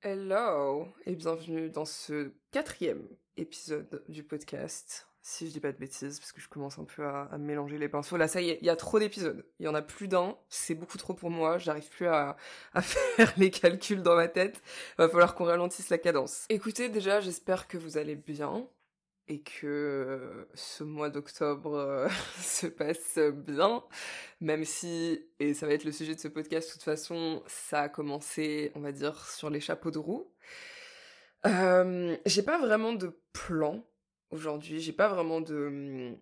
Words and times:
Hello 0.00 0.86
et 1.06 1.16
bienvenue 1.16 1.70
dans 1.70 1.84
ce 1.84 2.30
quatrième 2.52 3.02
épisode 3.36 4.04
du 4.08 4.22
podcast. 4.22 5.08
Si 5.22 5.48
je 5.48 5.52
dis 5.52 5.58
pas 5.58 5.72
de 5.72 5.76
bêtises, 5.76 6.20
parce 6.20 6.30
que 6.30 6.40
je 6.40 6.48
commence 6.48 6.78
un 6.78 6.84
peu 6.84 7.04
à, 7.04 7.36
mélanger 7.36 7.78
les 7.78 7.88
pinceaux. 7.88 8.16
Là, 8.16 8.28
ça 8.28 8.40
y 8.40 8.50
est, 8.50 8.58
il 8.62 8.66
y 8.66 8.70
a 8.70 8.76
trop 8.76 9.00
d'épisodes. 9.00 9.44
Il 9.58 9.66
y 9.66 9.68
en 9.68 9.74
a 9.74 9.82
plus 9.82 10.06
d'un. 10.06 10.36
C'est 10.50 10.76
beaucoup 10.76 10.98
trop 10.98 11.14
pour 11.14 11.30
moi. 11.30 11.58
J'arrive 11.58 11.88
plus 11.88 12.06
à, 12.06 12.36
à 12.74 12.80
faire 12.82 13.32
les 13.38 13.50
calculs 13.50 14.02
dans 14.02 14.14
ma 14.14 14.28
tête. 14.28 14.62
Va 14.98 15.08
falloir 15.08 15.34
qu'on 15.34 15.46
ralentisse 15.46 15.88
la 15.88 15.98
cadence. 15.98 16.46
Écoutez, 16.48 16.88
déjà, 16.88 17.20
j'espère 17.20 17.66
que 17.66 17.76
vous 17.76 17.98
allez 17.98 18.14
bien 18.14 18.68
et 19.28 19.40
que 19.42 20.48
ce 20.54 20.84
mois 20.84 21.10
d'octobre 21.10 21.74
euh, 21.74 22.08
se 22.40 22.66
passe 22.66 23.18
bien, 23.18 23.84
même 24.40 24.64
si, 24.64 25.24
et 25.38 25.54
ça 25.54 25.66
va 25.66 25.74
être 25.74 25.84
le 25.84 25.92
sujet 25.92 26.14
de 26.14 26.20
ce 26.20 26.28
podcast 26.28 26.68
de 26.68 26.72
toute 26.72 26.82
façon, 26.82 27.42
ça 27.46 27.82
a 27.82 27.88
commencé, 27.88 28.72
on 28.74 28.80
va 28.80 28.92
dire, 28.92 29.28
sur 29.28 29.50
les 29.50 29.60
chapeaux 29.60 29.90
de 29.90 29.98
roue. 29.98 30.32
Euh, 31.46 32.16
j'ai 32.26 32.42
pas 32.42 32.58
vraiment 32.58 32.92
de 32.92 33.20
plan 33.32 33.84
aujourd'hui, 34.30 34.80
j'ai 34.80 34.92
pas 34.92 35.08
vraiment 35.08 35.40
de, 35.40 36.16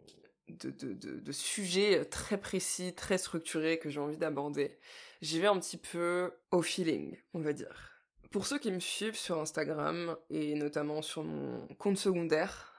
de 0.48 1.32
sujet 1.32 2.04
très 2.04 2.38
précis, 2.38 2.93
très 2.95 3.18
structuré 3.18 3.79
que 3.79 3.88
j'ai 3.88 4.01
envie 4.01 4.18
d'aborder. 4.18 4.79
J'y 5.23 5.41
vais 5.41 5.46
un 5.46 5.59
petit 5.59 5.79
peu 5.79 6.32
au 6.51 6.62
feeling, 6.62 7.16
on 7.34 7.41
va 7.41 7.52
dire. 7.52 7.96
Pour 8.30 8.46
ceux 8.46 8.59
qui 8.59 8.70
me 8.70 8.80
suivent 8.80 9.16
sur 9.16 9.41
Instagram, 9.41 10.16
et 10.30 10.54
notamment 10.54 11.01
sur 11.01 11.24
mon 11.24 11.66
compte 11.79 11.96
secondaire, 11.96 12.76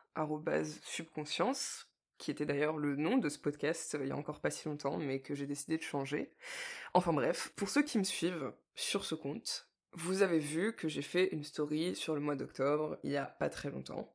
subconscience, 0.84 1.88
qui 2.18 2.32
était 2.32 2.46
d'ailleurs 2.46 2.78
le 2.78 2.96
nom 2.96 3.18
de 3.18 3.30
ce 3.30 3.38
podcast 3.38 3.96
euh, 3.96 4.04
il 4.04 4.10
y 4.10 4.12
a 4.12 4.18
encore 4.18 4.40
pas 4.40 4.50
si 4.50 4.68
longtemps, 4.68 4.98
mais 4.98 5.20
que 5.22 5.36
j'ai 5.36 5.46
décidé 5.46 5.78
de 5.78 5.84
changer. 5.84 6.32
Enfin 6.94 7.14
bref, 7.14 7.52
pour 7.56 7.70
ceux 7.70 7.84
qui 7.84 7.98
me 7.98 8.04
suivent 8.04 8.52
sur 8.76 9.06
ce 9.06 9.16
compte, 9.16 9.70
vous 9.94 10.22
avez 10.22 10.40
vu 10.40 10.74
que 10.74 10.88
j'ai 10.88 11.02
fait 11.02 11.30
une 11.32 11.44
story 11.44 11.96
sur 11.96 12.16
le 12.16 12.22
mois 12.22 12.36
d'octobre 12.36 12.98
il 13.04 13.12
y 13.12 13.18
a 13.18 13.26
pas 13.26 13.50
très 13.50 13.70
longtemps. 13.70 14.14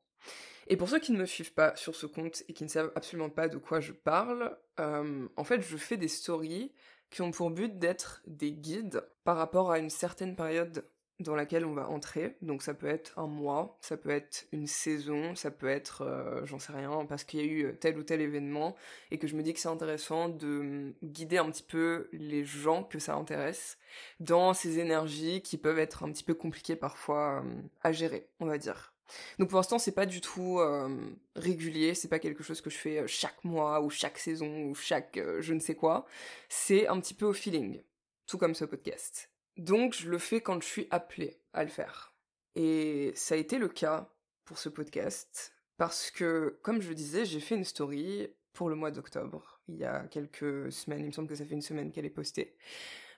Et 0.69 0.77
pour 0.77 0.89
ceux 0.89 1.01
qui 1.01 1.13
ne 1.13 1.19
me 1.19 1.27
suivent 1.27 1.55
pas 1.55 1.75
sur 1.77 1.97
ce 1.97 2.07
compte 2.07 2.45
et 2.49 2.53
qui 2.53 2.65
ne 2.65 2.69
savent 2.69 2.93
absolument 2.95 3.31
pas 3.31 3.49
de 3.49 3.59
quoi 3.59 3.81
je 3.81 3.93
parle, 3.93 4.57
euh, 4.81 5.29
en 5.37 5.45
fait 5.45 5.61
je 5.61 5.77
fais 5.77 5.97
des 5.97 6.09
stories 6.09 6.73
qui 7.11 7.23
ont 7.23 7.31
pour 7.31 7.51
but 7.51 7.79
d'être 7.79 8.23
des 8.27 8.53
guides 8.53 9.05
par 9.25 9.37
rapport 9.37 9.71
à 9.71 9.79
une 9.79 9.91
certaine 9.91 10.35
période 10.35 10.85
dans 11.21 11.35
laquelle 11.35 11.65
on 11.65 11.73
va 11.73 11.89
entrer. 11.89 12.37
Donc 12.43 12.63
ça 12.63 12.75
peut 12.75 12.89
être 12.89 13.19
un 13.19 13.27
mois, 13.27 13.79
ça 13.81 13.97
peut 13.97 14.11
être 14.11 14.47
une 14.53 14.67
saison, 14.67 15.35
ça 15.35 15.51
peut 15.51 15.69
être, 15.69 16.03
euh, 16.03 16.45
j'en 16.45 16.59
sais 16.59 16.73
rien, 16.73 17.07
parce 17.07 17.25
qu'il 17.25 17.41
y 17.41 17.43
a 17.43 17.47
eu 17.47 17.77
tel 17.79 17.99
ou 17.99 18.03
tel 18.03 18.21
événement 18.21 18.77
et 19.11 19.19
que 19.19 19.27
je 19.27 19.37
me 19.37 19.43
dis 19.43 19.53
que 19.53 19.61
c'est 19.61 19.69
intéressant 19.69 20.29
de 20.29 20.95
guider 21.03 21.39
un 21.39 21.51
petit 21.51 21.63
peu 21.63 22.09
les 22.13 22.45
gens 22.45 22.85
que 22.85 22.99
ça 22.99 23.15
intéresse 23.15 23.79
dans 24.21 24.55
ces 24.55 24.79
énergies 24.79 25.43
qui 25.43 25.59
peuvent 25.59 25.79
être 25.79 26.05
un 26.05 26.13
petit 26.13 26.25
peu 26.25 26.35
compliquées 26.35 26.77
parfois 26.77 27.43
euh, 27.43 27.63
à 27.83 27.93
gérer, 27.93 28.29
on 28.41 28.47
va 28.47 28.59
dire. 28.59 28.93
Donc 29.39 29.51
pour 29.51 29.59
l'instant 29.59 29.79
c'est 29.79 29.93
pas 29.93 30.07
du 30.07 30.23
tout 30.23 30.59
euh, 30.61 30.89
régulier, 31.37 31.95
c'est 31.95 32.09
pas 32.09 32.19
quelque 32.19 32.43
chose 32.43 32.63
que 32.63 32.71
je 32.71 32.79
fais 32.79 33.07
chaque 33.07 33.45
mois 33.45 33.83
ou 33.83 33.91
chaque 33.91 34.19
saison 34.19 34.65
ou 34.65 34.75
chaque 34.75 35.21
je 35.41 35.53
ne 35.53 35.61
sais 35.61 35.75
quoi. 35.75 36.07
C'est 36.49 36.87
un 36.89 36.99
petit 36.99 37.13
peu 37.13 37.27
au 37.27 37.35
feeling, 37.35 37.83
tout 38.27 38.39
comme 38.39 38.55
ce 38.55 38.65
podcast. 38.65 39.32
Donc 39.57 39.95
je 39.95 40.09
le 40.09 40.19
fais 40.19 40.41
quand 40.41 40.63
je 40.63 40.69
suis 40.69 40.89
appelée 40.91 41.39
à 41.53 41.65
le 41.65 41.71
faire. 41.71 42.15
Et 42.55 43.13
ça 43.15 43.35
a 43.35 43.39
été 43.39 43.59
le 43.59 43.69
cas 43.69 44.11
pour 44.45 44.59
ce 44.59 44.69
podcast, 44.69 45.55
parce 45.77 46.11
que, 46.11 46.59
comme 46.63 46.83
je 46.83 46.93
disais, 46.93 47.25
j'ai 47.25 47.41
fait 47.41 47.55
une 47.55 47.65
story 47.65 48.29
pour 48.53 48.69
le 48.69 48.75
mois 48.75 48.91
d'octobre, 48.91 49.61
il 49.69 49.77
y 49.77 49.85
a 49.85 50.01
quelques 50.09 50.71
semaines, 50.71 51.01
il 51.01 51.07
me 51.07 51.13
semble 51.13 51.29
que 51.29 51.35
ça 51.35 51.47
fait 51.47 51.55
une 51.55 51.63
semaine 51.63 51.91
qu'elle 51.91 52.05
est 52.05 52.11
postée. 52.11 52.55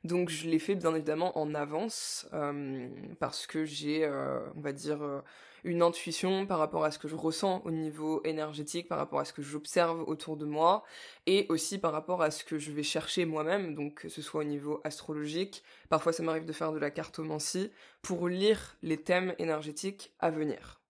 Donc 0.05 0.29
je 0.29 0.47
l'ai 0.49 0.59
fait 0.59 0.75
bien 0.75 0.95
évidemment 0.95 1.37
en 1.39 1.55
avance, 1.55 2.29
euh, 2.35 2.89
parce 3.21 3.47
que 3.47 3.65
j'ai, 3.65 4.05
euh, 4.05 4.39
on 4.55 4.61
va 4.61 4.73
dire, 4.73 5.03
euh, 5.03 5.21
une 5.65 5.81
intuition 5.81 6.47
par 6.47 6.59
rapport 6.59 6.85
à 6.85 6.91
ce 6.91 6.99
que 6.99 7.09
je 7.09 7.17
ressens 7.17 7.63
au 7.65 7.71
niveau 7.71 8.21
énergétique, 8.25 8.87
par 8.87 8.99
rapport 8.99 9.21
à 9.21 9.25
ce 9.25 9.33
que 9.33 9.41
j'observe 9.41 10.03
autour 10.07 10.37
de 10.37 10.45
moi, 10.45 10.85
et 11.25 11.47
aussi 11.49 11.79
par 11.79 11.93
rapport 11.93 12.21
à 12.21 12.31
ce 12.31 12.45
que 12.45 12.59
je 12.59 12.71
vais 12.71 12.83
chercher 12.83 13.25
moi-même, 13.25 13.75
donc 13.75 13.95
que 14.03 14.09
ce 14.11 14.21
soit 14.21 14.43
au 14.43 14.45
niveau 14.45 14.83
astrologique, 14.85 15.63
parfois 15.89 16.13
ça 16.13 16.23
m'arrive 16.23 16.45
de 16.45 16.53
faire 16.53 16.73
de 16.73 16.79
la 16.79 16.91
cartomancie, 16.91 17.73
pour 18.03 18.29
lire 18.29 18.77
les 18.83 18.99
thèmes 18.99 19.35
énergétiques 19.39 20.13
à 20.21 20.31
venir. 20.31 20.83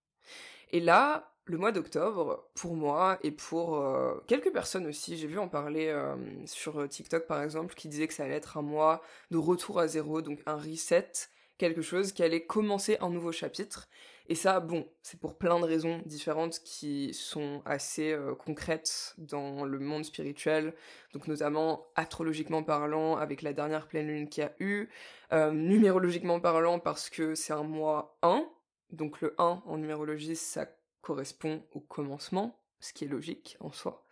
Et 0.71 0.81
là, 0.81 1.34
le 1.45 1.57
mois 1.57 1.71
d'octobre, 1.71 2.49
pour 2.55 2.75
moi 2.75 3.19
et 3.23 3.31
pour 3.31 3.77
euh, 3.77 4.15
quelques 4.27 4.51
personnes 4.51 4.87
aussi, 4.87 5.17
j'ai 5.17 5.27
vu 5.27 5.37
en 5.37 5.47
parler 5.47 5.87
euh, 5.87 6.15
sur 6.45 6.87
TikTok 6.89 7.27
par 7.27 7.41
exemple, 7.41 7.75
qui 7.75 7.87
disaient 7.87 8.07
que 8.07 8.13
ça 8.13 8.23
allait 8.23 8.35
être 8.35 8.57
un 8.57 8.61
mois 8.61 9.01
de 9.31 9.37
retour 9.37 9.79
à 9.79 9.87
zéro, 9.87 10.21
donc 10.21 10.39
un 10.45 10.55
reset, 10.55 11.11
quelque 11.57 11.81
chose 11.81 12.11
qui 12.11 12.23
allait 12.23 12.45
commencer 12.45 12.97
un 13.01 13.09
nouveau 13.09 13.31
chapitre. 13.31 13.87
Et 14.27 14.35
ça, 14.35 14.59
bon, 14.59 14.87
c'est 15.03 15.19
pour 15.19 15.37
plein 15.37 15.59
de 15.59 15.65
raisons 15.65 16.01
différentes 16.05 16.59
qui 16.63 17.13
sont 17.13 17.61
assez 17.65 18.11
euh, 18.11 18.33
concrètes 18.33 19.13
dans 19.19 19.65
le 19.65 19.77
monde 19.77 20.03
spirituel, 20.03 20.73
donc 21.13 21.27
notamment 21.27 21.85
astrologiquement 21.95 22.63
parlant, 22.63 23.17
avec 23.17 23.43
la 23.43 23.53
dernière 23.53 23.87
pleine 23.87 24.07
lune 24.07 24.27
qu'il 24.27 24.43
y 24.43 24.47
a 24.47 24.53
eu, 24.59 24.89
euh, 25.31 25.51
numérologiquement 25.51 26.39
parlant 26.39 26.79
parce 26.79 27.11
que 27.11 27.35
c'est 27.35 27.53
un 27.53 27.63
mois 27.63 28.17
1, 28.23 28.47
donc 28.91 29.21
le 29.21 29.35
1 29.37 29.61
en 29.63 29.77
numérologie, 29.77 30.35
ça 30.35 30.65
correspond 31.05 31.63
au 31.73 31.79
commencement, 31.79 32.59
ce 32.79 32.91
qui 32.91 33.05
est 33.05 33.07
logique 33.07 33.57
en 33.59 33.71
soi. 33.71 34.03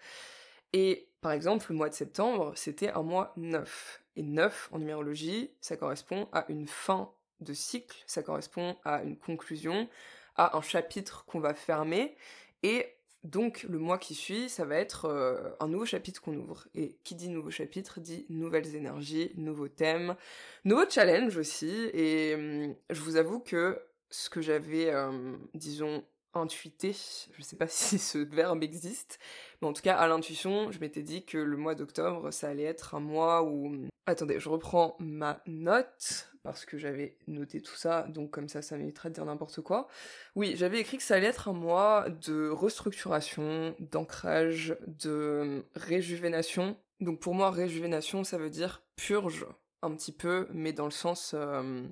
Et 0.73 1.09
par 1.21 1.31
exemple, 1.31 1.65
le 1.69 1.75
mois 1.75 1.89
de 1.89 1.95
septembre, 1.95 2.53
c'était 2.55 2.91
un 2.91 3.01
mois 3.01 3.33
9. 3.35 4.03
Et 4.15 4.21
9 4.21 4.69
en 4.71 4.79
numérologie, 4.79 5.49
ça 5.59 5.75
correspond 5.75 6.29
à 6.31 6.45
une 6.49 6.67
fin 6.67 7.11
de 7.41 7.53
cycle, 7.53 7.97
ça 8.05 8.21
correspond 8.21 8.77
à 8.85 9.01
une 9.01 9.17
conclusion, 9.17 9.89
à 10.35 10.55
un 10.55 10.61
chapitre 10.61 11.25
qu'on 11.25 11.39
va 11.39 11.55
fermer, 11.55 12.15
et 12.61 12.85
donc 13.23 13.63
le 13.63 13.79
mois 13.79 13.97
qui 13.97 14.13
suit, 14.13 14.49
ça 14.49 14.65
va 14.65 14.75
être 14.75 15.05
euh, 15.05 15.49
un 15.59 15.67
nouveau 15.67 15.85
chapitre 15.85 16.21
qu'on 16.21 16.35
ouvre. 16.35 16.67
Et 16.75 16.97
qui 17.03 17.15
dit 17.15 17.29
nouveau 17.29 17.49
chapitre 17.49 18.01
dit 18.01 18.25
nouvelles 18.29 18.75
énergies, 18.75 19.31
nouveaux 19.35 19.69
thèmes, 19.69 20.15
nouveaux 20.63 20.89
challenges 20.89 21.37
aussi, 21.37 21.89
et 21.93 22.35
hum, 22.35 22.75
je 22.91 23.01
vous 23.01 23.15
avoue 23.15 23.39
que 23.39 23.81
ce 24.11 24.29
que 24.29 24.41
j'avais, 24.41 24.93
hum, 24.93 25.39
disons, 25.55 26.03
intuité, 26.33 26.95
je 27.37 27.41
sais 27.41 27.55
pas 27.55 27.67
si 27.69 27.99
ce 27.99 28.17
verbe 28.17 28.63
existe, 28.63 29.19
mais 29.61 29.67
en 29.67 29.73
tout 29.73 29.81
cas 29.81 29.95
à 29.95 30.07
l'intuition, 30.07 30.71
je 30.71 30.79
m'étais 30.79 31.03
dit 31.03 31.25
que 31.25 31.37
le 31.37 31.57
mois 31.57 31.75
d'octobre, 31.75 32.31
ça 32.31 32.49
allait 32.49 32.63
être 32.63 32.95
un 32.95 32.99
mois 32.99 33.43
où... 33.43 33.67
Hum, 33.67 33.89
attendez, 34.05 34.39
je 34.39 34.49
reprends 34.49 34.95
ma 34.99 35.41
note 35.47 36.29
parce 36.43 36.65
que 36.65 36.77
j'avais 36.77 37.15
noté 37.27 37.61
tout 37.61 37.75
ça, 37.75 38.03
donc 38.03 38.31
comme 38.31 38.49
ça, 38.49 38.61
ça 38.61 38.77
m'évitera 38.77 39.09
de 39.09 39.13
dire 39.13 39.25
n'importe 39.25 39.61
quoi. 39.61 39.87
Oui, 40.35 40.55
j'avais 40.57 40.79
écrit 40.79 40.97
que 40.97 41.03
ça 41.03 41.15
allait 41.15 41.27
être 41.27 41.47
un 41.47 41.53
mois 41.53 42.09
de 42.09 42.49
restructuration, 42.49 43.75
d'ancrage, 43.79 44.75
de 44.87 45.63
réjuvénation. 45.75 46.75
Donc 46.99 47.21
pour 47.21 47.33
moi, 47.33 47.49
réjuvénation, 47.49 48.25
ça 48.25 48.37
veut 48.37 48.49
dire 48.49 48.83
purge, 48.97 49.45
un 49.81 49.91
petit 49.95 50.11
peu, 50.11 50.47
mais 50.51 50.73
dans 50.73 50.85
le 50.85 50.91
sens... 50.91 51.33
Euh, 51.33 51.83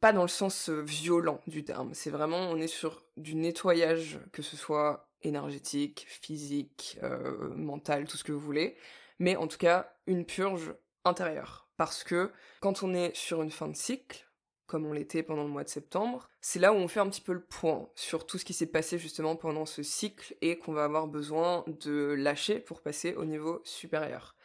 pas 0.00 0.12
dans 0.12 0.22
le 0.22 0.28
sens 0.28 0.70
euh, 0.70 0.80
violent 0.82 1.40
du 1.46 1.64
terme, 1.64 1.94
c'est 1.94 2.10
vraiment, 2.10 2.38
on 2.38 2.56
est 2.56 2.66
sur 2.66 3.04
du 3.16 3.34
nettoyage, 3.34 4.18
que 4.32 4.42
ce 4.42 4.56
soit 4.56 5.08
énergétique, 5.22 6.06
physique, 6.08 6.98
euh, 7.02 7.54
mental, 7.54 8.06
tout 8.06 8.16
ce 8.16 8.24
que 8.24 8.32
vous 8.32 8.40
voulez, 8.40 8.76
mais 9.18 9.36
en 9.36 9.46
tout 9.46 9.58
cas, 9.58 9.92
une 10.06 10.24
purge 10.24 10.74
intérieure 11.04 11.68
parce 11.76 12.04
que 12.04 12.30
quand 12.60 12.82
on 12.82 12.92
est 12.92 13.16
sur 13.16 13.40
une 13.40 13.50
fin 13.50 13.66
de 13.66 13.74
cycle, 13.74 14.28
comme 14.66 14.84
on 14.84 14.92
l'était 14.92 15.22
pendant 15.22 15.44
le 15.44 15.48
mois 15.48 15.64
de 15.64 15.68
septembre, 15.70 16.28
c'est 16.42 16.58
là 16.58 16.74
où 16.74 16.76
on 16.76 16.88
fait 16.88 17.00
un 17.00 17.08
petit 17.08 17.22
peu 17.22 17.32
le 17.32 17.42
point 17.42 17.88
sur 17.94 18.26
tout 18.26 18.36
ce 18.36 18.44
qui 18.44 18.52
s'est 18.52 18.66
passé 18.66 18.98
justement 18.98 19.34
pendant 19.34 19.64
ce 19.64 19.82
cycle 19.82 20.36
et 20.42 20.58
qu'on 20.58 20.72
va 20.72 20.84
avoir 20.84 21.06
besoin 21.06 21.64
de 21.66 22.14
lâcher 22.16 22.60
pour 22.60 22.82
passer 22.82 23.14
au 23.14 23.24
niveau 23.24 23.62
supérieur. 23.64 24.36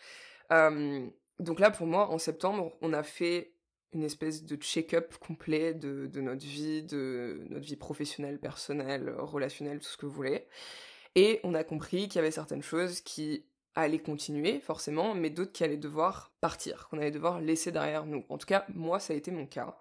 Euh, 0.51 1.05
donc 1.39 1.59
là, 1.59 1.71
pour 1.71 1.87
moi, 1.87 2.09
en 2.09 2.17
septembre, 2.17 2.71
on 2.81 2.93
a 2.93 3.03
fait 3.03 3.54
espèce 4.03 4.43
de 4.43 4.55
check-up 4.55 5.15
complet 5.19 5.73
de, 5.73 6.09
notre 6.19 6.45
vie, 6.45 6.83
de 6.83 7.45
notre 7.49 7.65
vie 7.65 7.75
professionnelle, 7.75 8.39
personnelle, 8.39 9.13
relationnelle, 9.17 9.79
tout 9.79 9.89
ce 9.89 9.97
que 9.97 10.05
vous 10.05 10.11
voulez. 10.11 10.45
Et 11.15 11.39
on 11.43 11.53
a 11.53 11.63
compris 11.63 12.07
qu'il 12.07 12.15
y 12.15 12.19
avait 12.19 12.31
certaines 12.31 12.63
choses 12.63 13.01
qui 13.01 13.45
aller 13.75 13.99
continuer, 13.99 14.59
forcément, 14.59 15.13
mais 15.13 15.29
d'autres 15.29 15.51
qui 15.51 15.63
allaient 15.63 15.77
devoir 15.77 16.31
partir, 16.39 16.87
qu'on 16.89 16.97
allait 16.97 17.11
devoir 17.11 17.41
laisser 17.41 17.71
derrière 17.71 18.05
nous. 18.05 18.25
En 18.29 18.37
tout 18.37 18.47
cas, 18.47 18.65
moi, 18.73 18.99
ça 18.99 19.13
a 19.13 19.15
été 19.17 19.31
mon 19.31 19.45
cas. 19.45 19.77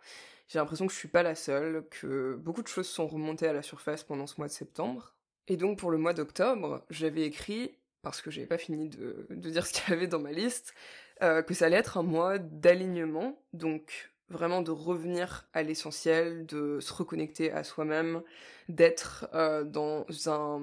J'ai 0.49 0.59
l'impression 0.59 0.87
que 0.87 0.93
je 0.93 0.99
suis 0.99 1.09
pas 1.09 1.23
la 1.23 1.35
seule, 1.35 1.87
que 1.89 2.35
beaucoup 2.35 2.63
de 2.63 2.69
choses 2.69 2.89
sont 2.89 3.07
remontées 3.07 3.47
à 3.47 3.53
la 3.53 3.63
surface 3.63 4.03
pendant 4.03 4.27
ce 4.27 4.35
mois 4.39 4.49
de 4.49 4.53
septembre. 4.53 5.15
Et 5.47 5.57
donc, 5.57 5.79
pour 5.79 5.91
le 5.91 5.99
mois 5.99 6.13
d'octobre, 6.13 6.85
j'avais 6.91 7.23
écrit, 7.23 7.79
parce 8.03 8.21
que 8.21 8.31
j'avais 8.31 8.47
pas 8.47 8.59
fini 8.59 8.89
de, 8.89 9.27
dire 9.31 9.65
ce 9.65 9.73
qu'il 9.73 9.91
y 9.91 9.97
avait 9.97 10.09
dans 10.09 10.21
ma 10.21 10.33
liste, 10.33 10.75
euh, 11.23 11.43
que 11.43 11.55
ça 11.55 11.67
allait 11.67 11.77
être 11.77 11.97
un 11.97 12.03
mois 12.03 12.39
d'alignement, 12.39 13.39
donc 13.53 14.13
vraiment 14.29 14.63
de 14.63 14.71
revenir 14.71 15.47
à 15.53 15.63
l'essentiel, 15.63 16.47
de 16.47 16.81
se 16.81 16.93
reconnecter 16.93 17.53
à 17.53 17.65
soi-même, 17.65 18.23
d'être 18.69 19.29
euh, 19.35 19.65
dans 19.65 20.07
un 20.27 20.61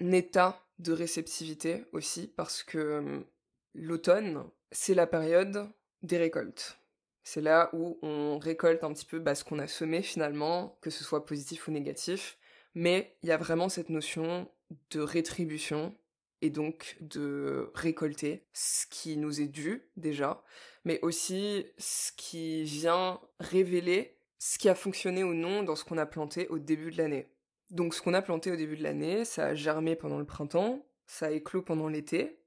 état 0.00 0.62
de 0.78 0.92
réceptivité 0.92 1.84
aussi 1.92 2.28
parce 2.36 2.62
que 2.62 2.78
euh, 2.78 3.20
l'automne, 3.74 4.44
c'est 4.70 4.94
la 4.94 5.06
période 5.06 5.68
des 6.02 6.18
récoltes. 6.18 6.78
C'est 7.24 7.40
là 7.40 7.70
où 7.72 7.98
on 8.02 8.38
récolte 8.38 8.84
un 8.84 8.92
petit 8.92 9.04
peu 9.04 9.18
bah, 9.18 9.34
ce 9.34 9.44
qu'on 9.44 9.58
a 9.58 9.66
semé 9.66 10.02
finalement, 10.02 10.78
que 10.80 10.90
ce 10.90 11.04
soit 11.04 11.26
positif 11.26 11.68
ou 11.68 11.72
négatif. 11.72 12.38
Mais 12.74 13.16
il 13.22 13.28
y 13.28 13.32
a 13.32 13.36
vraiment 13.36 13.68
cette 13.68 13.90
notion 13.90 14.48
de 14.90 15.00
rétribution 15.00 15.94
et 16.42 16.50
donc 16.50 16.96
de 17.00 17.70
récolter 17.74 18.46
ce 18.52 18.86
qui 18.86 19.16
nous 19.16 19.40
est 19.40 19.48
dû 19.48 19.88
déjà, 19.96 20.42
mais 20.84 20.98
aussi 21.02 21.66
ce 21.78 22.12
qui 22.16 22.64
vient 22.64 23.20
révéler 23.40 24.16
ce 24.38 24.58
qui 24.58 24.68
a 24.68 24.74
fonctionné 24.76 25.24
ou 25.24 25.34
non 25.34 25.64
dans 25.64 25.74
ce 25.74 25.84
qu'on 25.84 25.98
a 25.98 26.06
planté 26.06 26.46
au 26.48 26.58
début 26.58 26.92
de 26.92 26.98
l'année. 26.98 27.28
Donc 27.70 27.92
ce 27.92 28.00
qu'on 28.00 28.14
a 28.14 28.22
planté 28.22 28.52
au 28.52 28.56
début 28.56 28.76
de 28.76 28.84
l'année, 28.84 29.24
ça 29.24 29.46
a 29.46 29.54
germé 29.54 29.96
pendant 29.96 30.18
le 30.18 30.24
printemps, 30.24 30.86
ça 31.06 31.26
a 31.26 31.30
éclos 31.30 31.62
pendant 31.62 31.88
l'été, 31.88 32.38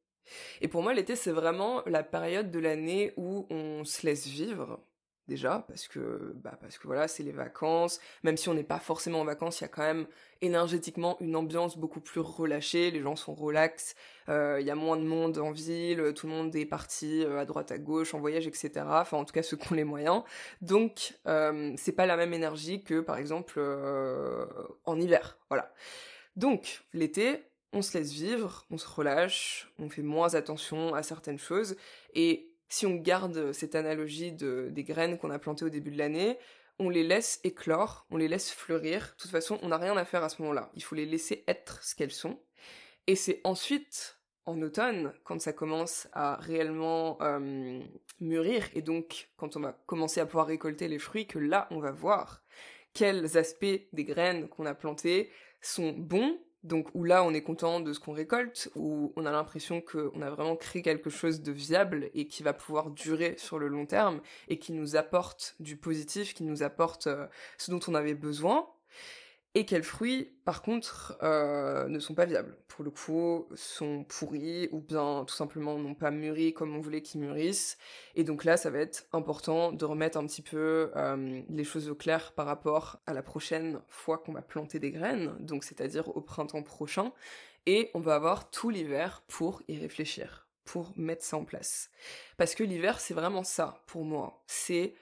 et 0.62 0.68
pour 0.68 0.84
moi, 0.84 0.94
l'été, 0.94 1.16
c'est 1.16 1.32
vraiment 1.32 1.84
la 1.86 2.04
période 2.04 2.52
de 2.52 2.60
l'année 2.60 3.14
où 3.18 3.48
on 3.50 3.84
se 3.84 4.06
laisse 4.06 4.28
vivre, 4.28 4.80
déjà, 5.28 5.66
parce 5.68 5.88
que, 5.88 6.34
bah, 6.36 6.58
parce 6.60 6.78
que 6.78 6.88
voilà, 6.88 7.08
c'est 7.08 7.24
les 7.24 7.32
vacances. 7.32 8.00
Même 8.24 8.38
si 8.38 8.50
on 8.50 8.54
n'est 8.54 8.64
pas 8.64 8.80
forcément 8.80 9.22
en 9.22 9.26
vacances, 9.26 9.60
il 9.60 9.64
y 9.64 9.66
a 9.66 9.70
quand 9.70 9.84
même 9.84 10.08
énergétiquement 10.42 11.18
une 11.22 11.36
ambiance 11.36 11.78
beaucoup 11.78 12.02
plus 12.02 12.22
relâchée. 12.22 12.92
Les 12.92 13.02
gens 13.02 13.16
sont 13.16 13.34
relax, 13.34 13.96
euh, 14.30 14.58
il 14.60 14.68
y 14.68 14.72
a 14.72 14.76
moins 14.76 14.98
de 14.98 15.04
monde 15.04 15.38
en 15.38 15.52
ville, 15.52 16.14
tout 16.16 16.28
le 16.28 16.34
monde 16.34 16.56
est 16.56 16.66
parti 16.66 17.24
euh, 17.24 17.40
à 17.40 17.46
droite, 17.46 17.72
à 17.72 17.78
gauche, 17.78 18.14
en 18.14 18.20
voyage, 18.20 18.48
etc. 18.48 18.72
Enfin, 18.88 19.18
en 19.18 19.26
tout 19.26 19.34
cas, 19.34 19.44
ceux 19.44 19.58
qui 19.58 19.72
ont 19.72 19.76
les 19.76 19.84
moyens. 19.84 20.24
Donc, 20.62 21.18
euh, 21.28 21.74
c'est 21.78 21.94
pas 21.94 22.06
la 22.06 22.18
même 22.18 22.34
énergie 22.34 22.84
que, 22.84 23.00
par 23.00 23.18
exemple, 23.18 23.60
en 24.86 25.00
hiver. 25.00 25.38
Voilà. 25.50 25.74
Donc, 26.36 26.84
l'été, 26.94 27.44
on 27.74 27.82
se 27.82 27.98
laisse 27.98 28.12
vivre, 28.12 28.66
on 28.70 28.78
se 28.78 28.88
relâche, 28.88 29.72
on 29.80 29.90
fait 29.90 30.02
moins 30.02 30.36
attention 30.36 30.94
à 30.94 31.04
certaines 31.04 31.40
choses, 31.40 31.76
et 32.14 32.51
si 32.72 32.86
on 32.86 32.96
garde 32.96 33.52
cette 33.52 33.76
analogie 33.76 34.32
de, 34.32 34.70
des 34.72 34.84
graines 34.84 35.18
qu'on 35.18 35.30
a 35.30 35.40
plantées 35.40 35.66
au 35.66 35.70
début 35.70 35.92
de 35.92 35.98
l'année, 35.98 36.38
on 36.80 36.90
les 36.90 37.04
laisse 37.04 37.42
éclore, 37.44 38.08
on 38.10 38.18
les 38.18 38.30
laisse 38.30 38.50
fleurir. 38.50 39.14
De 39.18 39.22
toute 39.22 39.30
façon, 39.30 39.60
on 39.62 39.68
n'a 39.68 39.78
rien 39.78 39.96
à 39.98 40.06
faire 40.06 40.24
à 40.24 40.30
ce 40.30 40.42
moment-là. 40.42 40.72
Il 40.76 40.82
faut 40.82 40.96
les 40.96 41.06
laisser 41.06 41.44
être 41.50 41.84
ce 41.84 41.96
qu'elles 41.96 42.14
sont. 42.14 42.40
Et 43.08 43.18
c'est 43.18 43.42
ensuite, 43.44 44.20
en 44.46 44.62
automne, 44.62 45.14
quand 45.26 45.42
ça 45.42 45.52
commence 45.52 46.08
à 46.14 46.38
réellement 46.38 47.18
euh, 47.22 47.82
mûrir, 48.22 48.64
et 48.74 48.82
donc 48.82 49.30
quand 49.36 49.58
on 49.58 49.60
va 49.60 49.78
commencer 49.86 50.22
à 50.22 50.26
pouvoir 50.26 50.48
récolter 50.48 50.88
les 50.88 50.98
fruits, 50.98 51.28
que 51.28 51.40
là, 51.40 51.68
on 51.72 51.82
va 51.82 51.92
voir 51.92 52.42
quels 52.94 53.38
aspects 53.38 53.82
des 53.92 54.06
graines 54.06 54.48
qu'on 54.48 54.66
a 54.66 54.74
plantées 54.74 55.30
sont 55.62 55.92
bons 55.92 56.40
donc 56.64 56.88
où 56.94 57.04
là 57.04 57.24
on 57.24 57.34
est 57.34 57.42
content 57.42 57.80
de 57.80 57.94
ce 57.94 58.00
qu'on 58.00 58.14
récolte, 58.14 58.70
où 58.76 59.14
on 59.16 59.26
a 59.26 59.32
l'impression 59.32 59.82
qu'on 59.82 60.22
a 60.22 60.30
vraiment 60.30 60.56
créé 60.56 60.82
quelque 60.82 61.10
chose 61.10 61.42
de 61.42 61.52
viable 61.52 62.10
et 62.14 62.28
qui 62.28 62.44
va 62.44 62.54
pouvoir 62.54 62.92
durer 62.92 63.36
sur 63.38 63.60
le 63.60 63.68
long 63.68 63.86
terme 63.86 64.22
et 64.48 64.58
qui 64.60 64.74
nous 64.74 64.96
apporte 64.96 65.56
du 65.60 65.76
positif, 65.76 66.34
qui 66.34 66.44
nous 66.44 66.64
apporte 66.64 67.08
euh, 67.08 67.28
ce 67.58 67.72
dont 67.72 67.80
on 67.88 67.96
avait 67.96 68.14
besoin 68.14 68.68
et 69.54 69.66
quels 69.66 69.84
fruits, 69.84 70.32
par 70.46 70.62
contre, 70.62 71.18
euh, 71.24 71.90
ne 71.90 72.00
sont 72.00 72.16
pas 72.16 72.26
viables. 72.26 72.58
Pour 72.70 72.86
le 72.86 72.92
coup, 72.92 73.50
sont 73.54 74.06
pourris 74.06 74.70
ou 74.72 74.80
bien 74.80 75.26
tout 75.28 75.36
simplement 75.36 75.78
n'ont 75.78 75.94
pas 75.94 76.10
mûri 76.10 76.54
comme 76.54 76.74
on 76.74 76.80
voulait 76.80 77.02
qu'ils 77.02 77.20
mûrissent. 77.20 77.78
Et 78.16 78.24
donc 78.24 78.46
là, 78.46 78.56
ça 78.56 78.70
va 78.70 78.80
être 78.80 79.08
important 79.12 79.74
de 79.74 79.84
remettre 79.84 80.18
un 80.18 80.26
petit 80.26 80.42
peu 80.42 80.92
euh, 80.96 81.42
les 81.50 81.64
choses 81.66 81.90
au 81.90 81.96
clair 81.96 82.32
par 82.32 82.46
rapport 82.46 83.02
à 83.06 83.14
la 83.14 83.22
prochaine 83.22 83.82
fois 83.90 84.18
qu'on 84.20 84.32
va 84.32 84.42
planter 84.42 84.80
des 84.80 84.92
graines, 84.92 85.36
donc 85.40 85.66
c'est-à-dire 85.66 86.08
au 86.16 86.22
printemps 86.22 86.64
prochain. 86.64 87.12
Et 87.66 87.92
on 87.94 88.00
va 88.00 88.16
avoir 88.16 88.52
tout 88.52 88.70
l'hiver 88.70 89.22
pour 89.28 89.62
y 89.68 89.78
réfléchir, 89.78 90.48
pour 90.64 90.94
mettre 90.96 91.26
ça 91.26 91.36
en 91.36 91.44
place. 91.44 91.90
Parce 92.38 92.56
que 92.56 92.64
l'hiver, 92.64 93.02
c'est 93.02 93.14
vraiment 93.14 93.44
ça 93.44 93.84
pour 93.86 94.06
moi. 94.06 94.42
C'est 94.48 94.96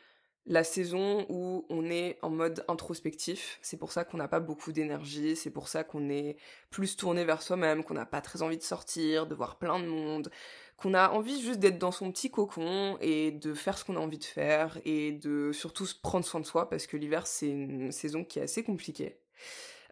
la 0.46 0.64
saison 0.64 1.26
où 1.30 1.66
on 1.70 1.86
est 1.86 2.18
en 2.22 2.30
mode 2.30 2.64
introspectif. 2.68 3.60
C'est 3.62 3.78
pour 3.78 3.92
ça 3.92 4.04
qu'on 4.04 4.18
n'a 4.18 4.28
pas 4.28 4.40
beaucoup 4.40 4.72
d'énergie, 4.72 5.36
c'est 5.36 5.52
pour 5.52 5.68
ça 5.68 5.84
qu'on 5.84 6.10
est 6.10 6.38
plus 6.70 6.96
tourné 6.96 7.24
vers 7.26 7.42
soi-même, 7.42 7.84
qu'on 7.84 7.94
n'a 7.94 8.06
pas 8.06 8.22
très 8.22 8.42
envie 8.42 8.58
de 8.58 8.64
sortir, 8.64 9.28
de 9.28 9.36
voir 9.36 9.58
plein 9.58 9.80
de 9.80 9.86
monde, 9.86 10.32
qu'on 10.78 10.94
a 10.94 11.10
envie 11.10 11.42
juste 11.42 11.60
d'être 11.60 11.78
dans 11.78 11.92
son 11.92 12.12
petit 12.12 12.32
cocon 12.32 12.98
et 13.02 13.32
de 13.32 13.54
faire 13.54 13.78
ce 13.78 13.86
qu'on 13.86 13.96
a 13.96 14.00
envie 14.00 14.18
de 14.18 14.24
faire 14.24 14.80
et 14.86 15.12
de 15.12 15.52
surtout 15.52 15.86
prendre 16.02 16.26
soin 16.26 16.40
de 16.40 16.46
soi 16.46 16.70
parce 16.70 16.88
que 16.88 16.98
l'hiver 16.98 17.28
c'est 17.28 17.50
une 17.50 17.92
saison 17.92 18.24
qui 18.24 18.40
est 18.40 18.44
assez 18.44 18.64
compliquée. 18.64 19.20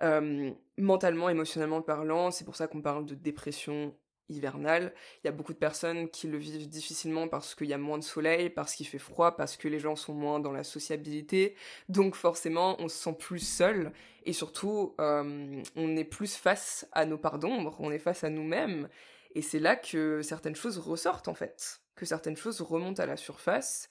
Euh, 0.01 0.51
mentalement, 0.77 1.29
émotionnellement 1.29 1.81
parlant, 1.81 2.31
c'est 2.31 2.45
pour 2.45 2.55
ça 2.55 2.67
qu'on 2.67 2.81
parle 2.81 3.05
de 3.05 3.15
dépression 3.15 3.95
hivernale. 4.29 4.93
Il 5.23 5.27
y 5.27 5.29
a 5.29 5.31
beaucoup 5.31 5.53
de 5.53 5.57
personnes 5.57 6.09
qui 6.09 6.27
le 6.27 6.37
vivent 6.37 6.69
difficilement 6.69 7.27
parce 7.27 7.55
qu'il 7.55 7.67
y 7.67 7.73
a 7.73 7.77
moins 7.77 7.97
de 7.97 8.03
soleil, 8.03 8.49
parce 8.49 8.75
qu'il 8.75 8.87
fait 8.87 8.97
froid, 8.97 9.35
parce 9.35 9.57
que 9.57 9.67
les 9.67 9.79
gens 9.79 9.95
sont 9.95 10.13
moins 10.13 10.39
dans 10.39 10.51
la 10.51 10.63
sociabilité. 10.63 11.55
Donc 11.89 12.15
forcément, 12.15 12.75
on 12.79 12.87
se 12.87 12.97
sent 12.97 13.15
plus 13.17 13.39
seul 13.39 13.91
et 14.25 14.33
surtout, 14.33 14.93
euh, 14.99 15.61
on 15.75 15.95
est 15.95 16.03
plus 16.03 16.35
face 16.35 16.87
à 16.91 17.05
nos 17.05 17.17
parts 17.17 17.39
d'ombre, 17.39 17.75
on 17.79 17.91
est 17.91 17.99
face 17.99 18.23
à 18.23 18.29
nous-mêmes. 18.29 18.89
Et 19.35 19.41
c'est 19.41 19.59
là 19.59 19.75
que 19.75 20.21
certaines 20.21 20.55
choses 20.55 20.77
ressortent 20.77 21.27
en 21.27 21.33
fait, 21.33 21.79
que 21.95 22.05
certaines 22.05 22.35
choses 22.37 22.59
remontent 22.61 23.01
à 23.01 23.05
la 23.05 23.17
surface. 23.17 23.89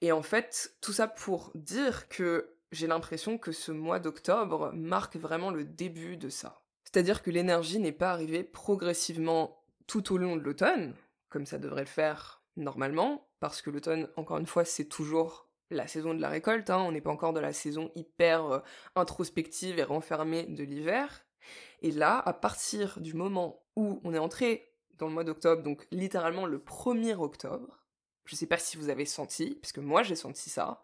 Et 0.00 0.12
en 0.12 0.22
fait, 0.22 0.74
tout 0.80 0.92
ça 0.92 1.06
pour 1.06 1.52
dire 1.54 2.08
que 2.08 2.56
j'ai 2.72 2.86
l'impression 2.86 3.38
que 3.38 3.52
ce 3.52 3.72
mois 3.72 3.98
d'octobre 3.98 4.72
marque 4.74 5.16
vraiment 5.16 5.50
le 5.50 5.64
début 5.64 6.16
de 6.16 6.28
ça. 6.28 6.62
C'est-à-dire 6.84 7.22
que 7.22 7.30
l'énergie 7.30 7.78
n'est 7.78 7.92
pas 7.92 8.10
arrivée 8.10 8.42
progressivement 8.42 9.59
tout 9.90 10.12
au 10.12 10.18
long 10.18 10.36
de 10.36 10.42
l'automne, 10.42 10.94
comme 11.30 11.46
ça 11.46 11.58
devrait 11.58 11.80
le 11.80 11.86
faire 11.88 12.44
normalement, 12.56 13.28
parce 13.40 13.60
que 13.60 13.70
l'automne, 13.70 14.08
encore 14.14 14.38
une 14.38 14.46
fois, 14.46 14.64
c'est 14.64 14.84
toujours 14.84 15.48
la 15.68 15.88
saison 15.88 16.14
de 16.14 16.20
la 16.20 16.28
récolte, 16.28 16.70
hein, 16.70 16.78
on 16.78 16.92
n'est 16.92 17.00
pas 17.00 17.10
encore 17.10 17.32
dans 17.32 17.40
la 17.40 17.52
saison 17.52 17.90
hyper 17.96 18.44
euh, 18.46 18.58
introspective 18.94 19.80
et 19.80 19.82
renfermée 19.82 20.44
de 20.44 20.62
l'hiver. 20.62 21.26
Et 21.82 21.90
là, 21.90 22.22
à 22.24 22.32
partir 22.32 23.00
du 23.00 23.14
moment 23.14 23.64
où 23.74 24.00
on 24.04 24.14
est 24.14 24.18
entré 24.18 24.72
dans 24.92 25.08
le 25.08 25.12
mois 25.12 25.24
d'octobre, 25.24 25.64
donc 25.64 25.88
littéralement 25.90 26.46
le 26.46 26.58
1er 26.58 27.16
octobre, 27.16 27.84
je 28.26 28.36
sais 28.36 28.46
pas 28.46 28.58
si 28.58 28.76
vous 28.76 28.90
avez 28.90 29.06
senti, 29.06 29.56
parce 29.56 29.72
que 29.72 29.80
moi 29.80 30.04
j'ai 30.04 30.14
senti 30.14 30.50
ça, 30.50 30.82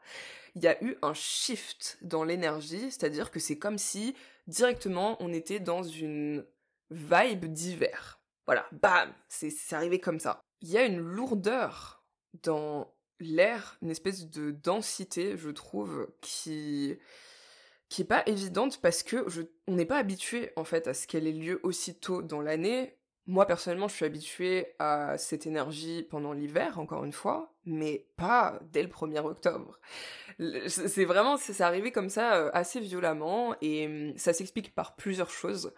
il 0.56 0.64
y 0.64 0.66
a 0.66 0.82
eu 0.82 0.96
un 1.02 1.14
shift 1.14 1.98
dans 2.02 2.24
l'énergie, 2.24 2.90
c'est-à-dire 2.90 3.30
que 3.30 3.38
c'est 3.38 3.58
comme 3.58 3.78
si 3.78 4.16
directement 4.48 5.16
on 5.20 5.32
était 5.32 5.60
dans 5.60 5.84
une 5.84 6.44
vibe 6.90 7.44
d'hiver. 7.44 8.15
Voilà, 8.46 8.66
bam, 8.72 9.12
c'est 9.28 9.52
arrivé 9.72 9.98
comme 9.98 10.20
ça. 10.20 10.40
Il 10.60 10.68
y 10.68 10.78
a 10.78 10.84
une 10.84 10.98
lourdeur 11.00 12.04
dans 12.42 12.94
l'air, 13.18 13.76
une 13.82 13.90
espèce 13.90 14.30
de 14.30 14.50
densité, 14.50 15.36
je 15.36 15.50
trouve, 15.50 16.08
qui 16.20 16.98
qui 17.88 18.02
est 18.02 18.06
pas 18.06 18.24
évidente 18.26 18.80
parce 18.80 19.02
que 19.02 19.28
je, 19.28 19.42
on 19.68 19.76
n'est 19.76 19.86
pas 19.86 19.98
habitué 19.98 20.50
en 20.56 20.64
fait 20.64 20.88
à 20.88 20.94
ce 20.94 21.06
qu'elle 21.06 21.26
ait 21.26 21.32
lieu 21.32 21.60
aussitôt 21.62 22.20
dans 22.20 22.40
l'année. 22.40 22.96
Moi 23.26 23.46
personnellement, 23.46 23.88
je 23.88 23.94
suis 23.94 24.04
habituée 24.04 24.74
à 24.78 25.18
cette 25.18 25.46
énergie 25.46 26.02
pendant 26.02 26.32
l'hiver, 26.32 26.78
encore 26.78 27.04
une 27.04 27.12
fois, 27.12 27.54
mais 27.64 28.06
pas 28.16 28.60
dès 28.72 28.82
le 28.82 28.88
1er 28.88 29.24
octobre. 29.24 29.80
C'est 30.68 31.04
vraiment, 31.04 31.36
c'est 31.36 31.60
arrivé 31.60 31.92
comme 31.92 32.10
ça 32.10 32.36
euh, 32.36 32.50
assez 32.52 32.80
violemment 32.80 33.54
et 33.60 33.86
hum, 33.86 34.18
ça 34.18 34.32
s'explique 34.32 34.74
par 34.74 34.96
plusieurs 34.96 35.30
choses. 35.30 35.72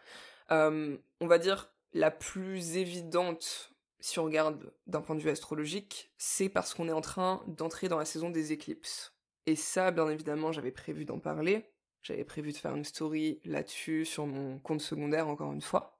Euh, 0.51 0.97
on 1.21 1.27
va 1.27 1.39
dire 1.39 1.71
la 1.93 2.11
plus 2.11 2.77
évidente, 2.77 3.73
si 4.01 4.19
on 4.19 4.25
regarde 4.25 4.73
d'un 4.87 5.01
point 5.01 5.17
de 5.17 5.21
vue 5.21 5.31
astrologique, 5.31 6.13
c'est 6.19 6.49
parce 6.49 6.75
qu'on 6.75 6.89
est 6.89 6.93
en 6.93 7.01
train 7.01 7.43
d'entrer 7.47 7.89
dans 7.89 7.99
la 7.99 8.05
saison 8.05 8.31
des 8.31 8.53
éclipses. 8.53 9.15
Et 9.47 9.57
ça, 9.57 9.91
bien 9.91 10.09
évidemment, 10.09 10.53
j'avais 10.53 10.71
prévu 10.71 11.05
d'en 11.05 11.19
parler. 11.19 11.65
J'avais 12.03 12.25
prévu 12.25 12.53
de 12.53 12.57
faire 12.57 12.75
une 12.75 12.85
story 12.85 13.41
là-dessus 13.45 14.05
sur 14.05 14.27
mon 14.27 14.59
compte 14.59 14.81
secondaire, 14.81 15.29
encore 15.29 15.53
une 15.53 15.63
fois. 15.63 15.99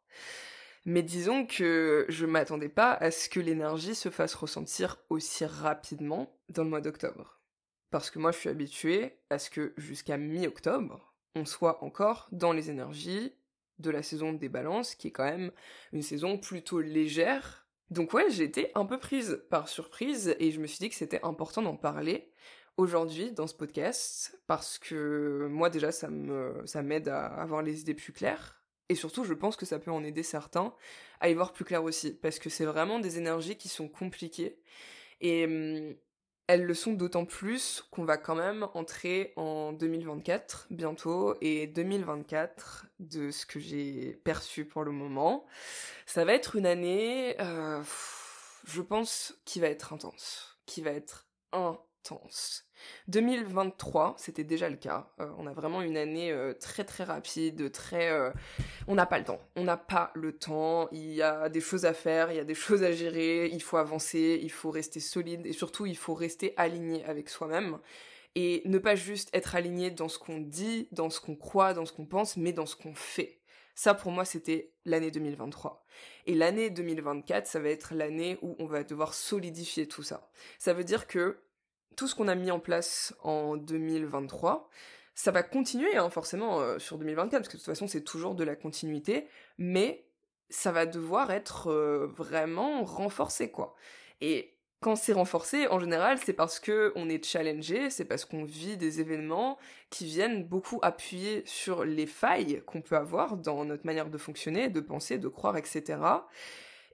Mais 0.85 1.03
disons 1.03 1.45
que 1.45 2.07
je 2.09 2.25
m'attendais 2.25 2.69
pas 2.69 2.93
à 2.93 3.11
ce 3.11 3.29
que 3.29 3.41
l'énergie 3.41 3.95
se 3.95 4.11
fasse 4.11 4.35
ressentir 4.35 4.97
aussi 5.11 5.45
rapidement 5.45 6.39
dans 6.49 6.65
le 6.65 6.71
mois 6.71 6.81
d'octobre. 6.81 7.41
Parce 7.91 8.11
que 8.11 8.19
moi, 8.19 8.33
je 8.33 8.39
suis 8.39 8.49
habituée 8.49 9.19
à 9.31 9.39
ce 9.39 9.51
que 9.51 9.75
jusqu'à 9.77 10.17
mi-octobre, 10.19 11.15
on 11.35 11.45
soit 11.45 11.83
encore 11.83 12.29
dans 12.33 12.53
les 12.53 12.71
énergies 12.71 13.35
de 13.79 13.91
la 13.91 14.03
saison 14.03 14.33
des 14.33 14.49
balances, 14.49 14.95
qui 14.95 15.09
est 15.09 15.13
quand 15.13 15.25
même 15.25 15.53
une 15.93 16.03
saison 16.03 16.39
plutôt 16.39 16.81
légère. 16.81 17.67
Donc 17.91 18.13
ouais, 18.13 18.31
j'ai 18.31 18.45
été 18.45 18.71
un 18.75 18.85
peu 18.85 18.99
prise 18.99 19.43
par 19.51 19.69
surprise 19.69 20.35
et 20.39 20.51
je 20.51 20.61
me 20.61 20.67
suis 20.67 20.79
dit 20.79 20.89
que 20.89 20.95
c'était 20.95 21.25
important 21.25 21.63
d'en 21.63 21.77
parler 21.77 22.31
aujourd'hui 22.77 23.33
dans 23.33 23.47
ce 23.47 23.55
podcast 23.55 24.41
parce 24.47 24.79
que 24.79 25.49
moi 25.51 25.69
déjà 25.69 25.91
ça 25.91 26.09
me 26.09 26.63
ça 26.65 26.81
m'aide 26.83 27.09
à 27.09 27.27
avoir 27.27 27.61
les 27.61 27.81
idées 27.81 27.95
plus 27.95 28.13
claires 28.13 28.63
et 28.89 28.95
surtout 28.95 29.25
je 29.25 29.35
pense 29.35 29.57
que 29.57 29.67
ça 29.67 29.81
peut 29.81 29.91
en 29.91 30.05
aider 30.05 30.23
certains 30.23 30.73
à 31.21 31.29
y 31.29 31.35
voir 31.35 31.53
plus 31.53 31.65
clair 31.65 31.83
aussi 31.83 32.13
parce 32.13 32.39
que 32.39 32.49
c'est 32.49 32.65
vraiment 32.65 33.01
des 33.01 33.19
énergies 33.19 33.57
qui 33.57 33.69
sont 33.69 33.89
compliquées 33.89 34.61
et 35.21 35.45
hum, 35.45 35.97
elles 36.49 36.65
le 36.65 36.75
sont 36.75 36.93
d'autant 36.93 37.25
plus 37.25 37.85
qu'on 37.91 38.05
va 38.05 38.17
quand 38.17 38.35
même 38.35 38.67
entrer 38.75 39.33
en 39.37 39.73
2024 39.73 40.67
bientôt 40.71 41.37
et 41.41 41.69
2024 41.69 42.87
de 42.99 43.31
ce 43.31 43.47
que 43.47 43.61
j'ai 43.61 44.21
perçu 44.25 44.65
pour 44.65 44.83
le 44.83 44.91
moment, 44.91 45.47
ça 46.07 46.25
va 46.25 46.35
être 46.35 46.57
une 46.57 46.67
année, 46.67 47.37
euh, 47.41 47.81
je 48.65 48.83
pense, 48.83 49.35
qui 49.45 49.61
va 49.61 49.69
être 49.69 49.93
intense, 49.93 50.59
qui 50.67 50.83
va 50.83 50.91
être 50.91 51.29
intense 51.53 51.89
intense. 52.11 52.68
2023, 53.09 54.15
c'était 54.19 54.45
déjà 54.45 54.69
le 54.69 54.77
cas. 54.77 55.11
Euh, 55.21 55.31
on 55.39 55.47
a 55.47 55.53
vraiment 55.53 55.83
une 55.83 55.97
année 55.97 56.31
euh, 56.33 56.55
très 56.55 56.85
très 56.85 57.05
rapide, 57.05 57.71
très... 57.73 58.11
Euh, 58.11 58.31
on 58.87 58.95
n'a 58.95 59.07
pas 59.07 59.19
le 59.19 59.25
temps. 59.25 59.41
On 59.57 59.65
n'a 59.65 59.77
pas 59.77 60.11
le 60.15 60.37
temps. 60.37 60.89
Il 60.93 61.13
y 61.13 61.23
a 61.23 61.49
des 61.49 61.61
choses 61.61 61.85
à 61.85 61.95
faire, 61.95 62.31
il 62.31 62.37
y 62.37 62.41
a 62.41 62.45
des 62.45 62.55
choses 62.55 62.83
à 62.83 62.93
gérer, 62.93 63.49
il 63.49 63.63
faut 63.63 63.77
avancer, 63.77 64.39
il 64.43 64.51
faut 64.51 64.71
rester 64.71 65.01
solide 65.01 65.47
et 65.47 65.53
surtout 65.53 65.87
il 65.87 65.97
faut 65.97 66.15
rester 66.15 66.55
aligné 66.57 67.05
avec 67.05 67.29
soi-même. 67.29 67.79
Et 68.35 68.63
ne 68.67 68.79
pas 68.79 68.95
juste 68.95 69.31
être 69.33 69.57
aligné 69.57 69.91
dans 69.91 70.09
ce 70.09 70.19
qu'on 70.19 70.39
dit, 70.39 70.89
dans 70.93 71.11
ce 71.11 71.21
qu'on 71.21 71.35
croit, 71.35 71.75
dans 71.75 71.87
ce 71.87 71.93
qu'on 71.93 72.07
pense, 72.07 72.37
mais 72.37 72.53
dans 72.53 72.67
ce 72.67 72.77
qu'on 72.77 72.95
fait. 72.95 73.39
Ça, 73.75 73.95
pour 73.95 74.11
moi, 74.11 74.25
c'était 74.25 74.73
l'année 74.85 75.13
2023. 75.13 75.85
Et 76.27 76.35
l'année 76.35 76.69
2024, 76.69 77.47
ça 77.47 77.61
va 77.61 77.69
être 77.69 77.95
l'année 77.95 78.37
où 78.43 78.57
on 78.59 78.67
va 78.67 78.83
devoir 78.83 79.15
solidifier 79.15 79.87
tout 79.87 80.03
ça. 80.03 80.29
Ça 80.59 80.73
veut 80.73 80.83
dire 80.83 81.07
que 81.07 81.39
tout 81.97 82.07
ce 82.07 82.15
qu'on 82.15 82.29
a 82.29 82.35
mis 82.35 82.51
en 82.51 82.61
place 82.61 83.15
en 83.23 83.57
2023, 83.57 84.69
ça 85.15 85.31
va 85.33 85.43
continuer 85.43 85.97
hein, 85.97 86.11
forcément 86.11 86.61
euh, 86.61 86.79
sur 86.79 86.99
2024, 86.99 87.41
parce 87.41 87.49
que 87.49 87.55
de 87.55 87.59
toute 87.59 87.67
façon 87.67 87.87
c'est 87.87 88.05
toujours 88.05 88.35
de 88.35 88.45
la 88.45 88.55
continuité, 88.55 89.27
mais 89.59 90.07
ça 90.49 90.73
va 90.73 90.87
devoir 90.87 91.31
être 91.31 91.71
euh, 91.71 92.07
vraiment 92.17 92.85
renforcé 92.85 93.51
quoi. 93.51 93.75
Et 94.21 94.55
quand 94.81 94.95
c'est 94.95 95.13
renforcé, 95.13 95.67
en 95.67 95.81
général, 95.81 96.19
c'est 96.25 96.33
parce 96.33 96.61
que 96.61 96.93
on 96.95 97.09
est 97.09 97.25
challengé, 97.25 97.91
c'est 97.91 98.05
parce 98.05 98.25
qu'on 98.25 98.45
vit 98.45 98.77
des 98.77 99.01
événements 99.01 99.59
qui 99.91 100.05
viennent 100.05 100.45
beaucoup 100.45 100.79
appuyer 100.83 101.43
sur 101.47 101.85
les 101.85 102.07
failles 102.07 102.63
qu'on 102.65 102.81
peut 102.81 102.97
avoir 102.97 103.37
dans 103.37 103.65
notre 103.65 103.85
manière 103.85 104.09
de 104.09 104.19
fonctionner, 104.19 104.69
de 104.69 104.81
penser, 104.81 105.19
de 105.19 105.27
croire, 105.27 105.57
etc. 105.57 105.99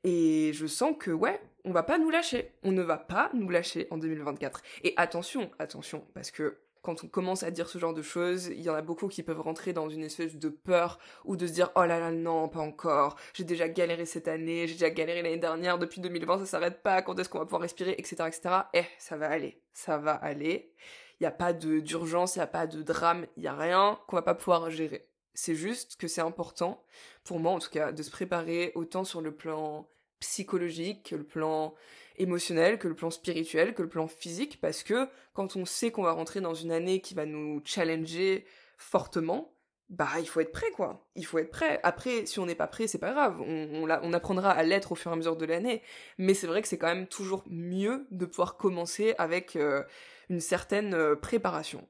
Et 0.04 0.52
je 0.52 0.66
sens 0.66 0.94
que, 0.98 1.10
ouais, 1.10 1.40
on 1.64 1.72
va 1.72 1.82
pas 1.82 1.98
nous 1.98 2.10
lâcher. 2.10 2.52
On 2.62 2.72
ne 2.72 2.82
va 2.82 2.98
pas 2.98 3.30
nous 3.34 3.48
lâcher 3.48 3.88
en 3.90 3.96
2024. 3.96 4.62
Et 4.84 4.94
attention, 4.96 5.50
attention, 5.58 6.06
parce 6.14 6.30
que 6.30 6.58
quand 6.82 7.02
on 7.02 7.08
commence 7.08 7.42
à 7.42 7.50
dire 7.50 7.66
ce 7.66 7.78
genre 7.78 7.94
de 7.94 8.02
choses, 8.02 8.48
il 8.48 8.60
y 8.60 8.68
en 8.68 8.74
a 8.74 8.82
beaucoup 8.82 9.08
qui 9.08 9.22
peuvent 9.22 9.40
rentrer 9.40 9.72
dans 9.72 9.88
une 9.88 10.04
espèce 10.04 10.36
de 10.36 10.50
peur 10.50 10.98
ou 11.24 11.34
de 11.34 11.46
se 11.46 11.52
dire 11.52 11.72
oh 11.76 11.84
là 11.84 11.98
là 11.98 12.12
non 12.12 12.46
pas 12.48 12.60
encore, 12.60 13.16
j'ai 13.32 13.44
déjà 13.44 13.68
galéré 13.68 14.04
cette 14.04 14.28
année, 14.28 14.66
j'ai 14.66 14.74
déjà 14.74 14.90
galéré 14.90 15.22
l'année 15.22 15.38
dernière, 15.38 15.78
depuis 15.78 16.02
2020 16.02 16.40
ça 16.40 16.46
s'arrête 16.46 16.82
pas, 16.82 17.00
quand 17.00 17.18
est-ce 17.18 17.30
qu'on 17.30 17.38
va 17.38 17.46
pouvoir 17.46 17.62
respirer, 17.62 17.94
etc. 17.96 18.16
etc. 18.26 18.54
Eh, 18.74 18.84
ça 18.98 19.16
va 19.16 19.30
aller, 19.30 19.62
ça 19.72 19.96
va 19.96 20.12
aller. 20.12 20.74
Il 21.20 21.22
n'y 21.22 21.26
a 21.26 21.30
pas 21.30 21.54
d'urgence, 21.54 22.36
il 22.36 22.40
n'y 22.40 22.44
a 22.44 22.48
pas 22.48 22.66
de 22.66 22.82
drame, 22.82 23.26
il 23.38 23.40
n'y 23.40 23.48
a 23.48 23.56
rien 23.56 23.98
qu'on 24.06 24.16
va 24.16 24.22
pas 24.22 24.34
pouvoir 24.34 24.70
gérer. 24.70 25.08
C'est 25.32 25.54
juste 25.54 25.96
que 25.96 26.06
c'est 26.06 26.20
important, 26.20 26.84
pour 27.24 27.40
moi 27.40 27.52
en 27.52 27.60
tout 27.60 27.70
cas, 27.70 27.92
de 27.92 28.02
se 28.02 28.10
préparer 28.10 28.72
autant 28.74 29.04
sur 29.04 29.22
le 29.22 29.34
plan 29.34 29.88
psychologique, 30.24 31.10
que 31.10 31.16
le 31.16 31.24
plan 31.24 31.74
émotionnel, 32.16 32.78
que 32.78 32.88
le 32.88 32.94
plan 32.94 33.10
spirituel, 33.10 33.74
que 33.74 33.82
le 33.82 33.88
plan 33.88 34.06
physique, 34.06 34.60
parce 34.60 34.82
que 34.82 35.08
quand 35.32 35.56
on 35.56 35.64
sait 35.64 35.90
qu'on 35.90 36.02
va 36.02 36.12
rentrer 36.12 36.40
dans 36.40 36.54
une 36.54 36.72
année 36.72 37.00
qui 37.00 37.14
va 37.14 37.26
nous 37.26 37.60
challenger 37.64 38.46
fortement, 38.78 39.52
bah 39.90 40.08
il 40.18 40.26
faut 40.26 40.40
être 40.40 40.52
prêt 40.52 40.70
quoi. 40.70 41.06
Il 41.14 41.26
faut 41.26 41.38
être 41.38 41.50
prêt. 41.50 41.80
Après, 41.82 42.26
si 42.26 42.38
on 42.38 42.46
n'est 42.46 42.54
pas 42.54 42.66
prêt, 42.66 42.86
c'est 42.86 42.98
pas 42.98 43.12
grave. 43.12 43.40
On, 43.40 44.12
apprendra 44.12 44.50
à 44.50 44.62
l'être 44.62 44.92
au 44.92 44.94
fur 44.94 45.10
et 45.10 45.14
à 45.14 45.16
mesure 45.16 45.36
de 45.36 45.44
l'année. 45.44 45.82
Mais 46.18 46.34
c'est 46.34 46.46
vrai 46.46 46.62
que 46.62 46.68
c'est 46.68 46.78
quand 46.78 46.88
même 46.88 47.06
toujours 47.06 47.44
mieux 47.46 48.06
de 48.10 48.24
pouvoir 48.26 48.56
commencer 48.56 49.14
avec 49.18 49.56
euh, 49.56 49.82
une 50.30 50.40
certaine 50.40 50.94
euh, 50.94 51.16
préparation. 51.16 51.86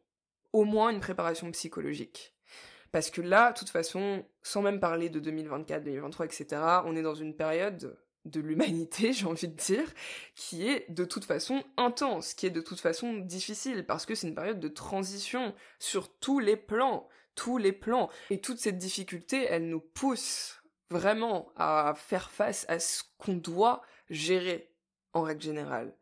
Au 0.52 0.64
moins 0.64 0.90
une 0.90 1.00
préparation 1.00 1.50
psychologique. 1.52 2.34
Parce 2.92 3.10
que 3.10 3.20
là, 3.20 3.52
de 3.52 3.58
toute 3.58 3.70
façon, 3.70 4.24
sans 4.42 4.62
même 4.62 4.78
parler 4.78 5.08
de 5.08 5.18
2024, 5.18 5.82
2023, 5.82 6.26
etc., 6.26 6.62
on 6.84 6.94
est 6.94 7.02
dans 7.02 7.14
une 7.14 7.34
période 7.34 7.98
de 8.24 8.40
l'humanité, 8.40 9.12
j'ai 9.12 9.26
envie 9.26 9.48
de 9.48 9.54
dire, 9.56 9.92
qui 10.34 10.68
est 10.68 10.90
de 10.90 11.04
toute 11.04 11.24
façon 11.24 11.62
intense, 11.76 12.34
qui 12.34 12.46
est 12.46 12.50
de 12.50 12.60
toute 12.60 12.80
façon 12.80 13.14
difficile, 13.14 13.84
parce 13.86 14.06
que 14.06 14.14
c'est 14.14 14.28
une 14.28 14.34
période 14.34 14.60
de 14.60 14.68
transition 14.68 15.54
sur 15.78 16.12
tous 16.18 16.38
les 16.38 16.56
plans, 16.56 17.08
tous 17.34 17.58
les 17.58 17.72
plans. 17.72 18.10
Et 18.30 18.40
toute 18.40 18.58
cette 18.58 18.78
difficulté, 18.78 19.46
elle 19.48 19.68
nous 19.68 19.80
pousse 19.80 20.62
vraiment 20.90 21.52
à 21.56 21.94
faire 21.96 22.30
face 22.30 22.66
à 22.68 22.78
ce 22.78 23.02
qu'on 23.18 23.34
doit 23.34 23.82
gérer 24.10 24.70
en 25.12 25.22
règle 25.22 25.42
générale. 25.42 25.94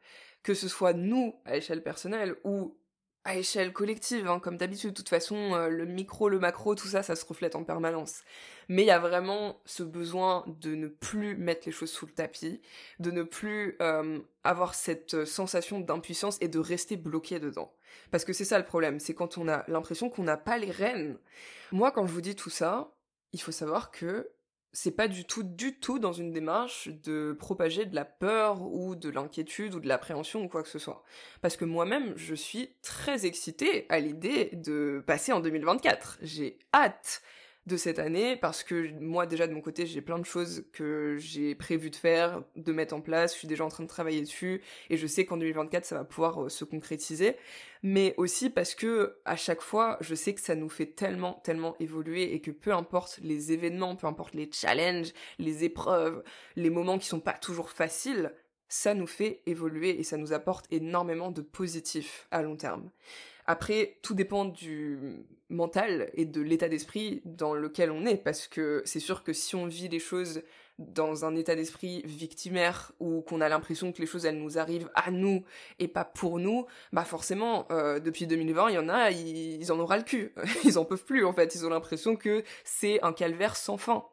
Que 0.43 0.55
ce 0.55 0.69
soit 0.69 0.93
nous, 0.93 1.41
à 1.45 1.57
échelle 1.57 1.83
personnelle, 1.83 2.37
ou 2.45 2.76
à 3.25 3.37
échelle 3.37 3.73
collective, 3.73 4.26
hein, 4.29 4.41
comme 4.41 4.57
d'habitude. 4.57 4.91
De 4.91 4.95
toute 4.95 5.09
façon, 5.09 5.55
euh, 5.55 5.69
le 5.69 5.85
micro, 5.87 6.29
le 6.29 6.38
macro, 6.38 6.75
tout 6.75 6.88
ça, 6.88 7.02
ça 7.02 7.14
se 7.14 7.25
reflète 7.25 7.55
en 7.55 7.64
permanence. 7.64 8.23
Mais 8.69 8.83
il 8.83 8.87
y 8.87 8.91
a 8.91 8.99
vraiment 8.99 9.61
ce 9.64 9.83
besoin 9.83 10.45
de 10.47 10.75
ne 10.75 10.88
plus 10.88 11.37
mettre 11.37 11.62
les 11.67 11.73
choses 11.73 11.91
sous 11.91 12.07
le 12.07 12.12
tapis, 12.12 12.61
de 12.99 13.11
ne 13.11 13.23
plus 13.23 13.76
euh, 13.81 14.19
avoir 14.45 14.75
cette 14.75 15.25
sensation 15.25 15.81
d'impuissance 15.81 16.38
et 16.41 16.49
de 16.49 16.59
rester 16.59 16.97
bloqué 16.97 17.38
dedans. 17.38 17.73
Parce 18.11 18.25
que 18.25 18.33
c'est 18.33 18.45
ça 18.45 18.59
le 18.59 18.64
problème, 18.64 18.99
c'est 18.99 19.14
quand 19.14 19.38
on 19.38 19.49
a 19.49 19.64
l'impression 19.69 20.11
qu'on 20.11 20.25
n'a 20.25 20.37
pas 20.37 20.59
les 20.59 20.71
rênes. 20.71 21.19
Moi, 21.71 21.93
quand 21.93 22.07
je 22.07 22.12
vous 22.12 22.21
dis 22.21 22.35
tout 22.35 22.50
ça, 22.50 22.93
il 23.33 23.41
faut 23.41 23.52
savoir 23.52 23.91
que 23.91 24.31
c'est 24.73 24.93
pas 24.93 25.09
du 25.09 25.25
tout, 25.25 25.43
du 25.43 25.75
tout 25.79 25.99
dans 25.99 26.12
une 26.12 26.33
démarche 26.33 26.88
de 27.05 27.37
propager 27.38 27.85
de 27.85 27.95
la 27.95 28.05
peur 28.05 28.62
ou 28.62 28.95
de 28.95 29.11
l'inquiétude 29.11 29.75
ou 29.75 29.81
de 29.81 29.88
l'appréhension 29.88 30.43
ou 30.43 30.49
quoi 30.49 30.62
que 30.62 30.69
ce 30.69 30.79
soit. 30.79 31.02
Parce 31.43 31.57
que 31.57 31.64
moi-même, 31.64 32.14
je 32.17 32.35
suis 32.35 32.71
très 32.83 33.26
excitée 33.26 33.87
à 33.91 34.00
l'idée 34.00 34.50
de 34.55 35.02
passer 35.07 35.33
en 35.33 35.41
2024. 35.41 36.19
J'ai 36.23 36.59
hâte 36.73 37.23
de 37.66 37.76
cette 37.76 37.99
année 37.99 38.37
parce 38.37 38.64
que 38.64 38.90
moi 38.99 39.25
déjà 39.26 39.47
de 39.47 39.52
mon 39.52 39.61
côté 39.61 39.87
j'ai 39.87 40.00
plein 40.00 40.19
de 40.19 40.25
choses 40.25 40.64
que 40.73 41.16
j'ai 41.19 41.54
prévu 41.54 41.90
de 41.90 41.97
faire, 41.97 42.42
de 42.57 42.73
mettre 42.73 42.95
en 42.95 43.00
place, 43.00 43.35
je 43.35 43.38
suis 43.38 43.49
déjà 43.49 43.64
en 43.64 43.69
train 43.69 43.85
de 43.85 43.88
travailler 43.88 44.21
dessus 44.21 44.62
et 44.90 44.97
je 44.97 45.07
sais 45.07 45.25
qu'en 45.25 45.37
2024 45.37 45.85
ça 45.85 45.97
va 45.97 46.04
pouvoir 46.04 46.45
euh, 46.45 46.49
se 46.49 46.64
concrétiser 46.64 47.37
mais 47.85 48.14
aussi 48.16 48.50
parce 48.50 48.75
que 48.75 49.16
à 49.25 49.37
chaque 49.37 49.61
fois 49.61 49.97
je 50.00 50.14
sais 50.14 50.35
que 50.35 50.40
ça 50.40 50.57
nous 50.57 50.69
fait 50.69 50.87
tellement 50.87 51.35
tellement 51.45 51.76
évoluer 51.78 52.35
et 52.35 52.40
que 52.40 52.50
peu 52.50 52.73
importe 52.73 53.21
les 53.23 53.52
événements, 53.52 53.95
peu 53.95 54.09
importe 54.09 54.35
les 54.35 54.50
challenges, 54.52 55.12
les 55.38 55.62
épreuves, 55.62 56.25
les 56.57 56.71
moments 56.71 56.99
qui 56.99 57.07
sont 57.07 57.21
pas 57.21 57.35
toujours 57.35 57.71
faciles, 57.71 58.33
ça 58.69 58.95
nous 58.95 59.07
fait 59.07 59.42
évoluer 59.47 60.00
et 60.00 60.02
ça 60.02 60.16
nous 60.16 60.33
apporte 60.33 60.66
énormément 60.73 61.31
de 61.31 61.42
positif 61.42 62.26
à 62.31 62.42
long 62.42 62.57
terme. 62.57 62.90
Après, 63.47 63.99
tout 64.02 64.14
dépend 64.14 64.45
du 64.45 64.99
mental 65.53 66.11
et 66.15 66.25
de 66.25 66.41
l'état 66.41 66.69
d'esprit 66.69 67.23
dans 67.25 67.55
lequel 67.55 67.91
on 67.91 68.05
est, 68.07 68.17
parce 68.17 68.49
que 68.49 68.83
c'est 68.85 69.01
sûr 69.01 69.23
que 69.23 69.33
si 69.33 69.55
on 69.55 69.67
vit 69.67 69.89
les 69.89 69.99
choses 69.99 70.43
dans 70.79 71.25
un 71.25 71.37
état 71.37 71.55
d'esprit 71.55 72.03
victimaire 72.05 72.93
ou 72.99 73.21
qu'on 73.23 73.41
a 73.41 73.49
l'impression 73.49 73.93
que 73.93 74.01
les 74.01 74.07
choses 74.07 74.25
elles 74.25 74.39
nous 74.39 74.59
arrivent 74.59 74.91
à 74.95 75.11
nous 75.11 75.45
et 75.79 75.89
pas 75.89 76.05
pour 76.05 76.39
nous, 76.39 76.67
bah 76.93 77.05
forcément 77.05 77.67
euh, 77.71 78.01
depuis 78.01 78.27
2020 78.27 78.71
il 78.71 78.75
y 78.75 78.79
en 78.79 78.89
a 78.89 79.11
ils, 79.11 79.71
en 79.71 79.79
ont 79.79 79.87
ras 79.87 79.99
le 79.99 80.03
cul, 80.03 80.35
ils 80.65 80.79
en 80.79 80.85
peuvent 80.85 81.05
plus 81.05 81.25
en 81.25 81.33
fait, 81.33 81.55
ils 81.55 81.67
ont 81.67 81.71
l'impression 81.71 82.17
que 82.17 82.43
c'est 82.65 83.03
un 83.03 83.13
calvaire 83.13 83.57
sans 83.57 83.77
fin. 83.77 84.05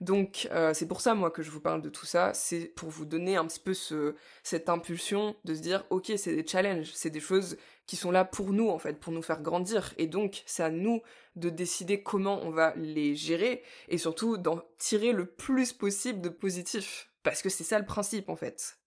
Donc 0.00 0.48
euh, 0.50 0.72
c'est 0.74 0.88
pour 0.88 1.00
ça 1.00 1.14
moi 1.14 1.30
que 1.30 1.42
je 1.42 1.50
vous 1.50 1.60
parle 1.60 1.82
de 1.82 1.90
tout 1.90 2.06
ça, 2.06 2.32
c'est 2.34 2.66
pour 2.74 2.88
vous 2.88 3.04
donner 3.04 3.36
un 3.36 3.46
petit 3.46 3.60
peu 3.60 3.74
ce, 3.74 4.14
cette 4.42 4.68
impulsion 4.68 5.36
de 5.44 5.54
se 5.54 5.60
dire 5.60 5.84
ok 5.90 6.12
c'est 6.16 6.34
des 6.34 6.46
challenges, 6.46 6.90
c'est 6.94 7.10
des 7.10 7.20
choses 7.20 7.56
qui 7.90 7.96
sont 7.96 8.12
là 8.12 8.24
pour 8.24 8.52
nous 8.52 8.68
en 8.68 8.78
fait, 8.78 9.00
pour 9.00 9.12
nous 9.12 9.20
faire 9.20 9.42
grandir. 9.42 9.94
Et 9.98 10.06
donc 10.06 10.44
c'est 10.46 10.62
à 10.62 10.70
nous 10.70 11.02
de 11.34 11.50
décider 11.50 12.04
comment 12.04 12.40
on 12.44 12.50
va 12.50 12.72
les 12.76 13.16
gérer 13.16 13.64
et 13.88 13.98
surtout 13.98 14.36
d'en 14.36 14.62
tirer 14.78 15.10
le 15.10 15.26
plus 15.26 15.72
possible 15.72 16.20
de 16.20 16.28
positif. 16.28 17.10
Parce 17.24 17.42
que 17.42 17.48
c'est 17.48 17.64
ça 17.64 17.80
le 17.80 17.84
principe 17.84 18.28
en 18.28 18.36
fait. 18.36 18.78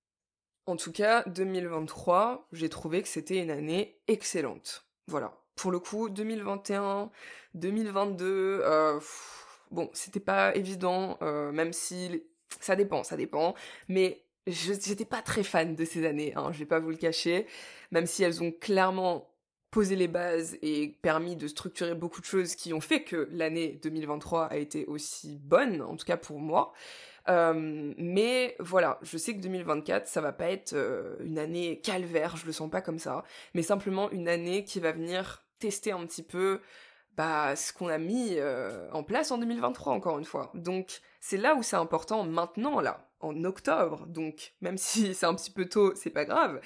En 0.67 0.77
tout 0.77 0.93
cas, 0.93 1.23
2023, 1.27 2.47
j'ai 2.53 2.69
trouvé 2.69 3.01
que 3.01 3.09
c'était 3.09 3.43
une 3.43 3.51
année 3.51 3.99
excellente. 4.07 4.87
Voilà. 5.07 5.37
Pour 5.57 5.71
le 5.71 5.79
coup, 5.79 6.07
2021, 6.07 7.11
2022, 7.55 8.61
euh, 8.63 9.01
bon, 9.69 9.89
c'était 9.91 10.21
pas 10.21 10.55
évident, 10.55 11.17
euh, 11.21 11.51
même 11.51 11.73
si 11.73 12.23
ça 12.61 12.77
dépend, 12.77 13.03
ça 13.03 13.17
dépend. 13.17 13.53
Mais 13.89 14.23
j'étais 14.47 15.05
pas 15.05 15.21
très 15.21 15.43
fan 15.43 15.75
de 15.75 15.85
ces 15.85 16.05
années, 16.05 16.33
hein, 16.35 16.51
je 16.51 16.59
vais 16.59 16.65
pas 16.65 16.79
vous 16.79 16.89
le 16.89 16.97
cacher, 16.97 17.47
même 17.91 18.05
si 18.05 18.23
elles 18.23 18.43
ont 18.43 18.51
clairement 18.51 19.29
posé 19.71 19.95
les 19.95 20.07
bases 20.07 20.57
et 20.61 20.99
permis 21.01 21.35
de 21.35 21.47
structurer 21.47 21.95
beaucoup 21.95 22.21
de 22.21 22.25
choses 22.25 22.55
qui 22.55 22.73
ont 22.73 22.81
fait 22.81 23.03
que 23.03 23.27
l'année 23.31 23.79
2023 23.81 24.45
a 24.45 24.57
été 24.57 24.85
aussi 24.85 25.39
bonne, 25.41 25.81
en 25.81 25.95
tout 25.95 26.05
cas 26.05 26.17
pour 26.17 26.39
moi. 26.39 26.73
Euh, 27.29 27.93
mais 27.97 28.55
voilà, 28.59 28.99
je 29.01 29.17
sais 29.17 29.33
que 29.33 29.39
2024, 29.39 30.07
ça 30.07 30.21
va 30.21 30.31
pas 30.31 30.51
être 30.51 30.73
euh, 30.73 31.15
une 31.21 31.39
année 31.39 31.79
calvaire, 31.79 32.37
je 32.37 32.45
le 32.45 32.51
sens 32.51 32.69
pas 32.69 32.81
comme 32.81 32.99
ça, 32.99 33.23
mais 33.53 33.63
simplement 33.63 34.11
une 34.11 34.27
année 34.27 34.63
qui 34.63 34.79
va 34.79 34.91
venir 34.91 35.43
tester 35.59 35.91
un 35.91 36.05
petit 36.05 36.23
peu 36.23 36.59
bah, 37.15 37.55
ce 37.55 37.73
qu'on 37.73 37.87
a 37.87 37.97
mis 37.97 38.35
euh, 38.37 38.89
en 38.91 39.03
place 39.03 39.31
en 39.31 39.37
2023, 39.37 39.93
encore 39.93 40.19
une 40.19 40.25
fois. 40.25 40.51
Donc, 40.53 41.01
c'est 41.19 41.37
là 41.37 41.55
où 41.55 41.63
c'est 41.63 41.75
important 41.75 42.23
maintenant, 42.25 42.79
là, 42.81 43.09
en 43.23 43.43
octobre, 43.43 44.05
donc 44.07 44.53
même 44.61 44.77
si 44.77 45.13
c'est 45.15 45.25
un 45.25 45.35
petit 45.35 45.51
peu 45.51 45.65
tôt, 45.65 45.93
c'est 45.95 46.09
pas 46.09 46.25
grave, 46.25 46.59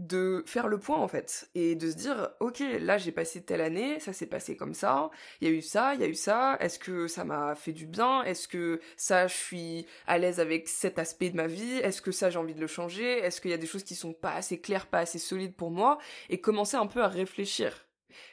de 0.00 0.42
faire 0.46 0.66
le 0.66 0.78
point 0.78 0.96
en 0.96 1.08
fait 1.08 1.50
et 1.54 1.74
de 1.74 1.90
se 1.90 1.96
dire 1.96 2.30
ok 2.40 2.62
là 2.80 2.96
j'ai 2.96 3.12
passé 3.12 3.42
telle 3.42 3.60
année 3.60 4.00
ça 4.00 4.14
s'est 4.14 4.26
passé 4.26 4.56
comme 4.56 4.72
ça 4.72 5.10
il 5.40 5.48
y 5.48 5.50
a 5.50 5.54
eu 5.54 5.60
ça 5.60 5.94
il 5.94 6.00
y 6.00 6.04
a 6.04 6.06
eu 6.06 6.14
ça 6.14 6.56
est-ce 6.58 6.78
que 6.78 7.06
ça 7.06 7.22
m'a 7.24 7.54
fait 7.54 7.72
du 7.72 7.84
bien 7.84 8.22
est-ce 8.22 8.48
que 8.48 8.80
ça 8.96 9.26
je 9.26 9.36
suis 9.36 9.86
à 10.06 10.16
l'aise 10.16 10.40
avec 10.40 10.68
cet 10.68 10.98
aspect 10.98 11.28
de 11.28 11.36
ma 11.36 11.46
vie 11.46 11.76
est-ce 11.82 12.00
que 12.00 12.12
ça 12.12 12.30
j'ai 12.30 12.38
envie 12.38 12.54
de 12.54 12.60
le 12.60 12.66
changer 12.66 13.18
est-ce 13.18 13.42
qu'il 13.42 13.50
y 13.50 13.54
a 13.54 13.58
des 13.58 13.66
choses 13.66 13.84
qui 13.84 13.94
sont 13.94 14.14
pas 14.14 14.32
assez 14.32 14.58
claires 14.58 14.86
pas 14.86 15.00
assez 15.00 15.18
solides 15.18 15.54
pour 15.54 15.70
moi 15.70 15.98
et 16.30 16.40
commencer 16.40 16.78
un 16.78 16.86
peu 16.86 17.02
à 17.02 17.08
réfléchir 17.08 17.86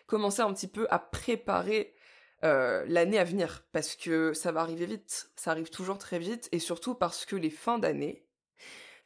commencer 0.05 0.41
un 0.41 0.53
petit 0.53 0.69
peu 0.69 0.87
à 0.89 0.99
préparer 0.99 1.93
euh, 2.43 2.85
l'année 2.87 3.19
à 3.19 3.23
venir 3.23 3.65
parce 3.71 3.95
que 3.95 4.33
ça 4.33 4.51
va 4.51 4.61
arriver 4.61 4.85
vite 4.85 5.31
ça 5.35 5.51
arrive 5.51 5.69
toujours 5.69 5.97
très 5.97 6.19
vite 6.19 6.49
et 6.51 6.59
surtout 6.59 6.93
parce 6.93 7.25
que 7.25 7.35
les 7.35 7.49
fins 7.49 7.79
d'année 7.79 8.27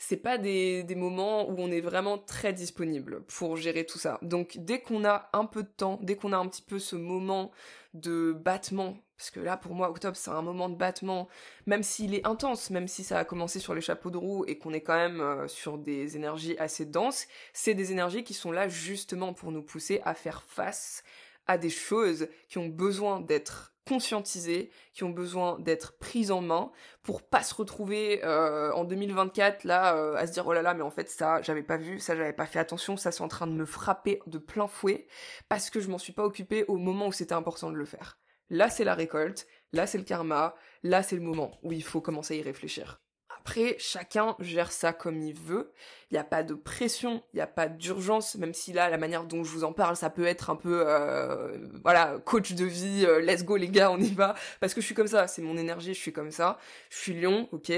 c'est 0.01 0.17
pas 0.17 0.39
des, 0.39 0.83
moments 0.95 1.47
où 1.47 1.55
on 1.59 1.69
est 1.71 1.79
vraiment 1.79 2.17
très 2.17 2.53
disponible 2.53 3.21
pour 3.25 3.55
gérer 3.55 3.85
tout 3.85 3.99
ça. 3.99 4.17
Donc 4.23 4.57
dès 4.57 4.81
qu'on 4.81 5.05
a 5.05 5.29
un 5.31 5.45
peu 5.45 5.61
de 5.61 5.67
temps, 5.67 5.99
dès 6.01 6.15
qu'on 6.15 6.33
a 6.33 6.37
un 6.37 6.47
petit 6.47 6.63
peu 6.63 6.79
ce 6.79 6.95
moment 6.95 7.51
de 7.93 8.33
battement, 8.33 8.97
parce 9.15 9.29
que 9.29 9.39
là 9.39 9.57
pour 9.57 9.75
moi 9.75 9.91
octobre 9.91 10.17
c'est 10.17 10.31
un 10.31 10.41
moment 10.41 10.69
de 10.69 10.75
battement, 10.75 11.27
même 11.67 11.83
s'il 11.83 12.15
est 12.15 12.25
intense, 12.25 12.71
même 12.71 12.87
si 12.87 13.03
ça 13.03 13.19
a 13.19 13.25
commencé 13.25 13.59
sur 13.59 13.75
les 13.75 13.81
chapeaux 13.81 14.09
de 14.09 14.17
roue 14.17 14.43
et 14.47 14.57
qu'on 14.57 14.73
est 14.73 14.81
quand 14.81 14.95
même 14.95 15.21
euh, 15.21 15.47
sur 15.47 15.77
des 15.77 16.15
énergies 16.15 16.57
assez 16.57 16.87
denses, 16.87 17.27
c'est 17.53 17.75
des 17.75 17.91
énergies 17.91 18.23
qui 18.23 18.33
sont 18.33 18.51
là 18.51 18.67
justement 18.67 19.33
pour 19.33 19.51
nous 19.51 19.61
pousser 19.61 20.01
à 20.03 20.15
faire 20.15 20.41
face 20.41 21.03
à 21.51 21.57
des 21.57 21.69
choses 21.69 22.27
qui 22.47 22.57
ont 22.57 22.67
besoin 22.67 23.19
d'être 23.21 23.71
conscientisées, 23.87 24.71
qui 24.93 25.03
ont 25.03 25.09
besoin 25.09 25.59
d'être 25.59 25.97
prises 25.97 26.31
en 26.31 26.41
main 26.41 26.71
pour 27.03 27.23
pas 27.23 27.43
se 27.43 27.53
retrouver 27.53 28.23
euh, 28.23 28.71
en 28.73 28.83
2024 28.83 29.63
là 29.63 29.95
euh, 29.95 30.15
à 30.15 30.27
se 30.27 30.33
dire 30.33 30.45
oh 30.45 30.53
là 30.53 30.61
là 30.61 30.73
mais 30.73 30.83
en 30.83 30.91
fait 30.91 31.09
ça 31.09 31.41
j'avais 31.41 31.63
pas 31.63 31.77
vu, 31.77 31.99
ça 31.99 32.15
j'avais 32.15 32.33
pas 32.33 32.45
fait 32.45 32.59
attention, 32.59 32.95
ça 32.95 33.11
c'est 33.11 33.23
en 33.23 33.27
train 33.27 33.47
de 33.47 33.53
me 33.53 33.65
frapper 33.65 34.21
de 34.27 34.37
plein 34.37 34.67
fouet 34.67 35.07
parce 35.49 35.69
que 35.69 35.79
je 35.79 35.89
m'en 35.89 35.97
suis 35.97 36.13
pas 36.13 36.23
occupé 36.23 36.63
au 36.67 36.77
moment 36.77 37.07
où 37.07 37.11
c'était 37.11 37.33
important 37.33 37.71
de 37.71 37.75
le 37.75 37.85
faire. 37.85 38.19
Là 38.49 38.69
c'est 38.69 38.83
la 38.83 38.93
récolte, 38.93 39.47
là 39.73 39.87
c'est 39.87 39.97
le 39.97 40.03
karma, 40.03 40.55
là 40.83 41.03
c'est 41.03 41.15
le 41.15 41.21
moment 41.21 41.59
où 41.63 41.71
il 41.71 41.83
faut 41.83 42.01
commencer 42.01 42.35
à 42.35 42.37
y 42.37 42.41
réfléchir. 42.43 43.01
Après, 43.41 43.75
chacun 43.79 44.35
gère 44.39 44.71
ça 44.71 44.93
comme 44.93 45.19
il 45.19 45.33
veut. 45.33 45.71
Il 46.11 46.13
n'y 46.13 46.19
a 46.19 46.23
pas 46.23 46.43
de 46.43 46.53
pression, 46.53 47.23
il 47.33 47.37
n'y 47.37 47.41
a 47.41 47.47
pas 47.47 47.67
d'urgence, 47.67 48.35
même 48.35 48.53
si 48.53 48.71
là, 48.71 48.87
la 48.87 48.99
manière 48.99 49.25
dont 49.25 49.43
je 49.43 49.49
vous 49.49 49.63
en 49.63 49.73
parle, 49.73 49.95
ça 49.95 50.11
peut 50.11 50.25
être 50.25 50.51
un 50.51 50.55
peu, 50.55 50.83
euh, 50.85 51.57
voilà, 51.83 52.19
coach 52.23 52.53
de 52.53 52.65
vie, 52.65 53.03
euh, 53.07 53.19
let's 53.19 53.43
go 53.43 53.55
les 53.55 53.69
gars, 53.69 53.89
on 53.89 53.97
y 53.97 54.13
va. 54.13 54.35
Parce 54.59 54.75
que 54.75 54.81
je 54.81 54.85
suis 54.85 54.93
comme 54.93 55.07
ça, 55.07 55.27
c'est 55.27 55.41
mon 55.41 55.57
énergie, 55.57 55.95
je 55.95 55.99
suis 55.99 56.13
comme 56.13 56.29
ça. 56.29 56.59
Je 56.91 56.97
suis 56.97 57.19
lion, 57.19 57.49
ok. 57.51 57.71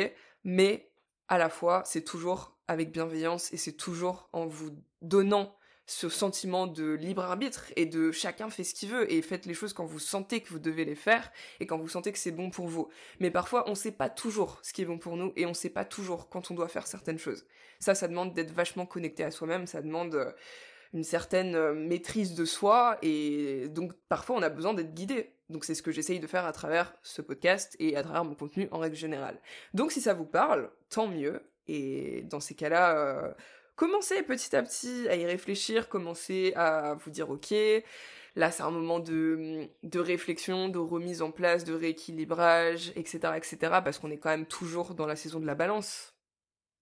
Mais 0.43 0.91
à 1.29 1.37
la 1.37 1.47
fois, 1.47 1.83
c'est 1.85 2.03
toujours 2.03 2.57
avec 2.67 2.91
bienveillance 2.91 3.53
et 3.53 3.57
c'est 3.57 3.73
toujours 3.73 4.27
en 4.33 4.45
vous 4.45 4.71
donnant 5.01 5.55
ce 5.85 6.07
sentiment 6.07 6.65
de 6.65 6.93
libre 6.93 7.23
arbitre 7.23 7.71
et 7.75 7.85
de 7.85 8.11
chacun 8.11 8.49
fait 8.49 8.63
ce 8.63 8.73
qu'il 8.73 8.89
veut 8.89 9.11
et 9.11 9.21
faites 9.21 9.45
les 9.45 9.53
choses 9.53 9.73
quand 9.73 9.85
vous 9.85 9.99
sentez 9.99 10.41
que 10.41 10.49
vous 10.49 10.59
devez 10.59 10.85
les 10.85 10.95
faire 10.95 11.31
et 11.59 11.65
quand 11.65 11.77
vous 11.77 11.89
sentez 11.89 12.11
que 12.11 12.17
c'est 12.17 12.31
bon 12.31 12.49
pour 12.49 12.67
vous. 12.67 12.87
Mais 13.19 13.31
parfois 13.31 13.69
on 13.69 13.75
sait 13.75 13.91
pas 13.91 14.09
toujours 14.09 14.59
ce 14.61 14.71
qui 14.71 14.81
est 14.81 14.85
bon 14.85 14.97
pour 14.97 15.17
nous 15.17 15.33
et 15.35 15.45
on 15.45 15.53
sait 15.53 15.69
pas 15.69 15.83
toujours 15.83 16.29
quand 16.29 16.51
on 16.51 16.53
doit 16.53 16.69
faire 16.69 16.87
certaines 16.87 17.19
choses. 17.19 17.45
Ça, 17.79 17.95
ça 17.95 18.07
demande 18.07 18.33
d'être 18.33 18.51
vachement 18.51 18.85
connecté 18.85 19.23
à 19.23 19.31
soi-même, 19.31 19.67
ça 19.67 19.81
demande 19.81 20.15
euh, 20.15 20.31
une 20.93 21.03
certaine 21.03 21.55
euh, 21.55 21.73
maîtrise 21.73 22.33
de 22.33 22.45
soi 22.45 22.97
et 23.01 23.67
donc 23.67 23.91
parfois 24.07 24.37
on 24.37 24.41
a 24.41 24.49
besoin 24.49 24.73
d'être 24.73 24.93
guidé. 24.93 25.35
Donc 25.49 25.65
c'est 25.65 25.75
ce 25.75 25.83
que 25.83 25.91
j'essaye 25.91 26.21
de 26.21 26.27
faire 26.27 26.45
à 26.45 26.53
travers 26.53 26.95
ce 27.03 27.21
podcast 27.21 27.75
et 27.79 27.97
à 27.97 28.03
travers 28.03 28.23
mon 28.23 28.35
contenu 28.35 28.69
en 28.71 28.79
règle 28.79 28.95
générale. 28.95 29.39
Donc 29.73 29.91
si 29.91 29.99
ça 29.99 30.13
vous 30.13 30.25
parle, 30.25 30.71
tant 30.89 31.07
mieux. 31.07 31.41
Et 31.67 32.23
dans 32.23 32.39
ces 32.39 32.55
cas-là, 32.55 32.97
euh, 32.97 33.33
commencez 33.75 34.23
petit 34.23 34.55
à 34.55 34.63
petit 34.63 35.07
à 35.09 35.15
y 35.15 35.25
réfléchir, 35.25 35.89
commencez 35.89 36.53
à 36.55 36.95
vous 36.95 37.09
dire 37.09 37.29
ok, 37.29 37.53
là 38.35 38.51
c'est 38.51 38.63
un 38.63 38.71
moment 38.71 38.99
de, 38.99 39.67
de 39.83 39.99
réflexion, 39.99 40.69
de 40.69 40.79
remise 40.79 41.21
en 41.21 41.31
place, 41.31 41.63
de 41.63 41.73
rééquilibrage, 41.73 42.91
etc., 42.95 43.19
etc., 43.35 43.57
parce 43.83 43.99
qu'on 43.99 44.11
est 44.11 44.17
quand 44.17 44.29
même 44.29 44.45
toujours 44.45 44.95
dans 44.95 45.07
la 45.07 45.15
saison 45.15 45.39
de 45.39 45.45
la 45.45 45.55
balance. 45.55 46.13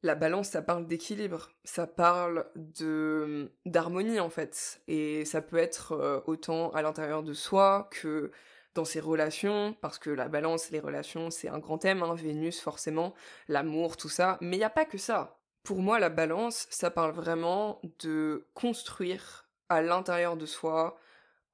La 0.03 0.15
balance, 0.15 0.49
ça 0.49 0.63
parle 0.63 0.87
d'équilibre, 0.87 1.51
ça 1.63 1.85
parle 1.85 2.47
de 2.55 3.51
d'harmonie 3.67 4.19
en 4.19 4.31
fait, 4.31 4.81
et 4.87 5.25
ça 5.25 5.41
peut 5.41 5.57
être 5.57 5.91
euh, 5.91 6.21
autant 6.25 6.71
à 6.71 6.81
l'intérieur 6.81 7.21
de 7.21 7.33
soi 7.33 7.87
que 7.91 8.31
dans 8.73 8.85
ses 8.85 8.99
relations, 8.99 9.75
parce 9.81 9.99
que 9.99 10.09
la 10.09 10.27
balance, 10.27 10.71
les 10.71 10.79
relations, 10.79 11.29
c'est 11.29 11.49
un 11.49 11.59
grand 11.59 11.77
thème, 11.77 12.03
hein, 12.03 12.15
Vénus 12.15 12.59
forcément, 12.61 13.13
l'amour, 13.47 13.97
tout 13.97 14.09
ça, 14.09 14.37
mais 14.41 14.55
il 14.55 14.59
n'y 14.59 14.65
a 14.65 14.69
pas 14.69 14.85
que 14.85 14.97
ça. 14.97 15.40
Pour 15.63 15.79
moi, 15.79 15.99
la 15.99 16.09
balance, 16.09 16.67
ça 16.71 16.89
parle 16.89 17.11
vraiment 17.11 17.81
de 17.99 18.47
construire 18.53 19.49
à 19.69 19.81
l'intérieur 19.81 20.35
de 20.35 20.45
soi 20.45 20.97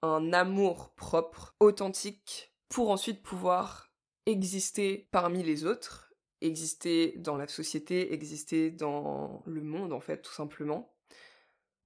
un 0.02 0.32
amour 0.32 0.93
propre, 0.96 1.56
authentique, 1.60 2.54
pour 2.70 2.89
ensuite 2.89 3.22
pouvoir 3.22 3.91
exister 4.26 5.08
parmi 5.12 5.43
les 5.43 5.65
autres, 5.65 6.13
exister 6.41 7.15
dans 7.17 7.36
la 7.36 7.48
société, 7.48 8.13
exister 8.13 8.72
dans 8.72 9.43
le 9.46 9.62
monde, 9.62 9.93
en 9.93 10.00
fait, 10.00 10.22
tout 10.22 10.34
simplement, 10.34 10.93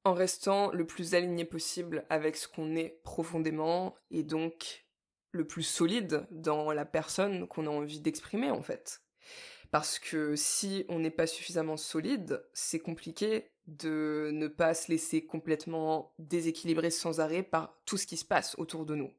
en 0.04 0.14
restant 0.14 0.72
le 0.72 0.86
plus 0.86 1.16
aligné 1.16 1.46
possible 1.46 2.06
avec 2.10 2.36
ce 2.36 2.48
qu'on 2.48 2.76
est 2.76 3.02
profondément, 3.04 3.96
et 4.12 4.24
donc 4.24 4.86
le 5.32 5.48
plus 5.48 5.64
solide 5.64 6.28
dans 6.30 6.72
la 6.72 6.86
personne 6.86 7.48
qu'on 7.48 7.68
a 7.68 7.70
envie 7.70 8.02
d'exprimer, 8.02 8.52
en 8.52 8.62
fait. 8.62 9.02
Parce 9.72 10.00
que 10.00 10.36
si 10.36 10.86
on 10.90 11.00
n'est 11.00 11.10
pas 11.10 11.28
suffisamment 11.28 11.78
solide, 11.78 12.44
c'est 12.54 12.80
compliqué 12.80 13.52
de 13.68 14.30
ne 14.34 14.48
pas 14.48 14.74
se 14.74 14.92
laisser 14.92 15.26
complètement 15.26 16.14
déséquilibrer 16.20 16.92
sans 16.92 17.22
arrêt 17.22 17.42
par 17.42 17.80
tout 17.86 17.98
ce 17.98 18.06
qui 18.06 18.18
se 18.18 18.26
passe 18.26 18.56
autour 18.58 18.86
de 18.86 18.96
nous. 18.96 19.14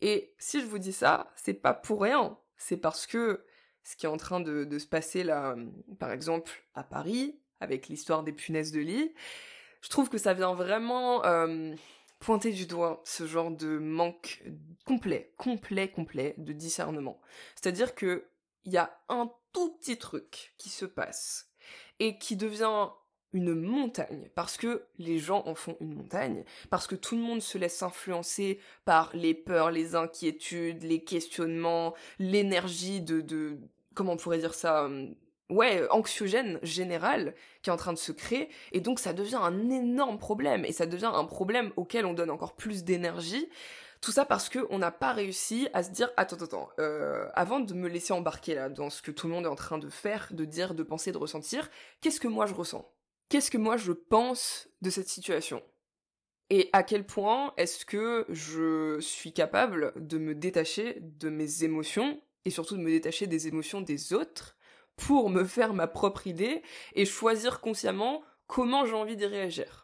Et 0.00 0.32
si 0.38 0.60
je 0.60 0.66
vous 0.66 0.78
dis 0.78 0.92
ça, 0.92 1.32
c'est 1.34 1.54
pas 1.54 1.74
pour 1.74 2.02
rien. 2.02 2.38
C'est 2.56 2.76
parce 2.76 3.06
que 3.06 3.44
ce 3.82 3.96
qui 3.96 4.06
est 4.06 4.08
en 4.08 4.16
train 4.16 4.40
de, 4.40 4.78
se 4.78 4.86
passer 4.86 5.24
là, 5.24 5.56
par 5.98 6.12
exemple, 6.12 6.52
à 6.74 6.84
Paris, 6.84 7.40
avec 7.60 7.88
l'histoire 7.88 8.22
des 8.22 8.32
punaises 8.32 8.70
de 8.70 8.80
lit, 8.80 9.12
je 9.80 9.88
trouve 9.88 10.08
que 10.08 10.18
ça 10.18 10.34
vient 10.34 10.54
vraiment 10.54 11.24
euh, 11.24 11.74
pointer 12.20 12.52
du 12.52 12.66
doigt 12.66 13.02
ce 13.04 13.26
genre 13.26 13.50
de 13.50 13.78
manque 13.78 14.42
complet, 14.86 15.32
complet, 15.36 15.88
complet 15.88 16.34
de 16.38 16.52
discernement. 16.52 17.20
C'est-à-dire 17.56 17.94
que 17.94 18.28
il 18.64 18.72
y 18.72 18.78
a 18.78 18.98
un 19.08 19.30
tout 19.54 19.70
petit 19.76 19.96
truc 19.96 20.52
qui 20.58 20.68
se 20.68 20.84
passe 20.84 21.48
et 21.98 22.18
qui 22.18 22.36
devient 22.36 22.88
une 23.32 23.54
montagne, 23.54 24.30
parce 24.36 24.56
que 24.56 24.86
les 24.98 25.18
gens 25.18 25.42
en 25.46 25.54
font 25.54 25.76
une 25.80 25.94
montagne, 25.94 26.44
parce 26.70 26.86
que 26.86 26.94
tout 26.94 27.16
le 27.16 27.22
monde 27.22 27.42
se 27.42 27.58
laisse 27.58 27.82
influencer 27.82 28.60
par 28.84 29.10
les 29.14 29.34
peurs, 29.34 29.72
les 29.72 29.96
inquiétudes, 29.96 30.84
les 30.84 31.02
questionnements, 31.02 31.94
l'énergie 32.20 33.00
de, 33.00 33.20
de, 33.20 33.58
comment 33.94 34.12
on 34.12 34.16
pourrait 34.16 34.38
dire 34.38 34.54
ça, 34.54 34.84
euh, 34.84 35.08
ouais, 35.50 35.84
anxiogène 35.90 36.60
général 36.62 37.34
qui 37.62 37.70
est 37.70 37.72
en 37.72 37.76
train 37.76 37.92
de 37.92 37.98
se 37.98 38.12
créer, 38.12 38.48
et 38.70 38.80
donc 38.80 39.00
ça 39.00 39.12
devient 39.12 39.40
un 39.42 39.68
énorme 39.68 40.18
problème, 40.18 40.64
et 40.64 40.72
ça 40.72 40.86
devient 40.86 41.10
un 41.12 41.24
problème 41.24 41.72
auquel 41.76 42.06
on 42.06 42.14
donne 42.14 42.30
encore 42.30 42.54
plus 42.54 42.84
d'énergie, 42.84 43.48
tout 44.04 44.12
ça 44.12 44.26
parce 44.26 44.50
que 44.50 44.66
on 44.68 44.78
n'a 44.78 44.90
pas 44.90 45.12
réussi 45.12 45.68
à 45.72 45.82
se 45.82 45.90
dire 45.90 46.10
attends 46.18 46.36
attends 46.36 46.68
euh, 46.78 47.26
avant 47.32 47.58
de 47.60 47.72
me 47.72 47.88
laisser 47.88 48.12
embarquer 48.12 48.54
là 48.54 48.68
dans 48.68 48.90
ce 48.90 49.00
que 49.00 49.10
tout 49.10 49.28
le 49.28 49.32
monde 49.32 49.46
est 49.46 49.48
en 49.48 49.54
train 49.54 49.78
de 49.78 49.88
faire, 49.88 50.28
de 50.32 50.44
dire, 50.44 50.74
de 50.74 50.82
penser, 50.82 51.10
de 51.10 51.16
ressentir, 51.16 51.70
qu'est-ce 52.00 52.20
que 52.20 52.28
moi 52.28 52.44
je 52.44 52.52
ressens? 52.52 52.86
Qu'est-ce 53.30 53.50
que 53.50 53.56
moi 53.56 53.78
je 53.78 53.92
pense 53.92 54.68
de 54.82 54.90
cette 54.90 55.08
situation? 55.08 55.62
Et 56.50 56.68
à 56.74 56.82
quel 56.82 57.06
point 57.06 57.54
est-ce 57.56 57.86
que 57.86 58.26
je 58.28 59.00
suis 59.00 59.32
capable 59.32 59.92
de 59.96 60.18
me 60.18 60.34
détacher 60.34 60.98
de 61.00 61.30
mes 61.30 61.64
émotions 61.64 62.20
et 62.44 62.50
surtout 62.50 62.76
de 62.76 62.82
me 62.82 62.90
détacher 62.90 63.26
des 63.26 63.48
émotions 63.48 63.80
des 63.80 64.12
autres 64.12 64.58
pour 64.96 65.30
me 65.30 65.44
faire 65.44 65.72
ma 65.72 65.86
propre 65.86 66.26
idée 66.26 66.62
et 66.94 67.06
choisir 67.06 67.60
consciemment 67.60 68.22
comment 68.46 68.84
j'ai 68.84 68.92
envie 68.92 69.16
d'y 69.16 69.26
réagir? 69.26 69.83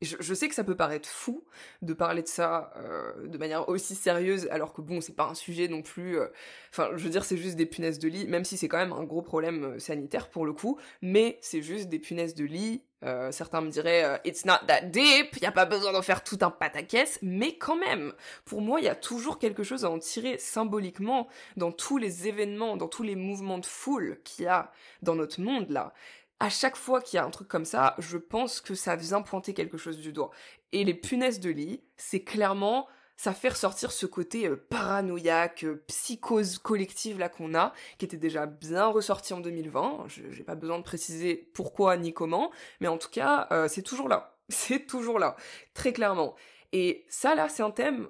Je, 0.00 0.34
sais 0.34 0.48
que 0.48 0.54
ça 0.54 0.62
peut 0.62 0.76
paraître 0.76 1.08
fou 1.08 1.44
de 1.82 1.92
parler 1.92 2.22
de 2.22 2.28
ça 2.28 2.72
euh, 2.76 3.26
de 3.26 3.36
manière 3.36 3.68
aussi 3.68 3.96
sérieuse, 3.96 4.46
alors 4.50 4.72
que 4.72 4.80
bon, 4.80 5.00
c'est 5.00 5.16
pas 5.16 5.26
un 5.26 5.34
sujet 5.34 5.66
non 5.66 5.82
plus. 5.82 6.18
Euh, 6.18 6.28
enfin, 6.70 6.90
je 6.94 7.02
veux 7.02 7.10
dire, 7.10 7.24
c'est 7.24 7.36
juste 7.36 7.56
des 7.56 7.66
punaises 7.66 7.98
de 7.98 8.08
lit, 8.08 8.26
même 8.28 8.44
si 8.44 8.56
c'est 8.56 8.68
quand 8.68 8.78
même 8.78 8.92
un 8.92 9.02
gros 9.02 9.22
problème 9.22 9.64
euh, 9.64 9.78
sanitaire 9.80 10.30
pour 10.30 10.46
le 10.46 10.52
coup, 10.52 10.78
mais 11.02 11.38
c'est 11.40 11.62
juste 11.62 11.88
des 11.88 11.98
punaises 11.98 12.34
de 12.34 12.44
lit. 12.44 12.82
certains 13.30 13.60
me 13.60 13.70
diraient 13.70 14.20
It's 14.24 14.44
not 14.44 14.66
that 14.66 14.82
deep, 14.82 15.40
y 15.40 15.46
a 15.46 15.52
pas 15.52 15.66
besoin 15.66 15.92
d'en 15.92 16.02
faire 16.02 16.22
tout 16.22 16.38
un 16.42 16.50
pataquès, 16.50 17.18
mais 17.22 17.56
quand 17.56 17.76
même, 17.76 18.12
pour 18.44 18.60
moi, 18.60 18.80
il 18.80 18.84
y 18.84 18.88
a 18.88 18.94
toujours 18.94 19.38
quelque 19.38 19.62
chose 19.64 19.84
à 19.84 19.90
en 19.90 19.98
tirer 19.98 20.38
symboliquement 20.38 21.28
dans 21.56 21.72
tous 21.72 21.98
les 21.98 22.28
événements, 22.28 22.76
dans 22.76 22.88
tous 22.88 23.02
les 23.02 23.16
mouvements 23.16 23.58
de 23.58 23.66
foule 23.66 24.20
qu'il 24.24 24.44
y 24.44 24.48
a 24.48 24.70
dans 25.02 25.14
notre 25.14 25.40
monde 25.40 25.70
là 25.70 25.92
à 26.40 26.50
chaque 26.50 26.76
fois 26.76 27.00
qu'il 27.00 27.16
y 27.16 27.20
a 27.20 27.24
un 27.24 27.30
truc 27.30 27.48
comme 27.48 27.64
ça, 27.64 27.94
je 27.98 28.16
pense 28.16 28.60
que 28.60 28.74
ça 28.74 28.96
vient 28.96 29.22
pointer 29.22 29.54
quelque 29.54 29.76
chose 29.76 29.98
du 29.98 30.12
doigt. 30.12 30.30
Et 30.72 30.84
les 30.84 30.94
punaises 30.94 31.40
de 31.40 31.50
lit, 31.50 31.82
c'est 31.96 32.22
clairement 32.22 32.88
ça 33.18 33.34
fait 33.34 33.48
ressortir 33.48 33.90
ce 33.90 34.06
côté 34.06 34.46
euh, 34.46 34.56
paranoïaque, 34.70 35.64
euh, 35.64 35.84
psychose 35.88 36.58
collective 36.58 37.18
là 37.18 37.28
qu'on 37.28 37.54
a, 37.54 37.74
qui 37.98 38.04
était 38.04 38.16
déjà 38.16 38.46
bien 38.46 38.86
ressorti 38.86 39.34
en 39.34 39.40
2020. 39.40 40.04
Je 40.06 40.22
n'ai 40.22 40.44
pas 40.44 40.54
besoin 40.54 40.78
de 40.78 40.84
préciser 40.84 41.50
pourquoi 41.52 41.96
ni 41.96 42.14
comment, 42.14 42.52
mais 42.80 42.86
en 42.86 42.96
tout 42.96 43.10
cas, 43.10 43.48
euh, 43.50 43.66
c'est 43.68 43.82
toujours 43.82 44.08
là. 44.08 44.36
C'est 44.50 44.86
toujours 44.86 45.18
là, 45.18 45.36
très 45.74 45.92
clairement. 45.92 46.34
Et 46.72 47.04
ça 47.10 47.34
là, 47.34 47.50
c'est 47.50 47.62
un 47.62 47.70
thème 47.70 48.08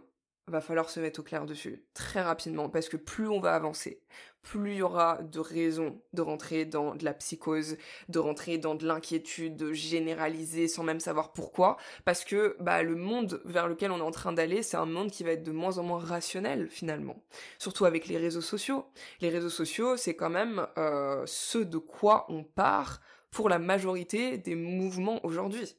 va 0.49 0.61
falloir 0.61 0.91
se 0.91 1.01
mettre 1.01 1.21
au 1.21 1.23
clair 1.23 1.47
dessus 1.47 1.85
très 1.95 2.23
rapidement 2.23 2.69
parce 2.69 2.89
que 2.89 2.97
plus 2.97 3.29
on 3.29 3.41
va 3.41 3.55
avancer, 3.55 4.03
plus 4.43 4.73
il 4.73 4.77
y 4.79 4.83
aura 4.83 5.19
de 5.23 5.41
raisons 5.41 6.01
de 6.13 6.23
rentrer 6.23 6.65
dans 6.65 6.95
de 6.95 7.05
la 7.05 7.13
psychose, 7.15 7.77
de 8.09 8.19
rentrer 8.19 8.59
dans 8.59 8.75
de 8.75 8.87
l'inquiétude 8.87 9.57
de 9.57 9.73
généraliser 9.73 10.69
sans 10.69 10.83
même 10.83 11.01
savoir 11.01 11.33
pourquoi, 11.33 11.77
parce 12.05 12.25
que 12.25 12.57
bah, 12.61 12.83
le 12.83 12.95
monde 12.95 13.41
vers 13.45 13.69
lequel 13.69 13.91
on 13.91 13.99
est 13.99 14.03
en 14.03 14.11
train 14.11 14.33
d'aller, 14.33 14.63
c'est 14.63 14.77
un 14.77 14.87
monde 14.87 15.11
qui 15.11 15.25
va 15.25 15.33
être 15.33 15.43
de 15.43 15.53
moins 15.53 15.79
en 15.79 15.83
moins 15.83 16.01
rationnel 16.01 16.69
finalement, 16.71 17.23
surtout 17.59 17.85
avec 17.85 18.07
les 18.07 18.17
réseaux 18.17 18.41
sociaux. 18.41 18.87
Les 19.21 19.29
réseaux 19.29 19.51
sociaux, 19.51 19.97
c'est 19.97 20.15
quand 20.15 20.31
même 20.31 20.67
euh, 20.79 21.23
ce 21.27 21.59
de 21.59 21.79
quoi 21.79 22.27
on 22.29 22.45
part 22.45 23.01
pour 23.31 23.49
la 23.49 23.59
majorité 23.59 24.39
des 24.39 24.55
mouvements 24.55 25.25
aujourd'hui. 25.25 25.77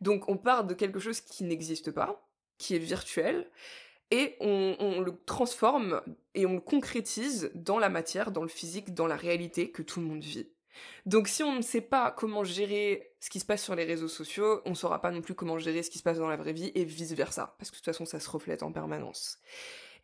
Donc 0.00 0.28
on 0.28 0.36
part 0.36 0.64
de 0.64 0.74
quelque 0.74 1.00
chose 1.00 1.20
qui 1.20 1.44
n'existe 1.44 1.90
pas, 1.90 2.28
qui 2.58 2.74
est 2.74 2.78
virtuel, 2.78 3.48
et 4.10 4.36
on, 4.40 5.00
le 5.00 5.16
transforme 5.26 6.00
et 6.34 6.46
on 6.46 6.54
le 6.54 6.60
concrétise 6.60 7.50
dans 7.54 7.78
la 7.78 7.88
matière, 7.88 8.30
dans 8.30 8.42
le 8.42 8.48
physique, 8.48 8.94
dans 8.94 9.06
la 9.06 9.16
réalité 9.16 9.70
que 9.70 9.82
tout 9.82 10.00
le 10.00 10.06
monde 10.06 10.22
vit. 10.22 10.48
Donc 11.06 11.28
si 11.28 11.42
on 11.42 11.54
ne 11.54 11.62
sait 11.62 11.80
pas 11.80 12.10
comment 12.10 12.44
gérer 12.44 13.12
ce 13.20 13.30
qui 13.30 13.40
se 13.40 13.44
passe 13.44 13.62
sur 13.62 13.74
les 13.74 13.84
réseaux 13.84 14.08
sociaux, 14.08 14.60
on 14.66 14.70
ne 14.70 14.74
saura 14.74 15.00
pas 15.00 15.10
non 15.10 15.22
plus 15.22 15.34
comment 15.34 15.58
gérer 15.58 15.82
ce 15.82 15.90
qui 15.90 15.98
se 15.98 16.02
passe 16.02 16.18
dans 16.18 16.28
la 16.28 16.36
vraie 16.36 16.52
vie 16.52 16.70
et 16.74 16.84
vice-versa, 16.84 17.54
parce 17.58 17.70
que 17.70 17.76
de 17.76 17.78
toute 17.78 17.86
façon 17.86 18.04
ça 18.04 18.20
se 18.20 18.28
reflète 18.28 18.62
en 18.62 18.72
permanence. 18.72 19.38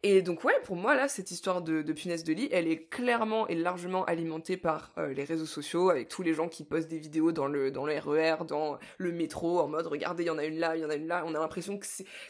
Et 0.02 0.22
donc 0.22 0.44
ouais, 0.44 0.58
pour 0.64 0.76
moi 0.76 0.94
là, 0.94 1.08
cette 1.08 1.30
histoire 1.30 1.60
de, 1.60 1.82
de 1.82 1.92
punaise 1.92 2.24
de 2.24 2.32
lit, 2.32 2.48
elle 2.52 2.66
est 2.68 2.84
clairement 2.84 3.46
et 3.48 3.54
largement 3.54 4.04
alimentée 4.06 4.56
par 4.56 4.92
euh, 4.96 5.12
les 5.12 5.24
réseaux 5.24 5.46
sociaux, 5.46 5.90
avec 5.90 6.08
tous 6.08 6.22
les 6.22 6.32
gens 6.32 6.48
qui 6.48 6.64
postent 6.64 6.88
des 6.88 6.98
vidéos 6.98 7.32
dans 7.32 7.46
le 7.46 7.70
dans 7.70 7.82
RER, 7.82 8.46
dans 8.48 8.78
le 8.96 9.12
métro, 9.12 9.60
en 9.60 9.68
mode 9.68 9.86
regardez, 9.86 10.22
il 10.24 10.28
y 10.28 10.30
en 10.30 10.38
a 10.38 10.44
une 10.44 10.58
là, 10.58 10.74
il 10.74 10.80
y 10.80 10.84
en 10.86 10.90
a 10.90 10.94
une 10.94 11.06
là. 11.06 11.22
On 11.26 11.34
a 11.34 11.38
l'impression 11.38 11.78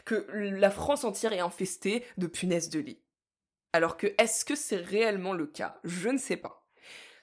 que 0.03 0.27
la 0.33 0.69
France 0.69 1.05
entière 1.05 1.31
est 1.31 1.39
infestée 1.39 2.03
de 2.17 2.27
punaises 2.27 2.69
de 2.69 2.79
lit. 2.79 2.99
Alors 3.71 3.95
que 3.95 4.07
est-ce 4.17 4.43
que 4.43 4.55
c'est 4.55 4.75
réellement 4.75 5.31
le 5.31 5.47
cas? 5.47 5.79
Je 5.85 6.09
ne 6.09 6.17
sais 6.17 6.35
pas. 6.35 6.67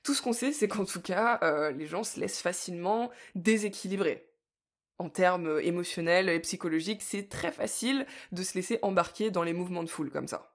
Tout 0.03 0.15
ce 0.15 0.23
qu'on 0.23 0.33
sait, 0.33 0.53
c'est 0.53 0.69
qu'en 0.69 0.87
tout 0.87 1.03
cas, 1.03 1.39
euh, 1.43 1.71
les 1.73 1.85
gens 1.85 2.05
se 2.05 2.19
laissent 2.19 2.41
facilement 2.41 3.11
déséquilibrer 3.35 4.28
en 4.99 5.09
termes 5.09 5.61
émotionnels 5.63 6.29
et 6.29 6.41
psychologiques, 6.41 7.03
c'est 7.03 7.29
très 7.29 7.53
facile 7.53 8.07
de 8.33 8.43
se 8.43 8.55
laisser 8.55 8.79
embarquer 8.83 9.31
dans 9.31 9.43
les 9.43 9.53
mouvements 9.53 9.83
de 9.83 9.89
foule 9.89 10.11
comme 10.11 10.29
ça. 10.29 10.55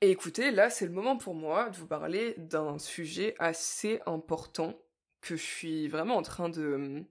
Et 0.00 0.10
écoutez, 0.10 0.52
là, 0.52 0.70
c'est 0.70 0.86
le 0.86 0.92
moment 0.92 1.16
pour 1.16 1.34
moi 1.34 1.70
de 1.70 1.76
vous 1.76 1.86
parler 1.86 2.34
d'un 2.38 2.78
sujet 2.78 3.34
assez 3.38 4.00
important 4.06 4.74
que 5.20 5.36
je 5.36 5.42
suis 5.42 5.88
vraiment 5.88 6.16
en 6.16 6.22
train 6.22 6.48
de, 6.48 7.02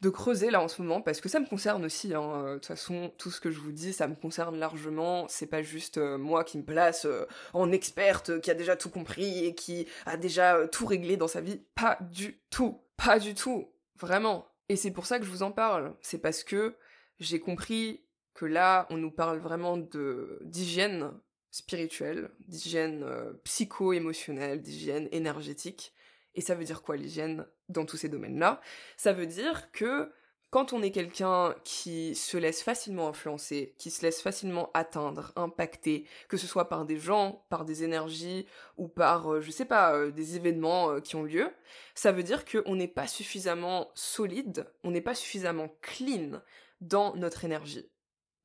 de 0.00 0.08
creuser 0.08 0.50
là 0.50 0.62
en 0.62 0.68
ce 0.68 0.80
moment, 0.80 1.02
parce 1.02 1.20
que 1.20 1.28
ça 1.28 1.38
me 1.38 1.46
concerne 1.46 1.84
aussi, 1.84 2.14
hein. 2.14 2.22
Euh, 2.22 2.48
de 2.48 2.54
toute 2.54 2.66
façon, 2.66 3.12
tout 3.18 3.30
ce 3.30 3.42
que 3.42 3.50
je 3.50 3.58
vous 3.58 3.72
dis, 3.72 3.92
ça 3.92 4.08
me 4.08 4.14
concerne 4.14 4.58
largement, 4.58 5.26
c'est 5.28 5.46
pas 5.46 5.62
juste 5.62 5.98
euh, 5.98 6.16
moi 6.16 6.44
qui 6.44 6.56
me 6.56 6.64
place 6.64 7.04
euh, 7.04 7.26
en 7.52 7.72
experte, 7.72 8.40
qui 8.40 8.50
a 8.50 8.54
déjà 8.54 8.74
tout 8.74 8.88
compris 8.90 9.44
et 9.44 9.54
qui 9.54 9.86
a 10.06 10.16
déjà 10.16 10.66
tout 10.68 10.86
réglé 10.86 11.18
dans 11.18 11.28
sa 11.28 11.42
vie, 11.42 11.60
pas 11.74 11.98
du 12.00 12.40
tout, 12.48 12.80
pas 12.96 13.18
du 13.18 13.34
tout, 13.34 13.68
vraiment. 13.98 14.47
Et 14.68 14.76
c'est 14.76 14.90
pour 14.90 15.06
ça 15.06 15.18
que 15.18 15.24
je 15.24 15.30
vous 15.30 15.42
en 15.42 15.52
parle. 15.52 15.94
C'est 16.00 16.18
parce 16.18 16.44
que 16.44 16.76
j'ai 17.20 17.40
compris 17.40 18.04
que 18.34 18.44
là, 18.44 18.86
on 18.90 18.96
nous 18.96 19.10
parle 19.10 19.38
vraiment 19.38 19.76
de 19.76 20.38
d'hygiène 20.42 21.12
spirituelle, 21.50 22.30
d'hygiène 22.46 23.02
euh, 23.02 23.32
psycho-émotionnelle, 23.44 24.62
d'hygiène 24.62 25.08
énergétique. 25.12 25.92
Et 26.34 26.40
ça 26.40 26.54
veut 26.54 26.64
dire 26.64 26.82
quoi 26.82 26.96
l'hygiène 26.96 27.46
dans 27.68 27.84
tous 27.84 27.96
ces 27.96 28.08
domaines-là? 28.08 28.60
Ça 28.96 29.12
veut 29.12 29.26
dire 29.26 29.72
que 29.72 30.12
quand 30.50 30.72
on 30.72 30.82
est 30.82 30.90
quelqu'un 30.90 31.54
qui 31.62 32.14
se 32.14 32.36
laisse 32.38 32.62
facilement 32.62 33.08
influencer, 33.08 33.74
qui 33.76 33.90
se 33.90 34.02
laisse 34.02 34.22
facilement 34.22 34.70
atteindre, 34.72 35.32
impacter, 35.36 36.06
que 36.28 36.38
ce 36.38 36.46
soit 36.46 36.70
par 36.70 36.86
des 36.86 36.96
gens, 36.96 37.44
par 37.50 37.66
des 37.66 37.84
énergies 37.84 38.46
ou 38.78 38.88
par, 38.88 39.34
euh, 39.34 39.40
je 39.42 39.50
sais 39.50 39.66
pas, 39.66 39.94
euh, 39.94 40.10
des 40.10 40.36
événements 40.36 40.90
euh, 40.90 41.00
qui 41.00 41.16
ont 41.16 41.22
lieu, 41.22 41.50
ça 41.94 42.12
veut 42.12 42.22
dire 42.22 42.46
qu'on 42.46 42.76
n'est 42.76 42.88
pas 42.88 43.06
suffisamment 43.06 43.90
solide, 43.94 44.66
on 44.84 44.90
n'est 44.90 45.02
pas 45.02 45.14
suffisamment 45.14 45.68
clean 45.82 46.40
dans 46.80 47.14
notre 47.14 47.44
énergie. 47.44 47.90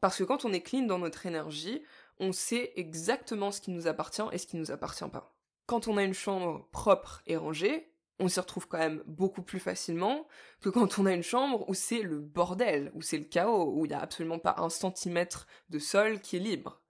Parce 0.01 0.17
que 0.17 0.25
quand 0.25 0.43
on 0.43 0.51
est 0.51 0.61
clean 0.61 0.83
dans 0.83 0.99
notre 0.99 1.25
énergie, 1.25 1.83
on 2.19 2.33
sait 2.33 2.73
exactement 2.75 3.51
ce 3.51 3.61
qui 3.61 3.71
nous 3.71 3.87
appartient 3.87 4.21
et 4.33 4.37
ce 4.37 4.47
qui 4.47 4.57
nous 4.57 4.71
appartient 4.71 5.07
pas. 5.09 5.33
Quand 5.67 5.87
on 5.87 5.95
a 5.95 6.03
une 6.03 6.13
chambre 6.13 6.67
propre 6.71 7.21
et 7.25 7.37
rangée, 7.37 7.92
on 8.19 8.27
s'y 8.27 8.39
retrouve 8.39 8.67
quand 8.67 8.77
même 8.77 9.03
beaucoup 9.05 9.41
plus 9.41 9.59
facilement 9.59 10.27
que 10.61 10.69
quand 10.69 10.99
on 10.99 11.05
a 11.05 11.13
une 11.13 11.23
chambre 11.23 11.67
où 11.67 11.73
c'est 11.73 12.01
le 12.01 12.19
bordel, 12.19 12.91
où 12.93 13.01
c'est 13.01 13.17
le 13.17 13.25
chaos, 13.25 13.73
où 13.73 13.85
il 13.85 13.89
n'y 13.89 13.95
a 13.95 14.01
absolument 14.01 14.39
pas 14.39 14.55
un 14.57 14.69
centimètre 14.69 15.47
de 15.69 15.79
sol 15.79 16.21
qui 16.21 16.37
est 16.37 16.39
libre. 16.39 16.81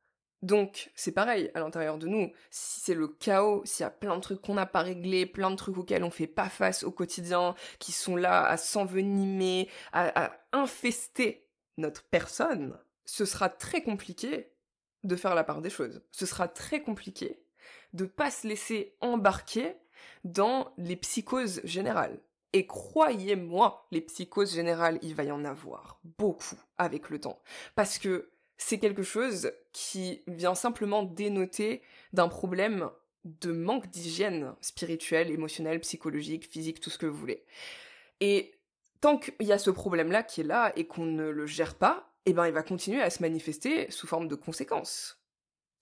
Donc, 0.42 0.92
c'est 0.94 1.14
pareil 1.14 1.50
à 1.54 1.62
l'intérieur 1.62 1.98
de 1.98 2.08
nous. 2.08 2.30
Si 2.52 2.82
c'est 2.82 2.94
le 2.94 3.08
chaos, 3.08 3.62
s'il 3.64 3.86
y 3.86 3.88
a 3.88 3.90
plein 3.90 4.18
de 4.18 4.22
trucs 4.22 4.42
qu'on 4.42 4.56
n'a 4.56 4.66
pas 4.66 4.82
réglés, 4.82 5.26
plein 5.26 5.50
de 5.50 5.56
trucs 5.56 5.78
auxquels 5.78 6.04
on 6.04 6.12
fait 6.12 6.28
pas 6.28 6.50
face 6.50 6.84
au 6.84 6.92
quotidien, 6.92 7.56
qui 7.80 7.94
sont 7.94 8.18
là 8.18 8.46
à 8.46 8.58
s'envenimer, 8.58 9.70
à, 9.94 10.26
à 10.26 10.32
infester 10.52 11.48
notre 11.78 12.04
personne, 12.04 12.78
ce 13.06 13.24
sera 13.24 13.48
très 13.48 13.84
compliqué 13.84 14.52
de 15.06 15.16
faire 15.16 15.34
la 15.34 15.46
part 15.46 15.62
des 15.62 15.70
choses. 15.70 16.02
Ce 16.12 16.26
sera 16.26 16.50
très 16.50 16.82
compliqué 16.82 17.42
de 17.94 18.06
pas 18.06 18.32
se 18.32 18.48
laisser 18.48 18.98
embarquer 19.00 19.78
dans 20.24 20.74
les 20.78 20.96
psychoses 20.96 21.62
générales. 21.64 22.20
Et 22.54 22.68
croyez-moi, 22.68 23.88
les 23.92 24.02
psychoses 24.02 24.54
générales, 24.54 25.00
il 25.02 25.16
va 25.16 25.24
y 25.24 25.32
en 25.32 25.44
avoir 25.44 26.00
beaucoup 26.04 26.60
avec 26.78 27.10
le 27.10 27.20
temps. 27.20 27.42
Parce 27.76 27.98
que 27.98 28.30
c'est 28.58 28.78
quelque 28.78 29.04
chose 29.04 29.52
qui 29.72 30.22
vient 30.28 30.56
simplement 30.56 31.04
dénoter 31.04 31.82
d'un 32.14 32.28
problème 32.28 32.90
de 33.26 33.52
manque 33.52 33.90
d'hygiène 33.90 34.54
spirituelle, 34.62 35.32
émotionnelle, 35.32 35.80
psychologique, 35.80 36.50
physique, 36.50 36.80
tout 36.80 36.90
ce 36.90 36.98
que 36.98 37.06
vous 37.06 37.18
voulez. 37.18 37.44
Et 38.20 38.54
tant 39.02 39.18
qu'il 39.18 39.34
y 39.42 39.52
a 39.52 39.58
ce 39.58 39.72
problème-là 39.72 40.24
qui 40.24 40.42
est 40.42 40.46
là 40.46 40.72
et 40.76 40.86
qu'on 40.86 41.06
ne 41.06 41.30
le 41.30 41.46
gère 41.46 41.76
pas, 41.76 42.14
eh 42.26 42.34
ben 42.34 42.48
il 42.48 42.54
va 42.54 42.64
continuer 42.64 43.02
à 43.02 43.10
se 43.10 43.22
manifester 43.22 43.90
sous 43.92 44.08
forme 44.08 44.28
de 44.28 44.36
conséquences 44.36 45.23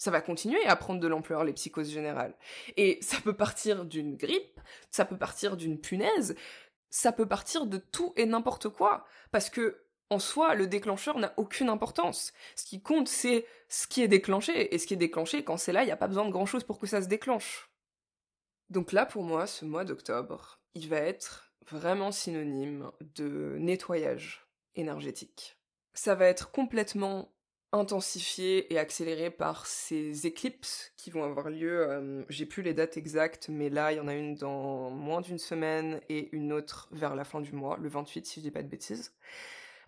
ça 0.01 0.09
va 0.09 0.19
continuer 0.19 0.65
à 0.65 0.75
prendre 0.75 0.99
de 0.99 1.07
l'ampleur 1.07 1.43
les 1.43 1.53
psychoses 1.53 1.91
générales. 1.91 2.35
Et 2.75 2.97
ça 3.03 3.17
peut 3.23 3.35
partir 3.35 3.85
d'une 3.85 4.15
grippe, 4.15 4.59
ça 4.89 5.05
peut 5.05 5.15
partir 5.15 5.57
d'une 5.57 5.79
punaise, 5.79 6.35
ça 6.89 7.11
peut 7.11 7.27
partir 7.27 7.67
de 7.67 7.77
tout 7.77 8.11
et 8.17 8.25
n'importe 8.25 8.69
quoi. 8.69 9.05
Parce 9.29 9.51
que, 9.51 9.83
en 10.09 10.17
soi, 10.17 10.55
le 10.55 10.65
déclencheur 10.65 11.19
n'a 11.19 11.35
aucune 11.37 11.69
importance. 11.69 12.33
Ce 12.55 12.65
qui 12.65 12.81
compte, 12.81 13.07
c'est 13.07 13.45
ce 13.69 13.85
qui 13.85 14.01
est 14.01 14.07
déclenché. 14.07 14.73
Et 14.73 14.79
ce 14.79 14.87
qui 14.87 14.95
est 14.95 14.97
déclenché, 14.97 15.43
quand 15.43 15.57
c'est 15.57 15.71
là, 15.71 15.83
il 15.83 15.85
n'y 15.85 15.91
a 15.91 15.97
pas 15.97 16.07
besoin 16.07 16.25
de 16.25 16.31
grand 16.31 16.47
chose 16.47 16.63
pour 16.63 16.79
que 16.79 16.87
ça 16.87 17.03
se 17.03 17.07
déclenche. 17.07 17.69
Donc 18.71 18.93
là, 18.93 19.05
pour 19.05 19.21
moi, 19.21 19.45
ce 19.45 19.65
mois 19.65 19.85
d'octobre, 19.85 20.61
il 20.73 20.89
va 20.89 20.97
être 20.97 21.53
vraiment 21.69 22.11
synonyme 22.11 22.89
de 23.01 23.55
nettoyage 23.59 24.47
énergétique. 24.73 25.59
Ça 25.93 26.15
va 26.15 26.25
être 26.25 26.49
complètement 26.49 27.31
intensifié 27.73 28.71
et 28.73 28.77
accéléré 28.77 29.29
par 29.29 29.65
ces 29.65 30.27
éclipses 30.27 30.91
qui 30.97 31.09
vont 31.09 31.23
avoir 31.23 31.49
lieu. 31.49 31.89
Euh, 31.89 32.23
j'ai 32.29 32.45
plus 32.45 32.63
les 32.63 32.73
dates 32.73 32.97
exactes, 32.97 33.47
mais 33.49 33.69
là, 33.69 33.91
il 33.91 33.97
y 33.97 33.99
en 33.99 34.07
a 34.07 34.13
une 34.13 34.35
dans 34.35 34.89
moins 34.89 35.21
d'une 35.21 35.37
semaine 35.37 36.01
et 36.09 36.29
une 36.35 36.51
autre 36.51 36.89
vers 36.91 37.15
la 37.15 37.23
fin 37.23 37.39
du 37.39 37.53
mois, 37.53 37.77
le 37.77 37.89
28, 37.89 38.25
si 38.25 38.39
je 38.39 38.45
dis 38.45 38.51
pas 38.51 38.63
de 38.63 38.67
bêtises. 38.67 39.13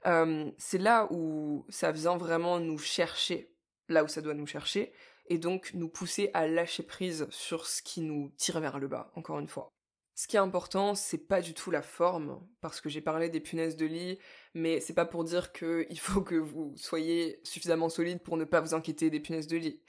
Euh, 0.05 0.49
c'est 0.57 0.77
là 0.77 1.07
où 1.11 1.65
ça 1.69 1.91
vient 1.91 2.17
vraiment 2.17 2.59
nous 2.59 2.77
chercher, 2.77 3.53
là 3.89 4.03
où 4.03 4.07
ça 4.07 4.21
doit 4.21 4.33
nous 4.33 4.47
chercher, 4.47 4.93
et 5.27 5.37
donc 5.37 5.71
nous 5.73 5.89
pousser 5.89 6.29
à 6.33 6.47
lâcher 6.47 6.83
prise 6.83 7.27
sur 7.29 7.65
ce 7.65 7.81
qui 7.81 8.01
nous 8.01 8.31
tire 8.37 8.59
vers 8.59 8.79
le 8.79 8.87
bas, 8.87 9.11
encore 9.15 9.39
une 9.39 9.47
fois. 9.47 9.73
Ce 10.15 10.27
qui 10.27 10.35
est 10.35 10.39
important, 10.39 10.93
c'est 10.93 11.17
pas 11.17 11.41
du 11.41 11.55
tout 11.55 11.71
la 11.71 11.81
forme, 11.81 12.39
parce 12.61 12.81
que 12.81 12.89
j'ai 12.89 13.01
parlé 13.01 13.29
des 13.29 13.39
punaises 13.39 13.75
de 13.75 13.85
lit, 13.85 14.19
mais 14.53 14.79
c'est 14.79 14.93
pas 14.93 15.05
pour 15.05 15.23
dire 15.23 15.51
qu'il 15.51 15.99
faut 15.99 16.21
que 16.21 16.35
vous 16.35 16.73
soyez 16.77 17.39
suffisamment 17.43 17.89
solide 17.89 18.21
pour 18.21 18.37
ne 18.37 18.45
pas 18.45 18.61
vous 18.61 18.75
inquiéter 18.75 19.09
des 19.09 19.19
punaises 19.19 19.47
de 19.47 19.57
lit. 19.57 19.81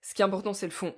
Ce 0.00 0.14
qui 0.14 0.22
est 0.22 0.24
important, 0.24 0.52
c'est 0.52 0.66
le 0.66 0.72
fond. 0.72 0.94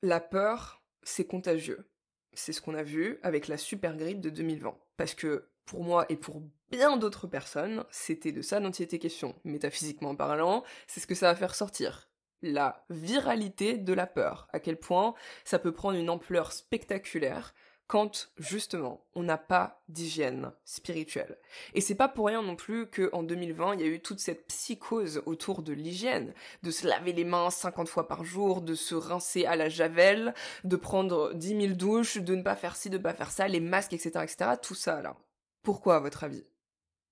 La 0.00 0.18
peur, 0.18 0.82
c'est 1.02 1.26
contagieux. 1.26 1.86
C'est 2.32 2.54
ce 2.54 2.62
qu'on 2.62 2.74
a 2.74 2.82
vu 2.82 3.18
avec 3.22 3.48
la 3.48 3.58
super 3.58 3.96
grippe 3.96 4.22
de 4.22 4.30
2020. 4.30 4.74
Parce 4.96 5.14
que 5.14 5.50
pour 5.66 5.84
moi 5.84 6.06
et 6.08 6.16
pour 6.16 6.42
bien 6.70 6.96
d'autres 6.96 7.26
personnes, 7.26 7.84
c'était 7.90 8.32
de 8.32 8.40
ça 8.40 8.60
dont 8.60 8.70
il 8.70 8.82
était 8.82 8.98
question. 8.98 9.34
Métaphysiquement 9.44 10.16
parlant, 10.16 10.64
c'est 10.86 11.00
ce 11.00 11.06
que 11.06 11.14
ça 11.14 11.26
va 11.26 11.36
faire 11.36 11.54
sortir 11.54 12.11
la 12.42 12.84
viralité 12.90 13.78
de 13.78 13.92
la 13.92 14.06
peur, 14.06 14.48
à 14.52 14.60
quel 14.60 14.76
point 14.76 15.14
ça 15.44 15.58
peut 15.58 15.72
prendre 15.72 15.98
une 15.98 16.10
ampleur 16.10 16.52
spectaculaire 16.52 17.54
quand 17.92 18.30
justement 18.38 19.04
on 19.14 19.22
n'a 19.22 19.36
pas 19.36 19.82
d'hygiène 19.88 20.52
spirituelle. 20.64 21.38
Et 21.74 21.82
c'est 21.82 21.94
pas 21.94 22.08
pour 22.08 22.26
rien 22.26 22.40
non 22.40 22.56
plus 22.56 22.86
qu'en 22.86 23.22
2020 23.22 23.74
il 23.74 23.80
y 23.80 23.84
a 23.84 23.86
eu 23.86 24.00
toute 24.00 24.18
cette 24.18 24.46
psychose 24.46 25.22
autour 25.26 25.62
de 25.62 25.74
l'hygiène, 25.74 26.32
de 26.62 26.70
se 26.70 26.86
laver 26.86 27.12
les 27.12 27.24
mains 27.24 27.50
50 27.50 27.88
fois 27.90 28.08
par 28.08 28.24
jour, 28.24 28.62
de 28.62 28.74
se 28.74 28.94
rincer 28.94 29.44
à 29.44 29.56
la 29.56 29.68
javel, 29.68 30.32
de 30.64 30.76
prendre 30.76 31.34
10 31.34 31.48
000 31.48 31.74
douches, 31.74 32.16
de 32.16 32.34
ne 32.34 32.42
pas 32.42 32.56
faire 32.56 32.76
ci, 32.76 32.88
de 32.88 32.96
ne 32.96 33.02
pas 33.02 33.12
faire 33.12 33.30
ça, 33.30 33.46
les 33.46 33.60
masques, 33.60 33.92
etc., 33.92 34.10
etc. 34.22 34.52
Tout 34.62 34.74
ça 34.74 35.02
là. 35.02 35.14
Pourquoi 35.62 35.96
à 35.96 36.00
votre 36.00 36.24
avis? 36.24 36.46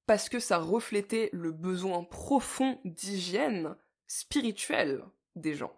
Parce 0.07 0.31
que 0.31 0.39
ça 0.39 0.57
reflétait 0.57 1.29
le 1.35 1.53
besoin 1.53 2.05
profond 2.05 2.81
d'hygiène 2.85 3.77
spirituelle 4.07 5.05
des 5.37 5.55
gens. 5.55 5.73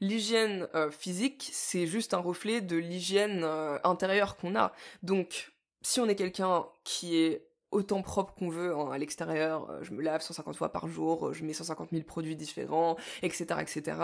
L'hygiène 0.00 0.68
euh, 0.74 0.90
physique, 0.90 1.48
c'est 1.52 1.86
juste 1.86 2.14
un 2.14 2.18
reflet 2.18 2.60
de 2.60 2.76
l'hygiène 2.76 3.42
euh, 3.44 3.78
intérieure 3.84 4.36
qu'on 4.36 4.56
a. 4.56 4.72
Donc, 5.02 5.52
si 5.82 6.00
on 6.00 6.08
est 6.08 6.16
quelqu'un 6.16 6.66
qui 6.84 7.16
est 7.16 7.46
autant 7.70 8.02
propre 8.02 8.34
qu'on 8.34 8.48
veut 8.48 8.74
hein, 8.74 8.90
à 8.90 8.98
l'extérieur, 8.98 9.68
euh, 9.70 9.82
je 9.82 9.92
me 9.92 10.02
lave 10.02 10.22
150 10.22 10.56
fois 10.56 10.72
par 10.72 10.88
jour, 10.88 11.32
je 11.32 11.44
mets 11.44 11.52
150 11.52 11.90
000 11.90 12.04
produits 12.04 12.36
différents, 12.36 12.96
etc., 13.22 13.60
etc., 13.60 13.98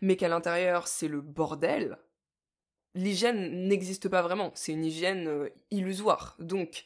mais 0.00 0.16
qu'à 0.16 0.28
l'intérieur 0.28 0.86
c'est 0.86 1.08
le 1.08 1.20
bordel, 1.20 1.98
l'hygiène 2.94 3.68
n'existe 3.68 4.08
pas 4.08 4.22
vraiment, 4.22 4.52
c'est 4.54 4.72
une 4.72 4.84
hygiène 4.84 5.50
illusoire. 5.70 6.36
Donc, 6.38 6.84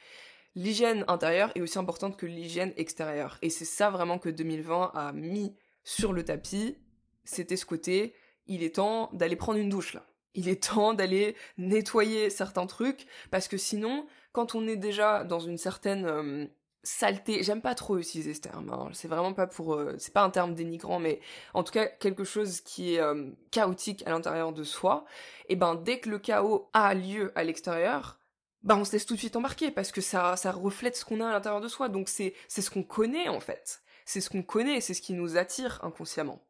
l'hygiène 0.54 1.04
intérieure 1.08 1.52
est 1.54 1.60
aussi 1.60 1.78
importante 1.78 2.16
que 2.16 2.26
l'hygiène 2.26 2.72
extérieure. 2.76 3.38
Et 3.42 3.50
c'est 3.50 3.64
ça 3.64 3.90
vraiment 3.90 4.18
que 4.18 4.28
2020 4.28 4.92
a 4.94 5.12
mis 5.12 5.54
sur 5.84 6.12
le 6.12 6.24
tapis, 6.24 6.76
c'était 7.24 7.56
ce 7.56 7.66
côté, 7.66 8.14
il 8.46 8.62
est 8.62 8.76
temps 8.76 9.10
d'aller 9.12 9.36
prendre 9.36 9.58
une 9.58 9.68
douche 9.68 9.94
là. 9.94 10.06
Il 10.34 10.48
est 10.48 10.64
temps 10.70 10.94
d'aller 10.94 11.36
nettoyer 11.58 12.30
certains 12.30 12.66
trucs 12.66 13.06
parce 13.30 13.48
que 13.48 13.58
sinon, 13.58 14.06
quand 14.32 14.54
on 14.54 14.66
est 14.66 14.76
déjà 14.76 15.24
dans 15.24 15.40
une 15.40 15.58
certaine 15.58 16.06
euh, 16.06 16.46
saleté, 16.82 17.42
j'aime 17.42 17.60
pas 17.60 17.74
trop 17.74 17.98
utiliser 17.98 18.34
ce 18.34 18.40
terme, 18.40 18.70
hein, 18.70 18.88
c'est 18.92 19.08
vraiment 19.08 19.34
pas 19.34 19.46
pour, 19.46 19.74
euh, 19.74 19.94
c'est 19.98 20.12
pas 20.12 20.22
un 20.22 20.30
terme 20.30 20.54
dénigrant, 20.54 20.98
mais 20.98 21.20
en 21.54 21.62
tout 21.62 21.72
cas 21.72 21.86
quelque 21.86 22.24
chose 22.24 22.60
qui 22.60 22.94
est 22.94 23.00
euh, 23.00 23.30
chaotique 23.50 24.02
à 24.06 24.10
l'intérieur 24.10 24.52
de 24.52 24.64
soi. 24.64 25.04
Et 25.48 25.56
ben 25.56 25.74
dès 25.74 26.00
que 26.00 26.08
le 26.08 26.18
chaos 26.18 26.70
a 26.72 26.94
lieu 26.94 27.32
à 27.34 27.44
l'extérieur, 27.44 28.18
ben 28.62 28.76
on 28.76 28.84
se 28.84 28.92
laisse 28.92 29.06
tout 29.06 29.14
de 29.14 29.18
suite 29.18 29.36
embarquer 29.36 29.70
parce 29.70 29.92
que 29.92 30.00
ça 30.00 30.36
ça 30.36 30.50
reflète 30.50 30.96
ce 30.96 31.04
qu'on 31.04 31.20
a 31.20 31.28
à 31.28 31.32
l'intérieur 31.32 31.60
de 31.60 31.68
soi, 31.68 31.88
donc 31.88 32.08
c'est 32.08 32.34
c'est 32.48 32.62
ce 32.62 32.70
qu'on 32.70 32.84
connaît 32.84 33.28
en 33.28 33.40
fait, 33.40 33.82
c'est 34.06 34.20
ce 34.20 34.30
qu'on 34.30 34.42
connaît, 34.42 34.80
c'est 34.80 34.94
ce 34.94 35.02
qui 35.02 35.12
nous 35.12 35.36
attire 35.36 35.80
inconsciemment. 35.84 36.42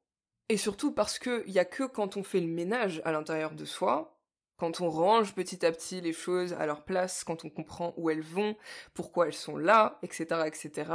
Et 0.49 0.57
surtout 0.57 0.93
parce 0.93 1.19
qu'il 1.19 1.45
n'y 1.49 1.59
a 1.59 1.65
que 1.65 1.85
quand 1.85 2.17
on 2.17 2.23
fait 2.23 2.41
le 2.41 2.47
ménage 2.47 3.01
à 3.05 3.13
l'intérieur 3.13 3.55
de 3.55 3.65
soi, 3.65 4.19
quand 4.57 4.81
on 4.81 4.91
range 4.91 5.35
petit 5.35 5.67
à 5.67 5.73
petit 5.73 6.01
les 6.01 6.13
choses 6.13 6.53
à 6.53 6.67
leur 6.67 6.85
place, 6.85 7.25
quand 7.25 7.45
on 7.45 7.51
comprend 7.51 7.95
où 7.97 8.11
elles 8.11 8.23
vont, 8.23 8.57
pourquoi 8.95 9.27
elles 9.27 9.33
sont 9.33 9.57
là, 9.57 9.99
etc., 10.03 10.43
etc., 10.47 10.93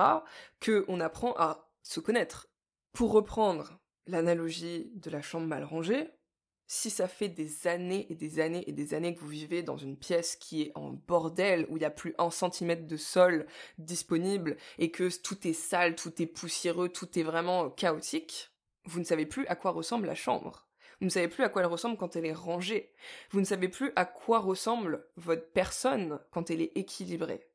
que 0.59 0.85
on 0.87 0.99
apprend 0.99 1.33
à 1.37 1.69
se 1.83 1.99
connaître. 1.99 2.47
Pour 2.93 3.11
reprendre 3.11 3.79
l'analogie 4.05 4.91
de 4.95 5.09
la 5.09 5.21
chambre 5.21 5.47
mal 5.47 5.63
rangée, 5.63 6.09
si 6.67 6.89
ça 6.89 7.07
fait 7.07 7.29
des 7.29 7.67
années 7.67 8.05
et 8.09 8.15
des 8.15 8.39
années 8.39 8.63
et 8.69 8.73
des 8.73 8.93
années 8.93 9.15
que 9.15 9.19
vous 9.19 9.27
vivez 9.27 9.63
dans 9.63 9.77
une 9.77 9.97
pièce 9.97 10.35
qui 10.35 10.63
est 10.63 10.71
en 10.75 10.91
bordel, 10.91 11.65
où 11.69 11.77
il 11.77 11.79
n'y 11.79 11.85
a 11.85 11.91
plus 11.91 12.13
un 12.17 12.29
centimètre 12.29 12.85
de 12.85 12.97
sol 12.97 13.47
disponible, 13.77 14.57
et 14.77 14.91
que 14.91 15.09
tout 15.21 15.47
est 15.47 15.53
sale, 15.53 15.95
tout 15.95 16.21
est 16.21 16.27
poussiéreux, 16.27 16.89
tout 16.89 17.17
est 17.17 17.23
vraiment 17.23 17.69
chaotique, 17.69 18.51
vous 18.87 18.99
ne 18.99 19.05
savez 19.05 19.25
plus 19.25 19.45
à 19.47 19.55
quoi 19.55 19.71
ressemble 19.71 20.07
la 20.07 20.15
chambre. 20.15 20.67
Vous 20.99 21.05
ne 21.05 21.11
savez 21.11 21.27
plus 21.27 21.43
à 21.43 21.49
quoi 21.49 21.61
elle 21.61 21.67
ressemble 21.67 21.97
quand 21.97 22.15
elle 22.15 22.25
est 22.25 22.33
rangée. 22.33 22.91
Vous 23.29 23.39
ne 23.39 23.45
savez 23.45 23.67
plus 23.67 23.91
à 23.95 24.05
quoi 24.05 24.39
ressemble 24.39 25.05
votre 25.15 25.51
personne 25.51 26.19
quand 26.31 26.49
elle 26.49 26.61
est 26.61 26.71
équilibrée. 26.75 27.47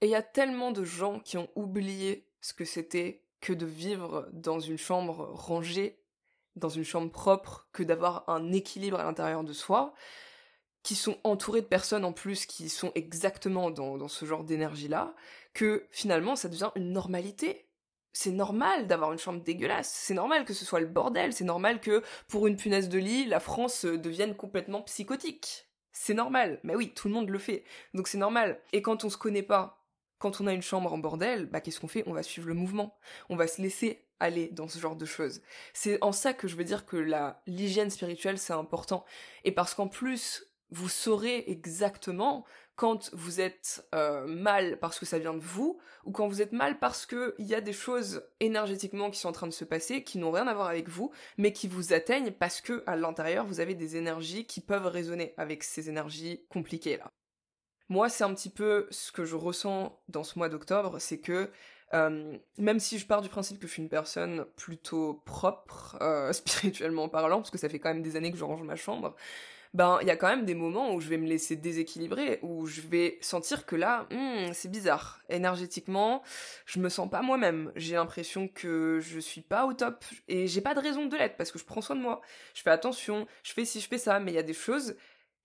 Et 0.00 0.06
il 0.06 0.10
y 0.10 0.16
a 0.16 0.22
tellement 0.22 0.72
de 0.72 0.84
gens 0.84 1.20
qui 1.20 1.36
ont 1.36 1.48
oublié 1.54 2.26
ce 2.40 2.54
que 2.54 2.64
c'était 2.64 3.24
que 3.40 3.52
de 3.52 3.66
vivre 3.66 4.28
dans 4.32 4.58
une 4.58 4.78
chambre 4.78 5.30
rangée, 5.32 6.02
dans 6.56 6.68
une 6.68 6.84
chambre 6.84 7.12
propre, 7.12 7.68
que 7.72 7.84
d'avoir 7.84 8.28
un 8.28 8.52
équilibre 8.52 8.98
à 8.98 9.04
l'intérieur 9.04 9.44
de 9.44 9.52
soi, 9.52 9.94
qui 10.82 10.94
sont 10.94 11.18
entourés 11.22 11.60
de 11.60 11.66
personnes 11.66 12.04
en 12.04 12.12
plus 12.12 12.46
qui 12.46 12.68
sont 12.68 12.92
exactement 12.94 13.70
dans, 13.70 13.96
dans 13.96 14.08
ce 14.08 14.24
genre 14.24 14.42
d'énergie-là, 14.42 15.14
que 15.52 15.86
finalement 15.90 16.34
ça 16.34 16.48
devient 16.48 16.70
une 16.74 16.92
normalité 16.92 17.67
c'est 18.18 18.32
normal 18.32 18.88
d'avoir 18.88 19.12
une 19.12 19.18
chambre 19.18 19.44
dégueulasse, 19.44 19.88
c'est 19.92 20.12
normal 20.12 20.44
que 20.44 20.52
ce 20.52 20.64
soit 20.64 20.80
le 20.80 20.86
bordel, 20.86 21.32
c'est 21.32 21.44
normal 21.44 21.80
que 21.80 22.02
pour 22.26 22.48
une 22.48 22.56
punaise 22.56 22.88
de 22.88 22.98
lit, 22.98 23.26
la 23.26 23.38
France 23.38 23.84
euh, 23.84 23.96
devienne 23.96 24.34
complètement 24.34 24.82
psychotique. 24.82 25.68
C'est 25.92 26.14
normal, 26.14 26.58
mais 26.64 26.74
oui, 26.74 26.92
tout 26.92 27.06
le 27.06 27.14
monde 27.14 27.30
le 27.30 27.38
fait, 27.38 27.62
donc 27.94 28.08
c'est 28.08 28.18
normal. 28.18 28.60
Et 28.72 28.82
quand 28.82 29.04
on 29.04 29.08
se 29.08 29.16
connaît 29.16 29.44
pas, 29.44 29.86
quand 30.18 30.40
on 30.40 30.48
a 30.48 30.52
une 30.52 30.62
chambre 30.62 30.92
en 30.92 30.98
bordel, 30.98 31.46
bah 31.46 31.60
qu'est-ce 31.60 31.78
qu'on 31.78 31.86
fait? 31.86 32.02
On 32.06 32.12
va 32.12 32.24
suivre 32.24 32.48
le 32.48 32.54
mouvement, 32.54 32.98
on 33.28 33.36
va 33.36 33.46
se 33.46 33.62
laisser 33.62 34.04
aller 34.18 34.48
dans 34.48 34.66
ce 34.66 34.80
genre 34.80 34.96
de 34.96 35.06
choses. 35.06 35.40
C'est 35.72 36.02
en 36.02 36.10
ça 36.10 36.32
que 36.34 36.48
je 36.48 36.56
veux 36.56 36.64
dire 36.64 36.86
que 36.86 36.96
la 36.96 37.40
l'hygiène 37.46 37.90
spirituelle 37.90 38.38
c'est 38.38 38.52
important, 38.52 39.04
et 39.44 39.52
parce 39.52 39.74
qu'en 39.74 39.86
plus 39.86 40.44
vous 40.70 40.88
saurez 40.88 41.44
exactement 41.46 42.44
quand 42.78 43.10
vous 43.12 43.40
êtes 43.40 43.84
euh, 43.92 44.24
mal 44.24 44.78
parce 44.78 45.00
que 45.00 45.04
ça 45.04 45.18
vient 45.18 45.34
de 45.34 45.40
vous, 45.40 45.80
ou 46.04 46.12
quand 46.12 46.28
vous 46.28 46.40
êtes 46.40 46.52
mal 46.52 46.78
parce 46.78 47.06
qu'il 47.06 47.34
y 47.40 47.54
a 47.56 47.60
des 47.60 47.72
choses 47.72 48.22
énergétiquement 48.38 49.10
qui 49.10 49.18
sont 49.18 49.28
en 49.28 49.32
train 49.32 49.48
de 49.48 49.52
se 49.52 49.64
passer, 49.64 50.04
qui 50.04 50.16
n'ont 50.16 50.30
rien 50.30 50.46
à 50.46 50.54
voir 50.54 50.68
avec 50.68 50.88
vous, 50.88 51.10
mais 51.38 51.52
qui 51.52 51.66
vous 51.66 51.92
atteignent 51.92 52.30
parce 52.30 52.60
que 52.60 52.84
à 52.86 52.94
l'intérieur 52.94 53.44
vous 53.44 53.58
avez 53.58 53.74
des 53.74 53.96
énergies 53.96 54.46
qui 54.46 54.60
peuvent 54.60 54.86
résonner 54.86 55.34
avec 55.36 55.64
ces 55.64 55.88
énergies 55.88 56.46
compliquées 56.48 56.98
là. 56.98 57.10
Moi, 57.88 58.08
c'est 58.08 58.22
un 58.22 58.32
petit 58.32 58.50
peu 58.50 58.86
ce 58.90 59.10
que 59.10 59.24
je 59.24 59.34
ressens 59.34 60.00
dans 60.08 60.22
ce 60.22 60.38
mois 60.38 60.48
d'octobre, 60.48 61.00
c'est 61.00 61.18
que 61.18 61.50
euh, 61.94 62.38
même 62.58 62.78
si 62.78 62.98
je 62.98 63.06
pars 63.06 63.22
du 63.22 63.28
principe 63.28 63.58
que 63.58 63.66
je 63.66 63.72
suis 63.72 63.82
une 63.82 63.88
personne 63.88 64.44
plutôt 64.56 65.14
propre, 65.24 65.96
euh, 66.00 66.32
spirituellement 66.32 67.08
parlant, 67.08 67.38
parce 67.38 67.50
que 67.50 67.58
ça 67.58 67.68
fait 67.68 67.80
quand 67.80 67.92
même 67.92 68.02
des 68.02 68.14
années 68.14 68.30
que 68.30 68.38
je 68.38 68.44
range 68.44 68.62
ma 68.62 68.76
chambre, 68.76 69.16
ben 69.74 69.98
il 70.00 70.08
y 70.08 70.10
a 70.10 70.16
quand 70.16 70.28
même 70.28 70.44
des 70.44 70.54
moments 70.54 70.94
où 70.94 71.00
je 71.00 71.08
vais 71.08 71.18
me 71.18 71.26
laisser 71.26 71.56
déséquilibrer, 71.56 72.38
où 72.42 72.66
je 72.66 72.80
vais 72.80 73.18
sentir 73.20 73.66
que 73.66 73.76
là, 73.76 74.06
hmm, 74.10 74.52
c'est 74.52 74.70
bizarre. 74.70 75.20
Énergétiquement, 75.28 76.22
je 76.66 76.80
me 76.80 76.88
sens 76.88 77.08
pas 77.10 77.22
moi-même. 77.22 77.72
J'ai 77.76 77.94
l'impression 77.94 78.48
que 78.48 79.00
je 79.00 79.18
suis 79.18 79.42
pas 79.42 79.66
au 79.66 79.72
top 79.74 80.04
et 80.28 80.46
j'ai 80.46 80.60
pas 80.60 80.74
de 80.74 80.80
raison 80.80 81.06
de 81.06 81.16
l'être 81.16 81.36
parce 81.36 81.52
que 81.52 81.58
je 81.58 81.64
prends 81.64 81.80
soin 81.80 81.96
de 81.96 82.00
moi. 82.00 82.20
Je 82.54 82.62
fais 82.62 82.70
attention, 82.70 83.26
je 83.42 83.52
fais 83.52 83.64
ci, 83.64 83.80
je 83.80 83.88
fais 83.88 83.98
ça, 83.98 84.20
mais 84.20 84.32
il 84.32 84.34
y 84.34 84.38
a 84.38 84.42
des 84.42 84.54
choses 84.54 84.96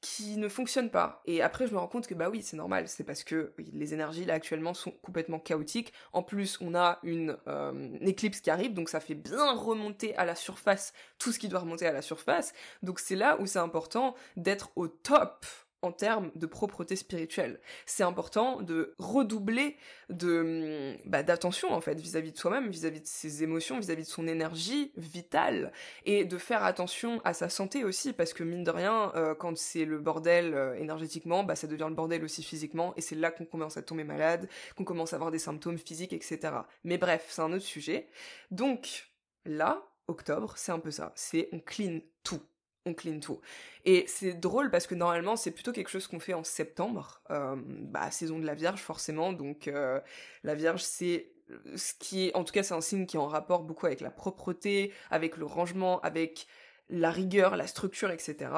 qui 0.03 0.35
ne 0.35 0.49
fonctionne 0.49 0.89
pas. 0.89 1.21
Et 1.25 1.41
après, 1.41 1.65
je 1.65 1.71
me 1.73 1.79
rends 1.79 1.87
compte 1.87 2.07
que 2.07 2.13
bah 2.13 2.29
oui, 2.29 2.41
c'est 2.43 2.57
normal, 2.57 2.89
c'est 2.89 3.05
parce 3.05 3.23
que 3.23 3.53
les 3.57 3.93
énergies 3.93 4.25
là 4.25 4.33
actuellement 4.33 4.73
sont 4.73 4.91
complètement 4.91 5.39
chaotiques. 5.39 5.93
En 6.11 6.23
plus, 6.23 6.59
on 6.59 6.75
a 6.75 6.99
une, 7.03 7.37
euh, 7.47 7.97
éclipse 8.01 8.41
qui 8.41 8.49
arrive, 8.49 8.73
donc 8.73 8.89
ça 8.89 8.99
fait 8.99 9.15
bien 9.15 9.53
remonter 9.53 10.13
à 10.17 10.25
la 10.25 10.35
surface 10.35 10.91
tout 11.19 11.31
ce 11.31 11.39
qui 11.39 11.47
doit 11.47 11.61
remonter 11.61 11.87
à 11.87 11.93
la 11.93 12.01
surface. 12.01 12.53
Donc 12.83 12.99
c'est 12.99 13.15
là 13.15 13.37
où 13.39 13.45
c'est 13.45 13.59
important 13.59 14.13
d'être 14.35 14.71
au 14.75 14.89
top 14.89 15.45
en 15.83 15.91
termes 15.91 16.31
de 16.35 16.45
propreté 16.45 16.95
spirituelle. 16.95 17.59
C'est 17.85 18.03
important 18.03 18.61
de 18.61 18.95
redoubler 18.97 19.77
de 20.09 20.95
bah, 21.05 21.23
d'attention 21.23 21.71
en 21.71 21.81
fait 21.81 21.99
vis-à-vis 21.99 22.31
de 22.31 22.37
soi-même, 22.37 22.69
vis-à-vis 22.69 23.01
de 23.01 23.07
ses 23.07 23.43
émotions, 23.43 23.79
vis-à-vis 23.79 24.03
de 24.03 24.07
son 24.07 24.27
énergie 24.27 24.91
vitale 24.97 25.71
et 26.05 26.25
de 26.25 26.37
faire 26.37 26.63
attention 26.63 27.21
à 27.23 27.33
sa 27.33 27.49
santé 27.49 27.83
aussi 27.83 28.13
parce 28.13 28.33
que 28.33 28.43
mine 28.43 28.63
de 28.63 28.71
rien 28.71 29.11
euh, 29.15 29.35
quand 29.35 29.57
c'est 29.57 29.85
le 29.85 29.99
bordel 29.99 30.53
euh, 30.53 30.75
énergétiquement, 30.75 31.43
bah 31.43 31.55
ça 31.55 31.67
devient 31.67 31.87
le 31.89 31.95
bordel 31.95 32.23
aussi 32.23 32.43
physiquement 32.43 32.93
et 32.95 33.01
c'est 33.01 33.15
là 33.15 33.31
qu'on 33.31 33.45
commence 33.45 33.77
à 33.77 33.81
tomber 33.81 34.03
malade, 34.03 34.47
qu'on 34.75 34.85
commence 34.85 35.13
à 35.13 35.17
avoir 35.17 35.31
des 35.31 35.39
symptômes 35.39 35.77
physiques 35.77 36.13
etc. 36.13 36.39
Mais 36.83 36.97
bref, 36.97 37.25
c'est 37.29 37.41
un 37.41 37.51
autre 37.51 37.65
sujet. 37.65 38.07
Donc 38.51 39.09
là, 39.45 39.83
octobre, 40.07 40.53
c'est 40.57 40.71
un 40.71 40.79
peu 40.79 40.91
ça, 40.91 41.11
c'est 41.15 41.49
on 41.51 41.59
clean 41.59 41.99
tout 42.23 42.41
on 42.85 42.93
clean 42.93 43.19
tout. 43.19 43.39
Et 43.85 44.05
c'est 44.07 44.33
drôle 44.33 44.69
parce 44.69 44.87
que 44.87 44.95
normalement 44.95 45.35
c'est 45.35 45.51
plutôt 45.51 45.71
quelque 45.71 45.89
chose 45.89 46.07
qu'on 46.07 46.19
fait 46.19 46.33
en 46.33 46.43
septembre, 46.43 47.21
euh, 47.31 47.55
bah 47.57 48.11
saison 48.11 48.39
de 48.39 48.45
la 48.45 48.55
Vierge 48.55 48.81
forcément, 48.81 49.33
donc 49.33 49.67
euh, 49.67 49.99
la 50.43 50.55
Vierge 50.55 50.83
c'est 50.83 51.31
ce 51.75 51.93
qui 51.99 52.27
est, 52.27 52.35
en 52.35 52.43
tout 52.43 52.53
cas 52.53 52.63
c'est 52.63 52.73
un 52.73 52.81
signe 52.81 53.05
qui 53.05 53.17
est 53.17 53.19
en 53.19 53.27
rapport 53.27 53.63
beaucoup 53.63 53.85
avec 53.85 54.01
la 54.01 54.11
propreté, 54.11 54.93
avec 55.11 55.37
le 55.37 55.45
rangement, 55.45 55.99
avec 56.01 56.47
la 56.89 57.11
rigueur, 57.11 57.55
la 57.55 57.67
structure, 57.67 58.11
etc. 58.11 58.51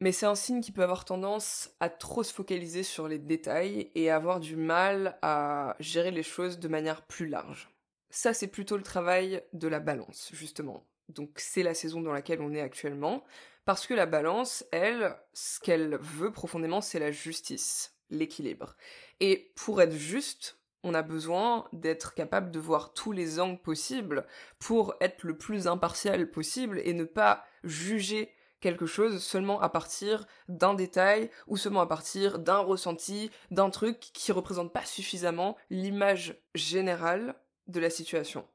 Mais 0.00 0.12
c'est 0.12 0.26
un 0.26 0.34
signe 0.34 0.60
qui 0.60 0.72
peut 0.72 0.82
avoir 0.82 1.04
tendance 1.04 1.70
à 1.80 1.88
trop 1.88 2.22
se 2.22 2.32
focaliser 2.32 2.82
sur 2.82 3.08
les 3.08 3.18
détails 3.18 3.90
et 3.94 4.10
avoir 4.10 4.40
du 4.40 4.56
mal 4.56 5.18
à 5.22 5.76
gérer 5.80 6.10
les 6.10 6.22
choses 6.22 6.58
de 6.58 6.68
manière 6.68 7.02
plus 7.02 7.26
large. 7.26 7.70
Ça 8.10 8.32
c'est 8.32 8.48
plutôt 8.48 8.76
le 8.76 8.82
travail 8.82 9.42
de 9.52 9.68
la 9.68 9.80
balance, 9.80 10.30
justement. 10.32 10.84
Donc 11.08 11.30
c'est 11.36 11.62
la 11.62 11.74
saison 11.74 12.00
dans 12.00 12.12
laquelle 12.12 12.40
on 12.40 12.54
est 12.54 12.60
actuellement. 12.60 13.24
Parce 13.64 13.86
que 13.86 13.94
la 13.94 14.06
balance, 14.06 14.64
elle, 14.72 15.16
ce 15.32 15.58
qu'elle 15.60 15.96
veut 15.96 16.32
profondément, 16.32 16.80
c'est 16.80 16.98
la 16.98 17.10
justice, 17.10 17.94
l'équilibre. 18.10 18.76
Et 19.20 19.52
pour 19.56 19.80
être 19.80 19.94
juste, 19.94 20.58
on 20.82 20.92
a 20.92 21.02
besoin 21.02 21.66
d'être 21.72 22.14
capable 22.14 22.50
de 22.50 22.58
voir 22.58 22.92
tous 22.92 23.10
les 23.10 23.40
angles 23.40 23.60
possibles 23.60 24.26
pour 24.58 24.94
être 25.00 25.24
le 25.24 25.38
plus 25.38 25.66
impartial 25.66 26.28
possible 26.30 26.80
et 26.84 26.92
ne 26.92 27.04
pas 27.04 27.44
juger 27.64 28.30
quelque 28.60 28.86
chose 28.86 29.22
seulement 29.22 29.60
à 29.60 29.70
partir 29.70 30.26
d'un 30.48 30.74
détail 30.74 31.30
ou 31.46 31.56
seulement 31.56 31.80
à 31.80 31.86
partir 31.86 32.38
d'un 32.38 32.58
ressenti, 32.58 33.30
d'un 33.50 33.70
truc 33.70 33.98
qui 33.98 34.32
représente 34.32 34.72
pas 34.72 34.84
suffisamment 34.84 35.56
l'image 35.70 36.36
générale 36.54 37.34
de 37.66 37.80
la 37.80 37.90
situation. 37.90 38.46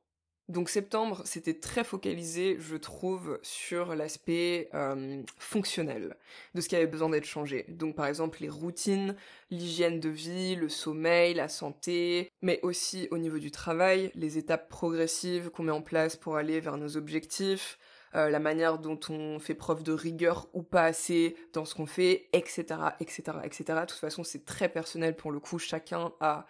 Donc 0.49 0.69
septembre, 0.69 1.21
c'était 1.25 1.53
très 1.53 1.83
focalisé, 1.83 2.57
je 2.59 2.75
trouve, 2.75 3.39
sur 3.43 3.93
l'aspect 3.93 4.67
euh, 4.73 5.21
fonctionnel 5.37 6.17
de 6.55 6.61
ce 6.61 6.67
qui 6.67 6.75
avait 6.75 6.87
besoin 6.87 7.09
d'être 7.09 7.25
changé. 7.25 7.65
Donc 7.69 7.95
par 7.95 8.07
exemple 8.07 8.39
les 8.41 8.49
routines, 8.49 9.15
l'hygiène 9.51 9.99
de 9.99 10.09
vie, 10.09 10.55
le 10.55 10.67
sommeil, 10.67 11.35
la 11.35 11.49
santé, 11.49 12.31
mais 12.41 12.59
aussi 12.63 13.07
au 13.11 13.19
niveau 13.19 13.37
du 13.37 13.51
travail, 13.51 14.11
les 14.15 14.39
étapes 14.39 14.69
progressives 14.69 15.51
qu'on 15.51 15.63
met 15.63 15.71
en 15.71 15.83
place 15.83 16.15
pour 16.15 16.35
aller 16.35 16.59
vers 16.59 16.77
nos 16.77 16.97
objectifs, 16.97 17.77
euh, 18.15 18.31
la 18.31 18.39
manière 18.39 18.79
dont 18.79 18.99
on 19.09 19.37
fait 19.37 19.53
preuve 19.53 19.83
de 19.83 19.91
rigueur 19.91 20.47
ou 20.53 20.63
pas 20.63 20.85
assez 20.85 21.35
dans 21.53 21.63
ce 21.63 21.75
qu'on 21.75 21.85
fait, 21.85 22.27
etc., 22.33 22.63
etc., 22.99 23.21
etc. 23.43 23.63
De 23.67 23.85
toute 23.85 23.99
façon, 23.99 24.23
c'est 24.23 24.45
très 24.45 24.67
personnel 24.67 25.15
pour 25.15 25.31
le 25.31 25.39
coup. 25.39 25.59
Chacun 25.59 26.11
a, 26.19 26.47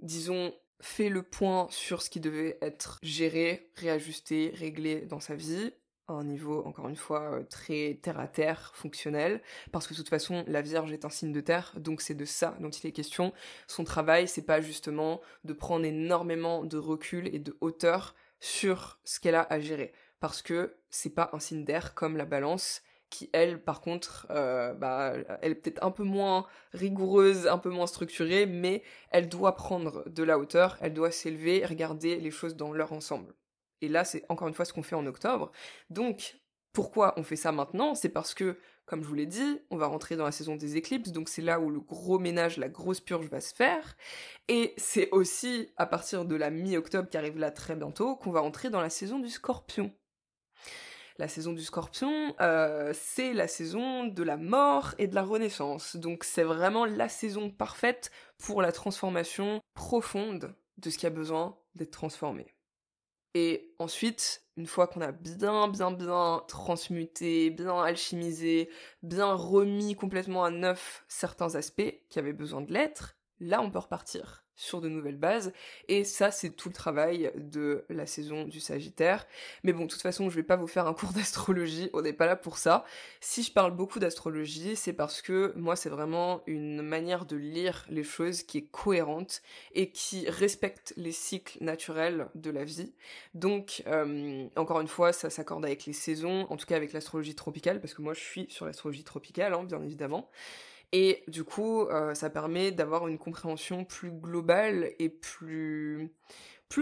disons, 0.00 0.54
fait 0.84 1.08
le 1.08 1.22
point 1.22 1.66
sur 1.70 2.02
ce 2.02 2.10
qui 2.10 2.20
devait 2.20 2.58
être 2.60 2.98
géré, 3.02 3.70
réajusté, 3.76 4.52
réglé 4.54 5.00
dans 5.00 5.18
sa 5.18 5.34
vie, 5.34 5.72
à 6.08 6.12
un 6.12 6.24
niveau, 6.24 6.62
encore 6.66 6.88
une 6.88 6.96
fois, 6.96 7.22
euh, 7.32 7.42
très 7.44 7.98
terre-à-terre, 8.02 8.70
fonctionnel, 8.74 9.40
parce 9.72 9.86
que 9.86 9.94
de 9.94 9.98
toute 9.98 10.10
façon, 10.10 10.44
la 10.46 10.60
Vierge 10.60 10.92
est 10.92 11.06
un 11.06 11.08
signe 11.08 11.32
de 11.32 11.40
terre, 11.40 11.72
donc 11.78 12.02
c'est 12.02 12.14
de 12.14 12.26
ça 12.26 12.54
dont 12.60 12.68
il 12.68 12.86
est 12.86 12.92
question. 12.92 13.32
Son 13.66 13.84
travail, 13.84 14.28
c'est 14.28 14.42
pas 14.42 14.60
justement 14.60 15.22
de 15.44 15.54
prendre 15.54 15.86
énormément 15.86 16.64
de 16.64 16.76
recul 16.76 17.34
et 17.34 17.38
de 17.38 17.56
hauteur 17.62 18.14
sur 18.40 19.00
ce 19.04 19.20
qu'elle 19.20 19.36
a 19.36 19.46
à 19.48 19.60
gérer, 19.60 19.94
parce 20.20 20.42
que 20.42 20.76
c'est 20.90 21.14
pas 21.14 21.30
un 21.32 21.40
signe 21.40 21.64
d'air 21.64 21.94
comme 21.94 22.18
la 22.18 22.26
balance, 22.26 22.82
elle 23.32 23.62
par 23.62 23.80
contre 23.80 24.26
euh, 24.30 24.74
bah, 24.74 25.14
elle 25.42 25.52
est 25.52 25.54
peut-être 25.56 25.82
un 25.82 25.90
peu 25.90 26.04
moins 26.04 26.46
rigoureuse 26.72 27.46
un 27.46 27.58
peu 27.58 27.70
moins 27.70 27.86
structurée 27.86 28.46
mais 28.46 28.82
elle 29.10 29.28
doit 29.28 29.56
prendre 29.56 30.08
de 30.08 30.22
la 30.22 30.38
hauteur 30.38 30.76
elle 30.80 30.94
doit 30.94 31.10
s'élever 31.10 31.64
regarder 31.64 32.16
les 32.16 32.30
choses 32.30 32.56
dans 32.56 32.72
leur 32.72 32.92
ensemble 32.92 33.34
et 33.80 33.88
là 33.88 34.04
c'est 34.04 34.24
encore 34.28 34.48
une 34.48 34.54
fois 34.54 34.64
ce 34.64 34.72
qu'on 34.72 34.82
fait 34.82 34.96
en 34.96 35.06
octobre 35.06 35.50
donc 35.90 36.36
pourquoi 36.74 37.14
on 37.16 37.22
fait 37.22 37.36
ça 37.36 37.52
maintenant? 37.52 37.94
C'est 37.94 38.10
parce 38.10 38.34
que 38.34 38.58
comme 38.84 39.02
je 39.02 39.08
vous 39.08 39.14
l'ai 39.14 39.26
dit, 39.26 39.60
on 39.70 39.78
va 39.78 39.86
rentrer 39.86 40.16
dans 40.16 40.26
la 40.26 40.32
saison 40.32 40.56
des 40.56 40.76
éclipses, 40.76 41.12
donc 41.12 41.30
c'est 41.30 41.40
là 41.40 41.58
où 41.58 41.70
le 41.70 41.80
gros 41.80 42.18
ménage, 42.18 42.58
la 42.58 42.68
grosse 42.68 43.00
purge 43.00 43.28
va 43.28 43.40
se 43.40 43.54
faire. 43.54 43.96
Et 44.48 44.74
c'est 44.76 45.08
aussi 45.10 45.72
à 45.76 45.86
partir 45.86 46.26
de 46.26 46.34
la 46.34 46.50
mi-octobre 46.50 47.08
qui 47.08 47.16
arrive 47.16 47.38
là 47.38 47.50
très 47.50 47.76
bientôt 47.76 48.16
qu'on 48.16 48.30
va 48.30 48.42
entrer 48.42 48.68
dans 48.68 48.82
la 48.82 48.90
saison 48.90 49.18
du 49.20 49.30
scorpion. 49.30 49.90
La 51.16 51.28
saison 51.28 51.52
du 51.52 51.62
scorpion, 51.62 52.34
euh, 52.40 52.92
c'est 52.92 53.32
la 53.34 53.46
saison 53.46 54.04
de 54.04 54.22
la 54.24 54.36
mort 54.36 54.94
et 54.98 55.06
de 55.06 55.14
la 55.14 55.22
renaissance. 55.22 55.94
Donc 55.94 56.24
c'est 56.24 56.42
vraiment 56.42 56.86
la 56.86 57.08
saison 57.08 57.50
parfaite 57.50 58.10
pour 58.38 58.62
la 58.62 58.72
transformation 58.72 59.62
profonde 59.74 60.54
de 60.78 60.90
ce 60.90 60.98
qui 60.98 61.06
a 61.06 61.10
besoin 61.10 61.56
d'être 61.76 61.92
transformé. 61.92 62.54
Et 63.34 63.74
ensuite, 63.78 64.44
une 64.56 64.66
fois 64.66 64.86
qu'on 64.86 65.00
a 65.00 65.12
bien, 65.12 65.68
bien, 65.68 65.90
bien 65.90 66.44
transmuté, 66.48 67.50
bien 67.50 67.80
alchimisé, 67.80 68.68
bien 69.02 69.34
remis 69.34 69.96
complètement 69.96 70.44
à 70.44 70.50
neuf 70.50 71.04
certains 71.08 71.54
aspects 71.54 72.00
qui 72.08 72.18
avaient 72.18 72.32
besoin 72.32 72.60
de 72.60 72.72
l'être, 72.72 73.16
là 73.40 73.60
on 73.60 73.70
peut 73.70 73.80
repartir 73.80 74.43
sur 74.56 74.80
de 74.80 74.88
nouvelles 74.88 75.16
bases. 75.16 75.52
Et 75.88 76.04
ça, 76.04 76.30
c'est 76.30 76.50
tout 76.50 76.68
le 76.68 76.74
travail 76.74 77.32
de 77.36 77.84
la 77.88 78.06
saison 78.06 78.44
du 78.44 78.60
Sagittaire. 78.60 79.26
Mais 79.62 79.72
bon, 79.72 79.84
de 79.84 79.90
toute 79.90 80.02
façon, 80.02 80.30
je 80.30 80.36
vais 80.36 80.42
pas 80.42 80.56
vous 80.56 80.66
faire 80.66 80.86
un 80.86 80.94
cours 80.94 81.12
d'astrologie, 81.14 81.90
on 81.92 82.02
n'est 82.02 82.12
pas 82.12 82.26
là 82.26 82.36
pour 82.36 82.58
ça. 82.58 82.84
Si 83.20 83.42
je 83.42 83.52
parle 83.52 83.72
beaucoup 83.72 83.98
d'astrologie, 83.98 84.76
c'est 84.76 84.92
parce 84.92 85.22
que 85.22 85.52
moi, 85.56 85.76
c'est 85.76 85.88
vraiment 85.88 86.42
une 86.46 86.82
manière 86.82 87.26
de 87.26 87.36
lire 87.36 87.84
les 87.88 88.04
choses 88.04 88.42
qui 88.42 88.58
est 88.58 88.70
cohérente 88.70 89.42
et 89.72 89.90
qui 89.90 90.28
respecte 90.28 90.94
les 90.96 91.12
cycles 91.12 91.58
naturels 91.60 92.28
de 92.34 92.50
la 92.50 92.64
vie. 92.64 92.92
Donc, 93.34 93.82
euh, 93.86 94.46
encore 94.56 94.80
une 94.80 94.88
fois, 94.88 95.12
ça 95.12 95.30
s'accorde 95.30 95.64
avec 95.64 95.86
les 95.86 95.92
saisons, 95.92 96.46
en 96.50 96.56
tout 96.56 96.66
cas 96.66 96.76
avec 96.76 96.92
l'astrologie 96.92 97.34
tropicale, 97.34 97.80
parce 97.80 97.94
que 97.94 98.02
moi, 98.02 98.14
je 98.14 98.20
suis 98.20 98.46
sur 98.48 98.66
l'astrologie 98.66 99.04
tropicale, 99.04 99.54
hein, 99.54 99.64
bien 99.64 99.82
évidemment. 99.82 100.30
Et 100.92 101.24
du 101.28 101.44
coup, 101.44 101.82
euh, 101.88 102.14
ça 102.14 102.30
permet 102.30 102.70
d'avoir 102.70 103.08
une 103.08 103.18
compréhension 103.18 103.84
plus 103.84 104.10
globale 104.10 104.92
et 104.98 105.08
plus, 105.08 106.10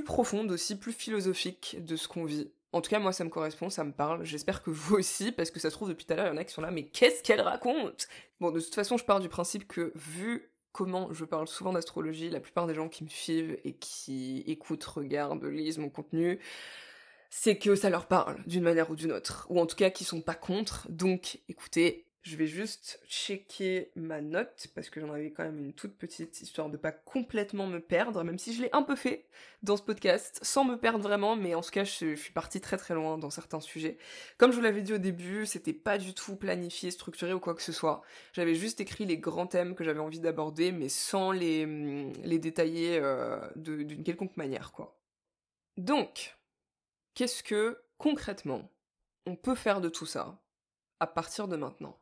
profonde 0.04 0.50
aussi, 0.50 0.78
plus 0.78 0.92
philosophique 0.92 1.76
de 1.80 1.96
ce 1.96 2.08
qu'on 2.08 2.24
vit. 2.24 2.50
En 2.72 2.80
tout 2.80 2.88
cas, 2.88 2.98
moi, 2.98 3.12
ça 3.12 3.24
me 3.24 3.30
correspond, 3.30 3.68
ça 3.68 3.84
me 3.84 3.92
parle. 3.92 4.24
J'espère 4.24 4.62
que 4.62 4.70
vous 4.70 4.96
aussi, 4.96 5.32
parce 5.32 5.50
que 5.50 5.60
ça 5.60 5.68
se 5.68 5.74
trouve, 5.74 5.90
depuis 5.90 6.06
tout 6.06 6.12
à 6.14 6.16
l'heure, 6.16 6.26
il 6.26 6.30
y 6.30 6.32
en 6.32 6.38
a 6.38 6.44
qui 6.44 6.52
sont 6.52 6.62
là, 6.62 6.70
mais 6.70 6.84
qu'est-ce 6.84 7.22
qu'elle 7.22 7.42
raconte? 7.42 8.08
Bon, 8.40 8.50
de 8.50 8.60
toute 8.60 8.74
façon, 8.74 8.96
je 8.96 9.04
pars 9.04 9.20
du 9.20 9.28
principe 9.28 9.68
que, 9.68 9.92
vu 9.94 10.50
comment 10.72 11.12
je 11.12 11.26
parle 11.26 11.46
souvent 11.46 11.72
d'astrologie, 11.72 12.30
la 12.30 12.40
plupart 12.40 12.66
des 12.66 12.74
gens 12.74 12.88
qui 12.88 13.04
me 13.04 13.08
suivent 13.10 13.58
et 13.64 13.74
qui 13.74 14.42
écoutent, 14.46 14.84
regardent, 14.84 15.44
lisent 15.44 15.78
mon 15.78 15.90
contenu, 15.90 16.40
c'est 17.28 17.58
que 17.58 17.74
ça 17.74 17.90
leur 17.90 18.06
parle 18.06 18.42
d'une 18.46 18.62
manière 18.62 18.90
ou 18.90 18.96
d'une 18.96 19.12
autre, 19.12 19.46
ou 19.50 19.60
en 19.60 19.66
tout 19.66 19.76
cas 19.76 19.90
qui 19.90 20.04
sont 20.04 20.22
pas 20.22 20.34
contre. 20.34 20.86
Donc, 20.90 21.40
écoutez, 21.48 22.06
je 22.22 22.36
vais 22.36 22.46
juste 22.46 23.00
checker 23.08 23.90
ma 23.96 24.20
note 24.20 24.68
parce 24.76 24.90
que 24.90 25.00
j'en 25.00 25.12
avais 25.12 25.32
quand 25.32 25.42
même 25.42 25.58
une 25.58 25.72
toute 25.72 25.96
petite 25.96 26.40
histoire 26.40 26.70
de 26.70 26.76
pas 26.76 26.92
complètement 26.92 27.66
me 27.66 27.80
perdre, 27.80 28.22
même 28.22 28.38
si 28.38 28.54
je 28.54 28.62
l'ai 28.62 28.70
un 28.72 28.82
peu 28.82 28.94
fait 28.94 29.26
dans 29.64 29.76
ce 29.76 29.82
podcast, 29.82 30.38
sans 30.40 30.64
me 30.64 30.76
perdre 30.76 31.00
vraiment, 31.00 31.34
mais 31.34 31.56
en 31.56 31.62
tout 31.62 31.72
cas 31.72 31.82
je, 31.82 32.14
suis 32.14 32.32
partie 32.32 32.60
très 32.60 32.76
très 32.76 32.94
loin 32.94 33.18
dans 33.18 33.30
certains 33.30 33.58
sujets. 33.58 33.98
Comme 34.38 34.52
je 34.52 34.56
vous 34.56 34.62
l'avais 34.62 34.82
dit 34.82 34.92
au 34.92 34.98
début, 34.98 35.46
c'était 35.46 35.72
pas 35.72 35.98
du 35.98 36.14
tout 36.14 36.36
planifié, 36.36 36.92
structuré 36.92 37.32
ou 37.32 37.40
quoi 37.40 37.54
que 37.54 37.62
ce 37.62 37.72
soit. 37.72 38.02
J'avais 38.34 38.54
juste 38.54 38.80
écrit 38.80 39.04
les 39.04 39.18
grands 39.18 39.48
thèmes 39.48 39.74
que 39.74 39.82
j'avais 39.82 39.98
envie 39.98 40.20
d'aborder, 40.20 40.70
mais 40.70 40.88
sans 40.88 41.32
les, 41.32 41.66
les 42.22 42.38
détailler 42.38 43.00
euh, 43.02 43.40
d'une 43.56 44.04
quelconque 44.04 44.36
manière, 44.36 44.70
quoi. 44.70 44.96
Donc, 45.76 46.36
qu'est-ce 47.14 47.42
que 47.42 47.82
concrètement 47.98 48.70
on 49.26 49.34
peut 49.34 49.54
faire 49.54 49.80
de 49.80 49.88
tout 49.88 50.06
ça 50.06 50.40
à 51.00 51.06
partir 51.08 51.48
de 51.48 51.56
maintenant? 51.56 51.98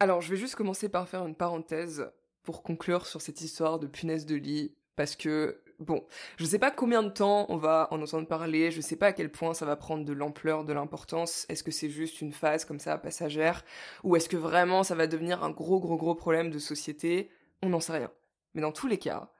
Alors, 0.00 0.22
je 0.22 0.30
vais 0.30 0.36
juste 0.36 0.54
commencer 0.54 0.88
par 0.88 1.08
faire 1.08 1.26
une 1.26 1.34
parenthèse 1.34 2.10
pour 2.42 2.62
conclure 2.62 3.06
sur 3.06 3.20
cette 3.20 3.42
histoire 3.42 3.78
de 3.78 3.86
punaise 3.86 4.24
de 4.24 4.34
lit, 4.34 4.74
parce 4.96 5.14
que, 5.14 5.62
bon, 5.78 6.06
je 6.38 6.44
sais 6.46 6.58
pas 6.58 6.70
combien 6.70 7.02
de 7.02 7.10
temps 7.10 7.44
on 7.50 7.58
va 7.58 7.86
en 7.90 8.00
entendre 8.00 8.26
parler, 8.26 8.70
je 8.70 8.80
sais 8.80 8.96
pas 8.96 9.08
à 9.08 9.12
quel 9.12 9.30
point 9.30 9.52
ça 9.52 9.66
va 9.66 9.76
prendre 9.76 10.06
de 10.06 10.12
l'ampleur, 10.14 10.64
de 10.64 10.72
l'importance, 10.72 11.44
est-ce 11.50 11.62
que 11.62 11.70
c'est 11.70 11.90
juste 11.90 12.22
une 12.22 12.32
phase 12.32 12.64
comme 12.64 12.80
ça, 12.80 12.96
passagère, 12.96 13.62
ou 14.02 14.16
est-ce 14.16 14.28
que 14.28 14.38
vraiment 14.38 14.82
ça 14.82 14.94
va 14.94 15.06
devenir 15.06 15.44
un 15.44 15.50
gros 15.50 15.80
gros 15.80 15.98
gros 15.98 16.14
problème 16.14 16.50
de 16.50 16.58
société, 16.58 17.30
on 17.62 17.68
n'en 17.68 17.80
sait 17.80 17.92
rien. 17.92 18.10
Mais 18.54 18.62
dans 18.62 18.72
tous 18.72 18.88
les 18.88 18.98
cas, 18.98 19.30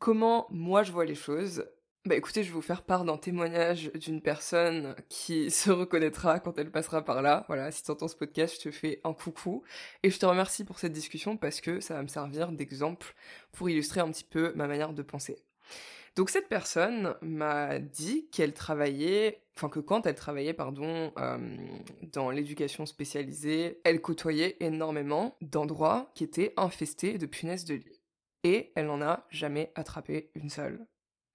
comment 0.00 0.46
moi 0.50 0.82
je 0.82 0.92
vois 0.92 1.04
les 1.04 1.14
choses, 1.14 1.64
bah 2.06 2.16
écoutez, 2.16 2.42
je 2.42 2.48
vais 2.48 2.54
vous 2.54 2.60
faire 2.60 2.82
part 2.82 3.06
d'un 3.06 3.16
témoignage 3.16 3.90
d'une 3.94 4.20
personne 4.20 4.94
qui 5.08 5.50
se 5.50 5.70
reconnaîtra 5.70 6.38
quand 6.38 6.58
elle 6.58 6.70
passera 6.70 7.02
par 7.02 7.22
là. 7.22 7.44
Voilà, 7.48 7.70
si 7.70 7.82
tu 7.82 7.90
entends 7.90 8.08
ce 8.08 8.16
podcast, 8.16 8.56
je 8.56 8.68
te 8.68 8.70
fais 8.70 9.00
un 9.04 9.14
coucou. 9.14 9.62
Et 10.02 10.10
je 10.10 10.18
te 10.18 10.26
remercie 10.26 10.64
pour 10.64 10.78
cette 10.78 10.92
discussion 10.92 11.38
parce 11.38 11.62
que 11.62 11.80
ça 11.80 11.94
va 11.94 12.02
me 12.02 12.08
servir 12.08 12.52
d'exemple 12.52 13.14
pour 13.52 13.70
illustrer 13.70 14.00
un 14.00 14.10
petit 14.10 14.24
peu 14.24 14.52
ma 14.54 14.66
manière 14.66 14.92
de 14.92 15.02
penser. 15.02 15.38
Donc 16.14 16.28
cette 16.28 16.48
personne 16.48 17.14
m'a 17.22 17.78
dit 17.78 18.28
qu'elle 18.30 18.52
travaillait, 18.52 19.42
enfin 19.56 19.70
que 19.70 19.80
quand 19.80 20.06
elle 20.06 20.14
travaillait, 20.14 20.52
pardon, 20.52 21.10
euh, 21.18 21.56
dans 22.02 22.30
l'éducation 22.30 22.84
spécialisée, 22.84 23.80
elle 23.82 24.02
côtoyait 24.02 24.58
énormément 24.60 25.36
d'endroits 25.40 26.10
qui 26.14 26.22
étaient 26.22 26.52
infestés 26.58 27.16
de 27.16 27.26
punaises 27.26 27.64
de 27.64 27.74
lit. 27.74 28.00
Et 28.44 28.72
elle 28.76 28.86
n'en 28.86 29.00
a 29.00 29.26
jamais 29.30 29.72
attrapé 29.74 30.30
une 30.34 30.50
seule. 30.50 30.86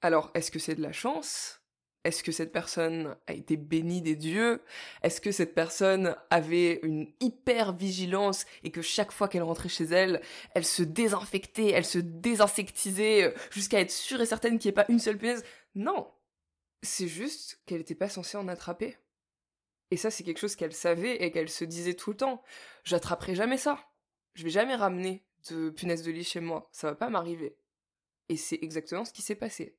Alors, 0.02 0.32
est-ce 0.34 0.52
que 0.52 0.60
c'est 0.60 0.76
de 0.76 0.82
la 0.82 0.92
chance? 0.92 1.60
Est-ce 2.06 2.24
que 2.24 2.32
cette 2.32 2.54
personne 2.54 3.18
a 3.28 3.34
été 3.34 3.58
bénie 3.58 4.02
des 4.02 4.16
dieux? 4.16 4.64
Est-ce 5.04 5.20
que 5.20 5.34
cette 5.34 5.54
personne 5.54 6.16
avait 6.30 6.80
une 6.84 7.12
hyper 7.20 7.76
vigilance 7.76 8.46
et 8.64 8.72
que 8.72 8.82
chaque 8.82 9.12
fois 9.12 9.28
qu'elle 9.28 9.44
rentrait 9.44 9.68
chez 9.68 9.84
elle, 9.84 10.22
elle 10.56 10.66
se 10.66 10.82
désinfectait, 10.82 11.72
elle 11.72 11.86
se 11.86 12.00
désinsectisait 12.00 13.24
euh, 13.24 13.34
jusqu'à 13.52 13.82
être 13.82 13.92
sûre 13.92 14.22
et 14.22 14.26
certaine 14.26 14.60
qu'il 14.60 14.70
n'y 14.70 14.74
ait 14.74 14.84
pas 14.84 14.86
une 14.88 15.00
seule 15.00 15.18
punaise? 15.18 15.44
Non 15.76 16.10
C'est 16.84 17.10
juste 17.10 17.62
qu'elle 17.66 17.80
n'était 17.80 17.96
pas 17.96 18.10
censée 18.10 18.38
en 18.38 18.48
attraper. 18.48 18.98
Et 19.92 19.98
ça, 19.98 20.10
c'est 20.10 20.24
quelque 20.24 20.40
chose 20.40 20.56
qu'elle 20.56 20.74
savait 20.74 21.18
et 21.18 21.32
qu'elle 21.32 21.50
se 21.50 21.66
disait 21.66 21.96
tout 21.96 22.12
le 22.12 22.18
temps. 22.18 22.44
J'attraperai 22.86 23.36
jamais 23.36 23.58
ça. 23.58 23.78
Je 24.36 24.44
vais 24.44 24.50
jamais 24.50 24.76
ramener 24.76 25.26
de 25.50 25.70
punaise 25.70 26.04
de 26.04 26.12
lit 26.12 26.24
chez 26.24 26.40
moi. 26.40 26.70
Ça 26.72 26.88
va 26.88 26.96
pas 26.96 27.10
m'arriver. 27.10 27.58
Et 28.30 28.38
c'est 28.38 28.60
exactement 28.62 29.04
ce 29.04 29.12
qui 29.12 29.22
s'est 29.22 29.36
passé. 29.36 29.76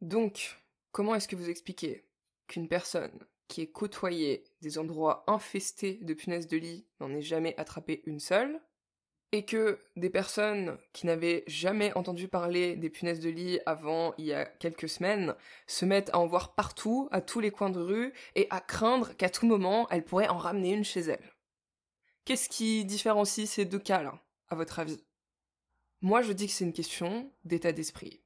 Donc, 0.00 0.56
comment 0.92 1.14
est-ce 1.14 1.28
que 1.28 1.36
vous 1.36 1.50
expliquez 1.50 2.04
qu'une 2.46 2.68
personne 2.68 3.26
qui 3.48 3.62
est 3.62 3.70
côtoyée 3.70 4.44
des 4.62 4.78
endroits 4.78 5.24
infestés 5.26 5.98
de 6.02 6.14
punaises 6.14 6.46
de 6.46 6.56
lit 6.56 6.86
n'en 7.00 7.12
ait 7.12 7.22
jamais 7.22 7.54
attrapé 7.58 8.02
une 8.06 8.20
seule, 8.20 8.60
et 9.32 9.44
que 9.44 9.78
des 9.96 10.10
personnes 10.10 10.76
qui 10.92 11.06
n'avaient 11.06 11.44
jamais 11.46 11.92
entendu 11.96 12.26
parler 12.26 12.74
des 12.74 12.90
punaises 12.90 13.20
de 13.20 13.30
lit 13.30 13.60
avant 13.64 14.12
il 14.18 14.26
y 14.26 14.32
a 14.32 14.44
quelques 14.44 14.88
semaines 14.88 15.36
se 15.66 15.84
mettent 15.84 16.10
à 16.12 16.18
en 16.18 16.26
voir 16.26 16.54
partout, 16.54 17.08
à 17.12 17.20
tous 17.20 17.38
les 17.40 17.50
coins 17.50 17.70
de 17.70 17.78
rue, 17.78 18.12
et 18.34 18.46
à 18.50 18.60
craindre 18.60 19.16
qu'à 19.16 19.30
tout 19.30 19.46
moment, 19.46 19.88
elles 19.90 20.04
pourraient 20.04 20.28
en 20.28 20.38
ramener 20.38 20.72
une 20.72 20.84
chez 20.84 21.00
elles. 21.00 21.32
Qu'est-ce 22.24 22.48
qui 22.48 22.84
différencie 22.84 23.48
ces 23.48 23.64
deux 23.64 23.78
cas-là, 23.78 24.20
à 24.48 24.56
votre 24.56 24.78
avis? 24.78 25.04
Moi, 26.00 26.22
je 26.22 26.32
dis 26.32 26.46
que 26.46 26.52
c'est 26.52 26.64
une 26.64 26.72
question 26.72 27.32
d'état 27.44 27.72
d'esprit. 27.72 28.19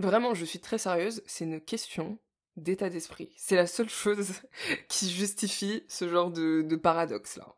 Vraiment, 0.00 0.32
je 0.32 0.46
suis 0.46 0.60
très 0.60 0.78
sérieuse, 0.78 1.22
c'est 1.26 1.44
une 1.44 1.60
question 1.60 2.18
d'état 2.56 2.88
d'esprit. 2.88 3.34
C'est 3.36 3.54
la 3.54 3.66
seule 3.66 3.90
chose 3.90 4.32
qui 4.88 5.10
justifie 5.10 5.84
ce 5.88 6.08
genre 6.08 6.30
de, 6.30 6.76
paradoxe-là. 6.76 7.54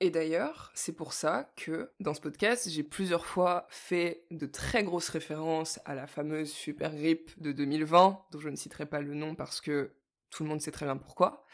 Et 0.00 0.08
d'ailleurs, 0.08 0.72
c'est 0.74 0.94
pour 0.94 1.12
ça 1.12 1.52
que 1.56 1.92
dans 2.00 2.14
ce 2.14 2.22
podcast, 2.22 2.70
j'ai 2.70 2.82
plusieurs 2.82 3.26
fois 3.26 3.66
fait 3.68 4.24
de 4.30 4.46
très 4.46 4.84
grosses 4.84 5.10
références 5.10 5.80
à 5.84 5.94
la 5.94 6.06
fameuse 6.06 6.50
super 6.50 6.94
grippe 6.94 7.30
de 7.38 7.52
2020, 7.52 8.24
dont 8.30 8.40
je 8.40 8.48
ne 8.48 8.56
citerai 8.56 8.86
pas 8.86 9.02
le 9.02 9.12
nom 9.12 9.34
parce 9.34 9.60
que 9.60 9.92
tout 10.30 10.44
le 10.44 10.48
monde 10.48 10.62
sait 10.62 10.72
très 10.72 10.86
bien 10.86 10.96
pourquoi. 10.96 11.44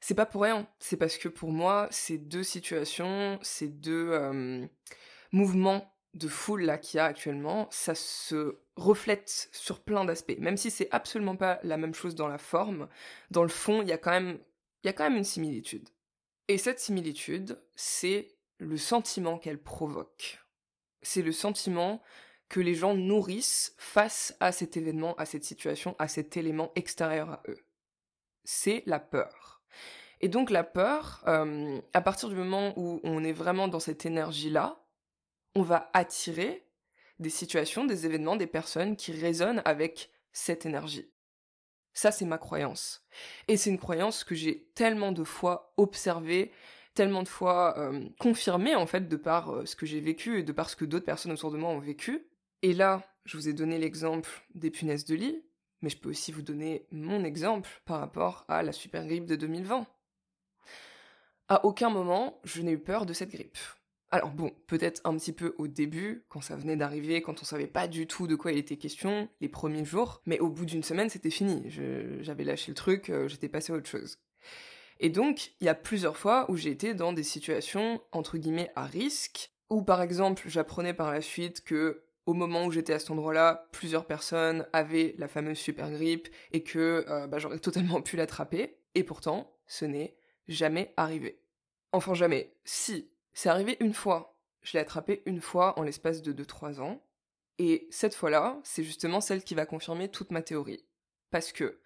C'est 0.00 0.14
pas 0.14 0.26
pour 0.26 0.42
rien, 0.42 0.68
c'est 0.78 0.96
parce 0.96 1.18
que 1.18 1.28
pour 1.28 1.50
moi, 1.50 1.88
ces 1.90 2.18
deux 2.18 2.44
situations, 2.44 3.40
ces 3.42 3.66
deux 3.66 4.10
euh, 4.12 4.64
mouvements 5.32 5.92
de 6.18 6.28
foule 6.28 6.62
là 6.62 6.78
qu'il 6.78 6.98
y 6.98 7.00
a 7.00 7.04
actuellement, 7.04 7.68
ça 7.70 7.94
se 7.94 8.58
reflète 8.76 9.48
sur 9.52 9.80
plein 9.80 10.04
d'aspects. 10.04 10.36
Même 10.38 10.56
si 10.56 10.70
c'est 10.70 10.88
absolument 10.90 11.36
pas 11.36 11.58
la 11.62 11.76
même 11.76 11.94
chose 11.94 12.14
dans 12.14 12.28
la 12.28 12.38
forme, 12.38 12.88
dans 13.30 13.42
le 13.42 13.48
fond, 13.48 13.82
il 13.82 13.88
y 13.88 13.92
a 13.92 13.98
quand 13.98 14.10
même, 14.10 14.38
il 14.82 14.86
y 14.86 14.90
a 14.90 14.92
quand 14.92 15.04
même 15.04 15.16
une 15.16 15.24
similitude. 15.24 15.88
Et 16.48 16.58
cette 16.58 16.80
similitude, 16.80 17.60
c'est 17.74 18.28
le 18.58 18.76
sentiment 18.76 19.38
qu'elle 19.38 19.60
provoque. 19.60 20.40
C'est 21.02 21.22
le 21.22 21.32
sentiment 21.32 22.02
que 22.48 22.60
les 22.60 22.74
gens 22.74 22.94
nourrissent 22.94 23.74
face 23.76 24.34
à 24.40 24.52
cet 24.52 24.76
événement, 24.76 25.14
à 25.16 25.26
cette 25.26 25.44
situation, 25.44 25.94
à 25.98 26.08
cet 26.08 26.36
élément 26.36 26.72
extérieur 26.74 27.30
à 27.30 27.42
eux. 27.48 27.64
C'est 28.44 28.82
la 28.86 28.98
peur. 28.98 29.62
Et 30.20 30.28
donc 30.28 30.50
la 30.50 30.64
peur, 30.64 31.22
euh, 31.28 31.80
à 31.92 32.00
partir 32.00 32.28
du 32.28 32.34
moment 32.34 32.72
où 32.76 33.00
on 33.04 33.22
est 33.22 33.32
vraiment 33.32 33.68
dans 33.68 33.80
cette 33.80 34.06
énergie-là, 34.06 34.82
on 35.58 35.62
va 35.62 35.90
attirer 35.92 36.64
des 37.18 37.30
situations, 37.30 37.84
des 37.84 38.06
événements, 38.06 38.36
des 38.36 38.46
personnes 38.46 38.94
qui 38.94 39.10
résonnent 39.10 39.60
avec 39.64 40.12
cette 40.30 40.66
énergie. 40.66 41.10
Ça, 41.94 42.12
c'est 42.12 42.26
ma 42.26 42.38
croyance. 42.38 43.04
Et 43.48 43.56
c'est 43.56 43.70
une 43.70 43.78
croyance 43.78 44.22
que 44.22 44.36
j'ai 44.36 44.70
tellement 44.76 45.10
de 45.10 45.24
fois 45.24 45.74
observée, 45.76 46.52
tellement 46.94 47.24
de 47.24 47.28
fois 47.28 47.76
euh, 47.76 48.08
confirmée, 48.20 48.76
en 48.76 48.86
fait, 48.86 49.08
de 49.08 49.16
par 49.16 49.50
euh, 49.50 49.66
ce 49.66 49.74
que 49.74 49.84
j'ai 49.84 50.00
vécu 50.00 50.38
et 50.38 50.42
de 50.44 50.52
par 50.52 50.70
ce 50.70 50.76
que 50.76 50.84
d'autres 50.84 51.04
personnes 51.04 51.32
autour 51.32 51.50
de 51.50 51.56
moi 51.56 51.70
ont 51.70 51.80
vécu. 51.80 52.28
Et 52.62 52.72
là, 52.72 53.02
je 53.24 53.36
vous 53.36 53.48
ai 53.48 53.52
donné 53.52 53.78
l'exemple 53.78 54.30
des 54.54 54.70
punaises 54.70 55.06
de 55.06 55.16
lit, 55.16 55.42
mais 55.82 55.90
je 55.90 55.98
peux 55.98 56.10
aussi 56.10 56.30
vous 56.30 56.42
donner 56.42 56.86
mon 56.92 57.24
exemple 57.24 57.68
par 57.84 57.98
rapport 57.98 58.44
à 58.46 58.62
la 58.62 58.70
super 58.70 59.04
grippe 59.04 59.26
de 59.26 59.34
2020. 59.34 59.88
À 61.48 61.64
aucun 61.64 61.90
moment, 61.90 62.40
je 62.44 62.62
n'ai 62.62 62.72
eu 62.72 62.78
peur 62.78 63.06
de 63.06 63.12
cette 63.12 63.30
grippe. 63.30 63.58
Alors 64.10 64.30
bon, 64.30 64.52
peut-être 64.66 65.02
un 65.04 65.14
petit 65.16 65.32
peu 65.32 65.54
au 65.58 65.68
début, 65.68 66.24
quand 66.28 66.40
ça 66.40 66.56
venait 66.56 66.76
d'arriver, 66.76 67.20
quand 67.20 67.42
on 67.42 67.44
savait 67.44 67.66
pas 67.66 67.88
du 67.88 68.06
tout 68.06 68.26
de 68.26 68.36
quoi 68.36 68.52
il 68.52 68.58
était 68.58 68.78
question, 68.78 69.28
les 69.40 69.48
premiers 69.48 69.84
jours, 69.84 70.22
mais 70.24 70.38
au 70.38 70.48
bout 70.48 70.64
d'une 70.64 70.82
semaine 70.82 71.10
c'était 71.10 71.30
fini, 71.30 71.70
j'avais 72.20 72.44
lâché 72.44 72.70
le 72.70 72.74
truc, 72.74 73.10
euh, 73.10 73.28
j'étais 73.28 73.50
passé 73.50 73.72
à 73.72 73.76
autre 73.76 73.88
chose. 73.88 74.18
Et 75.00 75.10
donc, 75.10 75.52
il 75.60 75.66
y 75.66 75.68
a 75.68 75.74
plusieurs 75.74 76.16
fois 76.16 76.50
où 76.50 76.56
j'ai 76.56 76.70
été 76.70 76.94
dans 76.94 77.12
des 77.12 77.22
situations, 77.22 78.00
entre 78.10 78.38
guillemets, 78.38 78.72
à 78.74 78.84
risque, 78.84 79.52
où 79.70 79.82
par 79.82 80.02
exemple, 80.02 80.42
j'apprenais 80.46 80.94
par 80.94 81.12
la 81.12 81.20
suite 81.20 81.62
que 81.62 82.02
au 82.26 82.34
moment 82.34 82.66
où 82.66 82.70
j'étais 82.70 82.92
à 82.92 82.98
cet 82.98 83.10
endroit-là, 83.10 83.68
plusieurs 83.72 84.06
personnes 84.06 84.66
avaient 84.72 85.14
la 85.18 85.28
fameuse 85.28 85.56
super 85.56 85.90
grippe 85.90 86.28
et 86.52 86.62
que 86.62 87.04
euh, 87.08 87.26
bah, 87.26 87.38
j'aurais 87.38 87.58
totalement 87.60 88.02
pu 88.02 88.16
l'attraper. 88.16 88.78
Et 88.94 89.04
pourtant, 89.04 89.54
ce 89.66 89.84
n'est 89.84 90.16
jamais 90.46 90.92
arrivé. 90.96 91.40
Enfin 91.92 92.14
jamais. 92.14 92.54
Si, 92.64 93.10
c'est 93.38 93.50
arrivé 93.50 93.76
une 93.78 93.94
fois. 93.94 94.36
Je 94.62 94.72
l'ai 94.72 94.80
attrapé 94.80 95.22
une 95.24 95.40
fois 95.40 95.78
en 95.78 95.84
l'espace 95.84 96.22
de 96.22 96.32
2-3 96.32 96.80
ans. 96.80 97.00
Et 97.58 97.86
cette 97.88 98.16
fois-là, 98.16 98.58
c'est 98.64 98.82
justement 98.82 99.20
celle 99.20 99.44
qui 99.44 99.54
va 99.54 99.64
confirmer 99.64 100.08
toute 100.08 100.32
ma 100.32 100.42
théorie. 100.42 100.84
Parce 101.30 101.52
que, 101.52 101.78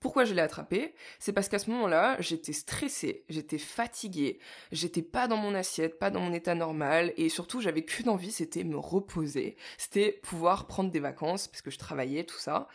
pourquoi 0.00 0.24
je 0.24 0.34
l'ai 0.34 0.42
attrapé 0.42 0.96
C'est 1.20 1.32
parce 1.32 1.48
qu'à 1.48 1.60
ce 1.60 1.70
moment-là, 1.70 2.16
j'étais 2.18 2.52
stressée, 2.52 3.24
j'étais 3.28 3.58
fatiguée, 3.58 4.40
j'étais 4.72 5.02
pas 5.02 5.28
dans 5.28 5.36
mon 5.36 5.54
assiette, 5.54 6.00
pas 6.00 6.10
dans 6.10 6.18
mon 6.18 6.32
état 6.32 6.56
normal, 6.56 7.12
et 7.16 7.28
surtout, 7.28 7.60
j'avais 7.60 7.84
qu'une 7.84 8.08
envie, 8.08 8.32
c'était 8.32 8.64
me 8.64 8.76
reposer, 8.76 9.56
c'était 9.78 10.10
pouvoir 10.24 10.66
prendre 10.66 10.90
des 10.90 11.00
vacances, 11.00 11.46
parce 11.46 11.62
que 11.62 11.70
je 11.70 11.78
travaillais, 11.78 12.24
tout 12.24 12.38
ça. 12.38 12.66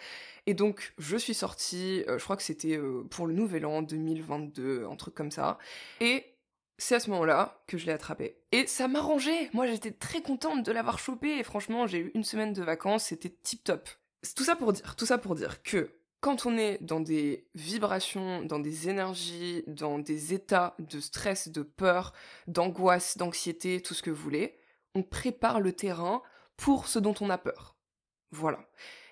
Et 0.46 0.54
donc, 0.54 0.94
je 0.98 1.18
suis 1.18 1.34
sortie, 1.34 2.06
euh, 2.08 2.18
je 2.18 2.24
crois 2.24 2.38
que 2.38 2.44
c'était 2.44 2.78
euh, 2.78 3.04
pour 3.12 3.28
le 3.28 3.34
nouvel 3.34 3.66
an 3.66 3.82
2022, 3.82 4.88
un 4.90 4.96
truc 4.96 5.14
comme 5.14 5.32
ça, 5.32 5.58
et 6.00 6.31
c'est 6.82 6.96
à 6.96 7.00
ce 7.00 7.12
moment-là 7.12 7.64
que 7.68 7.78
je 7.78 7.86
l'ai 7.86 7.92
attrapé. 7.92 8.38
Et 8.52 8.66
ça 8.66 8.88
m'arrangeait. 8.88 9.50
Moi, 9.54 9.68
j'étais 9.68 9.92
très 9.92 10.22
contente 10.22 10.64
de 10.64 10.72
l'avoir 10.72 10.98
chopé. 10.98 11.38
Et 11.38 11.44
franchement, 11.44 11.86
j'ai 11.86 12.00
eu 12.00 12.12
une 12.16 12.24
semaine 12.24 12.54
de 12.54 12.64
vacances. 12.64 13.06
C'était 13.06 13.30
tip 13.30 13.64
top. 13.64 13.88
Tout 14.36 14.44
ça 14.44 14.56
pour 14.56 14.74
dire, 14.74 14.96
tout 14.96 15.06
ça 15.06 15.20
pour 15.20 15.36
dire 15.36 15.62
que 15.62 15.92
quand 16.22 16.46
on 16.46 16.58
est 16.58 16.80
dans 16.82 17.00
des 17.00 17.48
vibrations, 17.54 18.44
dans 18.44 18.60
des 18.60 18.90
énergies, 18.90 19.64
dans 19.68 20.00
des 20.00 20.34
états 20.34 20.76
de 20.80 21.00
stress, 21.00 21.50
de 21.50 21.62
peur, 21.62 22.14
d'angoisse, 22.48 23.18
d'anxiété, 23.18 23.82
tout 23.82 23.94
ce 23.94 24.02
que 24.02 24.10
vous 24.10 24.22
voulez, 24.22 24.58
on 24.96 25.04
prépare 25.04 25.60
le 25.60 25.74
terrain 25.74 26.24
pour 26.58 26.88
ce 26.88 27.00
dont 27.00 27.16
on 27.22 27.30
a 27.30 27.38
peur. 27.38 27.76
Voilà. 28.32 28.60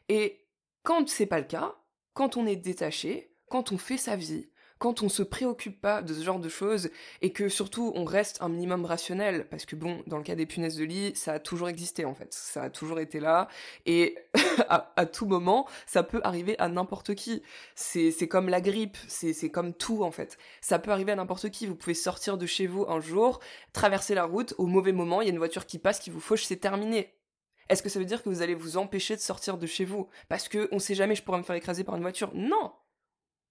Et 0.08 0.48
quand 0.84 1.08
c'est 1.08 1.26
pas 1.28 1.40
le 1.40 1.46
cas, 1.46 1.76
quand 2.14 2.36
on 2.36 2.48
est 2.48 2.56
détaché, 2.56 3.36
quand 3.48 3.72
on 3.72 3.78
fait 3.78 3.98
sa 3.98 4.16
vie, 4.16 4.49
quand 4.80 5.04
on 5.04 5.10
se 5.10 5.24
préoccupe 5.24 5.80
pas 5.80 6.02
de 6.02 6.14
ce 6.14 6.24
genre 6.24 6.40
de 6.40 6.48
choses 6.48 6.90
et 7.22 7.32
que 7.32 7.50
surtout 7.50 7.92
on 7.96 8.06
reste 8.06 8.42
un 8.42 8.48
minimum 8.48 8.86
rationnel 8.86 9.46
parce 9.50 9.66
que 9.66 9.76
bon 9.76 10.02
dans 10.08 10.18
le 10.18 10.24
cas 10.24 10.36
des 10.36 10.46
punaises 10.46 10.78
de 10.78 10.86
lit 10.86 11.16
ça 11.16 11.34
a 11.34 11.40
toujours 11.40 11.68
existé 11.68 12.06
en 12.06 12.16
fait. 12.16 12.34
Ça 12.34 12.64
a 12.64 12.70
toujours 12.70 13.00
été 13.00 13.20
là. 13.20 13.50
Et 13.86 14.18
à, 14.70 15.06
tout 15.06 15.26
moment 15.26 15.68
ça 15.86 16.02
peut 16.02 16.22
arriver 16.24 16.58
à 16.60 16.70
n'importe 16.70 17.14
qui. 17.14 17.44
C'est 17.76 18.28
comme 18.30 18.48
la 18.48 18.62
grippe. 18.62 18.98
C'est 19.08 19.52
comme 19.52 19.74
tout 19.74 20.04
en 20.04 20.12
fait. 20.12 20.38
Ça 20.62 20.80
peut 20.80 20.92
arriver 20.92 21.12
à 21.12 21.16
n'importe 21.16 21.50
qui. 21.50 21.68
Vous 21.68 21.76
pouvez 21.76 21.94
sortir 21.94 22.38
de 22.38 22.46
chez 22.46 22.66
vous 22.66 22.86
un 22.88 23.02
jour 23.02 23.40
traverser 23.74 24.16
la 24.16 24.24
route. 24.24 24.54
Au 24.58 24.66
mauvais 24.66 24.94
moment 24.94 25.22
il 25.22 25.26
y 25.26 25.30
a 25.30 25.34
une 25.34 25.40
voiture 25.40 25.66
qui 25.66 25.78
passe 25.78 26.00
qui 26.00 26.10
vous 26.10 26.22
fauche. 26.22 26.46
C'est 26.46 26.58
terminé. 26.58 27.14
Est-ce 27.68 27.84
que 27.84 27.90
ça 27.90 28.00
veut 28.00 28.06
dire 28.06 28.24
que 28.24 28.30
vous 28.30 28.42
allez 28.42 28.56
vous 28.56 28.78
empêcher 28.78 29.16
de 29.16 29.22
sortir 29.22 29.58
de 29.58 29.68
chez 29.68 29.84
vous? 29.84 30.08
Parce 30.30 30.48
que 30.48 30.70
on 30.72 30.80
sait 30.80 30.96
jamais 30.96 31.16
je 31.16 31.24
pourrais 31.24 31.38
me 31.38 31.44
faire 31.44 31.58
écraser 31.58 31.84
par 31.84 31.98
une 31.98 32.02
voiture. 32.02 32.32
Non 32.34 32.72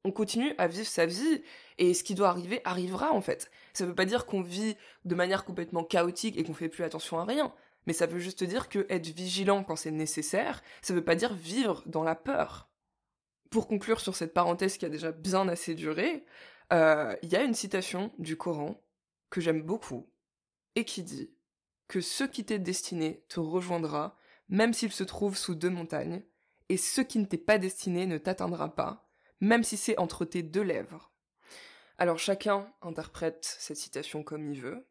on 0.05 0.12
continue 0.12 0.55
à 0.59 0.66
vivre 0.68 0.86
sa 0.86 1.07
vie 1.07 1.42
et 1.78 1.94
ce 1.94 2.05
qui 2.05 2.14
doit 2.14 2.28
arriver 2.28 2.61
arrivera 2.64 3.12
en 3.12 3.20
fait. 3.20 3.51
Ça 3.72 3.84
veut 3.84 3.94
pas 3.94 4.05
dire 4.05 4.26
qu'on 4.26 4.42
vit 4.42 4.76
de 5.05 5.14
manière 5.14 5.44
complètement 5.44 5.84
chaotique 5.84 6.36
et 6.38 6.44
qu'on 6.44 6.55
fait 6.55 6.68
plus 6.68 6.84
attention 6.84 7.18
à 7.18 7.24
rien, 7.24 7.53
mais 7.86 7.92
ça 7.92 8.07
veut 8.07 8.18
juste 8.18 8.44
dire 8.44 8.68
que 8.68 8.86
être 8.88 9.09
vigilant 9.09 9.64
quand 9.64 9.76
c'est 9.76 9.90
nécessaire, 9.90 10.62
ça 10.82 10.94
veut 10.94 11.05
pas 11.05 11.14
dire 11.14 11.34
vivre 11.34 11.82
dans 11.86 12.05
la 12.05 12.14
peur. 12.14 12.68
Pour 13.51 13.66
conclure 13.66 14.01
sur 14.01 14.14
cette 14.14 14.34
parenthèse 14.34 14.76
qui 14.76 14.84
a 14.84 14.90
déjà 14.90 15.11
bien 15.11 15.49
assez 15.49 15.74
duré, 15.74 16.24
euh, 16.72 17.16
il 17.22 17.30
y 17.30 17.36
a 17.36 17.42
une 17.42 17.55
citation 17.55 18.12
du 18.18 18.36
Coran 18.36 18.82
que 19.30 19.40
j'aime 19.40 19.62
beaucoup 19.62 20.11
et 20.74 20.84
qui 20.84 21.03
dit 21.03 21.32
que 21.88 22.01
ce 22.01 22.24
qui 22.24 22.44
t'est 22.44 22.59
destiné 22.59 23.24
te 23.28 23.40
rejoindra 23.40 24.18
même 24.49 24.72
s'il 24.72 24.92
se 24.92 25.05
trouve 25.05 25.36
sous 25.36 25.55
deux 25.55 25.70
montagnes, 25.70 26.22
et 26.68 26.76
ce 26.76 27.01
qui 27.01 27.18
ne 27.18 27.24
t'est 27.24 27.38
pas 27.38 27.59
destiné 27.59 28.07
ne 28.07 28.18
t'atteindra 28.18 28.74
pas, 28.74 29.07
même 29.41 29.64
si 29.64 29.76
c'est 29.76 29.99
entre 29.99 30.24
tes 30.24 30.43
deux 30.43 30.62
lèvres. 30.62 31.12
Alors 31.99 32.18
chacun 32.18 32.72
interprète 32.82 33.57
cette 33.59 33.76
citation 33.76 34.22
comme 34.22 34.49
il 34.53 34.61
veut, 34.61 34.86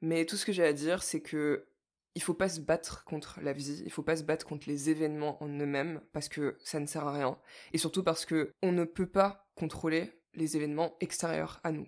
mais 0.00 0.26
tout 0.26 0.36
ce 0.36 0.44
que 0.44 0.52
j'ai 0.52 0.64
à 0.64 0.72
dire, 0.72 1.02
c'est 1.02 1.22
que 1.22 1.66
il 2.14 2.22
faut 2.22 2.34
pas 2.34 2.48
se 2.48 2.60
battre 2.60 3.04
contre 3.04 3.40
la 3.42 3.52
vie, 3.52 3.82
il 3.84 3.90
faut 3.90 4.02
pas 4.02 4.16
se 4.16 4.22
battre 4.22 4.46
contre 4.46 4.68
les 4.68 4.88
événements 4.88 5.42
en 5.42 5.48
eux-mêmes, 5.48 6.00
parce 6.12 6.30
que 6.30 6.56
ça 6.64 6.80
ne 6.80 6.86
sert 6.86 7.06
à 7.06 7.12
rien, 7.12 7.38
et 7.72 7.78
surtout 7.78 8.02
parce 8.02 8.24
que 8.24 8.54
on 8.62 8.72
ne 8.72 8.84
peut 8.84 9.08
pas 9.08 9.50
contrôler 9.54 10.12
les 10.32 10.56
événements 10.56 10.96
extérieurs 11.00 11.60
à 11.62 11.72
nous. 11.72 11.86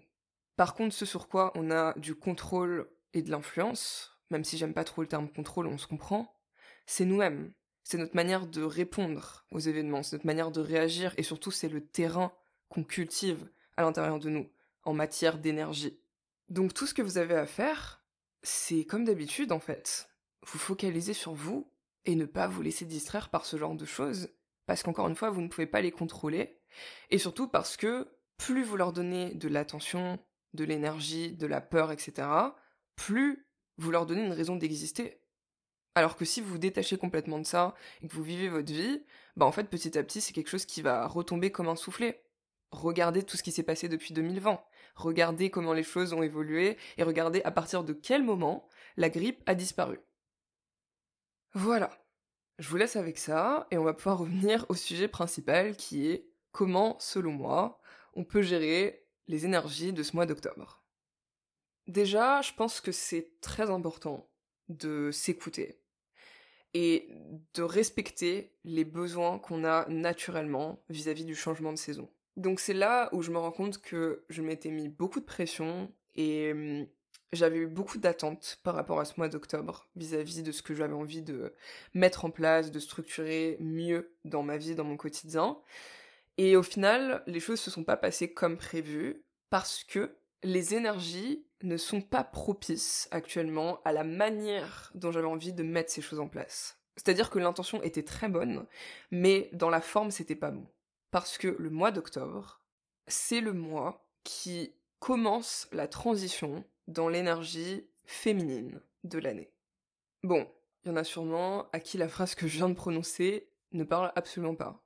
Par 0.56 0.74
contre, 0.74 0.94
ce 0.94 1.06
sur 1.06 1.28
quoi 1.28 1.52
on 1.54 1.70
a 1.70 1.94
du 1.98 2.14
contrôle 2.14 2.90
et 3.14 3.22
de 3.22 3.30
l'influence, 3.30 4.18
même 4.30 4.44
si 4.44 4.58
j'aime 4.58 4.74
pas 4.74 4.84
trop 4.84 5.02
le 5.02 5.08
terme 5.08 5.30
contrôle, 5.30 5.66
on 5.66 5.78
se 5.78 5.86
comprend, 5.86 6.34
c'est 6.84 7.04
nous-mêmes 7.04 7.52
c'est 7.88 7.96
notre 7.96 8.16
manière 8.16 8.46
de 8.46 8.62
répondre 8.62 9.46
aux 9.50 9.60
événements, 9.60 10.02
c'est 10.02 10.16
notre 10.16 10.26
manière 10.26 10.50
de 10.50 10.60
réagir, 10.60 11.14
et 11.16 11.22
surtout 11.22 11.50
c'est 11.50 11.70
le 11.70 11.80
terrain 11.80 12.34
qu'on 12.68 12.84
cultive 12.84 13.48
à 13.78 13.82
l'intérieur 13.82 14.18
de 14.18 14.28
nous, 14.28 14.46
en 14.84 14.92
matière 14.92 15.38
d'énergie. 15.38 15.98
Donc 16.50 16.74
tout 16.74 16.86
ce 16.86 16.92
que 16.92 17.00
vous 17.00 17.16
avez 17.16 17.34
à 17.34 17.46
faire, 17.46 18.04
c'est 18.42 18.84
comme 18.84 19.06
d'habitude 19.06 19.52
en 19.52 19.58
fait. 19.58 20.10
Vous 20.46 20.58
focalisez 20.58 21.14
sur 21.14 21.32
vous 21.32 21.72
et 22.04 22.14
ne 22.14 22.26
pas 22.26 22.46
vous 22.46 22.60
laisser 22.60 22.84
distraire 22.84 23.30
par 23.30 23.46
ce 23.46 23.56
genre 23.56 23.74
de 23.74 23.86
choses, 23.86 24.28
parce 24.66 24.82
qu'encore 24.82 25.08
une 25.08 25.16
fois, 25.16 25.30
vous 25.30 25.40
ne 25.40 25.48
pouvez 25.48 25.66
pas 25.66 25.80
les 25.80 25.90
contrôler, 25.90 26.60
et 27.08 27.16
surtout 27.16 27.48
parce 27.48 27.78
que 27.78 28.06
plus 28.36 28.64
vous 28.64 28.76
leur 28.76 28.92
donnez 28.92 29.32
de 29.32 29.48
l'attention, 29.48 30.18
de 30.52 30.64
l'énergie, 30.64 31.32
de 31.32 31.46
la 31.46 31.62
peur, 31.62 31.90
etc., 31.90 32.28
plus 32.96 33.46
vous 33.78 33.90
leur 33.90 34.04
donnez 34.04 34.26
une 34.26 34.32
raison 34.32 34.56
d'exister. 34.56 35.22
Alors 35.98 36.14
que 36.14 36.24
si 36.24 36.40
vous 36.40 36.50
vous 36.50 36.58
détachez 36.58 36.96
complètement 36.96 37.40
de 37.40 37.44
ça 37.44 37.74
et 38.02 38.06
que 38.06 38.14
vous 38.14 38.22
vivez 38.22 38.48
votre 38.48 38.72
vie, 38.72 39.02
bah 39.36 39.46
en 39.46 39.50
fait 39.50 39.64
petit 39.64 39.98
à 39.98 40.04
petit 40.04 40.20
c'est 40.20 40.32
quelque 40.32 40.48
chose 40.48 40.64
qui 40.64 40.80
va 40.80 41.08
retomber 41.08 41.50
comme 41.50 41.66
un 41.68 41.74
soufflet. 41.74 42.22
regardez 42.70 43.24
tout 43.24 43.36
ce 43.36 43.42
qui 43.42 43.50
s'est 43.50 43.64
passé 43.64 43.88
depuis 43.88 44.14
2020. 44.14 44.62
Regardez 44.94 45.50
comment 45.50 45.72
les 45.72 45.82
choses 45.82 46.12
ont 46.12 46.22
évolué 46.22 46.76
et 46.98 47.02
regardez 47.02 47.42
à 47.42 47.50
partir 47.50 47.82
de 47.82 47.92
quel 47.92 48.22
moment 48.22 48.68
la 48.96 49.10
grippe 49.10 49.42
a 49.46 49.56
disparu. 49.56 49.98
Voilà. 51.54 51.90
Je 52.60 52.68
vous 52.68 52.76
laisse 52.76 52.94
avec 52.94 53.18
ça 53.18 53.66
et 53.72 53.76
on 53.76 53.82
va 53.82 53.92
pouvoir 53.92 54.18
revenir 54.18 54.66
au 54.68 54.74
sujet 54.74 55.08
principal 55.08 55.76
qui 55.76 56.06
est 56.06 56.28
comment, 56.52 56.96
selon 57.00 57.32
moi, 57.32 57.80
on 58.14 58.22
peut 58.22 58.42
gérer 58.42 59.04
les 59.26 59.46
énergies 59.46 59.92
de 59.92 60.04
ce 60.04 60.14
mois 60.14 60.26
d'octobre. 60.26 60.80
Déjà, 61.88 62.40
je 62.40 62.52
pense 62.52 62.80
que 62.80 62.92
c'est 62.92 63.40
très 63.40 63.68
important 63.68 64.30
de 64.68 65.10
s'écouter 65.10 65.80
et 66.80 67.08
de 67.54 67.62
respecter 67.64 68.52
les 68.62 68.84
besoins 68.84 69.40
qu'on 69.40 69.64
a 69.64 69.84
naturellement 69.88 70.80
vis-à-vis 70.88 71.24
du 71.24 71.34
changement 71.34 71.72
de 71.72 71.78
saison. 71.78 72.08
Donc 72.36 72.60
c'est 72.60 72.72
là 72.72 73.08
où 73.10 73.20
je 73.20 73.32
me 73.32 73.38
rends 73.38 73.50
compte 73.50 73.78
que 73.78 74.24
je 74.28 74.42
m'étais 74.42 74.70
mis 74.70 74.88
beaucoup 74.88 75.18
de 75.18 75.24
pression 75.24 75.92
et 76.14 76.52
hum, 76.52 76.86
j'avais 77.32 77.56
eu 77.56 77.66
beaucoup 77.66 77.98
d'attentes 77.98 78.60
par 78.62 78.76
rapport 78.76 79.00
à 79.00 79.04
ce 79.04 79.14
mois 79.16 79.28
d'octobre 79.28 79.88
vis-à-vis 79.96 80.44
de 80.44 80.52
ce 80.52 80.62
que 80.62 80.72
j'avais 80.72 80.94
envie 80.94 81.22
de 81.22 81.52
mettre 81.94 82.24
en 82.24 82.30
place, 82.30 82.70
de 82.70 82.78
structurer 82.78 83.56
mieux 83.58 84.14
dans 84.24 84.44
ma 84.44 84.56
vie, 84.56 84.76
dans 84.76 84.84
mon 84.84 84.96
quotidien. 84.96 85.58
Et 86.36 86.54
au 86.54 86.62
final, 86.62 87.24
les 87.26 87.40
choses 87.40 87.58
se 87.58 87.72
sont 87.72 87.82
pas 87.82 87.96
passées 87.96 88.32
comme 88.32 88.56
prévu 88.56 89.24
parce 89.50 89.82
que 89.82 90.14
les 90.44 90.74
énergies 90.74 91.44
ne 91.62 91.76
sont 91.76 92.00
pas 92.00 92.24
propices 92.24 93.08
actuellement 93.10 93.80
à 93.84 93.92
la 93.92 94.04
manière 94.04 94.90
dont 94.94 95.12
j'avais 95.12 95.26
envie 95.26 95.52
de 95.52 95.62
mettre 95.62 95.90
ces 95.90 96.02
choses 96.02 96.20
en 96.20 96.28
place. 96.28 96.78
C'est-à-dire 96.96 97.30
que 97.30 97.38
l'intention 97.38 97.82
était 97.82 98.02
très 98.02 98.28
bonne, 98.28 98.66
mais 99.10 99.50
dans 99.52 99.70
la 99.70 99.80
forme, 99.80 100.10
c'était 100.10 100.34
pas 100.34 100.50
bon. 100.50 100.66
Parce 101.10 101.38
que 101.38 101.48
le 101.58 101.70
mois 101.70 101.90
d'octobre, 101.90 102.60
c'est 103.06 103.40
le 103.40 103.52
mois 103.52 104.06
qui 104.24 104.74
commence 104.98 105.68
la 105.72 105.88
transition 105.88 106.64
dans 106.86 107.08
l'énergie 107.08 107.88
féminine 108.04 108.80
de 109.04 109.18
l'année. 109.18 109.52
Bon, 110.22 110.50
il 110.84 110.88
y 110.88 110.90
en 110.90 110.96
a 110.96 111.04
sûrement 111.04 111.68
à 111.72 111.80
qui 111.80 111.98
la 111.98 112.08
phrase 112.08 112.34
que 112.34 112.48
je 112.48 112.56
viens 112.56 112.68
de 112.68 112.74
prononcer 112.74 113.48
ne 113.72 113.84
parle 113.84 114.12
absolument 114.16 114.54
pas. 114.54 114.84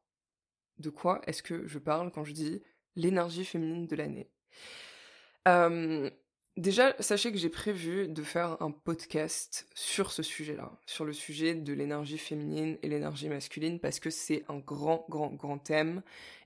De 0.79 0.91
quoi 0.91 1.20
est-ce 1.27 1.43
que 1.43 1.66
je 1.66 1.79
parle 1.79 2.11
quand 2.11 2.25
je 2.25 2.33
dis 2.33 2.62
l'énergie 2.97 3.45
féminine 3.45 3.87
de 3.87 3.97
l'année? 3.97 4.31
Euh, 5.49 6.11
Déjà, 6.59 6.95
sachez 7.01 7.33
que 7.33 7.39
j'ai 7.39 7.49
prévu 7.49 8.09
de 8.09 8.23
faire 8.23 8.61
un 8.61 8.71
podcast 8.71 9.67
sur 9.75 10.13
ce 10.13 10.23
sujet-là, 10.23 10.71
sur 10.85 11.07
le 11.07 11.15
sujet 11.15 11.55
de 11.55 11.73
l'énergie 11.73 12.19
féminine 12.19 12.77
et 12.83 12.89
l'énergie 12.89 13.31
masculine, 13.31 13.81
parce 13.81 14.01
que 14.01 14.11
c'est 14.11 14.45
un 14.49 14.59
grand, 14.59 15.07
grand, 15.09 15.33
grand 15.33 15.59
thème, 15.59 16.03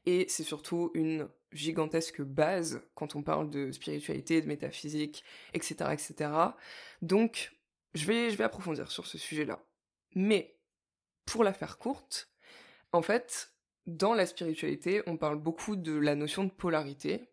et 0.06 0.26
c'est 0.28 0.44
surtout 0.44 0.92
une 0.94 1.28
gigantesque 1.50 2.22
base 2.22 2.82
quand 2.94 3.16
on 3.16 3.22
parle 3.24 3.50
de 3.50 3.72
spiritualité, 3.72 4.40
de 4.40 4.46
métaphysique, 4.46 5.24
etc., 5.54 5.74
etc. 5.92 6.30
Donc, 7.02 7.52
je 7.94 8.06
vais, 8.06 8.30
je 8.30 8.36
vais 8.36 8.44
approfondir 8.44 8.92
sur 8.92 9.08
ce 9.08 9.18
sujet-là. 9.18 9.60
Mais, 10.14 10.56
pour 11.24 11.42
la 11.42 11.52
faire 11.52 11.78
courte, 11.78 12.30
en 12.92 13.02
fait, 13.02 13.52
dans 13.86 14.14
la 14.14 14.26
spiritualité, 14.26 15.02
on 15.08 15.16
parle 15.16 15.38
beaucoup 15.38 15.74
de 15.74 15.96
la 15.96 16.14
notion 16.14 16.44
de 16.44 16.50
polarité, 16.50 17.28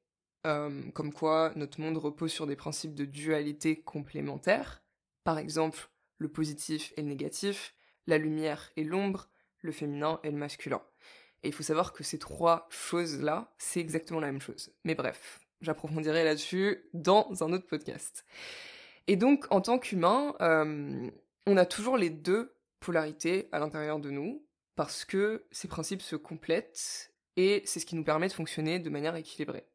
euh, 0.46 0.82
comme 0.91 1.14
quoi 1.14 1.54
notre 1.56 1.80
monde 1.80 1.98
repose 1.98 2.32
sur 2.32 2.48
des 2.48 2.56
principes 2.56 2.96
de 2.96 3.06
dualité 3.06 3.82
complémentaires, 3.82 4.84
par 5.24 5.38
exemple 5.39 5.89
le 6.18 6.30
positif 6.30 6.94
et 6.98 7.02
le 7.02 7.08
négatif, 7.08 7.76
la 8.08 8.18
lumière 8.18 8.72
et 8.76 8.84
l'ombre, 8.84 9.30
le 9.60 9.72
féminin 9.72 10.20
et 10.24 10.32
le 10.32 10.38
masculin. 10.38 10.82
Et 11.44 11.50
il 11.50 11.54
faut 11.54 11.64
savoir 11.64 11.94
que 11.94 12.04
ces 12.04 12.20
trois 12.20 12.68
choses-là, 12.70 13.54
c'est 13.58 13.80
exactement 13.80 14.20
la 14.20 14.32
même 14.32 14.41
chose. 14.41 14.74
Mais 14.84 14.96
bref, 14.96 15.39
j'approfondirai 15.62 16.24
là-dessus 16.24 16.89
dans 16.94 17.44
un 17.44 17.52
autre 17.52 17.68
podcast. 17.68 18.26
Et 19.08 19.18
donc, 19.18 19.46
en 19.50 19.62
tant 19.62 19.80
qu'humain, 19.80 20.36
euh, 20.41 21.10
on 21.46 21.58
a 21.58 21.66
toujours 21.66 21.98
les 21.98 22.10
deux 22.10 22.56
polarités 22.80 23.50
à 23.52 23.60
l'intérieur 23.60 24.00
de 24.00 24.10
nous, 24.10 24.46
parce 24.76 25.06
que 25.06 25.46
ces 25.52 25.68
principes 25.68 26.02
se 26.02 26.16
complètent, 26.16 27.14
et 27.36 27.62
c'est 27.66 27.80
ce 27.80 27.86
qui 27.86 27.96
nous 27.96 28.04
permet 28.04 28.28
de 28.28 28.34
fonctionner 28.34 28.80
de 28.80 28.89
manière 28.89 29.16
équilibrée. 29.16 29.66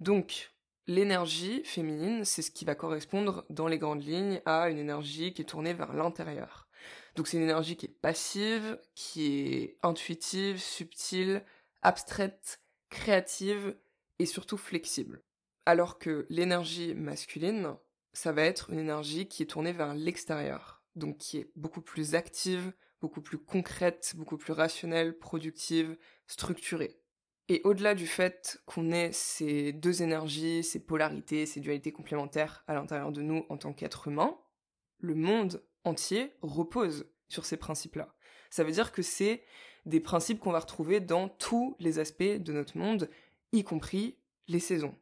Donc, 0.00 0.50
l'énergie 0.86 1.62
féminine, 1.64 2.24
c'est 2.24 2.42
ce 2.42 2.50
qui 2.50 2.64
va 2.64 2.74
correspondre 2.74 3.44
dans 3.50 3.68
les 3.68 3.78
grandes 3.78 4.04
lignes 4.04 4.40
à 4.46 4.70
une 4.70 4.78
énergie 4.78 5.32
qui 5.34 5.42
est 5.42 5.44
tournée 5.44 5.74
vers 5.74 5.92
l'intérieur. 5.92 6.66
Donc 7.14 7.28
c'est 7.28 7.36
une 7.36 7.42
énergie 7.42 7.76
qui 7.76 7.86
est 7.86 8.00
passive, 8.00 8.80
qui 8.94 9.52
est 9.52 9.76
intuitive, 9.82 10.58
subtile, 10.58 11.44
abstraite, 11.82 12.60
créative 12.90 13.76
et 14.18 14.26
surtout 14.26 14.56
flexible. 14.56 15.22
Alors 15.66 15.98
que 15.98 16.26
l'énergie 16.30 16.94
masculine, 16.94 17.74
ça 18.12 18.32
va 18.32 18.42
être 18.42 18.70
une 18.70 18.78
énergie 18.78 19.28
qui 19.28 19.42
est 19.42 19.46
tournée 19.46 19.72
vers 19.72 19.94
l'extérieur, 19.94 20.82
donc 20.96 21.18
qui 21.18 21.38
est 21.38 21.50
beaucoup 21.56 21.82
plus 21.82 22.14
active, 22.14 22.72
beaucoup 23.00 23.20
plus 23.20 23.38
concrète, 23.38 24.14
beaucoup 24.16 24.38
plus 24.38 24.52
rationnelle, 24.52 25.18
productive, 25.18 25.96
structurée. 26.26 26.97
Et 27.48 27.62
au-delà 27.64 27.94
du 27.94 28.06
fait 28.06 28.60
qu'on 28.66 28.92
ait 28.92 29.10
ces 29.12 29.72
deux 29.72 30.02
énergies, 30.02 30.62
ces 30.62 30.84
polarités, 30.84 31.46
ces 31.46 31.60
dualités 31.60 31.92
complémentaires 31.92 32.62
à 32.66 32.74
l'intérieur 32.74 33.10
de 33.10 33.22
nous 33.22 33.46
en 33.48 33.56
tant 33.56 33.72
qu'être 33.72 34.08
humain, 34.08 34.38
le 34.98 35.14
monde 35.14 35.62
entier 35.84 36.32
repose 36.42 37.06
sur 37.28 37.46
ces 37.46 37.56
principes-là. 37.56 38.14
Ça 38.50 38.64
veut 38.64 38.72
dire 38.72 38.92
que 38.92 39.02
c'est 39.02 39.42
des 39.86 40.00
principes 40.00 40.40
qu'on 40.40 40.52
va 40.52 40.60
retrouver 40.60 41.00
dans 41.00 41.28
tous 41.28 41.74
les 41.78 41.98
aspects 41.98 42.22
de 42.22 42.52
notre 42.52 42.76
monde, 42.76 43.08
y 43.52 43.64
compris 43.64 44.18
les 44.46 44.60
saisons. 44.60 44.94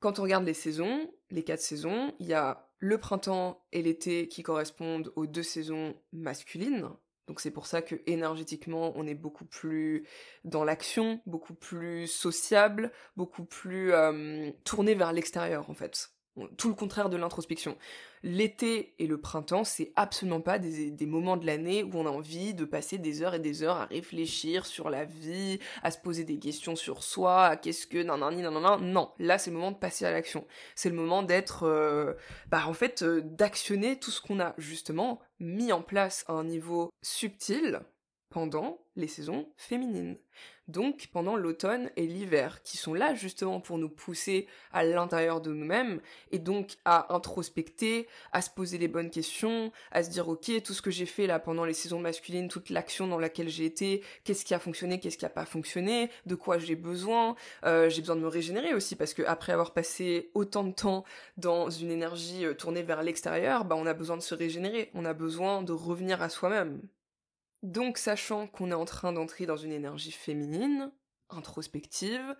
Quand 0.00 0.18
on 0.18 0.22
regarde 0.22 0.44
les 0.44 0.54
saisons, 0.54 1.12
les 1.30 1.44
quatre 1.44 1.60
saisons, 1.60 2.14
il 2.18 2.26
y 2.26 2.34
a 2.34 2.70
le 2.78 2.98
printemps 2.98 3.64
et 3.70 3.82
l'été 3.82 4.28
qui 4.28 4.42
correspondent 4.42 5.12
aux 5.14 5.26
deux 5.26 5.42
saisons 5.42 5.94
masculines, 6.12 6.88
donc 7.26 7.40
c'est 7.40 7.50
pour 7.50 7.66
ça 7.66 7.82
que 7.82 7.96
énergétiquement 8.06 8.92
on 8.96 9.06
est 9.06 9.14
beaucoup 9.14 9.44
plus 9.44 10.06
dans 10.44 10.64
l'action, 10.64 11.20
beaucoup 11.26 11.54
plus 11.54 12.06
sociable, 12.06 12.92
beaucoup 13.16 13.44
plus 13.44 13.92
euh, 13.92 14.50
tourné 14.64 14.94
vers 14.94 15.12
l'extérieur 15.12 15.70
en 15.70 15.74
fait. 15.74 16.10
Tout 16.56 16.68
le 16.68 16.74
contraire 16.74 17.10
de 17.10 17.18
l'introspection. 17.18 17.76
L'été 18.22 18.94
et 18.98 19.06
le 19.06 19.20
printemps, 19.20 19.64
c'est 19.64 19.92
absolument 19.96 20.40
pas 20.40 20.58
des, 20.58 21.06
moments 21.06 21.36
de 21.36 21.44
l'année 21.44 21.82
où 21.82 21.90
on 21.94 22.06
a 22.06 22.10
envie 22.10 22.54
de 22.54 22.64
passer 22.64 22.96
des 22.96 23.20
heures 23.20 23.34
et 23.34 23.38
des 23.38 23.62
heures 23.62 23.76
à 23.76 23.84
réfléchir 23.84 24.64
sur 24.64 24.88
la 24.88 25.04
vie, 25.04 25.58
à 25.82 25.90
se 25.90 25.98
poser 25.98 26.24
des 26.24 26.38
questions 26.38 26.74
sur 26.74 27.02
soi, 27.02 27.44
à 27.44 27.56
qu'est-ce 27.56 27.86
que 27.86 28.02
non 28.02 28.16
non 28.16 28.30
non 28.30 28.50
non 28.50 28.78
non. 28.78 29.10
Là, 29.18 29.36
c'est 29.36 29.50
le 29.50 29.56
moment 29.56 29.72
de 29.72 29.76
passer 29.76 30.06
à 30.06 30.10
l'action. 30.10 30.46
C'est 30.74 30.88
le 30.88 30.96
moment 30.96 31.22
d'être, 31.22 31.64
euh, 31.64 32.14
bah 32.48 32.64
en 32.66 32.72
fait, 32.72 33.02
euh, 33.02 33.20
d'actionner 33.22 33.98
tout 33.98 34.10
ce 34.10 34.22
qu'on 34.22 34.40
a 34.40 34.54
justement 34.56 35.20
mis 35.38 35.70
en 35.70 35.82
place 35.82 36.24
à 36.28 36.32
un 36.32 36.44
niveau 36.44 36.90
subtil 37.02 37.80
pendant 38.30 38.86
les 38.96 39.08
saisons 39.08 39.52
féminines 39.56 40.16
donc 40.72 41.08
pendant 41.12 41.36
l'automne 41.36 41.90
et 41.96 42.06
l'hiver, 42.06 42.62
qui 42.62 42.76
sont 42.76 42.94
là 42.94 43.14
justement 43.14 43.60
pour 43.60 43.78
nous 43.78 43.88
pousser 43.88 44.48
à 44.72 44.82
l'intérieur 44.82 45.40
de 45.40 45.52
nous-mêmes, 45.52 46.00
et 46.32 46.38
donc 46.38 46.76
à 46.84 47.14
introspecter, 47.14 48.08
à 48.32 48.42
se 48.42 48.50
poser 48.50 48.78
les 48.78 48.88
bonnes 48.88 49.10
questions, 49.10 49.70
à 49.92 50.02
se 50.02 50.10
dire 50.10 50.28
ok, 50.28 50.62
tout 50.64 50.72
ce 50.72 50.82
que 50.82 50.90
j'ai 50.90 51.06
fait 51.06 51.26
là 51.26 51.38
pendant 51.38 51.64
les 51.64 51.74
saisons 51.74 52.00
masculines, 52.00 52.48
toute 52.48 52.70
l'action 52.70 53.06
dans 53.06 53.18
laquelle 53.18 53.48
j'ai 53.48 53.66
été, 53.66 54.02
qu'est-ce 54.24 54.44
qui 54.44 54.54
a 54.54 54.58
fonctionné, 54.58 54.98
qu'est-ce 54.98 55.18
qui 55.18 55.26
a 55.26 55.30
pas 55.30 55.44
fonctionné, 55.44 56.10
de 56.26 56.34
quoi 56.34 56.58
j'ai 56.58 56.76
besoin, 56.76 57.36
euh, 57.64 57.88
j'ai 57.88 58.00
besoin 58.00 58.16
de 58.16 58.22
me 58.22 58.28
régénérer 58.28 58.74
aussi, 58.74 58.96
parce 58.96 59.14
que 59.14 59.22
après 59.22 59.52
avoir 59.52 59.72
passé 59.72 60.30
autant 60.34 60.64
de 60.64 60.72
temps 60.72 61.04
dans 61.36 61.70
une 61.70 61.90
énergie 61.90 62.46
euh, 62.46 62.54
tournée 62.54 62.82
vers 62.82 63.02
l'extérieur, 63.02 63.64
bah 63.64 63.76
on 63.78 63.86
a 63.86 63.94
besoin 63.94 64.16
de 64.16 64.22
se 64.22 64.34
régénérer, 64.34 64.90
on 64.94 65.04
a 65.04 65.12
besoin 65.12 65.62
de 65.62 65.72
revenir 65.72 66.22
à 66.22 66.28
soi-même. 66.28 66.80
Donc 67.62 67.98
sachant 67.98 68.46
qu'on 68.46 68.70
est 68.70 68.74
en 68.74 68.84
train 68.84 69.12
d'entrer 69.12 69.46
dans 69.46 69.56
une 69.56 69.72
énergie 69.72 70.12
féminine, 70.12 70.92
introspective, 71.30 72.36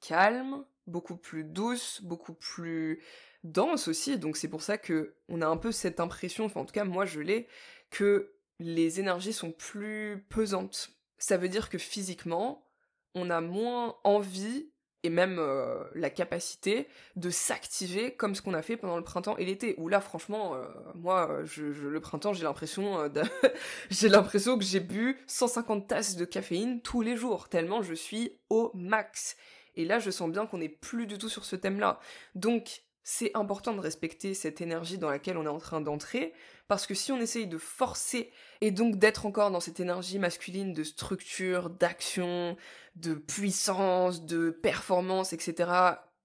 calme, 0.00 0.64
beaucoup 0.86 1.16
plus 1.16 1.44
douce, 1.44 2.02
beaucoup 2.02 2.34
plus 2.34 3.02
dense 3.44 3.88
aussi, 3.88 4.18
donc 4.18 4.36
c'est 4.36 4.48
pour 4.48 4.62
ça 4.62 4.78
que 4.78 5.16
on 5.28 5.42
a 5.42 5.46
un 5.46 5.56
peu 5.56 5.70
cette 5.70 6.00
impression, 6.00 6.46
enfin 6.46 6.60
en 6.60 6.64
tout 6.64 6.72
cas 6.72 6.84
moi 6.84 7.04
je 7.04 7.20
l'ai, 7.20 7.46
que 7.90 8.34
les 8.58 9.00
énergies 9.00 9.32
sont 9.32 9.52
plus 9.52 10.24
pesantes. 10.28 10.90
Ça 11.18 11.36
veut 11.36 11.48
dire 11.48 11.68
que 11.70 11.78
physiquement, 11.78 12.66
on 13.14 13.30
a 13.30 13.40
moins 13.40 13.96
envie 14.04 14.72
et 15.04 15.10
même 15.10 15.36
euh, 15.38 15.84
la 15.94 16.10
capacité 16.10 16.88
de 17.14 17.28
s'activer 17.28 18.14
comme 18.14 18.34
ce 18.34 18.42
qu'on 18.42 18.54
a 18.54 18.62
fait 18.62 18.76
pendant 18.76 18.96
le 18.96 19.04
printemps 19.04 19.36
et 19.36 19.44
l'été. 19.44 19.74
Où 19.76 19.88
là 19.88 20.00
franchement 20.00 20.54
euh, 20.54 20.64
moi 20.94 21.42
je, 21.44 21.64
le 21.64 22.00
printemps 22.00 22.32
j'ai 22.32 22.42
l'impression 22.42 22.98
euh, 23.00 23.08
j'ai 23.90 24.08
l'impression 24.08 24.58
que 24.58 24.64
j'ai 24.64 24.80
bu 24.80 25.18
150 25.26 25.86
tasses 25.86 26.16
de 26.16 26.24
caféine 26.24 26.80
tous 26.80 27.02
les 27.02 27.16
jours 27.16 27.48
tellement 27.48 27.82
je 27.82 27.94
suis 27.94 28.32
au 28.48 28.72
max. 28.74 29.36
Et 29.76 29.84
là 29.84 29.98
je 29.98 30.10
sens 30.10 30.30
bien 30.30 30.46
qu'on 30.46 30.58
n'est 30.58 30.68
plus 30.70 31.06
du 31.06 31.18
tout 31.18 31.28
sur 31.28 31.44
ce 31.44 31.54
thème 31.54 31.78
là 31.78 32.00
donc 32.34 32.83
c'est 33.04 33.30
important 33.36 33.74
de 33.74 33.80
respecter 33.80 34.32
cette 34.32 34.62
énergie 34.62 34.96
dans 34.96 35.10
laquelle 35.10 35.36
on 35.36 35.44
est 35.44 35.48
en 35.48 35.58
train 35.58 35.82
d'entrer, 35.82 36.32
parce 36.68 36.86
que 36.86 36.94
si 36.94 37.12
on 37.12 37.20
essaye 37.20 37.46
de 37.46 37.58
forcer, 37.58 38.32
et 38.62 38.70
donc 38.70 38.96
d'être 38.96 39.26
encore 39.26 39.50
dans 39.50 39.60
cette 39.60 39.78
énergie 39.78 40.18
masculine 40.18 40.72
de 40.72 40.82
structure, 40.82 41.68
d'action, 41.68 42.56
de 42.96 43.12
puissance, 43.14 44.24
de 44.24 44.48
performance, 44.48 45.34
etc., 45.34 45.70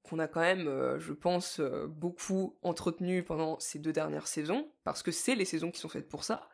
qu'on 0.04 0.20
a 0.20 0.28
quand 0.28 0.40
même, 0.40 0.68
euh, 0.68 1.00
je 1.00 1.12
pense, 1.14 1.60
euh, 1.60 1.86
beaucoup 1.88 2.58
entretenu 2.64 3.24
pendant 3.24 3.60
ces 3.60 3.78
deux 3.78 3.94
dernières 3.94 4.28
saisons, 4.28 4.72
parce 4.86 5.04
que 5.04 5.12
c'est 5.12 5.36
les 5.36 5.46
saisons 5.46 5.72
qui 5.72 5.82
sont 5.82 5.90
faites 5.90 6.08
pour 6.08 6.24
ça, 6.24 6.50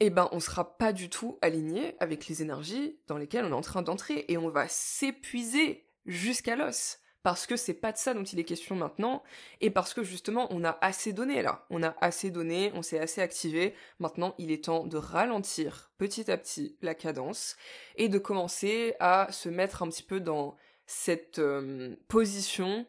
eh 0.00 0.08
ben 0.08 0.28
on 0.32 0.40
sera 0.40 0.76
pas 0.78 0.94
du 0.94 1.10
tout 1.10 1.38
aligné 1.42 1.96
avec 2.00 2.26
les 2.26 2.42
énergies 2.42 2.98
dans 3.06 3.18
lesquelles 3.18 3.44
on 3.44 3.50
est 3.50 3.52
en 3.52 3.60
train 3.60 3.82
d'entrer, 3.82 4.24
et 4.28 4.38
on 4.38 4.48
va 4.48 4.68
s'épuiser 4.68 5.86
jusqu'à 6.06 6.56
l'os 6.56 6.98
parce 7.26 7.48
que 7.48 7.56
c'est 7.56 7.74
pas 7.74 7.90
de 7.90 7.96
ça 7.96 8.14
dont 8.14 8.22
il 8.22 8.38
est 8.38 8.44
question 8.44 8.76
maintenant, 8.76 9.24
et 9.60 9.70
parce 9.70 9.94
que 9.94 10.04
justement 10.04 10.46
on 10.50 10.62
a 10.62 10.78
assez 10.80 11.12
donné 11.12 11.42
là, 11.42 11.66
on 11.70 11.82
a 11.82 11.96
assez 12.00 12.30
donné, 12.30 12.70
on 12.74 12.82
s'est 12.82 13.00
assez 13.00 13.20
activé, 13.20 13.74
maintenant 13.98 14.36
il 14.38 14.52
est 14.52 14.66
temps 14.66 14.86
de 14.86 14.96
ralentir 14.96 15.90
petit 15.98 16.30
à 16.30 16.36
petit 16.36 16.78
la 16.82 16.94
cadence, 16.94 17.56
et 17.96 18.08
de 18.08 18.20
commencer 18.20 18.94
à 19.00 19.26
se 19.32 19.48
mettre 19.48 19.82
un 19.82 19.88
petit 19.88 20.04
peu 20.04 20.20
dans 20.20 20.56
cette 20.86 21.40
euh, 21.40 21.96
position 22.06 22.86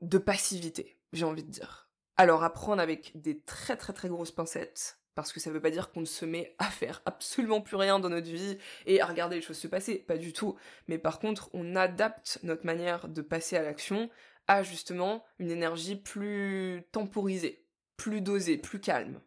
de 0.00 0.16
passivité, 0.16 0.96
j'ai 1.12 1.26
envie 1.26 1.44
de 1.44 1.50
dire. 1.50 1.90
Alors 2.16 2.44
apprendre 2.44 2.80
avec 2.80 3.12
des 3.14 3.40
très 3.40 3.76
très 3.76 3.92
très 3.92 4.08
grosses 4.08 4.32
pincettes, 4.32 5.00
parce 5.14 5.32
que 5.32 5.40
ça 5.40 5.50
veut 5.50 5.60
pas 5.60 5.70
dire 5.70 5.90
qu'on 5.90 6.00
ne 6.00 6.06
se 6.06 6.24
met 6.24 6.54
à 6.58 6.66
faire 6.66 7.02
absolument 7.06 7.60
plus 7.60 7.76
rien 7.76 7.98
dans 7.98 8.08
notre 8.08 8.30
vie 8.30 8.58
et 8.86 9.00
à 9.00 9.06
regarder 9.06 9.36
les 9.36 9.42
choses 9.42 9.58
se 9.58 9.68
passer, 9.68 9.96
pas 9.96 10.16
du 10.16 10.32
tout. 10.32 10.56
Mais 10.88 10.98
par 10.98 11.18
contre, 11.18 11.50
on 11.52 11.76
adapte 11.76 12.38
notre 12.42 12.66
manière 12.66 13.08
de 13.08 13.22
passer 13.22 13.56
à 13.56 13.62
l'action 13.62 14.10
à 14.46 14.62
justement 14.62 15.24
une 15.38 15.50
énergie 15.50 15.96
plus 15.96 16.82
temporisée, 16.92 17.64
plus 17.96 18.20
dosée, 18.20 18.58
plus 18.58 18.80
calme. 18.80 19.20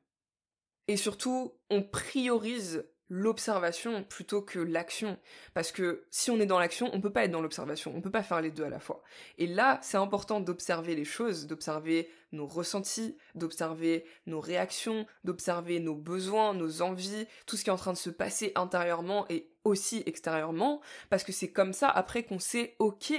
Et 0.88 0.98
surtout, 0.98 1.54
on 1.70 1.82
priorise 1.82 2.86
l'observation 3.10 4.04
plutôt 4.04 4.42
que 4.42 4.60
l'action. 4.60 5.18
Parce 5.54 5.72
que 5.72 6.06
si 6.12 6.32
on 6.32 6.40
est 6.40 6.46
dans 6.46 6.60
l'action, 6.60 6.90
on 6.94 7.02
peut 7.02 7.12
pas 7.12 7.26
être 7.26 7.32
dans 7.32 7.42
l'observation, 7.42 7.94
on 7.96 8.02
peut 8.02 8.12
pas 8.12 8.24
faire 8.24 8.42
les 8.42 8.52
deux 8.52 8.64
à 8.64 8.70
la 8.70 8.80
fois. 8.80 9.02
Et 9.38 9.48
là, 9.48 9.80
c'est 9.82 9.98
important 9.98 10.40
d'observer 10.40 10.96
les 10.96 11.06
choses, 11.06 11.48
d'observer 11.48 12.10
nos 12.32 12.48
ressentis, 12.48 13.18
d'observer 13.36 14.06
nos 14.26 14.40
réactions, 14.40 15.06
d'observer 15.24 15.80
nos 15.80 15.96
besoins, 15.96 16.54
nos 16.54 16.82
envies, 16.82 17.28
tout 17.46 17.56
ce 17.56 17.64
qui 17.64 17.70
est 17.70 17.74
en 17.74 17.78
train 17.78 17.94
de 17.94 17.98
se 17.98 18.10
passer 18.10 18.52
intérieurement 18.56 19.26
et 19.30 19.50
aussi 19.64 20.04
extérieurement, 20.06 20.82
parce 21.10 21.24
que 21.24 21.32
c'est 21.32 21.52
comme 21.52 21.74
ça 21.74 21.90
après 21.90 22.24
qu'on 22.24 22.40
sait, 22.40 22.76
ok, 22.80 23.14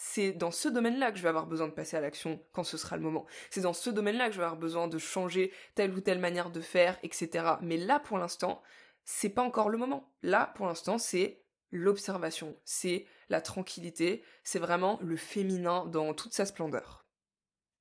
c'est 0.00 0.30
dans 0.30 0.52
ce 0.52 0.68
domaine-là 0.68 1.10
que 1.10 1.18
je 1.18 1.24
vais 1.24 1.28
avoir 1.28 1.46
besoin 1.46 1.66
de 1.66 1.72
passer 1.72 1.96
à 1.96 2.00
l'action 2.00 2.40
quand 2.52 2.62
ce 2.62 2.76
sera 2.76 2.96
le 2.96 3.02
moment. 3.02 3.26
C'est 3.50 3.62
dans 3.62 3.72
ce 3.72 3.90
domaine-là 3.90 4.28
que 4.28 4.32
je 4.32 4.38
vais 4.38 4.44
avoir 4.44 4.58
besoin 4.58 4.86
de 4.86 4.96
changer 4.96 5.52
telle 5.74 5.92
ou 5.92 6.00
telle 6.00 6.20
manière 6.20 6.50
de 6.50 6.60
faire, 6.60 6.96
etc. 7.02 7.44
Mais 7.62 7.76
là, 7.76 7.98
pour 7.98 8.16
l'instant, 8.16 8.62
c'est 9.10 9.30
pas 9.30 9.42
encore 9.42 9.70
le 9.70 9.78
moment. 9.78 10.12
Là, 10.20 10.52
pour 10.54 10.66
l'instant, 10.66 10.98
c'est 10.98 11.42
l'observation, 11.70 12.60
c'est 12.66 13.06
la 13.30 13.40
tranquillité, 13.40 14.22
c'est 14.44 14.58
vraiment 14.58 14.98
le 15.00 15.16
féminin 15.16 15.86
dans 15.86 16.12
toute 16.12 16.34
sa 16.34 16.44
splendeur. 16.44 17.06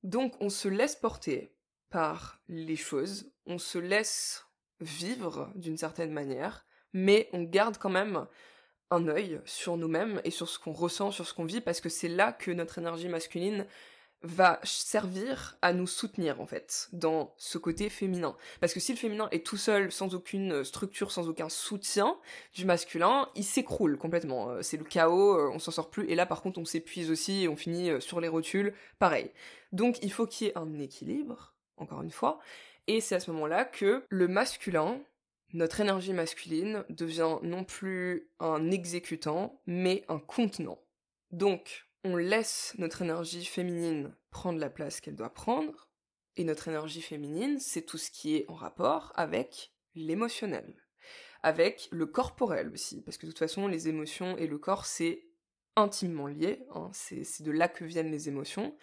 Donc 0.04 0.36
on 0.40 0.50
se 0.50 0.70
laisse 0.70 0.96
porter 0.96 1.54
par 1.90 2.40
les 2.48 2.78
choses, 2.78 3.34
on 3.46 3.58
se 3.58 3.78
laisse 3.78 4.46
vivre 4.80 5.52
d'une 5.56 5.76
certaine 5.76 6.14
manière, 6.14 6.66
mais 6.94 7.30
on 7.34 7.44
garde 7.44 7.78
quand 7.78 7.90
même 7.90 8.26
un 8.90 9.10
œil 9.10 9.42
sur 9.44 9.76
nous-mêmes 9.76 10.22
et 10.24 10.32
sur 10.32 10.48
ce 10.48 10.60
qu'on 10.60 10.72
ressent, 10.72 11.12
sur 11.12 11.28
ce 11.28 11.34
qu'on 11.34 11.44
vit, 11.44 11.60
parce 11.60 11.82
que 11.82 11.90
c'est 11.90 12.08
là 12.08 12.32
que 12.32 12.52
notre 12.52 12.78
énergie 12.78 13.10
masculine 13.10 13.68
va 14.24 14.60
servir 14.64 15.58
à 15.62 15.74
nous 15.74 15.86
soutenir 15.86 16.42
en 16.42 16.48
fait 16.48 16.90
dans 16.92 17.34
ce 17.38 17.58
côté 17.58 17.90
féminin. 17.90 18.36
Parce 18.60 18.74
que 18.74 18.80
si 18.80 18.92
le 18.92 18.98
féminin 18.98 19.28
est 19.32 19.46
tout 19.46 19.58
seul 19.58 19.92
sans 19.92 20.16
aucune 20.16 20.64
structure 20.64 21.12
sans 21.12 21.30
aucun 21.30 21.50
soutien 21.50 22.18
du 22.54 22.66
masculin 22.66 23.30
il 23.36 23.44
s'écroule 23.44 23.98
complètement 23.98 24.50
euh, 24.50 24.62
c'est 24.62 24.78
le 24.78 24.84
chaos 24.84 25.38
euh, 25.38 25.52
on 25.54 25.60
s'en 25.60 25.72
sort 25.72 25.90
plus. 25.90 26.10
Et 26.10 26.16
là 26.16 26.26
par 26.26 26.42
contre 26.42 26.60
on 26.60 26.66
s'épuise 26.66 27.12
aussi 27.12 27.44
et 27.44 27.48
on 27.48 27.56
finit 27.56 27.92
euh, 27.92 28.00
sur 28.00 28.20
les 28.20 28.28
rotules 28.28 28.74
pareil. 28.98 29.32
Donc 29.72 30.00
il 30.02 30.12
faut 30.12 30.26
qu'il 30.26 30.48
y 30.48 30.50
ait 30.50 30.58
un 30.58 30.80
équilibre 30.80 31.56
encore 31.78 32.02
une 32.02 32.12
fois. 32.12 32.40
Et 32.88 33.02
c'est 33.02 33.16
à 33.16 33.20
ce 33.20 33.32
moment-là 33.32 33.66
que 33.66 34.04
le 34.10 34.28
masculin 34.28 35.00
notre 35.54 35.80
énergie 35.80 36.14
masculine 36.14 36.84
devient 36.90 37.38
non 37.44 37.64
plus 37.64 38.30
un 38.40 38.72
exécutant 38.72 39.62
mais 39.68 40.04
un 40.10 40.20
contenant. 40.20 40.80
Donc 41.32 41.87
on 42.08 42.16
laisse 42.16 42.74
notre 42.78 43.02
énergie 43.02 43.44
féminine 43.44 44.16
prendre 44.32 44.60
la 44.60 44.70
place 44.70 45.02
qu'elle 45.02 45.16
doit 45.16 45.34
prendre, 45.34 45.90
et 46.38 46.46
notre 46.46 46.70
énergie 46.70 47.02
féminine, 47.02 47.60
c'est 47.60 47.82
tout 47.82 47.98
ce 47.98 48.12
qui 48.12 48.36
est 48.36 48.46
en 48.48 48.54
rapport 48.54 49.12
avec 49.16 49.74
l'émotionnel, 49.94 50.74
avec 51.44 51.90
le 51.92 52.06
corporel 52.06 52.70
aussi, 52.70 53.02
parce 53.02 53.18
que 53.18 53.26
de 53.26 53.32
toute 53.32 53.40
façon, 53.40 53.68
les 53.68 53.90
émotions 53.90 54.38
et 54.38 54.48
le 54.48 54.58
corps, 54.58 54.86
c'est 54.86 55.26
intimement 55.76 56.28
lié, 56.28 56.66
hein, 56.74 56.90
c'est 56.94 57.44
de 57.44 57.52
là 57.52 57.68
que 57.68 57.84
viennent 57.84 58.12
les 58.12 58.30
émotions. 58.30 58.78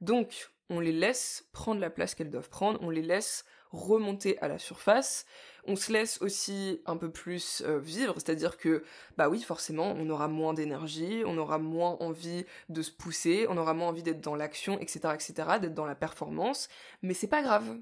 Donc, 0.00 0.50
on 0.70 0.80
les 0.80 0.92
laisse 0.92 1.48
prendre 1.52 1.80
la 1.80 1.90
place 1.90 2.14
qu'elles 2.14 2.30
doivent 2.30 2.48
prendre, 2.48 2.80
on 2.82 2.90
les 2.90 3.02
laisse 3.02 3.44
remonter 3.70 4.38
à 4.40 4.48
la 4.48 4.58
surface, 4.58 5.26
on 5.66 5.76
se 5.76 5.92
laisse 5.92 6.20
aussi 6.22 6.80
un 6.86 6.96
peu 6.96 7.10
plus 7.10 7.62
euh, 7.66 7.78
vivre, 7.78 8.14
c'est-à-dire 8.14 8.56
que, 8.56 8.82
bah 9.16 9.28
oui, 9.28 9.40
forcément, 9.42 9.94
on 9.96 10.08
aura 10.10 10.28
moins 10.28 10.54
d'énergie, 10.54 11.22
on 11.26 11.38
aura 11.38 11.58
moins 11.58 11.96
envie 12.00 12.44
de 12.68 12.82
se 12.82 12.90
pousser, 12.90 13.46
on 13.48 13.56
aura 13.56 13.74
moins 13.74 13.88
envie 13.88 14.02
d'être 14.02 14.20
dans 14.20 14.34
l'action, 14.34 14.78
etc., 14.80 15.00
etc., 15.14 15.32
d'être 15.60 15.74
dans 15.74 15.86
la 15.86 15.94
performance, 15.94 16.68
mais 17.02 17.14
c'est 17.14 17.28
pas 17.28 17.42
grave. 17.42 17.78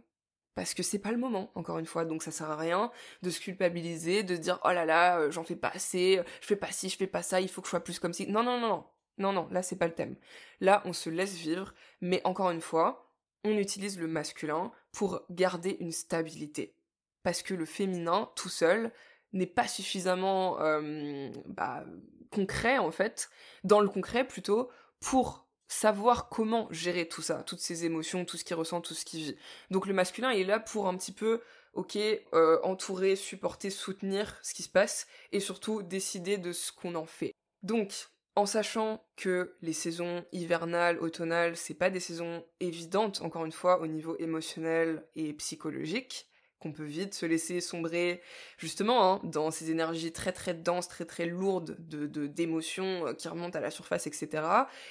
Parce 0.55 0.74
que 0.74 0.82
c'est 0.82 0.99
pas 0.99 1.12
le 1.12 1.18
moment, 1.18 1.53
encore 1.55 1.78
une 1.78 1.86
fois, 1.86 2.05
donc 2.05 2.20
ça 2.20 2.32
sert 2.32 2.51
à 2.51 2.57
rien 2.57 2.91
de 3.22 3.30
se 3.30 3.39
culpabiliser, 3.39 4.24
de 4.24 4.34
se 4.34 4.41
dire 4.41 4.59
oh 4.64 4.72
là 4.72 4.84
là, 4.84 5.20
euh, 5.20 5.30
j'en 5.30 5.45
fais 5.45 5.55
pas 5.55 5.70
assez, 5.72 6.20
je 6.41 6.47
fais 6.47 6.57
pas 6.57 6.72
ci, 6.72 6.89
je 6.89 6.97
fais 6.97 7.07
pas 7.07 7.22
ça, 7.22 7.41
il 7.41 7.49
faut 7.49 7.61
que 7.61 7.68
je 7.68 7.70
sois 7.70 7.84
plus 7.84 8.01
comme 8.01 8.12
ci. 8.12 8.26
Non, 8.26 8.43
non, 8.43 8.59
non, 8.59 8.68
non, 8.68 8.84
non, 9.18 9.32
non, 9.32 9.49
là 9.53 9.62
c'est 9.62 9.76
pas 9.76 9.86
le 9.86 9.95
thème. 9.95 10.16
Là 10.61 10.82
on 10.84 10.93
se 10.93 11.11
laisse 11.11 11.34
vivre, 11.34 11.74
mais 12.01 12.20
encore 12.24 12.51
une 12.51 12.61
fois, 12.61 13.08
on 13.45 13.57
utilise 13.57 13.99
le 13.99 14.07
masculin 14.07 14.72
pour 14.93 15.22
garder 15.30 15.76
une 15.80 15.93
stabilité 15.93 16.74
parce 17.22 17.43
que 17.43 17.55
le 17.55 17.66
féminin 17.66 18.30
tout 18.36 18.49
seul 18.49 18.93
n'est 19.32 19.47
pas 19.47 19.68
suffisamment 19.68 20.61
euh, 20.61 21.30
bah, 21.47 21.84
concret 22.30 22.78
en 22.78 22.91
fait, 22.91 23.28
dans 23.64 23.80
le 23.80 23.89
concret 23.89 24.26
plutôt, 24.26 24.70
pour 25.01 25.47
savoir 25.68 26.30
comment 26.30 26.68
gérer 26.70 27.07
tout 27.07 27.20
ça, 27.20 27.43
toutes 27.43 27.61
ces 27.61 27.84
émotions, 27.84 28.24
tout 28.24 28.39
ce 28.39 28.45
qu'il 28.45 28.57
ressent, 28.57 28.80
tout 28.80 28.95
ce 28.95 29.05
qu'il 29.05 29.20
vit. 29.20 29.36
Donc 29.70 29.86
le 29.86 29.93
masculin 29.93 30.30
est 30.30 30.45
là 30.45 30.59
pour 30.59 30.89
un 30.89 30.97
petit 30.97 31.12
peu, 31.12 31.43
ok, 31.74 31.97
euh, 31.97 32.59
entourer, 32.62 33.16
supporter, 33.16 33.68
soutenir 33.68 34.39
ce 34.43 34.55
qui 34.55 34.62
se 34.62 34.70
passe 34.70 35.07
et 35.32 35.41
surtout 35.41 35.82
décider 35.82 36.39
de 36.39 36.53
ce 36.53 36.72
qu'on 36.72 36.95
en 36.95 37.05
fait. 37.05 37.32
Donc 37.62 38.09
en 38.39 38.47
sachant 38.47 39.03
que 39.16 39.57
les 39.62 39.72
saisons 39.72 40.24
hivernales, 40.30 41.01
automnales, 41.01 41.57
c'est 41.57 41.74
pas 41.74 41.91
des 41.91 41.99
saisons 41.99 42.45
évidentes, 42.61 43.20
encore 43.20 43.45
une 43.45 43.51
fois, 43.51 43.80
au 43.80 43.89
niveau 43.89 44.16
émotionnel 44.20 45.05
et 45.16 45.32
psychologique, 45.32 46.28
qu'on 46.61 46.73
peut 46.73 46.85
vite 46.85 47.15
se 47.15 47.27
laisser 47.27 47.61
sombrer 47.61 48.21
justement 48.57 49.15
hein, 49.15 49.21
dans 49.25 49.51
ces 49.51 49.71
énergies 49.71 50.13
très 50.13 50.33
très 50.33 50.55
denses, 50.55 50.89
très 50.89 51.05
très 51.05 51.27
lourdes 51.27 51.77
de 51.79 52.27
d'émotions 52.27 53.07
euh, 53.07 53.13
qui 53.13 53.29
remontent 53.29 53.57
à 53.59 53.61
la 53.61 53.71
surface, 53.71 54.07
etc. 54.07 54.43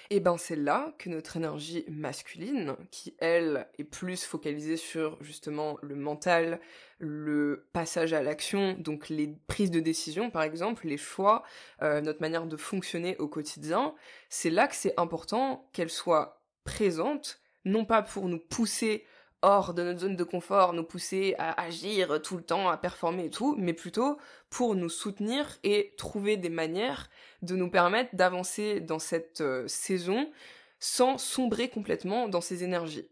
Et 0.10 0.20
ben 0.20 0.38
c'est 0.38 0.56
là 0.56 0.94
que 0.98 1.10
notre 1.10 1.38
énergie 1.38 1.86
masculine, 1.90 2.76
qui 2.92 3.16
elle 3.20 3.68
est 3.78 3.84
plus 3.84 4.24
focalisée 4.24 4.78
sur 4.78 5.22
justement 5.22 5.78
le 5.82 5.96
mental, 5.96 6.60
le 7.00 7.68
passage 7.74 8.14
à 8.14 8.24
l'action, 8.24 8.74
donc 8.74 9.10
les 9.10 9.36
prises 9.48 9.72
de 9.72 9.80
décision 9.80 10.30
par 10.30 10.44
exemple, 10.44 10.88
les 10.88 10.98
choix, 10.98 11.44
euh, 11.82 12.02
notre 12.02 12.22
manière 12.22 12.46
de 12.46 12.58
fonctionner 12.58 13.18
au 13.18 13.28
quotidien, 13.28 13.94
c'est 14.30 14.50
là 14.50 14.68
que 14.68 14.76
c'est 14.76 14.98
important 14.98 15.70
qu'elle 15.74 15.90
soit 15.90 16.42
présente, 16.64 17.40
non 17.66 17.86
pas 17.86 18.02
pour 18.02 18.28
nous 18.28 18.40
pousser 18.40 19.06
hors 19.42 19.74
de 19.74 19.84
notre 19.84 20.00
zone 20.00 20.16
de 20.16 20.24
confort, 20.24 20.74
nous 20.74 20.84
pousser 20.84 21.36
à 21.38 21.62
agir 21.62 22.22
tout 22.22 22.38
le 22.38 22.44
temps, 22.44 22.70
à 22.70 22.78
performer 22.78 23.26
et 23.26 23.30
tout, 23.30 23.56
mais 23.58 23.74
plutôt 23.74 24.18
pour 24.50 24.76
nous 24.76 24.90
soutenir 24.90 25.58
et 25.64 25.94
trouver 25.98 26.38
des 26.38 26.50
manières 26.50 27.10
de 27.42 27.56
nous 27.56 27.70
permettre 27.70 28.16
d'avancer 28.16 28.80
dans 28.80 29.00
cette 29.00 29.42
euh, 29.42 29.68
saison 29.68 30.32
sans 30.80 31.18
sombrer 31.18 31.70
complètement 31.70 32.28
dans 32.28 32.42
ces 32.42 32.64
énergies. 32.64 33.10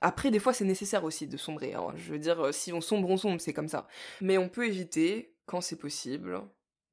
Après, 0.00 0.30
des 0.30 0.38
fois, 0.38 0.52
c'est 0.52 0.64
nécessaire 0.64 1.04
aussi 1.04 1.26
de 1.26 1.36
sombrer. 1.36 1.74
Hein. 1.74 1.92
Je 1.96 2.12
veux 2.12 2.18
dire, 2.18 2.46
euh, 2.46 2.52
si 2.52 2.72
on 2.72 2.80
sombre, 2.80 3.08
on 3.10 3.16
sombre, 3.16 3.40
c'est 3.40 3.52
comme 3.52 3.68
ça. 3.68 3.88
Mais 4.20 4.38
on 4.38 4.48
peut 4.48 4.66
éviter, 4.66 5.34
quand 5.46 5.60
c'est 5.60 5.78
possible, 5.78 6.40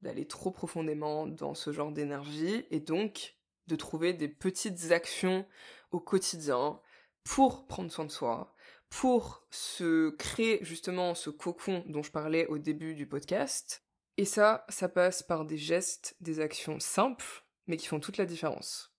d'aller 0.02 0.26
trop 0.26 0.50
profondément 0.50 1.26
dans 1.26 1.54
ce 1.54 1.72
genre 1.72 1.92
d'énergie 1.92 2.66
et 2.70 2.80
donc 2.80 3.36
de 3.66 3.76
trouver 3.76 4.12
des 4.12 4.28
petites 4.28 4.92
actions 4.92 5.46
au 5.90 6.00
quotidien 6.00 6.80
pour 7.24 7.66
prendre 7.66 7.90
soin 7.90 8.04
de 8.04 8.10
soi, 8.10 8.54
pour 8.88 9.46
se 9.50 10.10
créer 10.10 10.58
justement 10.62 11.14
ce 11.14 11.30
cocon 11.30 11.84
dont 11.86 12.02
je 12.02 12.10
parlais 12.10 12.46
au 12.46 12.58
début 12.58 12.94
du 12.94 13.06
podcast. 13.06 13.84
Et 14.16 14.24
ça, 14.24 14.64
ça 14.68 14.88
passe 14.88 15.22
par 15.22 15.44
des 15.44 15.58
gestes, 15.58 16.16
des 16.20 16.40
actions 16.40 16.80
simples, 16.80 17.44
mais 17.66 17.76
qui 17.76 17.86
font 17.86 18.00
toute 18.00 18.16
la 18.16 18.26
différence. 18.26 18.94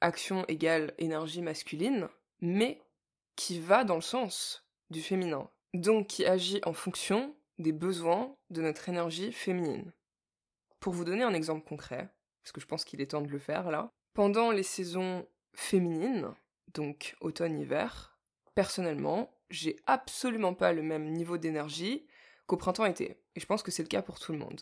Action 0.00 0.44
égale 0.46 0.94
énergie 0.98 1.42
masculine, 1.42 2.08
mais 2.40 2.80
qui 3.36 3.60
va 3.60 3.84
dans 3.84 3.96
le 3.96 4.02
sens 4.02 4.66
du 4.90 5.00
féminin, 5.00 5.50
donc 5.74 6.08
qui 6.08 6.24
agit 6.24 6.60
en 6.64 6.72
fonction 6.72 7.34
des 7.58 7.72
besoins 7.72 8.36
de 8.50 8.62
notre 8.62 8.88
énergie 8.88 9.32
féminine. 9.32 9.92
Pour 10.80 10.92
vous 10.92 11.04
donner 11.04 11.22
un 11.22 11.34
exemple 11.34 11.66
concret, 11.66 12.08
parce 12.42 12.52
que 12.52 12.60
je 12.60 12.66
pense 12.66 12.84
qu'il 12.84 13.00
est 13.00 13.12
temps 13.12 13.22
de 13.22 13.28
le 13.28 13.38
faire 13.38 13.70
là, 13.70 13.90
pendant 14.14 14.50
les 14.50 14.62
saisons 14.62 15.26
féminines, 15.54 16.34
donc 16.74 17.16
automne-hiver, 17.20 18.11
personnellement, 18.54 19.32
j'ai 19.50 19.76
absolument 19.86 20.54
pas 20.54 20.72
le 20.72 20.82
même 20.82 21.10
niveau 21.10 21.38
d'énergie 21.38 22.06
qu'au 22.46 22.56
printemps-été, 22.56 23.18
et 23.34 23.40
je 23.40 23.46
pense 23.46 23.62
que 23.62 23.70
c'est 23.70 23.82
le 23.82 23.88
cas 23.88 24.02
pour 24.02 24.18
tout 24.18 24.32
le 24.32 24.38
monde. 24.38 24.60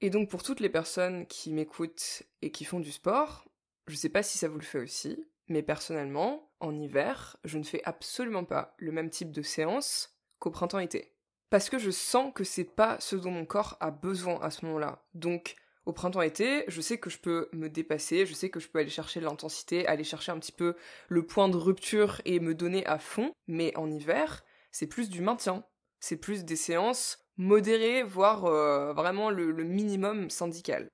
Et 0.00 0.10
donc 0.10 0.28
pour 0.28 0.42
toutes 0.42 0.60
les 0.60 0.68
personnes 0.68 1.26
qui 1.26 1.52
m'écoutent 1.52 2.24
et 2.42 2.50
qui 2.50 2.64
font 2.64 2.80
du 2.80 2.90
sport, 2.90 3.48
je 3.86 3.94
sais 3.94 4.08
pas 4.08 4.22
si 4.22 4.38
ça 4.38 4.48
vous 4.48 4.58
le 4.58 4.64
fait 4.64 4.80
aussi, 4.80 5.24
mais 5.48 5.62
personnellement, 5.62 6.50
en 6.60 6.78
hiver, 6.78 7.36
je 7.44 7.58
ne 7.58 7.64
fais 7.64 7.82
absolument 7.84 8.44
pas 8.44 8.74
le 8.78 8.92
même 8.92 9.10
type 9.10 9.32
de 9.32 9.42
séance 9.42 10.16
qu'au 10.38 10.50
printemps-été. 10.50 11.14
Parce 11.50 11.68
que 11.68 11.78
je 11.78 11.90
sens 11.90 12.32
que 12.34 12.44
c'est 12.44 12.64
pas 12.64 12.96
ce 13.00 13.14
dont 13.16 13.30
mon 13.30 13.44
corps 13.44 13.76
a 13.80 13.90
besoin 13.90 14.40
à 14.40 14.50
ce 14.50 14.64
moment-là. 14.64 15.04
Donc, 15.14 15.56
au 15.84 15.92
printemps-été, 15.92 16.64
je 16.68 16.80
sais 16.80 16.98
que 16.98 17.10
je 17.10 17.18
peux 17.18 17.48
me 17.52 17.68
dépasser, 17.68 18.24
je 18.26 18.34
sais 18.34 18.50
que 18.50 18.60
je 18.60 18.68
peux 18.68 18.78
aller 18.78 18.90
chercher 18.90 19.20
l'intensité, 19.20 19.86
aller 19.86 20.04
chercher 20.04 20.32
un 20.32 20.38
petit 20.38 20.52
peu 20.52 20.76
le 21.08 21.26
point 21.26 21.48
de 21.48 21.56
rupture 21.56 22.20
et 22.24 22.40
me 22.40 22.54
donner 22.54 22.86
à 22.86 22.98
fond, 22.98 23.32
mais 23.48 23.76
en 23.76 23.90
hiver, 23.90 24.44
c'est 24.70 24.86
plus 24.86 25.08
du 25.08 25.20
maintien. 25.20 25.64
C'est 26.00 26.16
plus 26.16 26.44
des 26.44 26.56
séances 26.56 27.24
modérées, 27.36 28.02
voire 28.02 28.44
euh, 28.46 28.92
vraiment 28.92 29.30
le, 29.30 29.52
minimum 29.64 30.30
syndical. 30.30 30.88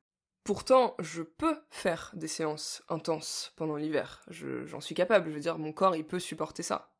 Pourtant, 0.44 0.94
je 0.98 1.22
peux 1.22 1.56
faire 1.70 2.10
des 2.14 2.28
séances 2.28 2.82
intenses 2.88 3.52
pendant 3.56 3.76
l'hiver. 3.76 4.24
J'en 4.28 4.80
suis 4.80 4.94
capable, 4.94 5.28
je 5.28 5.34
veux 5.34 5.40
dire, 5.40 5.58
mon 5.58 5.72
corps, 5.72 5.96
il 5.96 6.06
peut 6.06 6.18
supporter 6.18 6.62
ça. 6.62 6.90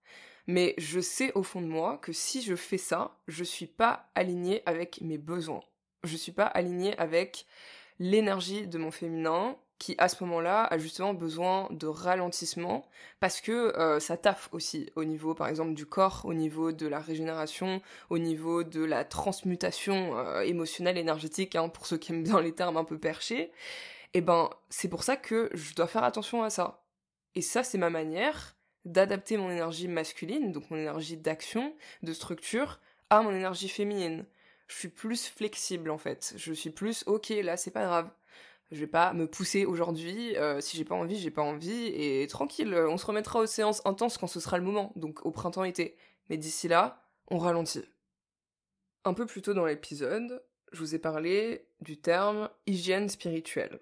Mais 0.47 0.75
je 0.79 1.01
sais 1.01 1.33
au 1.35 1.43
fond 1.43 1.61
de 1.61 1.67
moi 1.67 1.99
que 1.99 2.13
si 2.13 2.43
je 2.43 2.57
fais 2.57 2.79
ça, 2.79 3.19
je 3.27 3.45
suis 3.45 3.67
pas 3.67 4.11
alignée 4.15 4.63
avec 4.65 5.01
mes 5.03 5.19
besoins. 5.19 5.63
Je 6.05 6.17
suis 6.17 6.33
pas 6.33 6.47
alignée 6.47 6.97
avec 6.99 7.47
l'énergie 7.99 8.67
de 8.67 8.79
mon 8.79 8.91
féminin 8.91 9.57
qui 9.79 9.95
à 9.99 10.09
ce 10.09 10.23
moment-là 10.25 10.65
a 10.65 10.79
justement 10.79 11.15
besoin 11.15 11.69
de 11.71 11.87
ralentissement 11.87 12.85
parce 13.21 13.41
que 13.41 13.53
euh, 13.79 14.01
ça 14.01 14.17
taffe 14.17 14.49
aussi 14.53 14.91
au 14.97 15.05
niveau 15.05 15.35
par 15.35 15.49
exemple 15.49 15.75
du 15.75 15.87
corps, 15.87 16.23
au 16.25 16.35
niveau 16.35 16.73
de 16.73 16.87
la 16.87 16.99
régénération, 16.99 17.81
au 18.11 18.19
niveau 18.19 18.65
de 18.65 18.85
la 18.85 19.05
transmutation 19.05 20.19
euh, 20.19 20.41
émotionnelle 20.41 20.99
énergétique 20.99 21.55
hein, 21.55 21.69
pour 21.69 21.87
ceux 21.87 21.97
qui 21.97 22.13
aiment 22.13 22.25
bien 22.25 22.41
les 22.41 22.53
termes 22.53 22.77
un 22.77 22.85
peu 22.85 22.99
perchés. 22.99 23.53
Et 24.15 24.19
eh 24.19 24.21
ben 24.21 24.51
c'est 24.69 24.89
pour 24.89 25.05
ça 25.05 25.17
que 25.17 25.51
je 25.53 25.75
dois 25.75 25.87
faire 25.87 26.03
attention 26.03 26.43
à 26.43 26.51
ça. 26.51 26.83
Et 27.35 27.43
ça 27.43 27.63
c'est 27.63 27.79
ma 27.79 27.91
manière 27.91 28.57
d'adapter 28.85 29.37
mon 29.37 29.51
énergie 29.51 29.87
masculine, 29.87 30.51
donc 30.51 30.71
mon 30.71 30.79
énergie 30.79 31.17
d'action, 31.17 31.75
de 32.03 32.13
structure, 32.13 32.81
à 33.11 33.23
mon 33.23 33.33
énergie 33.33 33.69
féminine 33.69 34.25
je 34.69 34.77
suis 34.77 34.89
plus 34.89 35.27
flexible 35.27 35.91
en 35.91 35.99
fait. 35.99 36.35
Je 36.37 36.53
suis 36.53 36.71
plus 36.71 37.05
ok 37.07 37.31
là 37.43 37.57
c'est 37.57 37.71
pas 37.71 37.85
grave. 37.85 38.11
Je 38.71 38.79
vais 38.79 38.87
pas 38.87 39.15
me 39.15 39.27
pousser 39.27 39.65
aujourd'hui. 39.65 40.37
Euh, 40.37 40.61
si 40.61 40.77
j'ai 40.77 40.85
pas 40.85 40.95
envie, 40.95 41.19
j'ai 41.19 41.31
pas 41.31 41.43
envie 41.43 41.87
et 41.87 42.27
tranquille. 42.29 42.75
On 42.75 42.99
se 42.99 43.07
remettra 43.07 43.41
aux 43.41 43.47
séances 43.47 43.81
intenses 43.87 44.19
quand 44.19 44.27
ce 44.27 44.41
sera 44.41 44.59
le 44.59 44.65
moment. 44.65 44.93
Donc 44.95 45.25
au 45.25 45.31
printemps-été. 45.31 45.97
Mais 46.29 46.37
d'ici 46.37 46.69
là, 46.69 47.03
on 47.29 47.39
ralentit. 47.39 47.85
Un 49.05 49.15
peu 49.15 49.25
plus 49.25 49.41
tôt 49.41 49.55
dans 49.55 49.65
l'épisode, 49.65 50.45
je 50.73 50.81
vous 50.81 50.95
ai 50.95 50.99
parlé 50.99 51.67
du 51.81 51.99
terme 51.99 52.51
hygiène 52.67 53.09
spirituelle. 53.09 53.81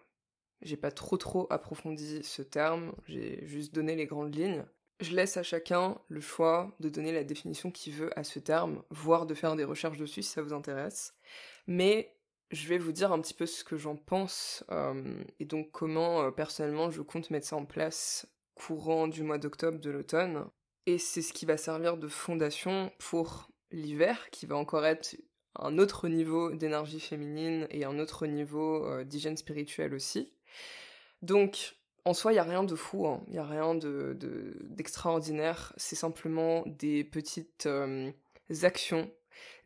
J'ai 0.63 0.77
pas 0.77 0.93
trop 0.93 1.17
trop 1.17 1.47
approfondi 1.51 2.23
ce 2.23 2.43
terme, 2.43 2.95
j'ai 3.07 3.45
juste 3.47 3.75
donné 3.75 3.95
les 3.95 4.07
grandes 4.07 4.35
lignes. 4.35 4.65
Je 5.01 5.15
laisse 5.15 5.37
à 5.37 5.43
chacun 5.43 5.99
le 6.09 6.21
choix 6.21 6.75
de 6.81 6.89
donner 6.89 7.13
la 7.13 7.25
définition 7.25 7.71
qu'il 7.71 7.93
veut 7.93 8.19
à 8.19 8.25
ce 8.25 8.39
terme, 8.39 8.83
voire 8.91 9.27
de 9.27 9.35
faire 9.35 9.55
des 9.55 9.65
recherches 9.65 9.99
dessus 9.99 10.23
si 10.23 10.31
ça 10.31 10.43
vous 10.43 10.55
intéresse. 10.55 11.15
Mais 11.67 12.17
je 12.51 12.69
vais 12.69 12.79
vous 12.79 12.93
dire 12.93 13.13
un 13.13 13.21
petit 13.21 13.35
peu 13.35 13.45
ce 13.45 13.65
que 13.65 13.77
j'en 13.77 13.97
pense 13.97 14.65
euh, 14.71 15.23
et 15.41 15.45
donc 15.45 15.71
comment 15.73 16.23
euh, 16.23 16.31
personnellement 16.31 16.91
je 16.91 17.03
compte 17.03 17.31
mettre 17.31 17.47
ça 17.47 17.57
en 17.57 17.67
place 17.67 18.27
courant 18.55 19.09
du 19.09 19.23
mois 19.23 19.39
d'octobre 19.39 19.79
de 19.79 19.91
l'automne. 19.91 20.47
Et 20.87 20.99
c'est 20.99 21.23
ce 21.23 21.33
qui 21.33 21.45
va 21.45 21.57
servir 21.57 21.97
de 21.97 22.09
fondation 22.09 22.93
pour 22.99 23.51
l'hiver, 23.73 24.31
qui 24.31 24.47
va 24.47 24.57
encore 24.57 24.87
être 24.87 25.17
un 25.57 25.79
autre 25.79 26.09
niveau 26.09 26.53
d'énergie 26.53 27.01
féminine 27.01 27.67
et 27.71 27.85
un 27.85 27.99
autre 27.99 28.27
niveau 28.27 28.87
euh, 28.87 29.05
d'hygiène 29.05 29.37
spirituelle 29.37 29.95
aussi. 29.95 30.33
Donc 31.23 31.77
en 32.07 32.15
soi, 32.15 32.31
il 32.31 32.37
n'y 32.37 32.41
a 32.41 32.45
rien 32.45 32.63
de 32.63 32.77
fou, 32.77 33.03
il 33.03 33.09
hein. 33.09 33.21
n'y 33.27 33.39
a 33.39 33.45
rien 33.45 33.75
d'extraordinaire. 33.75 35.73
De, 35.75 35.81
c'est 35.81 35.97
simplement 35.97 36.63
des 36.67 37.03
petites 37.03 37.67
euh, 37.67 38.13
actions, 38.63 39.11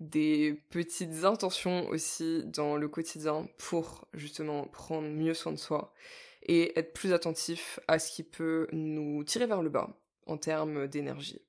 des 0.00 0.58
petites 0.70 1.24
intentions 1.24 1.86
aussi 1.90 2.42
dans 2.46 2.76
le 2.76 2.88
quotidien 2.88 3.46
pour 3.58 4.08
justement 4.14 4.64
prendre 4.64 5.06
mieux 5.06 5.34
soin 5.34 5.52
de 5.52 5.58
soi 5.58 5.92
et 6.42 6.78
être 6.78 6.94
plus 6.94 7.12
attentif 7.12 7.78
à 7.88 7.98
ce 7.98 8.10
qui 8.10 8.22
peut 8.22 8.68
nous 8.72 9.22
tirer 9.22 9.46
vers 9.46 9.62
le 9.62 9.68
bas 9.68 9.90
en 10.26 10.38
termes 10.38 10.88
d'énergie. 10.88 11.42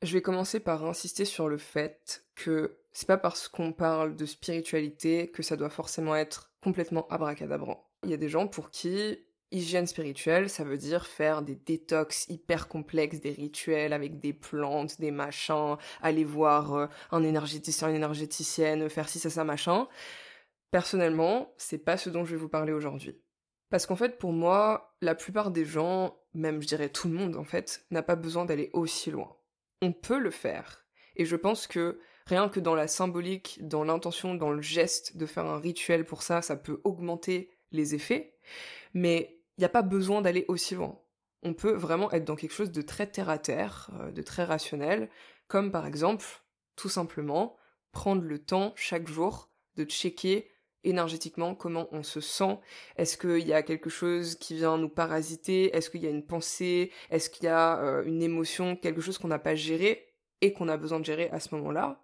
Je 0.00 0.14
vais 0.14 0.22
commencer 0.22 0.60
par 0.60 0.86
insister 0.86 1.26
sur 1.26 1.46
le 1.46 1.58
fait 1.58 2.24
que 2.36 2.78
c'est 2.92 3.06
pas 3.06 3.18
parce 3.18 3.48
qu'on 3.48 3.72
parle 3.72 4.16
de 4.16 4.24
spiritualité 4.24 5.28
que 5.28 5.42
ça 5.42 5.56
doit 5.56 5.68
forcément 5.68 6.16
être 6.16 6.52
complètement 6.62 7.06
abracadabrant. 7.08 7.84
Il 8.04 8.10
y 8.10 8.14
a 8.14 8.16
des 8.16 8.30
gens 8.30 8.46
pour 8.48 8.70
qui 8.70 9.27
Hygiène 9.50 9.86
spirituelle, 9.86 10.50
ça 10.50 10.62
veut 10.62 10.76
dire 10.76 11.06
faire 11.06 11.40
des 11.40 11.54
détox 11.54 12.26
hyper 12.28 12.68
complexes, 12.68 13.20
des 13.20 13.30
rituels 13.30 13.94
avec 13.94 14.18
des 14.18 14.34
plantes, 14.34 15.00
des 15.00 15.10
machins, 15.10 15.76
aller 16.02 16.24
voir 16.24 16.74
euh, 16.74 16.86
un 17.12 17.22
énergéticien, 17.22 17.88
une 17.88 17.96
énergéticienne, 17.96 18.90
faire 18.90 19.08
ci, 19.08 19.18
ça, 19.18 19.30
ça, 19.30 19.44
machin. 19.44 19.88
Personnellement, 20.70 21.54
c'est 21.56 21.78
pas 21.78 21.96
ce 21.96 22.10
dont 22.10 22.26
je 22.26 22.32
vais 22.32 22.40
vous 22.40 22.50
parler 22.50 22.72
aujourd'hui. 22.72 23.18
Parce 23.70 23.86
qu'en 23.86 23.96
fait, 23.96 24.18
pour 24.18 24.32
moi, 24.32 24.94
la 25.00 25.14
plupart 25.14 25.50
des 25.50 25.64
gens, 25.64 26.18
même 26.34 26.60
je 26.60 26.66
dirais 26.66 26.90
tout 26.90 27.08
le 27.08 27.14
monde 27.14 27.36
en 27.36 27.44
fait, 27.44 27.86
n'a 27.90 28.02
pas 28.02 28.16
besoin 28.16 28.44
d'aller 28.44 28.70
aussi 28.72 29.10
loin. 29.10 29.36
On 29.80 29.92
peut 29.92 30.18
le 30.18 30.30
faire. 30.30 30.86
Et 31.16 31.24
je 31.24 31.36
pense 31.36 31.66
que 31.66 32.00
rien 32.26 32.48
que 32.48 32.60
dans 32.60 32.74
la 32.74 32.86
symbolique, 32.86 33.58
dans 33.62 33.84
l'intention, 33.84 34.34
dans 34.34 34.50
le 34.50 34.62
geste 34.62 35.16
de 35.16 35.26
faire 35.26 35.46
un 35.46 35.58
rituel 35.58 36.04
pour 36.04 36.22
ça, 36.22 36.42
ça 36.42 36.56
peut 36.56 36.80
augmenter 36.84 37.50
les 37.72 37.94
effets. 37.94 38.36
Mais 38.94 39.37
n'y 39.60 39.64
a 39.64 39.70
pas 39.70 39.82
besoin 39.82 40.22
d'aller 40.22 40.44
aussi 40.48 40.74
loin. 40.74 40.98
On 41.42 41.54
peut 41.54 41.72
vraiment 41.72 42.10
être 42.12 42.24
dans 42.24 42.36
quelque 42.36 42.54
chose 42.54 42.72
de 42.72 42.82
très 42.82 43.06
terre-à-terre, 43.06 43.90
euh, 44.00 44.10
de 44.10 44.22
très 44.22 44.44
rationnel, 44.44 45.08
comme 45.46 45.70
par 45.70 45.86
exemple, 45.86 46.24
tout 46.76 46.88
simplement, 46.88 47.56
prendre 47.92 48.22
le 48.22 48.38
temps 48.38 48.72
chaque 48.76 49.08
jour 49.08 49.50
de 49.76 49.84
checker 49.84 50.50
énergétiquement 50.84 51.54
comment 51.54 51.88
on 51.92 52.02
se 52.02 52.20
sent. 52.20 52.58
Est-ce 52.96 53.16
qu'il 53.16 53.46
y 53.46 53.52
a 53.52 53.62
quelque 53.62 53.90
chose 53.90 54.36
qui 54.36 54.54
vient 54.54 54.78
nous 54.78 54.88
parasiter? 54.88 55.74
Est-ce 55.76 55.90
qu'il 55.90 56.02
y 56.02 56.06
a 56.06 56.10
une 56.10 56.26
pensée? 56.26 56.92
Est-ce 57.10 57.30
qu'il 57.30 57.44
y 57.44 57.48
a 57.48 57.78
euh, 57.80 58.04
une 58.04 58.22
émotion 58.22 58.76
Quelque 58.76 59.00
chose 59.00 59.18
qu'on 59.18 59.28
n'a 59.28 59.38
pas 59.38 59.54
géré 59.54 60.06
et 60.40 60.52
qu'on 60.52 60.68
a 60.68 60.76
besoin 60.76 61.00
de 61.00 61.04
gérer 61.04 61.28
à 61.30 61.40
ce 61.40 61.54
moment-là? 61.56 62.00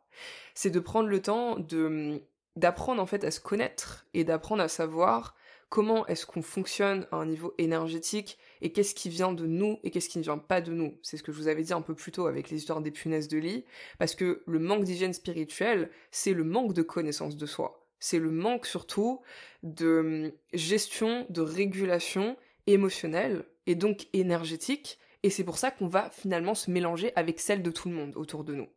C'est 0.55 0.71
de 0.71 0.81
prendre 0.81 1.09
le 1.09 1.21
temps 1.21 1.59
de 1.59 2.23
d'apprendre 2.57 3.03
en 3.03 3.07
fait 3.07 3.25
à 3.25 3.33
se 3.33 3.41
connaître 3.41 4.07
et 4.15 4.23
d'apprendre 4.23 4.63
à 4.63 4.69
savoir 4.69 5.35
comment 5.75 6.07
est-ce 6.07 6.25
qu'on 6.25 6.41
fonctionne 6.41 7.09
à 7.11 7.17
un 7.17 7.27
niveau 7.27 7.53
énergétique 7.59 8.39
et 8.63 8.71
qu'est-ce 8.71 8.95
qui 8.95 9.09
vient 9.09 9.33
de 9.33 9.45
nous 9.45 9.81
et 9.83 9.91
qu'est-ce 9.91 10.09
qui 10.09 10.19
ne 10.19 10.23
vient 10.23 10.39
pas 10.39 10.61
de 10.61 10.73
nous. 10.73 10.97
C'est 11.03 11.17
ce 11.17 11.25
que 11.25 11.33
je 11.33 11.37
vous 11.37 11.49
avais 11.49 11.65
dit 11.65 11.73
un 11.73 11.81
peu 11.81 11.97
plus 11.97 12.13
tôt 12.13 12.29
avec 12.29 12.49
les 12.49 12.59
histoires 12.59 12.81
des 12.81 12.93
punaises 12.93 13.27
de 13.27 13.39
lit, 13.39 13.65
parce 13.99 14.15
que 14.15 14.45
le 14.47 14.61
manque 14.61 14.85
d'hygiène 14.85 15.13
spirituelle, 15.13 15.91
c'est 16.13 16.33
le 16.33 16.45
manque 16.45 16.75
de 16.75 16.83
connaissance 16.83 17.37
de 17.37 17.45
soi. 17.45 17.89
C'est 17.99 18.21
le 18.21 18.31
manque 18.31 18.67
surtout 18.67 19.23
de 19.65 19.99
hum, 19.99 20.33
gestion, 20.53 21.27
de 21.29 21.41
régulation 21.41 22.37
émotionnelle 22.69 23.45
et 23.67 23.75
donc 23.75 24.07
énergétique, 24.13 25.01
et 25.25 25.31
c'est 25.31 25.43
pour 25.43 25.59
ça 25.59 25.73
qu'on 25.73 25.89
va 25.89 26.09
finalement 26.09 26.55
se 26.55 26.71
mélanger 26.71 27.11
avec 27.17 27.41
celle 27.41 27.65
de 27.65 27.73
tout 27.73 27.89
le 27.89 27.97
monde 27.97 28.13
autour 28.15 28.45
de 28.45 28.55
nous. 28.55 28.69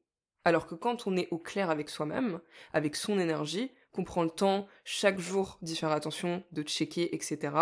Alors 0.45 0.65
que 0.65 0.73
quand 0.73 1.05
on 1.05 1.15
est 1.15 1.27
au 1.29 1.37
clair 1.37 1.69
avec 1.69 1.91
soi-même, 1.91 2.39
avec 2.73 2.95
son 2.95 3.19
énergie, 3.19 3.69
qu'on 3.97 4.03
prend 4.03 4.23
le 4.23 4.29
temps 4.29 4.67
chaque 4.83 5.19
jour 5.19 5.57
d'y 5.63 5.75
faire 5.75 5.91
attention, 5.91 6.43
de 6.51 6.61
checker, 6.61 7.15
etc. 7.15 7.55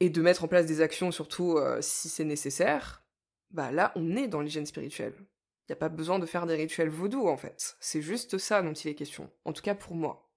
Et 0.00 0.10
de 0.10 0.20
mettre 0.20 0.44
en 0.44 0.48
place 0.48 0.66
des 0.66 0.82
actions, 0.82 1.10
surtout 1.10 1.56
euh, 1.56 1.78
si 1.80 2.10
c'est 2.10 2.24
nécessaire, 2.24 3.02
bah 3.50 3.72
là, 3.72 3.92
on 3.96 4.14
est 4.14 4.28
dans 4.28 4.42
l'hygiène 4.42 4.66
spirituelle. 4.66 5.14
Il 5.18 5.72
n'y 5.72 5.72
a 5.72 5.76
pas 5.76 5.88
besoin 5.88 6.18
de 6.18 6.26
faire 6.26 6.46
des 6.46 6.54
rituels 6.54 6.90
vaudous, 6.90 7.28
en 7.28 7.38
fait. 7.38 7.76
C'est 7.80 8.02
juste 8.02 8.36
ça 8.36 8.60
dont 8.60 8.74
il 8.74 8.88
est 8.88 8.94
question. 8.94 9.30
En 9.46 9.54
tout 9.54 9.62
cas 9.62 9.74
pour 9.74 9.94
moi. 9.94 10.30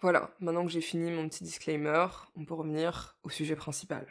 Voilà, 0.00 0.34
maintenant 0.40 0.64
que 0.64 0.72
j'ai 0.72 0.80
fini 0.80 1.10
mon 1.10 1.28
petit 1.28 1.44
disclaimer, 1.44 2.06
on 2.36 2.44
peut 2.44 2.54
revenir 2.54 3.18
au 3.22 3.30
sujet 3.30 3.56
principal. 3.56 4.06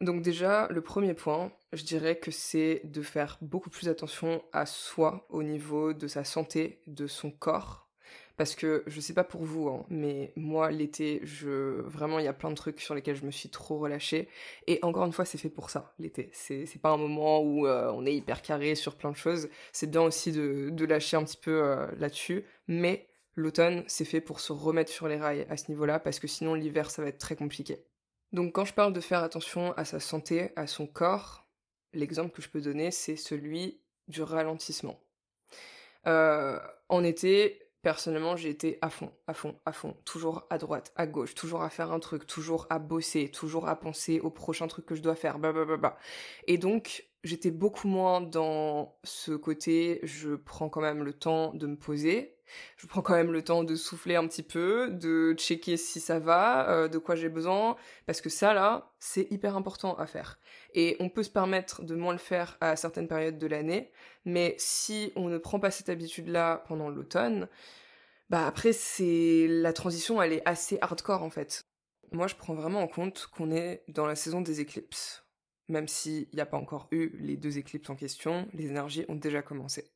Donc 0.00 0.22
déjà, 0.22 0.66
le 0.70 0.80
premier 0.80 1.14
point, 1.14 1.52
je 1.72 1.84
dirais 1.84 2.18
que 2.18 2.30
c'est 2.32 2.80
de 2.84 3.02
faire 3.02 3.38
beaucoup 3.42 3.70
plus 3.70 3.88
attention 3.88 4.42
à 4.52 4.66
soi 4.66 5.26
au 5.28 5.42
niveau 5.44 5.92
de 5.92 6.06
sa 6.08 6.24
santé, 6.24 6.82
de 6.86 7.06
son 7.06 7.30
corps, 7.30 7.87
Parce 8.38 8.54
que 8.54 8.84
je 8.86 9.00
sais 9.00 9.14
pas 9.14 9.24
pour 9.24 9.42
vous, 9.42 9.68
hein, 9.68 9.84
mais 9.90 10.32
moi 10.36 10.70
l'été, 10.70 11.20
je 11.24 11.82
vraiment 11.82 12.20
il 12.20 12.24
y 12.24 12.28
a 12.28 12.32
plein 12.32 12.50
de 12.50 12.54
trucs 12.54 12.80
sur 12.80 12.94
lesquels 12.94 13.16
je 13.16 13.26
me 13.26 13.32
suis 13.32 13.48
trop 13.48 13.78
relâchée. 13.78 14.28
Et 14.68 14.78
encore 14.82 15.04
une 15.04 15.12
fois, 15.12 15.24
c'est 15.24 15.38
fait 15.38 15.48
pour 15.48 15.70
ça, 15.70 15.92
l'été. 15.98 16.30
C'est, 16.32 16.64
pas 16.80 16.90
un 16.90 16.96
moment 16.96 17.40
où 17.40 17.66
euh, 17.66 17.90
on 17.92 18.06
est 18.06 18.14
hyper 18.14 18.40
carré 18.40 18.76
sur 18.76 18.94
plein 18.94 19.10
de 19.10 19.16
choses. 19.16 19.48
C'est 19.72 19.90
bien 19.90 20.02
aussi 20.02 20.30
de, 20.30 20.70
de 20.70 20.84
lâcher 20.84 21.16
un 21.16 21.24
petit 21.24 21.36
peu 21.36 21.62
euh, 21.64 21.88
là-dessus. 21.98 22.44
Mais 22.68 23.08
l'automne, 23.34 23.82
c'est 23.88 24.04
fait 24.04 24.20
pour 24.20 24.38
se 24.38 24.52
remettre 24.52 24.92
sur 24.92 25.08
les 25.08 25.16
rails 25.16 25.44
à 25.50 25.56
ce 25.56 25.68
niveau-là, 25.68 25.98
parce 25.98 26.20
que 26.20 26.28
sinon 26.28 26.54
l'hiver, 26.54 26.92
ça 26.92 27.02
va 27.02 27.08
être 27.08 27.18
très 27.18 27.34
compliqué. 27.34 27.84
Donc 28.32 28.54
quand 28.54 28.64
je 28.64 28.74
parle 28.74 28.92
de 28.92 29.00
faire 29.00 29.24
attention 29.24 29.72
à 29.72 29.84
sa 29.84 29.98
santé, 29.98 30.50
à 30.54 30.68
son 30.68 30.86
corps, 30.86 31.48
l'exemple 31.92 32.30
que 32.30 32.42
je 32.42 32.48
peux 32.48 32.60
donner, 32.60 32.92
c'est 32.92 33.16
celui 33.16 33.80
du 34.06 34.22
ralentissement. 34.22 35.00
Euh, 36.06 36.60
en 36.88 37.02
été, 37.02 37.67
personnellement, 37.82 38.36
j'ai 38.36 38.50
été 38.50 38.78
à 38.82 38.90
fond, 38.90 39.12
à 39.26 39.34
fond, 39.34 39.58
à 39.64 39.72
fond, 39.72 39.96
toujours 40.04 40.46
à 40.50 40.58
droite, 40.58 40.92
à 40.96 41.06
gauche, 41.06 41.34
toujours 41.34 41.62
à 41.62 41.70
faire 41.70 41.92
un 41.92 42.00
truc, 42.00 42.26
toujours 42.26 42.66
à 42.70 42.78
bosser, 42.78 43.30
toujours 43.30 43.68
à 43.68 43.76
penser 43.76 44.20
au 44.20 44.30
prochain 44.30 44.66
truc 44.66 44.86
que 44.86 44.94
je 44.94 45.02
dois 45.02 45.14
faire, 45.14 45.38
blablabla. 45.38 45.96
Et 46.46 46.58
donc, 46.58 47.08
j'étais 47.24 47.50
beaucoup 47.50 47.88
moins 47.88 48.20
dans 48.20 48.98
ce 49.04 49.32
côté, 49.32 50.00
je 50.02 50.34
prends 50.34 50.68
quand 50.68 50.80
même 50.80 51.02
le 51.02 51.12
temps 51.12 51.52
de 51.54 51.66
me 51.66 51.76
poser, 51.76 52.37
je 52.76 52.86
prends 52.86 53.02
quand 53.02 53.14
même 53.14 53.32
le 53.32 53.42
temps 53.42 53.64
de 53.64 53.76
souffler 53.76 54.16
un 54.16 54.26
petit 54.26 54.42
peu, 54.42 54.90
de 54.90 55.34
checker 55.34 55.76
si 55.76 56.00
ça 56.00 56.18
va, 56.18 56.68
euh, 56.70 56.88
de 56.88 56.98
quoi 56.98 57.14
j'ai 57.14 57.28
besoin, 57.28 57.76
parce 58.06 58.20
que 58.20 58.28
ça 58.28 58.54
là, 58.54 58.92
c'est 58.98 59.30
hyper 59.30 59.56
important 59.56 59.96
à 59.96 60.06
faire. 60.06 60.38
Et 60.74 60.96
on 61.00 61.08
peut 61.08 61.22
se 61.22 61.30
permettre 61.30 61.82
de 61.82 61.94
moins 61.94 62.12
le 62.12 62.18
faire 62.18 62.56
à 62.60 62.76
certaines 62.76 63.08
périodes 63.08 63.38
de 63.38 63.46
l'année, 63.46 63.90
mais 64.24 64.54
si 64.58 65.12
on 65.16 65.28
ne 65.28 65.38
prend 65.38 65.60
pas 65.60 65.70
cette 65.70 65.88
habitude-là 65.88 66.64
pendant 66.68 66.88
l'automne, 66.88 67.48
bah 68.30 68.46
après 68.46 68.72
c'est 68.72 69.46
la 69.48 69.72
transition, 69.72 70.20
elle 70.22 70.32
est 70.32 70.42
assez 70.46 70.78
hardcore 70.80 71.22
en 71.22 71.30
fait. 71.30 71.68
Moi, 72.12 72.26
je 72.26 72.34
prends 72.34 72.54
vraiment 72.54 72.80
en 72.80 72.88
compte 72.88 73.28
qu'on 73.32 73.50
est 73.50 73.84
dans 73.88 74.06
la 74.06 74.16
saison 74.16 74.40
des 74.40 74.60
éclipses. 74.60 75.24
Même 75.68 75.88
s'il 75.88 76.26
n'y 76.32 76.40
a 76.40 76.46
pas 76.46 76.56
encore 76.56 76.88
eu 76.90 77.10
les 77.18 77.36
deux 77.36 77.58
éclipses 77.58 77.90
en 77.90 77.96
question, 77.96 78.48
les 78.54 78.68
énergies 78.68 79.04
ont 79.08 79.14
déjà 79.14 79.42
commencé. 79.42 79.90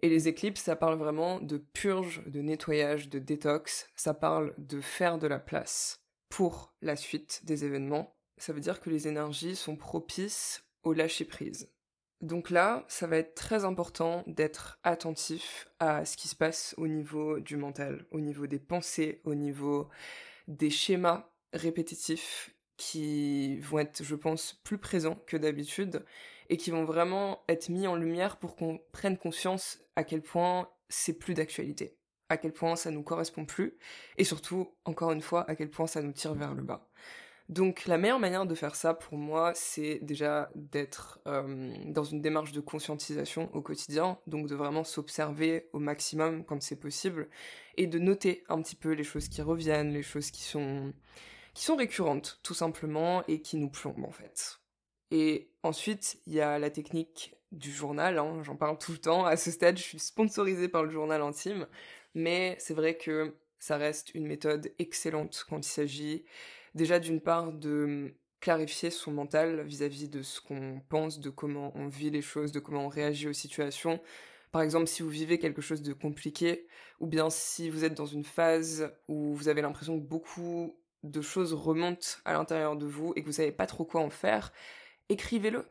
Et 0.00 0.08
les 0.08 0.28
éclipses, 0.28 0.62
ça 0.62 0.76
parle 0.76 0.98
vraiment 0.98 1.40
de 1.40 1.58
purge, 1.58 2.22
de 2.26 2.40
nettoyage, 2.40 3.08
de 3.08 3.18
détox, 3.18 3.88
ça 3.96 4.14
parle 4.14 4.54
de 4.58 4.80
faire 4.80 5.18
de 5.18 5.26
la 5.26 5.40
place 5.40 6.04
pour 6.28 6.74
la 6.82 6.94
suite 6.94 7.40
des 7.44 7.64
événements. 7.64 8.16
Ça 8.36 8.52
veut 8.52 8.60
dire 8.60 8.80
que 8.80 8.90
les 8.90 9.08
énergies 9.08 9.56
sont 9.56 9.76
propices 9.76 10.64
au 10.84 10.92
lâcher-prise. 10.92 11.72
Donc 12.20 12.50
là, 12.50 12.84
ça 12.88 13.06
va 13.06 13.16
être 13.16 13.34
très 13.34 13.64
important 13.64 14.24
d'être 14.26 14.78
attentif 14.82 15.68
à 15.78 16.04
ce 16.04 16.16
qui 16.16 16.28
se 16.28 16.34
passe 16.34 16.74
au 16.76 16.88
niveau 16.88 17.38
du 17.38 17.56
mental, 17.56 18.06
au 18.10 18.20
niveau 18.20 18.46
des 18.46 18.58
pensées, 18.58 19.20
au 19.24 19.34
niveau 19.34 19.88
des 20.48 20.70
schémas 20.70 21.30
répétitifs 21.52 22.54
qui 22.76 23.58
vont 23.60 23.80
être, 23.80 24.02
je 24.02 24.14
pense, 24.14 24.54
plus 24.64 24.78
présents 24.78 25.22
que 25.26 25.36
d'habitude 25.36 26.04
et 26.50 26.56
qui 26.56 26.70
vont 26.70 26.84
vraiment 26.84 27.42
être 27.48 27.68
mis 27.68 27.86
en 27.86 27.96
lumière 27.96 28.36
pour 28.36 28.56
qu'on 28.56 28.80
prenne 28.92 29.18
conscience 29.18 29.78
à 29.96 30.04
quel 30.04 30.22
point 30.22 30.68
c'est 30.88 31.12
plus 31.12 31.34
d'actualité, 31.34 31.96
à 32.28 32.36
quel 32.36 32.52
point 32.52 32.76
ça 32.76 32.90
nous 32.90 33.02
correspond 33.02 33.44
plus, 33.44 33.76
et 34.16 34.24
surtout, 34.24 34.68
encore 34.84 35.12
une 35.12 35.22
fois, 35.22 35.48
à 35.50 35.54
quel 35.54 35.70
point 35.70 35.86
ça 35.86 36.02
nous 36.02 36.12
tire 36.12 36.34
vers 36.34 36.54
le 36.54 36.62
bas. 36.62 36.88
Donc 37.48 37.86
la 37.86 37.96
meilleure 37.96 38.18
manière 38.18 38.44
de 38.44 38.54
faire 38.54 38.74
ça 38.74 38.92
pour 38.92 39.16
moi, 39.16 39.52
c'est 39.54 40.00
déjà 40.02 40.50
d'être 40.54 41.18
euh, 41.26 41.72
dans 41.86 42.04
une 42.04 42.20
démarche 42.20 42.52
de 42.52 42.60
conscientisation 42.60 43.48
au 43.54 43.62
quotidien, 43.62 44.18
donc 44.26 44.48
de 44.48 44.54
vraiment 44.54 44.84
s'observer 44.84 45.70
au 45.72 45.78
maximum 45.78 46.44
quand 46.44 46.62
c'est 46.62 46.76
possible, 46.76 47.28
et 47.78 47.86
de 47.86 47.98
noter 47.98 48.44
un 48.50 48.60
petit 48.60 48.76
peu 48.76 48.92
les 48.92 49.04
choses 49.04 49.28
qui 49.28 49.40
reviennent, 49.40 49.92
les 49.92 50.02
choses 50.02 50.30
qui 50.30 50.42
sont 50.42 50.92
qui 51.54 51.64
sont 51.64 51.76
récurrentes 51.76 52.38
tout 52.42 52.54
simplement 52.54 53.24
et 53.26 53.40
qui 53.40 53.56
nous 53.56 53.70
plombent 53.70 54.04
en 54.04 54.12
fait. 54.12 54.60
Et 55.10 55.50
ensuite, 55.62 56.20
il 56.26 56.34
y 56.34 56.40
a 56.40 56.58
la 56.58 56.70
technique 56.70 57.34
du 57.52 57.72
journal, 57.72 58.18
hein, 58.18 58.42
j'en 58.42 58.56
parle 58.56 58.78
tout 58.78 58.92
le 58.92 58.98
temps. 58.98 59.24
À 59.24 59.36
ce 59.36 59.50
stade, 59.50 59.78
je 59.78 59.82
suis 59.82 59.98
sponsorisée 59.98 60.68
par 60.68 60.84
le 60.84 60.90
journal 60.90 61.22
intime, 61.22 61.66
mais 62.14 62.56
c'est 62.58 62.74
vrai 62.74 62.96
que 62.96 63.34
ça 63.58 63.76
reste 63.76 64.14
une 64.14 64.26
méthode 64.26 64.72
excellente 64.78 65.44
quand 65.48 65.58
il 65.58 65.70
s'agit 65.70 66.24
déjà 66.74 67.00
d'une 67.00 67.20
part 67.20 67.52
de 67.52 68.14
clarifier 68.40 68.90
son 68.90 69.10
mental 69.10 69.62
vis-à-vis 69.62 70.08
de 70.08 70.22
ce 70.22 70.40
qu'on 70.40 70.80
pense, 70.88 71.18
de 71.18 71.30
comment 71.30 71.72
on 71.74 71.88
vit 71.88 72.10
les 72.10 72.22
choses, 72.22 72.52
de 72.52 72.60
comment 72.60 72.86
on 72.86 72.88
réagit 72.88 73.28
aux 73.28 73.32
situations. 73.32 74.00
Par 74.52 74.62
exemple, 74.62 74.86
si 74.86 75.02
vous 75.02 75.08
vivez 75.08 75.38
quelque 75.38 75.60
chose 75.60 75.82
de 75.82 75.92
compliqué, 75.92 76.66
ou 77.00 77.06
bien 77.06 77.30
si 77.30 77.68
vous 77.68 77.84
êtes 77.84 77.94
dans 77.94 78.06
une 78.06 78.24
phase 78.24 78.92
où 79.08 79.34
vous 79.34 79.48
avez 79.48 79.60
l'impression 79.60 79.98
que 79.98 80.04
beaucoup 80.04 80.76
de 81.02 81.20
choses 81.20 81.52
remontent 81.52 82.06
à 82.24 82.32
l'intérieur 82.32 82.76
de 82.76 82.86
vous 82.86 83.12
et 83.16 83.22
que 83.22 83.26
vous 83.26 83.32
savez 83.32 83.52
pas 83.52 83.66
trop 83.66 83.84
quoi 83.84 84.00
en 84.00 84.10
faire, 84.10 84.52
écrivez-le. 85.08 85.66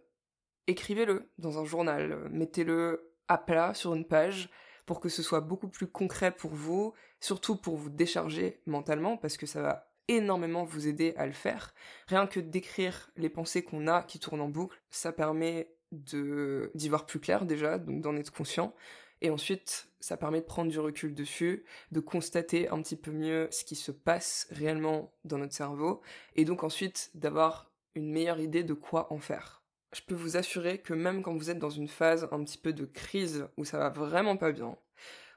Écrivez-le 0.67 1.31
dans 1.38 1.59
un 1.59 1.65
journal, 1.65 2.27
mettez-le 2.29 3.13
à 3.27 3.38
plat 3.38 3.73
sur 3.73 3.93
une 3.93 4.05
page 4.05 4.49
pour 4.85 4.99
que 4.99 5.09
ce 5.09 5.21
soit 5.21 5.41
beaucoup 5.41 5.67
plus 5.67 5.88
concret 5.88 6.31
pour 6.31 6.51
vous, 6.51 6.93
surtout 7.19 7.55
pour 7.55 7.75
vous 7.75 7.89
décharger 7.89 8.61
mentalement, 8.65 9.17
parce 9.17 9.38
que 9.38 9.45
ça 9.45 9.61
va 9.61 9.91
énormément 10.07 10.63
vous 10.63 10.88
aider 10.88 11.13
à 11.17 11.25
le 11.25 11.33
faire. 11.33 11.73
Rien 12.07 12.27
que 12.27 12.39
d'écrire 12.39 13.11
les 13.17 13.29
pensées 13.29 13.63
qu'on 13.63 13.88
a 13.88 14.03
qui 14.03 14.19
tournent 14.19 14.41
en 14.41 14.49
boucle, 14.49 14.81
ça 14.89 15.11
permet 15.11 15.73
de 15.91 16.71
d'y 16.75 16.89
voir 16.89 17.05
plus 17.05 17.19
clair 17.19 17.45
déjà, 17.45 17.77
donc 17.77 18.01
d'en 18.01 18.15
être 18.15 18.31
conscient. 18.31 18.73
Et 19.21 19.29
ensuite, 19.29 19.89
ça 19.99 20.15
permet 20.15 20.41
de 20.41 20.45
prendre 20.45 20.71
du 20.71 20.79
recul 20.79 21.13
dessus, 21.13 21.65
de 21.91 21.99
constater 21.99 22.69
un 22.69 22.81
petit 22.81 22.95
peu 22.95 23.11
mieux 23.11 23.47
ce 23.51 23.63
qui 23.65 23.75
se 23.75 23.91
passe 23.91 24.47
réellement 24.51 25.13
dans 25.25 25.38
notre 25.38 25.55
cerveau, 25.55 26.01
et 26.35 26.45
donc 26.45 26.63
ensuite 26.63 27.09
d'avoir 27.13 27.71
une 27.97 28.11
meilleure 28.11 28.39
idée 28.39 28.63
de 28.63 28.73
quoi 28.73 29.11
en 29.11 29.17
faire. 29.17 29.63
Je 29.93 30.01
peux 30.01 30.15
vous 30.15 30.37
assurer 30.37 30.79
que 30.79 30.93
même 30.93 31.21
quand 31.21 31.35
vous 31.35 31.49
êtes 31.49 31.59
dans 31.59 31.69
une 31.69 31.87
phase 31.87 32.27
un 32.31 32.43
petit 32.43 32.57
peu 32.57 32.71
de 32.71 32.85
crise 32.85 33.47
où 33.57 33.65
ça 33.65 33.77
va 33.77 33.89
vraiment 33.89 34.37
pas 34.37 34.51
bien, 34.51 34.77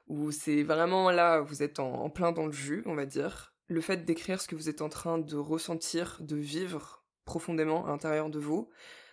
où 0.07 0.31
c'est 0.31 0.63
vraiment 0.63 1.09
là, 1.09 1.39
vous 1.41 1.63
êtes 1.63 1.79
en, 1.79 2.09
plein 2.09 2.31
dans 2.31 2.45
le 2.45 2.51
jus, 2.51 2.83
on 2.85 2.95
va 2.95 3.05
dire, 3.05 3.53
le 3.67 3.81
fait 3.81 4.05
d'écrire 4.05 4.41
ce 4.41 4.47
que 4.47 4.55
vous 4.55 4.69
êtes 4.69 4.81
en 4.81 4.89
train 4.89 5.17
de 5.17 5.35
ressentir, 5.37 6.17
de 6.21 6.35
vivre 6.35 7.03
profondément 7.25 7.85
à 7.85 7.89
l'intérieur 7.89 8.29
de 8.29 8.39
vous, 8.39 8.69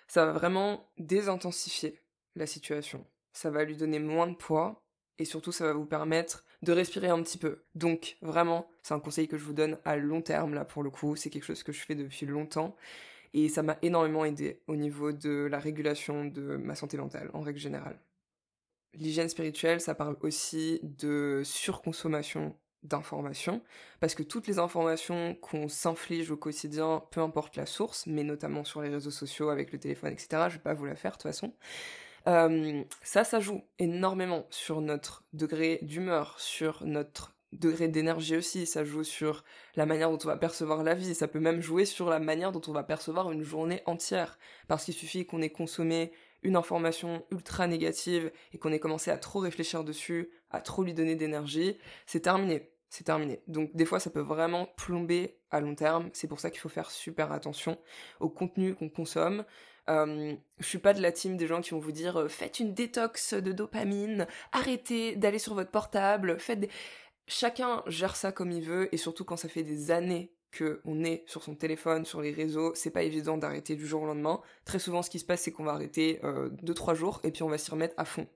ça 0.08 0.26
va 0.26 0.32
vraiment 0.32 0.90
désintensifier 0.98 2.02
la 2.34 2.46
situation. 2.46 3.06
Ça 3.32 3.50
va 3.50 3.64
lui 3.64 3.76
donner 3.76 4.00
moins 4.00 4.26
de 4.26 4.34
poids 4.34 4.82
et 5.18 5.24
surtout 5.24 5.52
ça 5.52 5.64
va 5.64 5.72
vous 5.72 5.86
permettre 5.86 6.44
de 6.62 6.72
respirer 6.72 7.08
un 7.08 7.22
petit 7.22 7.38
peu. 7.38 7.64
Donc 7.74 8.16
vraiment, 8.20 8.68
c'est 8.82 8.94
un 8.94 9.00
conseil 9.00 9.28
que 9.28 9.38
je 9.38 9.44
vous 9.44 9.52
donne 9.52 9.78
à 9.84 9.96
long 9.96 10.22
terme 10.22 10.54
là 10.54 10.64
pour 10.64 10.82
le 10.82 10.90
coup, 10.90 11.14
c'est 11.14 11.30
quelque 11.30 11.44
chose 11.44 11.62
que 11.62 11.72
je 11.72 11.80
fais 11.80 11.94
depuis 11.94 12.26
longtemps 12.26 12.76
et 13.34 13.48
ça 13.48 13.62
m'a 13.62 13.78
énormément 13.82 14.24
aidé 14.24 14.60
au 14.66 14.76
niveau 14.76 15.12
de 15.12 15.48
la 15.50 15.58
régulation 15.58 16.24
de 16.24 16.56
ma 16.56 16.74
santé 16.74 16.96
mentale 16.96 17.30
en 17.34 17.40
règle 17.40 17.58
générale. 17.58 17.98
L'hygiène 18.94 19.28
spirituelle, 19.28 19.80
ça 19.80 19.94
parle 19.94 20.16
aussi 20.22 20.80
de 20.82 21.42
surconsommation 21.44 22.56
d'informations, 22.84 23.60
parce 24.00 24.14
que 24.14 24.22
toutes 24.22 24.46
les 24.46 24.58
informations 24.58 25.34
qu'on 25.34 25.68
s'inflige 25.68 26.30
au 26.30 26.36
quotidien, 26.36 27.02
peu 27.10 27.20
importe 27.20 27.56
la 27.56 27.66
source, 27.66 28.06
mais 28.06 28.22
notamment 28.22 28.64
sur 28.64 28.82
les 28.82 28.88
réseaux 28.88 29.10
sociaux, 29.10 29.48
avec 29.50 29.72
le 29.72 29.78
téléphone, 29.78 30.12
etc., 30.12 30.44
je 30.48 30.54
vais 30.54 30.62
pas 30.62 30.74
vous 30.74 30.86
la 30.86 30.94
faire 30.94 31.12
de 31.12 31.16
toute 31.16 31.24
façon, 31.24 31.54
euh, 32.28 32.84
ça, 33.02 33.24
ça 33.24 33.40
joue 33.40 33.62
énormément 33.78 34.46
sur 34.50 34.80
notre 34.80 35.24
degré 35.32 35.80
d'humeur, 35.82 36.38
sur 36.38 36.84
notre 36.84 37.37
degré 37.52 37.88
d'énergie 37.88 38.36
aussi, 38.36 38.66
ça 38.66 38.84
joue 38.84 39.04
sur 39.04 39.44
la 39.74 39.86
manière 39.86 40.10
dont 40.10 40.18
on 40.22 40.28
va 40.28 40.36
percevoir 40.36 40.82
la 40.82 40.94
vie, 40.94 41.14
ça 41.14 41.28
peut 41.28 41.40
même 41.40 41.60
jouer 41.60 41.84
sur 41.84 42.10
la 42.10 42.18
manière 42.18 42.52
dont 42.52 42.62
on 42.68 42.72
va 42.72 42.82
percevoir 42.82 43.32
une 43.32 43.42
journée 43.42 43.82
entière, 43.86 44.38
parce 44.66 44.84
qu'il 44.84 44.94
suffit 44.94 45.26
qu'on 45.26 45.40
ait 45.40 45.50
consommé 45.50 46.12
une 46.42 46.56
information 46.56 47.24
ultra 47.30 47.66
négative 47.66 48.30
et 48.52 48.58
qu'on 48.58 48.72
ait 48.72 48.78
commencé 48.78 49.10
à 49.10 49.18
trop 49.18 49.40
réfléchir 49.40 49.82
dessus, 49.82 50.30
à 50.50 50.60
trop 50.60 50.82
lui 50.82 50.94
donner 50.94 51.16
d'énergie, 51.16 51.78
c'est 52.06 52.20
terminé, 52.20 52.70
c'est 52.90 53.04
terminé. 53.04 53.40
Donc 53.48 53.74
des 53.74 53.84
fois 53.84 53.98
ça 53.98 54.10
peut 54.10 54.20
vraiment 54.20 54.66
plomber 54.76 55.38
à 55.50 55.60
long 55.60 55.74
terme, 55.74 56.10
c'est 56.12 56.28
pour 56.28 56.40
ça 56.40 56.50
qu'il 56.50 56.60
faut 56.60 56.68
faire 56.68 56.90
super 56.90 57.32
attention 57.32 57.78
au 58.20 58.28
contenu 58.28 58.74
qu'on 58.74 58.88
consomme. 58.88 59.44
Euh, 59.88 60.34
je 60.58 60.66
suis 60.66 60.78
pas 60.78 60.92
de 60.92 61.00
la 61.00 61.12
team 61.12 61.38
des 61.38 61.46
gens 61.46 61.62
qui 61.62 61.70
vont 61.70 61.78
vous 61.78 61.92
dire 61.92 62.18
euh, 62.18 62.28
faites 62.28 62.60
une 62.60 62.74
détox 62.74 63.32
de 63.32 63.52
dopamine, 63.52 64.26
arrêtez 64.52 65.16
d'aller 65.16 65.38
sur 65.38 65.54
votre 65.54 65.70
portable, 65.70 66.38
faites 66.38 66.60
des 66.60 66.68
chacun 67.28 67.82
gère 67.86 68.16
ça 68.16 68.32
comme 68.32 68.50
il 68.50 68.62
veut, 68.62 68.92
et 68.92 68.96
surtout 68.96 69.24
quand 69.24 69.36
ça 69.36 69.48
fait 69.48 69.62
des 69.62 69.90
années 69.90 70.32
que 70.50 70.80
on 70.84 71.04
est 71.04 71.24
sur 71.26 71.42
son 71.42 71.54
téléphone, 71.54 72.04
sur 72.04 72.22
les 72.22 72.32
réseaux, 72.32 72.72
c'est 72.74 72.90
pas 72.90 73.02
évident 73.02 73.36
d'arrêter 73.36 73.76
du 73.76 73.86
jour 73.86 74.02
au 74.02 74.06
lendemain. 74.06 74.40
Très 74.64 74.78
souvent, 74.78 75.02
ce 75.02 75.10
qui 75.10 75.18
se 75.18 75.24
passe, 75.24 75.42
c'est 75.42 75.52
qu'on 75.52 75.64
va 75.64 75.72
arrêter 75.72 76.20
euh, 76.24 76.48
deux 76.62 76.74
trois 76.74 76.94
jours 76.94 77.20
et 77.22 77.30
puis 77.30 77.42
on 77.42 77.48
va 77.48 77.58
s'y 77.58 77.70
remettre 77.70 77.94
à 77.98 78.04
fond. 78.04 78.26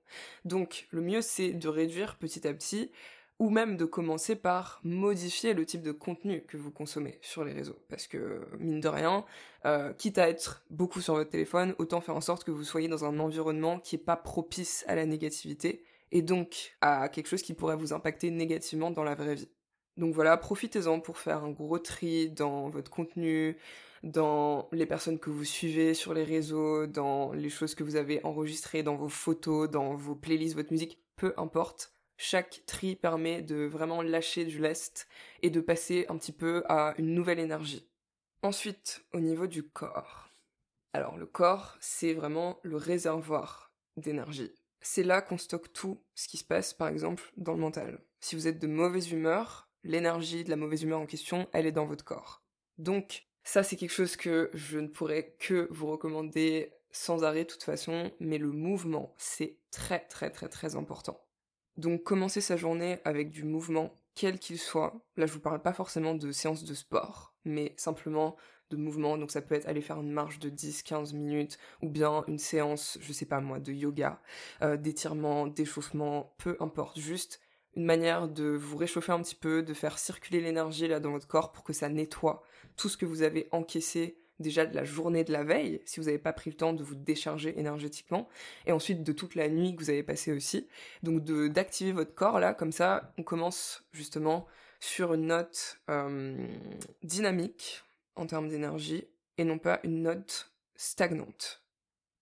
Donc, 0.44 0.86
le 0.90 1.00
mieux, 1.00 1.22
c'est 1.22 1.52
de 1.52 1.68
réduire 1.68 2.18
petit 2.18 2.46
à 2.46 2.52
petit, 2.52 2.90
ou 3.38 3.50
même 3.50 3.76
de 3.76 3.84
commencer 3.84 4.36
par 4.36 4.80
modifier 4.84 5.54
le 5.54 5.64
type 5.64 5.82
de 5.82 5.90
contenu 5.90 6.44
que 6.46 6.56
vous 6.56 6.70
consommez 6.70 7.18
sur 7.22 7.44
les 7.44 7.52
réseaux, 7.52 7.78
parce 7.88 8.06
que 8.06 8.46
mine 8.58 8.80
de 8.80 8.88
rien, 8.88 9.24
euh, 9.64 9.92
quitte 9.94 10.18
à 10.18 10.28
être 10.28 10.64
beaucoup 10.70 11.00
sur 11.00 11.14
votre 11.14 11.30
téléphone, 11.30 11.74
autant 11.78 12.00
faire 12.00 12.14
en 12.14 12.20
sorte 12.20 12.44
que 12.44 12.50
vous 12.50 12.62
soyez 12.62 12.88
dans 12.88 13.04
un 13.04 13.18
environnement 13.18 13.80
qui 13.80 13.96
est 13.96 13.98
pas 13.98 14.16
propice 14.16 14.84
à 14.86 14.94
la 14.94 15.06
négativité 15.06 15.82
et 16.12 16.22
donc 16.22 16.76
à 16.80 17.08
quelque 17.08 17.26
chose 17.26 17.42
qui 17.42 17.54
pourrait 17.54 17.76
vous 17.76 17.92
impacter 17.92 18.30
négativement 18.30 18.90
dans 18.90 19.02
la 19.02 19.14
vraie 19.14 19.34
vie. 19.34 19.50
Donc 19.96 20.14
voilà, 20.14 20.36
profitez-en 20.36 21.00
pour 21.00 21.18
faire 21.18 21.42
un 21.42 21.50
gros 21.50 21.78
tri 21.78 22.30
dans 22.30 22.68
votre 22.68 22.90
contenu, 22.90 23.58
dans 24.02 24.68
les 24.72 24.86
personnes 24.86 25.18
que 25.18 25.30
vous 25.30 25.44
suivez 25.44 25.94
sur 25.94 26.14
les 26.14 26.24
réseaux, 26.24 26.86
dans 26.86 27.32
les 27.32 27.50
choses 27.50 27.74
que 27.74 27.84
vous 27.84 27.96
avez 27.96 28.24
enregistrées, 28.24 28.82
dans 28.82 28.96
vos 28.96 29.08
photos, 29.08 29.70
dans 29.70 29.94
vos 29.94 30.14
playlists, 30.14 30.54
votre 30.54 30.72
musique, 30.72 31.02
peu 31.16 31.34
importe. 31.36 31.94
Chaque 32.16 32.62
tri 32.66 32.94
permet 32.94 33.42
de 33.42 33.64
vraiment 33.64 34.02
lâcher 34.02 34.44
du 34.44 34.58
lest 34.58 35.08
et 35.42 35.50
de 35.50 35.60
passer 35.60 36.06
un 36.08 36.16
petit 36.16 36.32
peu 36.32 36.62
à 36.68 36.94
une 36.98 37.14
nouvelle 37.14 37.40
énergie. 37.40 37.88
Ensuite, 38.42 39.04
au 39.12 39.20
niveau 39.20 39.46
du 39.46 39.62
corps. 39.62 40.28
Alors 40.92 41.16
le 41.16 41.26
corps, 41.26 41.76
c'est 41.80 42.12
vraiment 42.12 42.60
le 42.62 42.76
réservoir 42.76 43.72
d'énergie. 43.96 44.52
C'est 44.82 45.02
là 45.02 45.22
qu'on 45.22 45.38
stocke 45.38 45.72
tout 45.72 46.02
ce 46.14 46.28
qui 46.28 46.36
se 46.36 46.44
passe, 46.44 46.74
par 46.74 46.88
exemple, 46.88 47.32
dans 47.36 47.52
le 47.52 47.60
mental. 47.60 48.00
Si 48.20 48.36
vous 48.36 48.46
êtes 48.46 48.58
de 48.58 48.66
mauvaise 48.66 49.10
humeur, 49.10 49.68
l'énergie 49.84 50.44
de 50.44 50.50
la 50.50 50.56
mauvaise 50.56 50.82
humeur 50.82 51.00
en 51.00 51.06
question, 51.06 51.48
elle 51.52 51.66
est 51.66 51.72
dans 51.72 51.86
votre 51.86 52.04
corps. 52.04 52.42
Donc, 52.78 53.26
ça, 53.44 53.62
c'est 53.62 53.76
quelque 53.76 53.90
chose 53.92 54.16
que 54.16 54.50
je 54.54 54.78
ne 54.78 54.88
pourrais 54.88 55.34
que 55.38 55.68
vous 55.70 55.86
recommander 55.86 56.72
sans 56.92 57.24
arrêt 57.24 57.44
de 57.44 57.50
toute 57.50 57.62
façon, 57.62 58.12
mais 58.20 58.38
le 58.38 58.52
mouvement, 58.52 59.14
c'est 59.16 59.56
très 59.70 60.00
très 60.00 60.30
très 60.30 60.48
très 60.48 60.76
important. 60.76 61.20
Donc 61.76 62.02
commencer 62.02 62.40
sa 62.40 62.56
journée 62.56 62.98
avec 63.04 63.30
du 63.30 63.44
mouvement, 63.44 63.98
quel 64.14 64.38
qu'il 64.38 64.58
soit. 64.58 64.94
Là, 65.16 65.26
je 65.26 65.32
vous 65.32 65.40
parle 65.40 65.62
pas 65.62 65.72
forcément 65.72 66.14
de 66.14 66.30
séances 66.30 66.64
de 66.64 66.74
sport, 66.74 67.34
mais 67.44 67.74
simplement 67.78 68.36
mouvement. 68.76 69.18
Donc 69.18 69.30
ça 69.30 69.42
peut 69.42 69.54
être 69.54 69.68
aller 69.68 69.80
faire 69.80 70.00
une 70.00 70.12
marche 70.12 70.38
de 70.38 70.50
10-15 70.50 71.14
minutes, 71.14 71.58
ou 71.82 71.88
bien 71.88 72.24
une 72.28 72.38
séance, 72.38 72.98
je 73.00 73.12
sais 73.12 73.26
pas 73.26 73.40
moi, 73.40 73.60
de 73.60 73.72
yoga, 73.72 74.20
euh, 74.62 74.76
d'étirement, 74.76 75.46
d'échauffement, 75.46 76.34
peu 76.38 76.56
importe. 76.60 76.98
Juste 76.98 77.40
une 77.74 77.84
manière 77.84 78.28
de 78.28 78.44
vous 78.44 78.76
réchauffer 78.76 79.12
un 79.12 79.22
petit 79.22 79.34
peu, 79.34 79.62
de 79.62 79.74
faire 79.74 79.98
circuler 79.98 80.40
l'énergie 80.40 80.88
là 80.88 81.00
dans 81.00 81.10
votre 81.10 81.26
corps 81.26 81.52
pour 81.52 81.64
que 81.64 81.72
ça 81.72 81.88
nettoie 81.88 82.42
tout 82.76 82.88
ce 82.88 82.96
que 82.96 83.06
vous 83.06 83.22
avez 83.22 83.48
encaissé 83.52 84.18
déjà 84.42 84.66
de 84.66 84.74
la 84.74 84.84
journée 84.84 85.24
de 85.24 85.32
la 85.32 85.44
veille, 85.44 85.80
si 85.84 86.00
vous 86.00 86.06
n'avez 86.06 86.18
pas 86.18 86.32
pris 86.32 86.50
le 86.50 86.56
temps 86.56 86.72
de 86.72 86.82
vous 86.82 86.96
décharger 86.96 87.58
énergétiquement, 87.58 88.28
et 88.66 88.72
ensuite 88.72 89.02
de 89.02 89.12
toute 89.12 89.34
la 89.34 89.48
nuit 89.48 89.74
que 89.74 89.80
vous 89.82 89.90
avez 89.90 90.02
passée 90.02 90.32
aussi. 90.32 90.68
Donc 91.02 91.22
d'activer 91.22 91.92
votre 91.92 92.14
corps 92.14 92.40
là, 92.40 92.52
comme 92.52 92.72
ça, 92.72 93.14
on 93.18 93.22
commence 93.22 93.84
justement 93.92 94.46
sur 94.80 95.14
une 95.14 95.26
note 95.26 95.78
euh, 95.88 96.36
dynamique 97.02 97.84
en 98.16 98.26
termes 98.26 98.48
d'énergie, 98.48 99.08
et 99.38 99.44
non 99.44 99.58
pas 99.58 99.80
une 99.84 100.02
note 100.02 100.52
stagnante. 100.76 101.62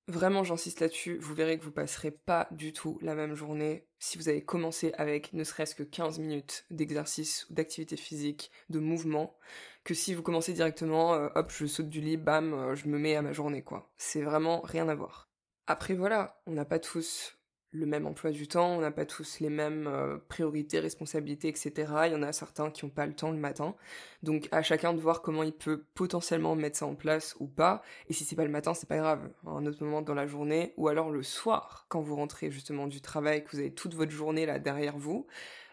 Vraiment, 0.08 0.42
j'insiste 0.42 0.80
là-dessus, 0.80 1.18
vous 1.18 1.34
verrez 1.34 1.56
que 1.58 1.64
vous 1.64 1.70
passerez 1.70 2.10
pas 2.10 2.48
du 2.50 2.72
tout 2.72 2.98
la 3.00 3.14
même 3.14 3.36
journée 3.36 3.86
si 4.00 4.18
vous 4.18 4.28
avez 4.28 4.42
commencé 4.42 4.92
avec 4.98 5.32
ne 5.34 5.44
serait-ce 5.44 5.76
que 5.76 5.84
15 5.84 6.18
minutes 6.18 6.64
d'exercice 6.70 7.46
ou 7.48 7.54
d'activité 7.54 7.96
physique, 7.96 8.50
de 8.70 8.80
mouvement, 8.80 9.36
que 9.84 9.94
si 9.94 10.14
vous 10.14 10.22
commencez 10.22 10.52
directement, 10.52 11.14
euh, 11.14 11.28
hop, 11.36 11.52
je 11.52 11.66
saute 11.66 11.88
du 11.88 12.00
lit, 12.00 12.16
bam, 12.16 12.52
euh, 12.52 12.74
je 12.74 12.88
me 12.88 12.98
mets 12.98 13.14
à 13.14 13.22
ma 13.22 13.32
journée, 13.32 13.62
quoi. 13.62 13.92
C'est 13.98 14.22
vraiment 14.22 14.62
rien 14.62 14.88
à 14.88 14.94
voir. 14.96 15.28
Après, 15.68 15.94
voilà, 15.94 16.42
on 16.46 16.52
n'a 16.52 16.64
pas 16.64 16.80
tous 16.80 17.38
le 17.72 17.86
même 17.86 18.06
emploi 18.06 18.32
du 18.32 18.48
temps, 18.48 18.76
on 18.76 18.80
n'a 18.80 18.90
pas 18.90 19.06
tous 19.06 19.38
les 19.40 19.48
mêmes 19.48 19.86
euh, 19.86 20.18
priorités, 20.28 20.80
responsabilités, 20.80 21.48
etc. 21.48 21.72
Il 22.06 22.12
y 22.12 22.14
en 22.16 22.22
a 22.22 22.32
certains 22.32 22.70
qui 22.70 22.84
n'ont 22.84 22.90
pas 22.90 23.06
le 23.06 23.14
temps 23.14 23.30
le 23.30 23.38
matin. 23.38 23.76
Donc 24.22 24.48
à 24.50 24.62
chacun 24.62 24.92
de 24.92 25.00
voir 25.00 25.22
comment 25.22 25.44
il 25.44 25.52
peut 25.52 25.84
potentiellement 25.94 26.56
mettre 26.56 26.78
ça 26.78 26.86
en 26.86 26.96
place 26.96 27.36
ou 27.38 27.46
pas. 27.46 27.82
Et 28.08 28.12
si 28.12 28.24
c'est 28.24 28.34
pas 28.34 28.44
le 28.44 28.50
matin, 28.50 28.74
c'est 28.74 28.88
pas 28.88 28.98
grave. 28.98 29.30
Un 29.46 29.64
autre 29.66 29.84
moment 29.84 30.02
dans 30.02 30.14
la 30.14 30.26
journée, 30.26 30.74
ou 30.76 30.88
alors 30.88 31.10
le 31.10 31.22
soir, 31.22 31.86
quand 31.88 32.00
vous 32.00 32.16
rentrez 32.16 32.50
justement 32.50 32.88
du 32.88 33.00
travail, 33.00 33.44
que 33.44 33.50
vous 33.52 33.58
avez 33.60 33.72
toute 33.72 33.94
votre 33.94 34.12
journée 34.12 34.46
là 34.46 34.58
derrière 34.58 34.98
vous, 34.98 35.26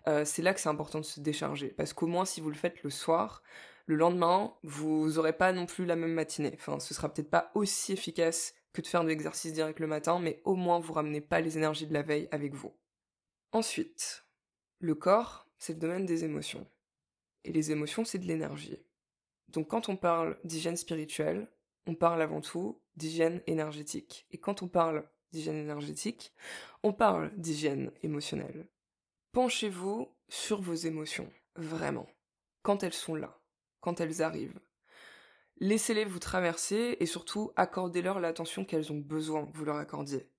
euh, 0.08 0.24
c'est 0.24 0.44
là 0.44 0.54
que 0.54 0.60
c'est 0.60 0.70
important 0.70 1.00
de 1.00 1.06
se 1.06 1.20
décharger. 1.20 1.70
Parce 1.70 1.94
qu'au 1.94 2.08
moins 2.08 2.26
si 2.26 2.42
vous 2.42 2.50
le 2.50 2.56
faites 2.56 2.84
le 2.84 2.92
soir, 2.92 3.42
le 3.88 3.96
lendemain, 3.96 4.54
vous 4.64 5.18
aurez 5.18 5.34
pas 5.34 5.52
non 5.52 5.66
plus 5.66 5.86
la 5.86 5.96
même 5.96 6.14
matinée. 6.14 6.52
Enfin, 6.56 6.80
ce 6.80 6.94
sera 6.94 7.12
peut-être 7.12 7.30
pas 7.30 7.52
aussi 7.56 7.94
efficace 7.94 8.54
de 8.82 8.88
faire 8.88 9.04
de 9.04 9.10
l'exercice 9.10 9.54
direct 9.54 9.80
le 9.80 9.88
matin, 9.88 10.20
mais 10.20 10.42
au 10.44 10.56
moins 10.56 10.80
vous 10.80 10.94
ramenez 10.94 11.22
pas 11.22 11.42
les 11.42 11.58
énergies 11.58 11.88
de 11.88 11.94
la 11.94 12.04
veille 12.04 12.28
avec 12.32 12.54
vous. 12.54 12.74
Ensuite, 13.52 14.26
le 14.80 14.96
corps, 14.96 15.48
c'est 15.58 15.74
le 15.74 15.80
domaine 15.80 16.06
des 16.06 16.24
émotions. 16.24 16.68
Et 17.44 17.52
les 17.52 17.72
émotions, 17.72 18.06
c'est 18.06 18.20
de 18.20 18.26
l'énergie. 18.26 18.78
Donc 19.50 19.70
quand 19.70 19.90
on 19.90 19.96
parle 19.96 20.38
d'hygiène 20.44 20.78
spirituelle, 20.78 21.50
on 21.86 21.96
parle 21.96 22.22
avant 22.22 22.42
tout 22.42 22.82
d'hygiène 22.96 23.42
énergétique. 23.48 24.28
Et 24.32 24.38
quand 24.38 24.62
on 24.62 24.68
parle 24.68 25.08
d'hygiène 25.32 25.58
énergétique, 25.58 26.34
on 26.84 26.94
parle 26.94 27.32
d'hygiène 27.38 27.92
émotionnelle. 28.04 28.68
Penchez-vous 29.32 30.10
sur 30.28 30.62
vos 30.62 30.74
émotions, 30.74 31.32
vraiment, 31.56 32.08
quand 32.64 32.84
elles 32.84 32.94
sont 32.94 33.16
là, 33.16 33.40
quand 33.80 34.02
elles 34.02 34.22
arrivent. 34.22 34.60
Laissez-les 35.60 36.06
vous 36.06 36.20
traverser 36.20 36.98
et 37.00 37.06
surtout 37.06 37.52
accordez-leur 37.56 38.20
l'attention 38.20 38.64
qu'elles 38.64 38.92
ont 38.92 39.00
besoin 39.00 39.46
que 39.46 39.58
vous 39.58 39.66
leur 39.66 39.78
accordiez. 39.78 40.30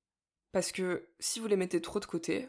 Parce 0.53 0.73
que 0.73 1.09
si 1.19 1.41
vous 1.41 1.49
les 1.49 1.57
mettez 1.57 1.81
trop 1.81 2.01
de 2.01 2.07
côté, 2.07 2.49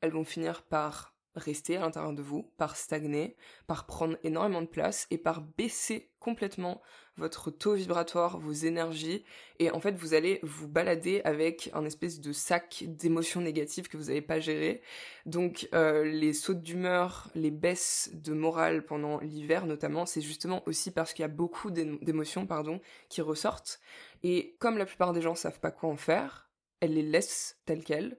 elles 0.00 0.12
vont 0.12 0.24
finir 0.24 0.62
par 0.62 1.11
rester 1.34 1.76
à 1.76 1.80
l'intérieur 1.80 2.12
de 2.12 2.22
vous, 2.22 2.50
par 2.56 2.76
stagner, 2.76 3.36
par 3.66 3.86
prendre 3.86 4.16
énormément 4.22 4.62
de 4.62 4.66
place 4.66 5.06
et 5.10 5.18
par 5.18 5.42
baisser 5.42 6.10
complètement 6.18 6.80
votre 7.16 7.50
taux 7.50 7.74
vibratoire, 7.74 8.38
vos 8.38 8.52
énergies, 8.52 9.24
et 9.58 9.70
en 9.70 9.80
fait 9.80 9.96
vous 9.96 10.14
allez 10.14 10.38
vous 10.42 10.68
balader 10.68 11.20
avec 11.24 11.70
un 11.74 11.84
espèce 11.84 12.20
de 12.20 12.32
sac 12.32 12.84
d'émotions 12.86 13.40
négatives 13.40 13.88
que 13.88 13.96
vous 13.96 14.04
n'avez 14.04 14.22
pas 14.22 14.40
géré. 14.40 14.82
Donc 15.26 15.68
euh, 15.74 16.04
les 16.04 16.32
sautes 16.32 16.62
d'humeur, 16.62 17.28
les 17.34 17.50
baisses 17.50 18.10
de 18.14 18.32
morale 18.32 18.84
pendant 18.84 19.18
l'hiver 19.20 19.66
notamment, 19.66 20.06
c'est 20.06 20.20
justement 20.20 20.62
aussi 20.66 20.90
parce 20.90 21.12
qu'il 21.12 21.22
y 21.22 21.26
a 21.26 21.28
beaucoup 21.28 21.70
d'émotions 21.70 22.46
pardon 22.46 22.80
qui 23.08 23.20
ressortent. 23.20 23.80
Et 24.22 24.56
comme 24.58 24.78
la 24.78 24.86
plupart 24.86 25.12
des 25.12 25.22
gens 25.22 25.34
savent 25.34 25.60
pas 25.60 25.72
quoi 25.72 25.90
en 25.90 25.96
faire, 25.96 26.48
elles 26.80 26.94
les 26.94 27.02
laissent 27.02 27.58
telles 27.66 27.84
quelles 27.84 28.16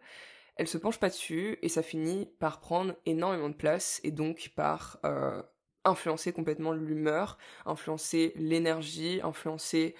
elle 0.56 0.68
se 0.68 0.78
penche 0.78 1.00
pas 1.00 1.10
dessus 1.10 1.58
et 1.62 1.70
ça 1.70 1.82
finit 1.82 2.30
par 2.40 2.60
prendre 2.60 2.94
énormément 3.06 3.50
de 3.50 3.56
place 3.56 4.00
et 4.04 4.12
donc 4.12 4.52
par 4.56 5.00
euh, 5.06 5.42
influencer 5.84 6.32
complètement 6.32 6.72
l'humeur, 6.72 7.38
influencer 7.66 8.34
l'énergie, 8.36 9.20
influencer 9.24 9.96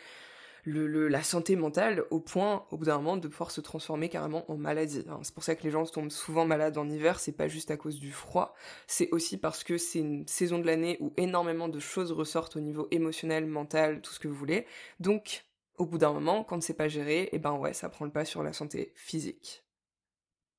la 0.66 1.24
santé 1.24 1.58
mentale 1.58 2.06
au 2.10 2.20
point, 2.20 2.66
au 2.72 2.78
bout 2.78 2.86
d'un 2.86 2.98
moment, 2.98 3.18
de 3.18 3.28
pouvoir 3.28 3.52
se 3.52 3.60
transformer 3.60 4.08
carrément 4.08 4.50
en 4.50 4.56
maladie. 4.56 5.04
Hein. 5.10 5.20
C'est 5.24 5.34
pour 5.34 5.44
ça 5.44 5.56
que 5.56 5.64
les 5.64 5.72
gens 5.72 5.86
tombent 5.86 6.10
souvent 6.10 6.46
malades 6.46 6.78
en 6.78 6.90
hiver, 6.90 7.20
c'est 7.20 7.34
pas 7.34 7.50
juste 7.50 7.70
à 7.70 7.78
cause 7.78 8.00
du 8.00 8.12
froid, 8.12 8.56
c'est 8.88 9.10
aussi 9.12 9.38
parce 9.38 9.64
que 9.64 9.78
c'est 9.78 10.00
une 10.00 10.26
saison 10.28 10.60
de 10.60 10.66
l'année 10.66 10.98
où 11.02 11.14
énormément 11.18 11.68
de 11.68 11.80
choses 11.80 12.12
ressortent 12.14 12.56
au 12.56 12.62
niveau 12.62 12.88
émotionnel, 12.92 13.46
mental, 13.46 14.02
tout 14.02 14.14
ce 14.14 14.20
que 14.20 14.30
vous 14.30 14.36
voulez. 14.36 14.66
Donc, 15.02 15.46
au 15.78 15.86
bout 15.86 15.98
d'un 15.98 16.14
moment, 16.14 16.44
quand 16.44 16.62
c'est 16.62 16.76
pas 16.76 16.88
géré, 16.88 17.24
et 17.24 17.30
eh 17.34 17.40
ben 17.40 17.54
ouais, 17.54 17.74
ça 17.74 17.90
prend 17.90 18.06
le 18.06 18.12
pas 18.12 18.26
sur 18.26 18.44
la 18.44 18.54
santé 18.54 18.94
physique. 18.96 19.64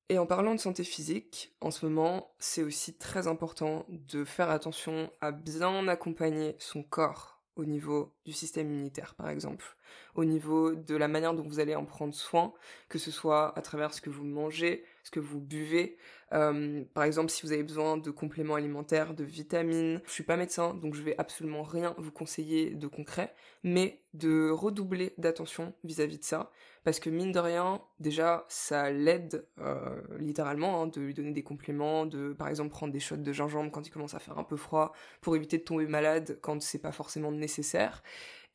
Et 0.09 0.19
en 0.19 0.27
parlant 0.27 0.53
de 0.53 0.59
santé 0.59 0.83
physique, 0.83 1.55
en 1.61 1.71
ce 1.71 1.85
moment, 1.87 2.31
c'est 2.37 2.61
aussi 2.61 2.93
très 2.93 3.27
important 3.27 3.87
de 3.89 4.23
faire 4.23 4.51
attention 4.51 5.09
à 5.19 5.31
bien 5.31 5.87
accompagner 5.87 6.55
son 6.59 6.83
corps 6.83 7.35
au 7.55 7.65
niveau 7.65 8.13
du 8.25 8.33
système 8.33 8.69
immunitaire, 8.69 9.15
par 9.15 9.29
exemple, 9.29 9.65
au 10.13 10.25
niveau 10.25 10.75
de 10.75 10.95
la 10.95 11.07
manière 11.07 11.33
dont 11.33 11.47
vous 11.47 11.59
allez 11.59 11.73
en 11.73 11.85
prendre 11.85 12.13
soin, 12.13 12.53
que 12.89 12.99
ce 12.99 13.11
soit 13.11 13.57
à 13.57 13.61
travers 13.61 13.93
ce 13.93 14.01
que 14.01 14.09
vous 14.09 14.25
mangez, 14.25 14.83
ce 15.03 15.09
que 15.09 15.21
vous 15.21 15.39
buvez. 15.39 15.97
Euh, 16.33 16.83
par 16.93 17.05
exemple, 17.05 17.31
si 17.31 17.43
vous 17.43 17.53
avez 17.53 17.63
besoin 17.63 17.97
de 17.97 18.11
compléments 18.11 18.55
alimentaires, 18.55 19.13
de 19.13 19.23
vitamines, 19.23 20.01
je 20.05 20.11
suis 20.11 20.23
pas 20.23 20.35
médecin, 20.35 20.73
donc 20.73 20.95
je 20.95 21.01
vais 21.01 21.15
absolument 21.17 21.63
rien 21.63 21.95
vous 21.97 22.11
conseiller 22.11 22.71
de 22.71 22.87
concret, 22.87 23.33
mais 23.63 24.01
de 24.13 24.49
redoubler 24.49 25.13
d'attention 25.17 25.73
vis-à-vis 25.83 26.19
de 26.19 26.25
ça, 26.25 26.51
parce 26.85 26.99
que 26.99 27.09
mine 27.09 27.31
de 27.31 27.39
rien, 27.39 27.81
déjà, 27.99 28.45
ça 28.47 28.91
l'aide 28.91 29.47
euh, 29.59 30.01
littéralement 30.19 30.83
hein, 30.83 30.87
de 30.87 31.01
lui 31.01 31.15
donner 31.15 31.31
des 31.31 31.41
compléments, 31.41 32.05
de 32.05 32.31
par 32.31 32.47
exemple 32.47 32.69
prendre 32.69 32.93
des 32.93 32.99
shots 32.99 33.17
de 33.17 33.33
gingembre 33.33 33.71
quand 33.71 33.87
il 33.87 33.89
commence 33.89 34.13
à 34.13 34.19
faire 34.19 34.37
un 34.37 34.43
peu 34.43 34.55
froid, 34.55 34.93
pour 35.19 35.35
éviter 35.35 35.57
de 35.57 35.63
tomber 35.63 35.87
malade 35.87 36.37
quand 36.43 36.61
c'est 36.61 36.79
pas 36.79 36.91
forcément 36.91 37.31
nécessaire. 37.31 38.03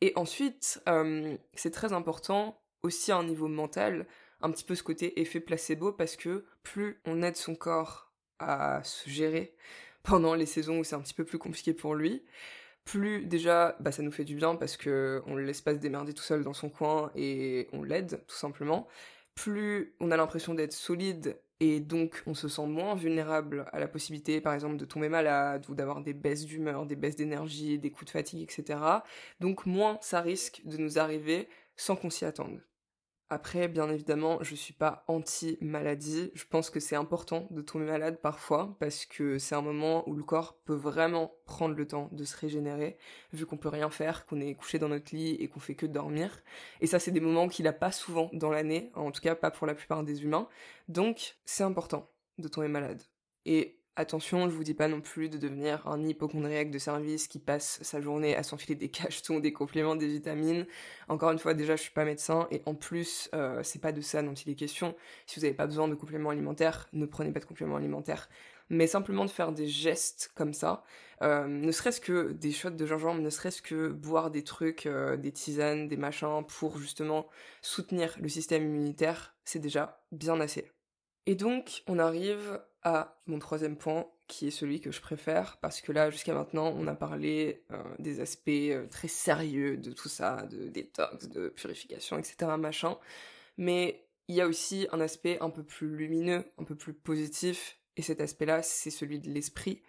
Et 0.01 0.13
ensuite, 0.15 0.81
euh, 0.89 1.37
c'est 1.55 1.73
très 1.73 1.93
important 1.93 2.57
aussi 2.85 3.11
à 3.11 3.17
un 3.17 3.25
niveau 3.25 3.49
mental 3.49 4.07
un 4.43 4.51
petit 4.53 4.65
peu 4.65 4.77
ce 4.77 4.85
côté 4.85 5.21
effet 5.21 5.41
placebo 5.41 5.93
parce 5.93 6.17
que 6.17 6.47
plus 6.63 7.01
on 7.07 7.23
aide 7.23 7.37
son 7.37 7.57
corps 7.57 8.13
à 8.39 8.81
se 8.85 9.11
gérer 9.11 9.57
pendant 10.05 10.35
les 10.35 10.47
saisons 10.47 10.79
où 10.79 10.85
c'est 10.85 10.95
un 10.95 11.01
petit 11.01 11.15
peu 11.15 11.25
plus 11.25 11.39
compliqué 11.39 11.75
pour 11.75 11.97
lui, 11.97 12.23
plus 12.91 13.25
déjà 13.25 13.77
bah 13.79 13.93
ça 13.93 14.03
nous 14.03 14.11
fait 14.11 14.25
du 14.25 14.35
bien 14.35 14.57
parce 14.57 14.77
que 14.77 15.23
on 15.27 15.37
le 15.37 15.45
laisse 15.45 15.61
pas 15.61 15.75
se 15.75 15.79
démerder 15.79 16.13
tout 16.13 16.25
seul 16.25 16.43
dans 16.43 16.53
son 16.53 16.69
coin 16.69 17.13
et 17.15 17.69
on 17.73 17.85
l'aide 17.85 18.25
tout 18.27 18.35
simplement. 18.35 18.89
Plus 19.37 19.95
on 20.01 20.11
a 20.11 20.17
l'impression 20.17 20.55
d'être 20.55 20.73
solide 20.73 21.41
et 21.61 21.79
donc 21.79 22.21
on 22.27 22.35
se 22.35 22.49
sent 22.49 22.67
moins 22.67 22.97
vulnérable 22.97 23.67
à 23.73 23.79
la 23.79 23.87
possibilité 23.87 24.41
par 24.41 24.55
exemple 24.55 24.77
de 24.77 24.85
tomber 24.85 25.09
malade 25.09 25.67
ou 25.69 25.77
d'avoir 25.77 26.01
des 26.01 26.15
baisses 26.15 26.47
d'humeur, 26.47 26.85
des 26.85 26.97
baisses 26.97 27.15
d'énergie, 27.15 27.79
des 27.79 27.93
coups 27.93 28.07
de 28.07 28.11
fatigue, 28.11 28.43
etc. 28.43 28.81
Donc 29.39 29.67
moins 29.67 29.97
ça 30.01 30.21
risque 30.21 30.61
de 30.65 30.77
nous 30.77 30.99
arriver 30.99 31.49
sans 31.77 31.95
qu'on 31.95 32.11
s'y 32.11 32.25
attende. 32.25 32.61
Après, 33.33 33.69
bien 33.69 33.89
évidemment, 33.89 34.39
je 34.43 34.57
suis 34.57 34.73
pas 34.73 35.05
anti-maladie. 35.07 36.33
Je 36.35 36.45
pense 36.45 36.69
que 36.69 36.81
c'est 36.81 36.97
important 36.97 37.47
de 37.53 37.63
tomber 37.63 37.85
malade 37.85 38.19
parfois 38.21 38.77
parce 38.81 39.07
que 39.07 39.39
c'est 39.39 39.55
un 39.55 39.63
moment 39.63 40.07
où 40.09 40.15
le 40.15 40.25
corps 40.25 40.59
peut 40.65 40.75
vraiment 40.75 41.33
prendre 41.45 41.77
le 41.77 41.87
temps 41.87 42.09
de 42.11 42.25
se 42.25 42.37
régénérer, 42.37 42.99
vu 43.33 43.47
qu'on 43.47 43.57
peut 43.57 43.69
rien 43.69 43.89
faire, 43.89 44.27
qu'on 44.27 44.41
est 44.41 44.55
couché 44.57 44.81
dans 44.81 44.89
notre 44.89 45.15
lit 45.15 45.37
et 45.37 45.47
qu'on 45.47 45.61
fait 45.61 45.77
que 45.77 45.87
dormir. 45.87 46.43
Et 46.81 46.89
ça, 46.89 46.99
c'est 46.99 47.13
des 47.13 47.21
moments 47.21 47.49
qu'il 47.49 47.69
a 47.69 47.73
pas 47.73 47.93
souvent 47.93 48.31
dans 48.33 48.51
l'année, 48.51 48.91
en 48.95 49.13
tout 49.13 49.21
cas 49.21 49.37
pas 49.37 49.53
pour 49.53 49.69
la 49.69 49.77
plupart 49.77 50.03
des 50.03 50.25
humains. 50.25 50.49
Donc, 50.89 51.37
c'est 51.45 51.63
important 51.63 52.11
de 52.39 52.49
tomber 52.49 52.67
malade. 52.69 53.01
Et 53.47 53.80
Attention, 53.97 54.49
je 54.49 54.55
vous 54.55 54.65
dis 54.65 54.73
pas 54.73 54.89
non 54.89 55.01
plus 55.01 55.29
de 55.29 55.37
devenir 55.37 55.87
un 55.87 56.03
hypochondriaque 56.07 56.71
de 56.71 56.79
service 56.79 57.27
qui 57.27 57.39
passe 57.39 57.81
sa 57.83 58.01
journée 58.01 58.37
à 58.37 58.43
s'enfiler 58.43 58.75
des 58.77 58.89
cachetons, 58.91 59.41
des 59.41 59.53
compléments, 59.53 59.97
des 59.97 60.07
vitamines. 60.07 60.67
Encore 61.09 61.33
une 61.33 61.39
fois, 61.39 61.55
déjà, 61.55 61.77
je 61.77 61.83
suis 61.83 61.91
pas 61.91 62.05
médecin 62.05 62.47
et 62.51 62.63
en 62.67 62.75
plus, 62.75 63.29
euh, 63.35 63.63
c'est 63.65 63.81
pas 63.81 63.93
de 63.93 64.01
ça 64.01 64.23
dont 64.23 64.33
il 64.33 64.51
est 64.51 64.55
question. 64.55 64.95
Si 65.27 65.39
vous 65.39 65.45
avez 65.45 65.55
pas 65.55 65.67
besoin 65.67 65.89
de 65.89 65.95
compléments 65.95 66.31
alimentaires, 66.31 66.89
ne 66.93 67.05
prenez 67.05 67.33
pas 67.33 67.41
de 67.41 67.45
compléments 67.45 67.77
alimentaires. 67.77 68.29
Mais 68.71 68.87
simplement 68.87 69.25
de 69.25 69.31
faire 69.31 69.51
des 69.53 69.67
gestes 69.67 70.31
comme 70.37 70.55
ça, 70.55 70.85
euh, 71.23 71.47
ne 71.49 71.73
serait-ce 71.73 72.01
que 72.01 72.31
des 72.33 72.53
shots 72.53 72.71
de 72.71 72.87
gingembre, 72.87 73.21
ne 73.21 73.31
serait-ce 73.31 73.61
que 73.61 73.89
boire 73.89 74.31
des 74.31 74.45
trucs, 74.45 74.87
euh, 74.87 75.17
des 75.17 75.33
tisanes, 75.33 75.89
des 75.89 75.97
machins 75.97 76.45
pour 76.47 76.79
justement 76.79 77.27
soutenir 77.61 78.17
le 78.21 78.29
système 78.29 78.63
immunitaire, 78.63 79.35
c'est 79.45 79.59
déjà 79.59 80.01
bien 80.13 80.41
assez. 80.41 80.71
Et 81.27 81.35
donc, 81.35 81.83
on 81.87 81.99
arrive 81.99 82.61
à 82.83 83.21
mon 83.27 83.39
troisième 83.39 83.77
point, 83.77 84.07
qui 84.27 84.47
est 84.47 84.53
celui 84.53 84.81
que 84.81 84.93
je 84.93 85.01
préfère, 85.01 85.59
parce 85.61 85.81
que 85.81 85.93
là, 85.93 86.11
jusqu'à 86.11 86.35
maintenant, 86.35 86.73
on 86.77 86.87
a 86.87 86.95
parlé 86.95 87.65
euh, 87.73 87.83
des 87.99 88.21
aspects 88.21 88.49
euh, 88.49 88.87
très 88.87 89.09
sérieux 89.09 89.77
de 89.77 89.93
tout 89.93 90.09
ça, 90.09 90.47
de 90.47 90.69
détox, 90.69 91.29
de 91.29 91.49
purification, 91.49 92.17
etc., 92.17 92.53
machin. 92.59 92.97
Mais 93.59 94.07
il 94.29 94.37
y 94.37 94.41
a 94.41 94.47
aussi 94.47 94.87
un 94.93 95.01
aspect 95.01 95.39
un 95.41 95.51
peu 95.51 95.65
plus 95.65 95.95
lumineux, 95.97 96.45
un 96.59 96.65
peu 96.65 96.77
plus 96.77 96.95
positif, 96.95 97.79
et 97.97 98.03
cet 98.03 98.21
aspect-là, 98.21 98.63
c'est 98.63 98.91
celui 98.91 99.19
de 99.19 99.29
l'esprit, 99.31 99.83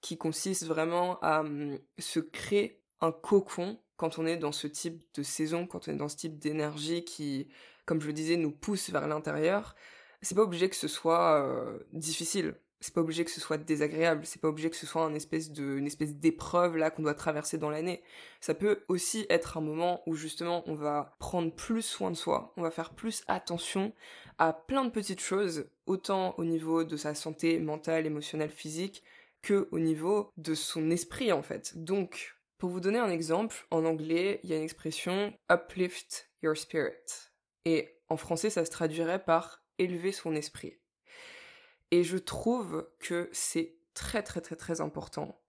qui 0.00 0.18
consiste 0.18 0.66
vraiment 0.66 1.18
à 1.20 1.40
hum, 1.40 1.78
se 1.98 2.20
créer 2.20 2.82
un 3.00 3.12
cocon 3.12 3.78
quand 3.96 4.18
on 4.18 4.26
est 4.26 4.36
dans 4.36 4.52
ce 4.52 4.66
type 4.66 5.02
de 5.14 5.22
saison, 5.22 5.66
quand 5.66 5.88
on 5.88 5.92
est 5.92 5.96
dans 5.96 6.08
ce 6.08 6.16
type 6.16 6.38
d'énergie 6.38 7.04
qui, 7.04 7.48
comme 7.86 8.00
je 8.00 8.08
le 8.08 8.12
disais, 8.12 8.36
nous 8.36 8.50
pousse 8.50 8.90
vers 8.90 9.06
l'intérieur 9.06 9.76
c'est 10.24 10.34
pas 10.34 10.42
obligé 10.42 10.68
que 10.68 10.76
ce 10.76 10.88
soit 10.88 11.42
euh, 11.44 11.78
difficile, 11.92 12.54
c'est 12.80 12.92
pas 12.92 13.00
obligé 13.00 13.24
que 13.24 13.30
ce 13.30 13.40
soit 13.40 13.56
désagréable, 13.56 14.26
c'est 14.26 14.40
pas 14.40 14.48
obligé 14.48 14.68
que 14.68 14.76
ce 14.76 14.86
soit 14.86 15.02
une 15.04 15.16
espèce 15.16 15.50
une 15.56 15.86
espèce 15.86 16.16
d'épreuve 16.16 16.76
là 16.76 16.90
qu'on 16.90 17.02
doit 17.02 17.14
traverser 17.14 17.56
dans 17.56 17.70
l'année. 17.70 18.02
Ça 18.40 18.54
peut 18.54 18.84
aussi 18.88 19.24
être 19.30 19.56
un 19.56 19.62
moment 19.62 20.02
où 20.06 20.14
justement 20.14 20.62
on 20.66 20.74
va 20.74 21.14
prendre 21.18 21.50
plus 21.50 21.82
soin 21.82 22.10
de 22.10 22.16
soi, 22.16 22.52
on 22.56 22.62
va 22.62 22.70
faire 22.70 22.90
plus 22.90 23.24
attention 23.26 23.94
à 24.38 24.52
plein 24.52 24.84
de 24.84 24.90
petites 24.90 25.20
choses, 25.20 25.66
autant 25.86 26.34
au 26.36 26.44
niveau 26.44 26.84
de 26.84 26.96
sa 26.96 27.14
santé 27.14 27.58
mentale, 27.58 28.04
émotionnelle, 28.04 28.50
physique, 28.50 29.02
que 29.40 29.68
au 29.72 29.78
niveau 29.78 30.30
de 30.36 30.54
son 30.54 30.90
esprit 30.90 31.32
en 31.32 31.42
fait. 31.42 31.72
Donc, 31.82 32.34
pour 32.58 32.70
vous 32.70 32.80
donner 32.80 32.98
un 32.98 33.10
exemple, 33.10 33.66
en 33.70 33.84
anglais, 33.84 34.40
il 34.42 34.50
y 34.50 34.52
a 34.52 34.56
une 34.56 34.62
expression 34.62 35.32
uplift 35.50 36.30
your 36.42 36.56
spirit. 36.56 37.30
Et 37.64 37.96
en 38.08 38.16
français, 38.16 38.50
ça 38.50 38.64
se 38.64 38.70
traduirait 38.70 39.24
par 39.24 39.63
élever 39.78 40.12
son 40.12 40.34
esprit. 40.34 40.78
Et 41.90 42.02
je 42.02 42.16
trouve 42.16 42.88
que 42.98 43.28
c'est 43.32 43.76
très 43.94 44.22
très 44.22 44.40
très 44.40 44.56
très 44.56 44.80
important 44.80 45.40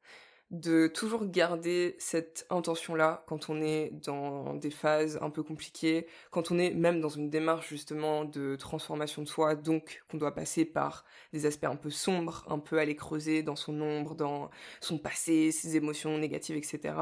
de 0.51 0.87
toujours 0.87 1.25
garder 1.25 1.95
cette 1.97 2.45
intention-là 2.51 3.23
quand 3.27 3.49
on 3.49 3.61
est 3.61 3.89
dans 4.05 4.53
des 4.53 4.69
phases 4.69 5.17
un 5.21 5.31
peu 5.31 5.41
compliquées, 5.41 6.05
quand 6.29 6.51
on 6.51 6.59
est 6.59 6.71
même 6.71 7.01
dans 7.01 7.09
une 7.09 7.29
démarche 7.31 7.69
justement 7.69 8.25
de 8.25 8.55
transformation 8.55 9.23
de 9.23 9.27
soi, 9.27 9.55
donc 9.55 10.03
qu'on 10.07 10.17
doit 10.17 10.35
passer 10.35 10.63
par 10.63 11.03
des 11.33 11.47
aspects 11.47 11.65
un 11.65 11.75
peu 11.75 11.89
sombres, 11.89 12.45
un 12.47 12.59
peu 12.59 12.77
aller 12.77 12.95
creuser 12.95 13.41
dans 13.41 13.55
son 13.55 13.81
ombre, 13.81 14.13
dans 14.13 14.51
son 14.81 14.99
passé, 14.99 15.51
ses 15.51 15.75
émotions 15.77 16.17
négatives, 16.17 16.55
etc. 16.55 16.93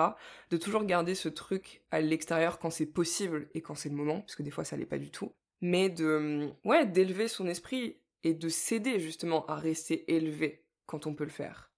De 0.50 0.58
toujours 0.58 0.86
garder 0.86 1.14
ce 1.14 1.28
truc 1.30 1.84
à 1.92 2.00
l'extérieur 2.00 2.60
quand 2.60 2.70
c'est 2.70 2.86
possible 2.86 3.50
et 3.54 3.62
quand 3.62 3.76
c'est 3.76 3.90
le 3.90 3.96
moment, 3.96 4.22
parce 4.22 4.36
que 4.36 4.44
des 4.44 4.52
fois 4.52 4.64
ça 4.64 4.78
l'est 4.78 4.86
pas 4.86 4.98
du 4.98 5.12
tout 5.12 5.34
mais 5.64 5.90
de 5.90 6.52
ouais 6.66 6.86
d'élever 6.86 7.30
son 7.30 7.48
esprit 7.48 7.98
et 8.26 8.34
de 8.34 8.50
s'aider 8.50 9.00
justement 9.00 9.46
à 9.46 9.56
rester 9.56 10.14
élevé 10.14 10.66
quand 10.86 11.08
on 11.08 11.16
peut 11.16 11.24
le 11.24 11.30
faire. 11.30 11.72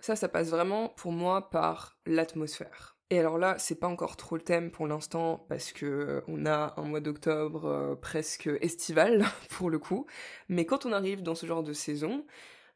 Ça, 0.00 0.16
ça 0.16 0.28
passe 0.28 0.50
vraiment 0.50 0.88
pour 0.90 1.12
moi 1.12 1.48
par 1.48 1.98
l'atmosphère. 2.04 2.96
Et 3.10 3.18
alors 3.20 3.38
là, 3.38 3.56
c'est 3.58 3.76
pas 3.76 3.86
encore 3.86 4.16
trop 4.16 4.36
le 4.36 4.42
thème 4.42 4.72
pour 4.72 4.88
l'instant 4.88 5.46
parce 5.48 5.72
que 5.72 5.86
euh, 5.86 6.20
on 6.26 6.46
a 6.46 6.74
un 6.76 6.82
mois 6.82 7.00
d'octobre 7.00 7.64
euh, 7.66 7.94
presque 7.94 8.50
estival 8.60 9.24
pour 9.50 9.70
le 9.70 9.78
coup. 9.78 10.06
Mais 10.48 10.66
quand 10.66 10.84
on 10.84 10.92
arrive 10.92 11.22
dans 11.22 11.36
ce 11.36 11.46
genre 11.46 11.62
de 11.62 11.72
saison, 11.72 12.26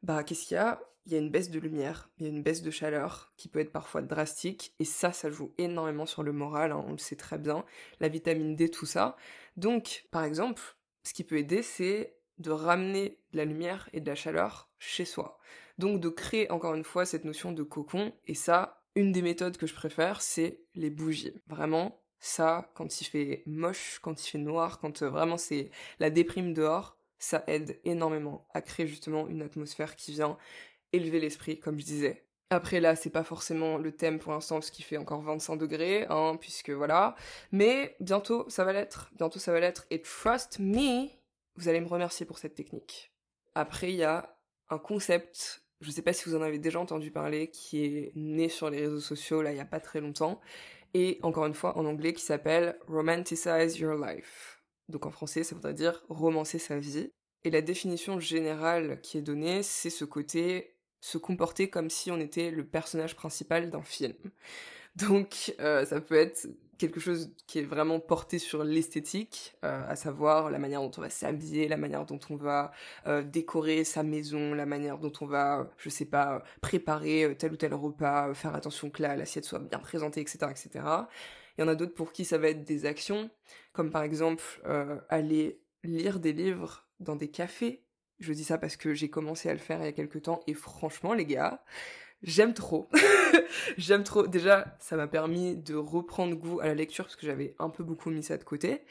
bah 0.05 0.23
qu'est-ce 0.23 0.47
qu'il 0.47 0.55
y 0.55 0.59
a? 0.59 0.81
Il 1.07 1.13
y 1.13 1.17
a 1.17 1.19
une 1.19 1.31
baisse 1.31 1.51
de 1.51 1.59
lumière, 1.59 2.09
il 2.19 2.23
y 2.23 2.27
a 2.27 2.29
une 2.29 2.45
baisse 2.45 2.63
de 2.63 2.71
chaleur 2.71 3.33
qui 3.37 3.49
peut 3.49 3.59
être 3.59 3.73
parfois 3.73 4.03
drastique 4.03 4.73
et 4.79 4.85
ça, 4.85 5.13
ça 5.13 5.31
joue 5.33 5.53
énormément 5.59 6.07
sur 6.07 6.23
le 6.23 6.33
moral. 6.33 6.71
Hein, 6.71 6.85
on 6.87 6.93
le 6.93 6.99
sait 6.99 7.17
très 7.17 7.39
bien. 7.39 7.65
La 7.99 8.09
vitamine 8.09 8.55
D, 8.55 8.69
tout 8.69 8.87
ça. 8.87 9.17
Donc, 9.57 10.07
par 10.11 10.25
exemple, 10.25 10.63
ce 11.05 11.13
qui 11.13 11.25
peut 11.25 11.39
aider, 11.39 11.63
c'est 11.63 12.17
de 12.39 12.51
ramener 12.51 13.19
de 13.33 13.39
la 13.39 13.45
lumière 13.45 13.89
et 13.93 14.01
de 14.01 14.07
la 14.07 14.15
chaleur 14.15 14.71
chez 14.79 15.05
soi. 15.05 15.39
Donc 15.79 16.01
de 16.01 16.09
créer 16.09 16.51
encore 16.51 16.75
une 16.75 16.85
fois 16.85 17.07
cette 17.07 17.25
notion 17.25 17.53
de 17.53 17.63
cocon. 17.63 18.13
Et 18.27 18.35
ça, 18.35 18.83
une 18.95 19.13
des 19.13 19.23
méthodes 19.23 19.57
que 19.57 19.67
je 19.67 19.75
préfère, 19.75 20.21
c'est 20.21 20.61
les 20.75 20.91
bougies. 20.91 21.41
Vraiment, 21.47 22.03
ça, 22.21 22.71
quand 22.75 23.01
il 23.01 23.05
fait 23.05 23.43
moche, 23.47 23.99
quand 24.03 24.23
il 24.25 24.31
fait 24.31 24.39
noir, 24.39 24.79
quand 24.81 25.03
euh, 25.03 25.11
vraiment 25.11 25.37
c'est 25.37 25.71
la 25.99 26.11
déprime 26.11 26.55
dehors, 26.55 26.97
ça 27.19 27.45
aide 27.47 27.81
énormément 27.85 28.47
à 28.53 28.63
créer 28.63 28.87
justement 28.87 29.29
une 29.29 29.43
atmosphère 29.43 29.97
qui 29.97 30.13
vient 30.13 30.37
élever 30.93 31.21
l'esprit, 31.21 31.59
comme 31.59 31.79
je 31.79 31.85
disais. 31.85 32.25
Après 32.53 32.81
là, 32.81 32.97
c'est 32.97 33.09
pas 33.09 33.25
forcément 33.25 33.79
le 33.79 33.93
thème 33.93 34.19
pour 34.19 34.31
l'instant 34.33 34.57
parce 34.57 34.71
qu'il 34.71 34.85
fait 34.85 34.99
encore 34.99 35.23
25 35.23 35.57
degrés, 35.57 36.05
hein, 36.11 36.37
puisque 36.39 36.69
voilà. 36.69 37.15
Mais 37.51 37.97
bientôt 37.99 38.45
ça 38.51 38.63
va 38.63 38.75
l'être, 38.75 39.11
bientôt 39.17 39.39
ça 39.39 39.53
va 39.53 39.61
l'être. 39.61 39.87
Et 39.89 40.03
trust 40.03 40.59
me, 40.59 41.07
vous 41.57 41.69
allez 41.69 41.81
me 41.81 41.89
remercier 41.89 42.27
pour 42.27 42.37
cette 42.37 42.55
technique. 42.55 43.11
Après, 43.55 43.91
il 43.91 43.97
y 43.97 44.05
a 44.05 44.37
un 44.69 44.77
concept, 44.77 45.65
je 45.81 45.91
sais 45.91 46.03
pas 46.03 46.13
si 46.13 46.29
vous 46.29 46.37
en 46.37 46.43
avez 46.43 46.59
déjà 46.59 46.79
entendu 46.79 47.11
parler, 47.11 47.49
qui 47.49 47.87
est 47.87 48.13
né 48.17 48.51
sur 48.51 48.69
les 48.69 48.81
réseaux 48.81 49.01
sociaux 49.01 49.41
là 49.41 49.53
il 49.53 49.57
y 49.57 49.61
a 49.61 49.65
pas 49.65 49.81
très 49.81 50.03
longtemps, 50.03 50.39
et 50.93 51.21
encore 51.23 51.47
une 51.47 51.55
fois 51.55 51.79
en 51.79 51.87
anglais 51.87 52.13
qui 52.13 52.23
s'appelle 52.23 52.79
Romanticize 52.87 53.79
Your 53.79 53.95
Life. 53.95 54.63
Donc 54.91 55.07
en 55.07 55.11
français, 55.11 55.43
ça 55.43 55.55
voudrait 55.55 55.73
dire 55.73 56.05
romancer 56.11 56.59
sa 56.59 56.79
vie. 56.79 57.11
Et 57.45 57.51
la 57.51 57.63
définition 57.63 58.21
générale 58.21 59.01
qui 59.01 59.17
est 59.17 59.23
donnée, 59.23 59.63
c'est 59.63 59.91
ce 59.91 60.05
côté 60.05 60.77
se 61.03 61.19
comporter 61.19 61.69
comme 61.69 61.91
si 61.91 62.11
on 62.13 62.21
était 62.21 62.53
le 62.53 62.65
personnage 62.65 63.17
principal 63.17 63.69
d'un 63.69 63.83
film. 63.83 64.15
Donc 64.97 65.55
euh, 65.61 65.85
ça 65.85 66.01
peut 66.01 66.15
être 66.15 66.47
quelque 66.79 67.01
chose 67.01 67.35
qui 67.47 67.59
est 67.59 67.65
vraiment 67.65 67.99
porté 67.99 68.39
sur 68.39 68.63
l'esthétique, 68.63 69.55
euh, 69.65 69.83
à 69.89 69.97
savoir 69.97 70.49
la 70.51 70.61
manière 70.61 70.81
dont 70.81 70.93
on 70.97 71.01
va 71.01 71.11
s'habiller, 71.11 71.67
la 71.67 71.77
manière 71.77 72.07
dont 72.07 72.21
on 72.31 72.37
va 72.37 72.71
euh, 73.09 73.23
décorer 73.23 73.83
sa 73.83 74.05
maison, 74.05 74.55
la 74.55 74.65
manière 74.65 74.99
dont 74.99 75.13
on 75.21 75.27
va, 75.27 75.69
je 75.77 75.89
sais 75.89 76.05
pas, 76.05 76.45
préparer 76.61 77.35
tel 77.37 77.53
ou 77.53 77.57
tel 77.57 77.75
repas, 77.75 78.33
faire 78.35 78.55
attention 78.55 78.89
que 78.89 79.03
l'assiette 79.03 79.45
soit 79.45 79.59
bien 79.59 79.81
présentée, 79.81 80.21
etc., 80.21 80.39
etc. 80.51 80.71
Il 81.59 81.63
y 81.63 81.65
en 81.65 81.69
a 81.69 81.75
d'autres 81.75 81.95
pour 81.95 82.13
qui 82.13 82.25
ça 82.25 82.39
va 82.39 82.49
être 82.49 82.65
des 82.65 82.87
actions, 82.87 83.29
comme 83.73 83.91
par 83.91 84.03
exemple 84.03 84.43
aller 85.09 85.61
lire 85.85 86.19
des 86.21 86.33
livres 86.33 86.87
dans 87.01 87.17
des 87.17 87.29
cafés 87.29 87.85
je 88.23 88.33
dis 88.33 88.45
ça 88.45 88.59
parce 88.59 88.77
que 88.77 88.95
j'ai 88.95 89.11
commencé 89.11 89.49
à 89.49 89.53
le 89.53 89.59
faire 89.59 89.81
il 89.81 89.85
y 89.85 89.89
a 89.89 89.93
quelques 89.93 90.23
temps 90.23 90.41
et 90.47 90.55
franchement 90.55 91.13
les 91.13 91.27
gars, 91.27 91.63
j'aime 92.23 92.55
trop. 92.55 92.89
j'aime 93.77 94.05
trop. 94.05 94.27
Déjà, 94.27 94.77
ça 94.79 94.97
m'a 94.97 95.07
permis 95.07 95.57
de 95.57 95.75
reprendre 95.75 96.35
goût 96.35 96.61
à 96.61 96.67
la 96.67 96.75
lecture 96.75 97.05
parce 97.05 97.17
que 97.17 97.27
j'avais 97.27 97.55
un 97.59 97.71
peu 97.71 97.85
beaucoup 97.85 98.11
mis 98.11 98.23
ça 98.23 98.37
de 98.37 98.45
côté. 98.45 98.83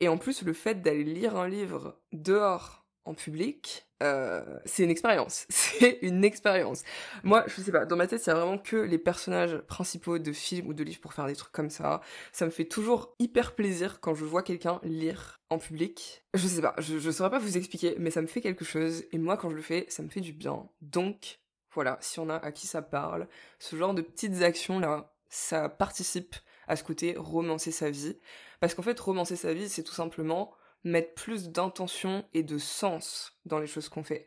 Et 0.00 0.08
en 0.08 0.18
plus, 0.18 0.42
le 0.42 0.52
fait 0.52 0.82
d'aller 0.82 1.04
lire 1.04 1.36
un 1.36 1.48
livre 1.48 2.00
dehors 2.12 2.84
en 3.04 3.14
public, 3.14 3.86
euh, 4.04 4.42
c'est 4.64 4.84
une 4.84 4.90
expérience. 4.90 5.46
C'est 5.50 5.98
une 6.02 6.24
expérience. 6.24 6.82
Moi, 7.22 7.44
je 7.46 7.60
sais 7.60 7.72
pas, 7.72 7.84
dans 7.86 7.96
ma 7.96 8.06
tête, 8.06 8.26
a 8.28 8.34
vraiment 8.34 8.58
que 8.58 8.76
les 8.76 8.98
personnages 8.98 9.58
principaux 9.66 10.18
de 10.18 10.32
films 10.32 10.68
ou 10.68 10.74
de 10.74 10.84
livres 10.84 11.00
pour 11.00 11.14
faire 11.14 11.26
des 11.26 11.34
trucs 11.34 11.52
comme 11.52 11.70
ça. 11.70 12.00
Ça 12.32 12.44
me 12.46 12.50
fait 12.50 12.64
toujours 12.64 13.14
hyper 13.18 13.54
plaisir 13.54 14.00
quand 14.00 14.14
je 14.14 14.24
vois 14.24 14.42
quelqu'un 14.42 14.80
lire 14.82 15.40
en 15.50 15.58
public. 15.58 16.24
Je 16.34 16.46
sais 16.46 16.60
pas, 16.62 16.74
je, 16.78 16.98
je 16.98 17.10
saurais 17.10 17.30
pas 17.30 17.38
vous 17.38 17.56
expliquer, 17.56 17.96
mais 17.98 18.10
ça 18.10 18.22
me 18.22 18.26
fait 18.26 18.40
quelque 18.40 18.64
chose. 18.64 19.04
Et 19.12 19.18
moi, 19.18 19.36
quand 19.36 19.50
je 19.50 19.56
le 19.56 19.62
fais, 19.62 19.86
ça 19.88 20.02
me 20.02 20.08
fait 20.08 20.20
du 20.20 20.32
bien. 20.32 20.68
Donc, 20.82 21.40
voilà, 21.72 21.98
si 22.00 22.20
on 22.20 22.28
a 22.28 22.36
à 22.36 22.52
qui 22.52 22.66
ça 22.66 22.82
parle, 22.82 23.26
ce 23.58 23.76
genre 23.76 23.94
de 23.94 24.02
petites 24.02 24.42
actions-là, 24.42 25.12
ça 25.28 25.68
participe 25.68 26.36
à 26.68 26.76
ce 26.76 26.84
côté 26.84 27.14
romancer 27.16 27.72
sa 27.72 27.90
vie. 27.90 28.16
Parce 28.60 28.74
qu'en 28.74 28.82
fait, 28.82 28.98
romancer 28.98 29.36
sa 29.36 29.52
vie, 29.52 29.68
c'est 29.68 29.82
tout 29.82 29.92
simplement 29.94 30.54
mettre 30.84 31.14
plus 31.14 31.48
d'intention 31.48 32.24
et 32.34 32.42
de 32.42 32.58
sens 32.58 33.36
dans 33.46 33.58
les 33.58 33.66
choses 33.66 33.88
qu'on 33.88 34.04
fait. 34.04 34.26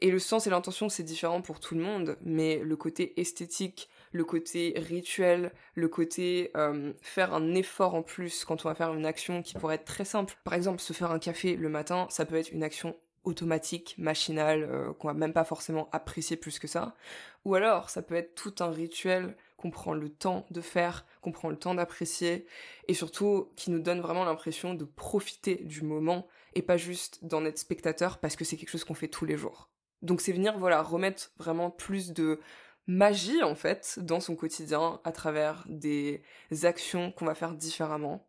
Et 0.00 0.10
le 0.10 0.18
sens 0.18 0.46
et 0.46 0.50
l'intention, 0.50 0.88
c'est 0.88 1.02
différent 1.02 1.40
pour 1.40 1.58
tout 1.58 1.74
le 1.74 1.82
monde, 1.82 2.18
mais 2.22 2.58
le 2.58 2.76
côté 2.76 3.18
esthétique, 3.18 3.88
le 4.12 4.24
côté 4.24 4.74
rituel, 4.76 5.52
le 5.74 5.88
côté 5.88 6.50
euh, 6.56 6.92
faire 7.00 7.32
un 7.32 7.54
effort 7.54 7.94
en 7.94 8.02
plus 8.02 8.44
quand 8.44 8.64
on 8.64 8.68
va 8.68 8.74
faire 8.74 8.92
une 8.92 9.06
action 9.06 9.42
qui 9.42 9.54
pourrait 9.54 9.76
être 9.76 9.84
très 9.84 10.04
simple. 10.04 10.36
Par 10.44 10.54
exemple, 10.54 10.80
se 10.80 10.92
faire 10.92 11.10
un 11.10 11.18
café 11.18 11.56
le 11.56 11.68
matin, 11.68 12.06
ça 12.10 12.26
peut 12.26 12.36
être 12.36 12.52
une 12.52 12.62
action 12.62 12.94
automatique, 13.24 13.94
machinale, 13.98 14.68
euh, 14.70 14.92
qu'on 14.92 15.08
va 15.08 15.14
même 15.14 15.32
pas 15.32 15.44
forcément 15.44 15.88
apprécier 15.92 16.36
plus 16.36 16.58
que 16.58 16.68
ça. 16.68 16.94
Ou 17.44 17.54
alors, 17.54 17.90
ça 17.90 18.02
peut 18.02 18.14
être 18.14 18.34
tout 18.34 18.54
un 18.60 18.70
rituel 18.70 19.34
qu'on 19.66 19.70
prend 19.70 19.94
le 19.94 20.08
temps 20.08 20.46
de 20.50 20.60
faire, 20.60 21.04
qu'on 21.20 21.32
prend 21.32 21.50
le 21.50 21.56
temps 21.56 21.74
d'apprécier, 21.74 22.46
et 22.86 22.94
surtout 22.94 23.50
qui 23.56 23.70
nous 23.70 23.80
donne 23.80 24.00
vraiment 24.00 24.24
l'impression 24.24 24.74
de 24.74 24.84
profiter 24.84 25.56
du 25.56 25.82
moment 25.82 26.28
et 26.54 26.62
pas 26.62 26.76
juste 26.76 27.24
d'en 27.24 27.44
être 27.44 27.58
spectateur 27.58 28.18
parce 28.18 28.36
que 28.36 28.44
c'est 28.44 28.56
quelque 28.56 28.70
chose 28.70 28.84
qu'on 28.84 28.94
fait 28.94 29.08
tous 29.08 29.24
les 29.24 29.36
jours. 29.36 29.68
Donc 30.02 30.20
c'est 30.20 30.32
venir, 30.32 30.56
voilà, 30.58 30.82
remettre 30.82 31.32
vraiment 31.36 31.70
plus 31.70 32.12
de 32.12 32.38
magie 32.86 33.42
en 33.42 33.56
fait 33.56 33.98
dans 34.00 34.20
son 34.20 34.36
quotidien 34.36 35.00
à 35.02 35.10
travers 35.10 35.64
des 35.68 36.22
actions 36.62 37.10
qu'on 37.10 37.26
va 37.26 37.34
faire 37.34 37.52
différemment. 37.52 38.28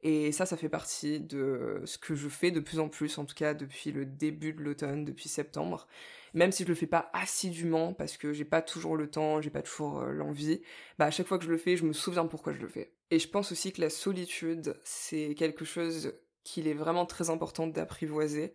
Et 0.00 0.32
ça, 0.32 0.46
ça 0.46 0.56
fait 0.56 0.68
partie 0.68 1.20
de 1.20 1.82
ce 1.84 1.98
que 1.98 2.14
je 2.14 2.28
fais 2.28 2.50
de 2.50 2.60
plus 2.60 2.78
en 2.78 2.88
plus, 2.88 3.18
en 3.18 3.26
tout 3.26 3.34
cas 3.34 3.52
depuis 3.52 3.92
le 3.92 4.06
début 4.06 4.54
de 4.54 4.62
l'automne, 4.62 5.04
depuis 5.04 5.28
septembre. 5.28 5.86
Même 6.34 6.52
si 6.52 6.64
je 6.64 6.68
le 6.68 6.74
fais 6.74 6.86
pas 6.86 7.10
assidûment, 7.12 7.92
parce 7.92 8.16
que 8.16 8.32
j'ai 8.32 8.44
pas 8.44 8.62
toujours 8.62 8.96
le 8.96 9.10
temps, 9.10 9.40
j'ai 9.40 9.50
pas 9.50 9.62
toujours 9.62 10.00
euh, 10.00 10.12
l'envie, 10.12 10.60
bah 10.98 11.06
à 11.06 11.10
chaque 11.10 11.26
fois 11.26 11.38
que 11.38 11.44
je 11.44 11.50
le 11.50 11.58
fais, 11.58 11.76
je 11.76 11.84
me 11.84 11.92
souviens 11.92 12.26
pourquoi 12.26 12.52
je 12.52 12.60
le 12.60 12.68
fais. 12.68 12.92
Et 13.10 13.18
je 13.18 13.28
pense 13.28 13.52
aussi 13.52 13.72
que 13.72 13.80
la 13.80 13.90
solitude, 13.90 14.78
c'est 14.84 15.34
quelque 15.34 15.64
chose 15.64 16.14
qu'il 16.44 16.68
est 16.68 16.74
vraiment 16.74 17.06
très 17.06 17.30
important 17.30 17.66
d'apprivoiser. 17.66 18.54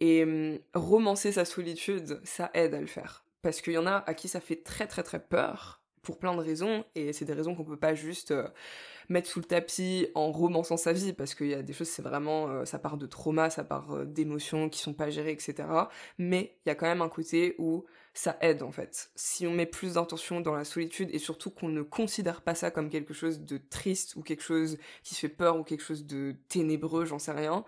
Et 0.00 0.26
romancer 0.74 1.32
sa 1.32 1.46
solitude, 1.46 2.20
ça 2.22 2.50
aide 2.52 2.74
à 2.74 2.80
le 2.80 2.86
faire. 2.86 3.24
Parce 3.40 3.62
qu'il 3.62 3.72
y 3.72 3.78
en 3.78 3.86
a 3.86 4.04
à 4.06 4.14
qui 4.14 4.28
ça 4.28 4.40
fait 4.40 4.62
très 4.62 4.86
très 4.86 5.02
très 5.02 5.20
peur, 5.20 5.80
pour 6.06 6.18
plein 6.18 6.36
de 6.36 6.40
raisons, 6.40 6.84
et 6.94 7.12
c'est 7.12 7.24
des 7.24 7.32
raisons 7.32 7.56
qu'on 7.56 7.64
peut 7.64 7.76
pas 7.76 7.96
juste 7.96 8.30
euh, 8.30 8.46
mettre 9.08 9.28
sous 9.28 9.40
le 9.40 9.44
tapis 9.44 10.06
en 10.14 10.30
romançant 10.30 10.76
sa 10.76 10.92
vie, 10.92 11.12
parce 11.12 11.34
qu'il 11.34 11.48
y 11.48 11.54
a 11.54 11.62
des 11.62 11.72
choses, 11.72 11.88
c'est 11.88 12.00
vraiment, 12.00 12.48
euh, 12.48 12.64
ça 12.64 12.78
part 12.78 12.96
de 12.96 13.06
trauma, 13.06 13.50
ça 13.50 13.64
part 13.64 13.90
euh, 13.90 14.04
d'émotions 14.04 14.68
qui 14.68 14.78
sont 14.78 14.94
pas 14.94 15.10
gérées, 15.10 15.32
etc. 15.32 15.64
Mais 16.18 16.54
il 16.64 16.68
y 16.68 16.70
a 16.70 16.76
quand 16.76 16.86
même 16.86 17.02
un 17.02 17.08
côté 17.08 17.56
où 17.58 17.84
ça 18.14 18.36
aide 18.40 18.62
en 18.62 18.70
fait. 18.70 19.10
Si 19.16 19.48
on 19.48 19.50
met 19.50 19.66
plus 19.66 19.94
d'intention 19.94 20.40
dans 20.40 20.54
la 20.54 20.64
solitude 20.64 21.08
et 21.12 21.18
surtout 21.18 21.50
qu'on 21.50 21.68
ne 21.68 21.82
considère 21.82 22.42
pas 22.42 22.54
ça 22.54 22.70
comme 22.70 22.88
quelque 22.88 23.12
chose 23.12 23.40
de 23.40 23.58
triste 23.58 24.14
ou 24.14 24.22
quelque 24.22 24.44
chose 24.44 24.78
qui 25.02 25.16
fait 25.16 25.28
peur 25.28 25.58
ou 25.58 25.64
quelque 25.64 25.82
chose 25.82 26.06
de 26.06 26.36
ténébreux, 26.48 27.04
j'en 27.04 27.18
sais 27.18 27.32
rien, 27.32 27.64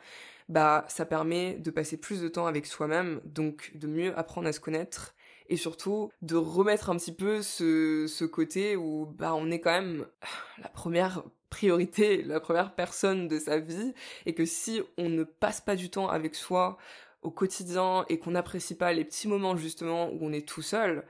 bah 0.49 0.85
ça 0.89 1.05
permet 1.05 1.55
de 1.55 1.73
passer 1.73 1.97
plus 1.97 2.21
de 2.21 2.29
temps 2.29 2.47
avec 2.47 2.67
soi-même, 2.67 3.21
donc 3.25 3.73
de 3.75 3.89
mieux 3.89 4.17
apprendre 4.17 4.47
à 4.47 4.53
se 4.53 4.61
connaître 4.61 5.17
et 5.49 5.57
surtout 5.57 6.11
de 6.23 6.37
remettre 6.37 6.91
un 6.91 6.97
petit 6.97 7.15
peu 7.15 7.43
ce, 7.43 8.07
ce 8.07 8.25
côté 8.25 8.77
où 8.77 9.07
bah 9.07 9.35
on 9.35 9.51
est 9.51 9.61
quand 9.61 9.73
même 9.73 10.07
la 10.63 10.69
première 10.69 11.23
priorité, 11.51 12.23
la 12.23 12.41
première 12.41 12.75
personne 12.75 13.29
de 13.29 13.39
sa 13.39 13.59
vie 13.59 13.95
et 14.27 14.35
que 14.35 14.45
si 14.45 14.83
on 14.99 15.09
ne 15.09 15.25
passe 15.25 15.61
pas 15.61 15.77
du 15.77 15.91
temps 15.91 16.09
avec 16.09 16.35
soi 16.35 16.79
au 17.23 17.31
quotidien 17.31 18.05
et 18.09 18.19
qu'on 18.19 18.33
n'apprécie 18.33 18.77
pas 18.77 18.93
les 18.93 19.05
petits 19.05 19.29
moments 19.29 19.57
justement 19.57 20.11
où 20.11 20.19
on 20.21 20.33
est 20.33 20.47
tout 20.47 20.63
seul, 20.63 21.05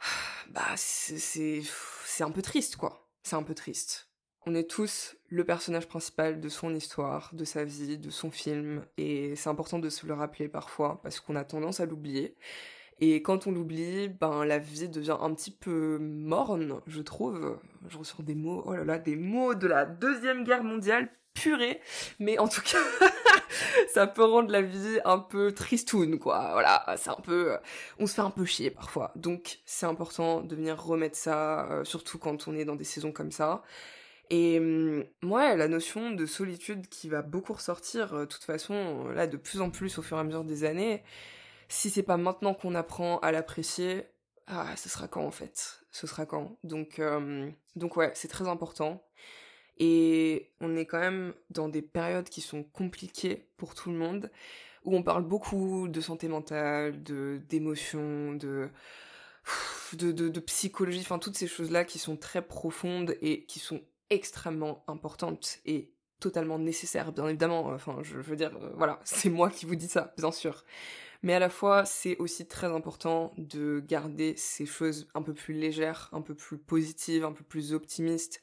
bah 0.50 0.62
c'est 0.76 1.62
c'est 2.06 2.24
un 2.24 2.30
peu 2.30 2.42
triste 2.42 2.76
quoi. 2.76 3.08
C'est 3.22 3.36
un 3.36 3.42
peu 3.42 3.54
triste. 3.54 4.08
On 4.44 4.54
est 4.56 4.68
tous 4.68 5.16
le 5.28 5.44
personnage 5.44 5.86
principal 5.86 6.40
de 6.40 6.48
son 6.48 6.74
histoire, 6.74 7.30
de 7.32 7.44
sa 7.44 7.64
vie, 7.64 7.96
de 7.96 8.10
son 8.10 8.32
film, 8.32 8.84
et 8.96 9.36
c'est 9.36 9.48
important 9.48 9.78
de 9.78 9.88
se 9.88 10.04
le 10.04 10.14
rappeler 10.14 10.48
parfois 10.48 11.00
parce 11.02 11.20
qu'on 11.20 11.36
a 11.36 11.44
tendance 11.44 11.78
à 11.78 11.86
l'oublier. 11.86 12.34
Et 13.04 13.20
quand 13.20 13.48
on 13.48 13.50
l'oublie, 13.50 14.08
ben 14.08 14.44
la 14.44 14.58
vie 14.58 14.88
devient 14.88 15.16
un 15.20 15.34
petit 15.34 15.50
peu 15.50 15.98
morne, 15.98 16.80
je 16.86 17.02
trouve. 17.02 17.58
Je 17.88 17.98
ressors 17.98 18.22
des 18.22 18.36
mots, 18.36 18.62
oh 18.64 18.74
là 18.74 18.84
là, 18.84 18.98
des 19.00 19.16
mots 19.16 19.56
de 19.56 19.66
la 19.66 19.84
deuxième 19.84 20.44
guerre 20.44 20.62
mondiale 20.62 21.08
purée. 21.34 21.80
Mais 22.20 22.38
en 22.38 22.46
tout 22.46 22.60
cas, 22.62 22.78
ça 23.92 24.06
peut 24.06 24.22
rendre 24.22 24.52
la 24.52 24.62
vie 24.62 25.00
un 25.04 25.18
peu 25.18 25.50
tristoun, 25.50 26.20
quoi. 26.20 26.50
Voilà, 26.52 26.94
c'est 26.96 27.10
un 27.10 27.20
peu, 27.20 27.56
on 27.98 28.06
se 28.06 28.14
fait 28.14 28.20
un 28.20 28.30
peu 28.30 28.44
chier 28.44 28.70
parfois. 28.70 29.10
Donc 29.16 29.58
c'est 29.64 29.86
important 29.86 30.40
de 30.40 30.54
venir 30.54 30.80
remettre 30.80 31.16
ça, 31.16 31.68
euh, 31.72 31.82
surtout 31.82 32.18
quand 32.18 32.46
on 32.46 32.54
est 32.54 32.64
dans 32.64 32.76
des 32.76 32.84
saisons 32.84 33.10
comme 33.10 33.32
ça. 33.32 33.64
Et 34.30 34.60
moi, 35.22 35.50
hum, 35.50 35.58
la 35.58 35.66
notion 35.66 36.12
de 36.12 36.24
solitude 36.24 36.86
qui 36.88 37.08
va 37.08 37.22
beaucoup 37.22 37.54
ressortir, 37.54 38.14
euh, 38.14 38.20
de 38.20 38.26
toute 38.26 38.44
façon, 38.44 39.08
là, 39.08 39.26
de 39.26 39.36
plus 39.36 39.60
en 39.60 39.70
plus 39.70 39.98
au 39.98 40.02
fur 40.02 40.18
et 40.18 40.20
à 40.20 40.24
mesure 40.24 40.44
des 40.44 40.62
années, 40.62 41.02
si 41.72 41.88
c'est 41.88 42.02
pas 42.02 42.18
maintenant 42.18 42.52
qu'on 42.52 42.74
apprend 42.74 43.18
à 43.20 43.32
l'apprécier, 43.32 44.04
ah, 44.46 44.76
ce 44.76 44.90
sera 44.90 45.08
quand 45.08 45.24
en 45.24 45.30
fait 45.30 45.80
Ce 45.90 46.06
sera 46.06 46.26
quand 46.26 46.58
Donc, 46.64 46.98
euh, 46.98 47.50
donc 47.76 47.96
ouais, 47.96 48.10
c'est 48.14 48.28
très 48.28 48.46
important. 48.46 49.02
Et 49.78 50.52
on 50.60 50.76
est 50.76 50.84
quand 50.84 51.00
même 51.00 51.32
dans 51.48 51.70
des 51.70 51.80
périodes 51.80 52.28
qui 52.28 52.42
sont 52.42 52.62
compliquées 52.62 53.48
pour 53.56 53.74
tout 53.74 53.90
le 53.90 53.96
monde, 53.96 54.30
où 54.84 54.94
on 54.94 55.02
parle 55.02 55.24
beaucoup 55.24 55.88
de 55.88 56.00
santé 56.02 56.28
mentale, 56.28 57.02
de 57.02 57.40
d'émotions, 57.48 58.34
de 58.34 58.68
de, 59.94 60.12
de, 60.12 60.28
de 60.28 60.40
psychologie, 60.40 61.00
enfin 61.00 61.18
toutes 61.18 61.38
ces 61.38 61.46
choses-là 61.48 61.84
qui 61.84 61.98
sont 61.98 62.16
très 62.18 62.42
profondes 62.42 63.16
et 63.22 63.44
qui 63.46 63.58
sont 63.60 63.80
extrêmement 64.10 64.84
importantes 64.88 65.58
et 65.64 65.94
totalement 66.20 66.58
nécessaires, 66.58 67.12
bien 67.12 67.26
évidemment. 67.28 67.68
Enfin, 67.68 67.96
je 68.02 68.18
veux 68.18 68.36
dire, 68.36 68.54
euh, 68.60 68.72
voilà, 68.76 69.00
c'est 69.04 69.30
moi 69.30 69.48
qui 69.48 69.64
vous 69.64 69.74
dis 69.74 69.88
ça, 69.88 70.12
bien 70.18 70.32
sûr 70.32 70.64
mais 71.22 71.34
à 71.34 71.38
la 71.38 71.48
fois 71.48 71.84
c'est 71.84 72.16
aussi 72.18 72.46
très 72.46 72.68
important 72.68 73.32
de 73.36 73.80
garder 73.86 74.34
ces 74.36 74.66
choses 74.66 75.08
un 75.14 75.22
peu 75.22 75.34
plus 75.34 75.54
légères, 75.54 76.08
un 76.12 76.22
peu 76.22 76.34
plus 76.34 76.58
positives, 76.58 77.24
un 77.24 77.32
peu 77.32 77.44
plus 77.44 77.72
optimistes, 77.72 78.40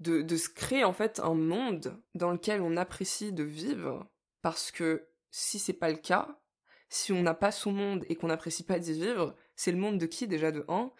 de, 0.00 0.36
se 0.36 0.48
créer 0.48 0.84
en 0.84 0.92
fait 0.92 1.20
un 1.20 1.34
monde 1.34 1.98
dans 2.14 2.32
lequel 2.32 2.60
on 2.60 2.76
apprécie 2.76 3.32
de 3.32 3.44
vivre, 3.44 4.06
parce 4.42 4.70
que 4.70 5.08
si 5.30 5.58
c'est 5.58 5.72
pas 5.72 5.90
le 5.90 5.96
cas, 5.96 6.40
si 6.88 7.12
on 7.12 7.22
n'a 7.22 7.34
pas 7.34 7.52
son 7.52 7.72
monde 7.72 8.04
et 8.08 8.16
qu'on 8.16 8.28
n'apprécie 8.28 8.64
pas 8.64 8.78
d'y 8.78 8.92
vivre, 8.92 9.34
c'est 9.56 9.72
le 9.72 9.78
monde 9.78 9.98
de 9.98 10.06
qui 10.06 10.26
déjà 10.26 10.52
de 10.52 10.64
un? 10.68 10.92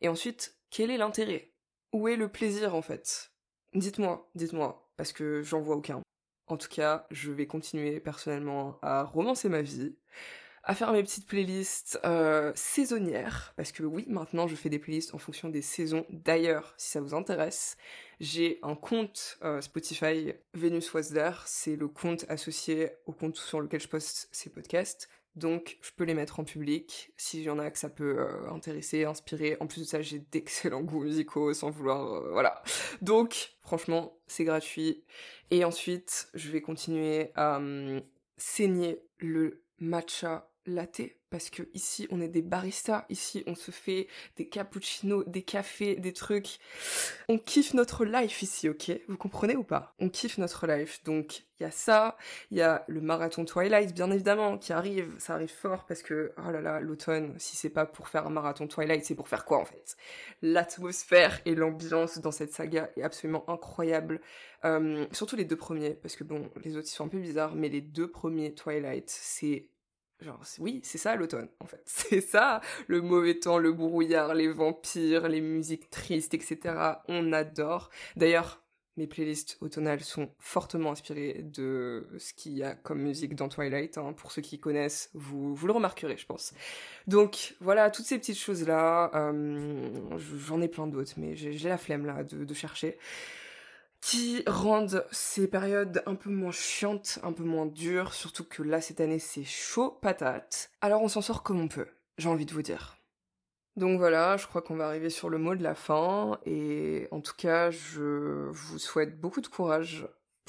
Et 0.00 0.08
ensuite, 0.08 0.56
quel 0.70 0.90
est 0.90 0.98
l'intérêt? 0.98 1.52
Où 1.92 2.08
est 2.08 2.16
le 2.16 2.28
plaisir 2.28 2.74
en 2.74 2.82
fait? 2.82 3.32
Dites-moi, 3.74 4.30
dites-moi, 4.34 4.90
parce 4.96 5.12
que 5.12 5.42
j'en 5.42 5.60
vois 5.60 5.76
aucun. 5.76 6.02
En 6.46 6.56
tout 6.56 6.68
cas, 6.68 7.06
je 7.10 7.30
vais 7.30 7.46
continuer 7.46 8.00
personnellement 8.00 8.78
à 8.82 9.04
romancer 9.04 9.48
ma 9.48 9.62
vie, 9.62 9.96
à 10.62 10.74
faire 10.74 10.92
mes 10.92 11.02
petites 11.02 11.26
playlists 11.26 11.98
euh, 12.04 12.52
saisonnières, 12.54 13.54
parce 13.56 13.72
que 13.72 13.82
oui, 13.82 14.04
maintenant 14.08 14.46
je 14.46 14.54
fais 14.54 14.68
des 14.68 14.78
playlists 14.78 15.14
en 15.14 15.18
fonction 15.18 15.48
des 15.48 15.62
saisons. 15.62 16.04
D'ailleurs, 16.10 16.74
si 16.76 16.90
ça 16.90 17.00
vous 17.00 17.14
intéresse, 17.14 17.76
j'ai 18.20 18.58
un 18.62 18.74
compte 18.74 19.38
euh, 19.42 19.60
Spotify 19.60 20.34
Venus 20.52 20.92
Was 20.92 21.12
c'est 21.46 21.76
le 21.76 21.88
compte 21.88 22.26
associé 22.28 22.90
au 23.06 23.12
compte 23.12 23.36
sur 23.36 23.60
lequel 23.60 23.80
je 23.80 23.88
poste 23.88 24.28
ces 24.32 24.50
podcasts. 24.50 25.08
Donc 25.36 25.78
je 25.80 25.90
peux 25.96 26.04
les 26.04 26.14
mettre 26.14 26.40
en 26.40 26.44
public 26.44 27.12
s'il 27.16 27.42
y 27.42 27.50
en 27.50 27.58
a 27.58 27.70
que 27.70 27.78
ça 27.78 27.88
peut 27.88 28.18
euh, 28.18 28.50
intéresser, 28.50 29.04
inspirer. 29.04 29.56
En 29.60 29.66
plus 29.66 29.80
de 29.80 29.86
ça, 29.86 30.02
j'ai 30.02 30.18
d'excellents 30.18 30.82
goûts 30.82 31.04
musicaux 31.04 31.54
sans 31.54 31.70
vouloir... 31.70 32.30
voilà. 32.32 32.62
Donc 33.00 33.54
franchement, 33.62 34.18
c'est 34.26 34.44
gratuit. 34.44 35.04
Et 35.50 35.64
ensuite, 35.64 36.28
je 36.34 36.50
vais 36.50 36.60
continuer 36.60 37.30
à 37.36 37.56
hum, 37.56 38.02
saigner 38.36 39.00
le 39.18 39.62
matcha 39.78 40.49
latte 40.74 41.02
parce 41.30 41.48
que 41.48 41.62
ici 41.74 42.08
on 42.10 42.20
est 42.20 42.28
des 42.28 42.42
baristas, 42.42 43.06
ici 43.08 43.44
on 43.46 43.54
se 43.54 43.70
fait 43.70 44.08
des 44.36 44.48
cappuccinos, 44.48 45.24
des 45.26 45.42
cafés, 45.42 45.94
des 45.94 46.12
trucs. 46.12 46.58
On 47.28 47.38
kiffe 47.38 47.72
notre 47.74 48.04
life 48.04 48.42
ici, 48.42 48.68
ok? 48.68 48.90
Vous 49.08 49.16
comprenez 49.16 49.56
ou 49.56 49.62
pas? 49.62 49.94
On 50.00 50.08
kiffe 50.08 50.38
notre 50.38 50.66
life. 50.66 51.02
Donc 51.04 51.44
il 51.58 51.62
y 51.62 51.66
a 51.66 51.70
ça, 51.70 52.16
il 52.50 52.58
y 52.58 52.62
a 52.62 52.84
le 52.88 53.00
marathon 53.00 53.44
Twilight 53.44 53.94
bien 53.94 54.10
évidemment 54.10 54.58
qui 54.58 54.72
arrive, 54.72 55.14
ça 55.18 55.34
arrive 55.34 55.52
fort 55.52 55.86
parce 55.86 56.02
que 56.02 56.32
oh 56.36 56.50
là 56.50 56.60
là, 56.60 56.80
l'automne, 56.80 57.34
si 57.38 57.56
c'est 57.56 57.70
pas 57.70 57.86
pour 57.86 58.08
faire 58.08 58.26
un 58.26 58.30
marathon 58.30 58.66
Twilight, 58.66 59.04
c'est 59.04 59.14
pour 59.14 59.28
faire 59.28 59.44
quoi 59.44 59.58
en 59.58 59.64
fait? 59.64 59.96
L'atmosphère 60.42 61.40
et 61.44 61.54
l'ambiance 61.54 62.18
dans 62.18 62.32
cette 62.32 62.52
saga 62.52 62.90
est 62.96 63.02
absolument 63.02 63.48
incroyable. 63.48 64.20
Euh, 64.64 65.06
surtout 65.12 65.36
les 65.36 65.44
deux 65.44 65.56
premiers, 65.56 65.94
parce 65.94 66.16
que 66.16 66.24
bon, 66.24 66.50
les 66.64 66.76
autres 66.76 66.88
ils 66.88 66.94
sont 66.94 67.04
un 67.04 67.08
peu 67.08 67.18
bizarres, 67.20 67.54
mais 67.54 67.68
les 67.68 67.80
deux 67.80 68.10
premiers 68.10 68.54
Twilight, 68.54 69.08
c'est 69.08 69.66
Genre, 70.20 70.40
oui, 70.58 70.80
c'est 70.84 70.98
ça 70.98 71.16
l'automne, 71.16 71.48
en 71.60 71.66
fait. 71.66 71.82
C'est 71.86 72.20
ça, 72.20 72.60
le 72.88 73.00
mauvais 73.00 73.38
temps, 73.38 73.58
le 73.58 73.72
brouillard, 73.72 74.34
les 74.34 74.48
vampires, 74.48 75.28
les 75.28 75.40
musiques 75.40 75.88
tristes, 75.88 76.34
etc. 76.34 76.58
On 77.08 77.32
adore. 77.32 77.90
D'ailleurs, 78.16 78.62
mes 78.96 79.06
playlists 79.06 79.56
automnales 79.62 80.02
sont 80.02 80.28
fortement 80.38 80.90
inspirées 80.90 81.40
de 81.42 82.06
ce 82.18 82.34
qu'il 82.34 82.52
y 82.52 82.62
a 82.62 82.74
comme 82.74 83.00
musique 83.00 83.34
dans 83.34 83.48
Twilight. 83.48 83.96
Hein. 83.96 84.12
Pour 84.12 84.30
ceux 84.30 84.42
qui 84.42 84.58
connaissent, 84.58 85.10
vous, 85.14 85.54
vous 85.54 85.66
le 85.66 85.72
remarquerez, 85.72 86.18
je 86.18 86.26
pense. 86.26 86.52
Donc 87.06 87.56
voilà, 87.60 87.90
toutes 87.90 88.04
ces 88.04 88.18
petites 88.18 88.38
choses-là, 88.38 89.10
euh, 89.14 89.88
j'en 90.18 90.60
ai 90.60 90.68
plein 90.68 90.86
d'autres, 90.86 91.14
mais 91.16 91.34
j'ai 91.34 91.68
la 91.68 91.78
flemme 91.78 92.04
là 92.04 92.24
de, 92.24 92.44
de 92.44 92.54
chercher 92.54 92.98
qui 94.00 94.42
rendent 94.46 95.04
ces 95.10 95.46
périodes 95.48 96.02
un 96.06 96.14
peu 96.14 96.30
moins 96.30 96.52
chiantes, 96.52 97.18
un 97.22 97.32
peu 97.32 97.44
moins 97.44 97.66
dures, 97.66 98.14
surtout 98.14 98.44
que 98.44 98.62
là 98.62 98.80
cette 98.80 99.00
année 99.00 99.18
c'est 99.18 99.44
chaud 99.44 99.90
patate. 99.90 100.70
Alors 100.80 101.02
on 101.02 101.08
s'en 101.08 101.22
sort 101.22 101.42
comme 101.42 101.60
on 101.60 101.68
peut, 101.68 101.88
j'ai 102.18 102.28
envie 102.28 102.46
de 102.46 102.52
vous 102.52 102.62
dire. 102.62 102.96
Donc 103.76 103.98
voilà, 103.98 104.36
je 104.36 104.46
crois 104.46 104.62
qu'on 104.62 104.76
va 104.76 104.86
arriver 104.86 105.10
sur 105.10 105.28
le 105.30 105.38
mot 105.38 105.54
de 105.54 105.62
la 105.62 105.74
fin 105.74 106.38
et 106.44 107.08
en 107.12 107.20
tout 107.20 107.34
cas, 107.36 107.70
je 107.70 108.48
vous 108.50 108.78
souhaite 108.78 109.20
beaucoup 109.20 109.40
de 109.40 109.46
courage 109.46 110.06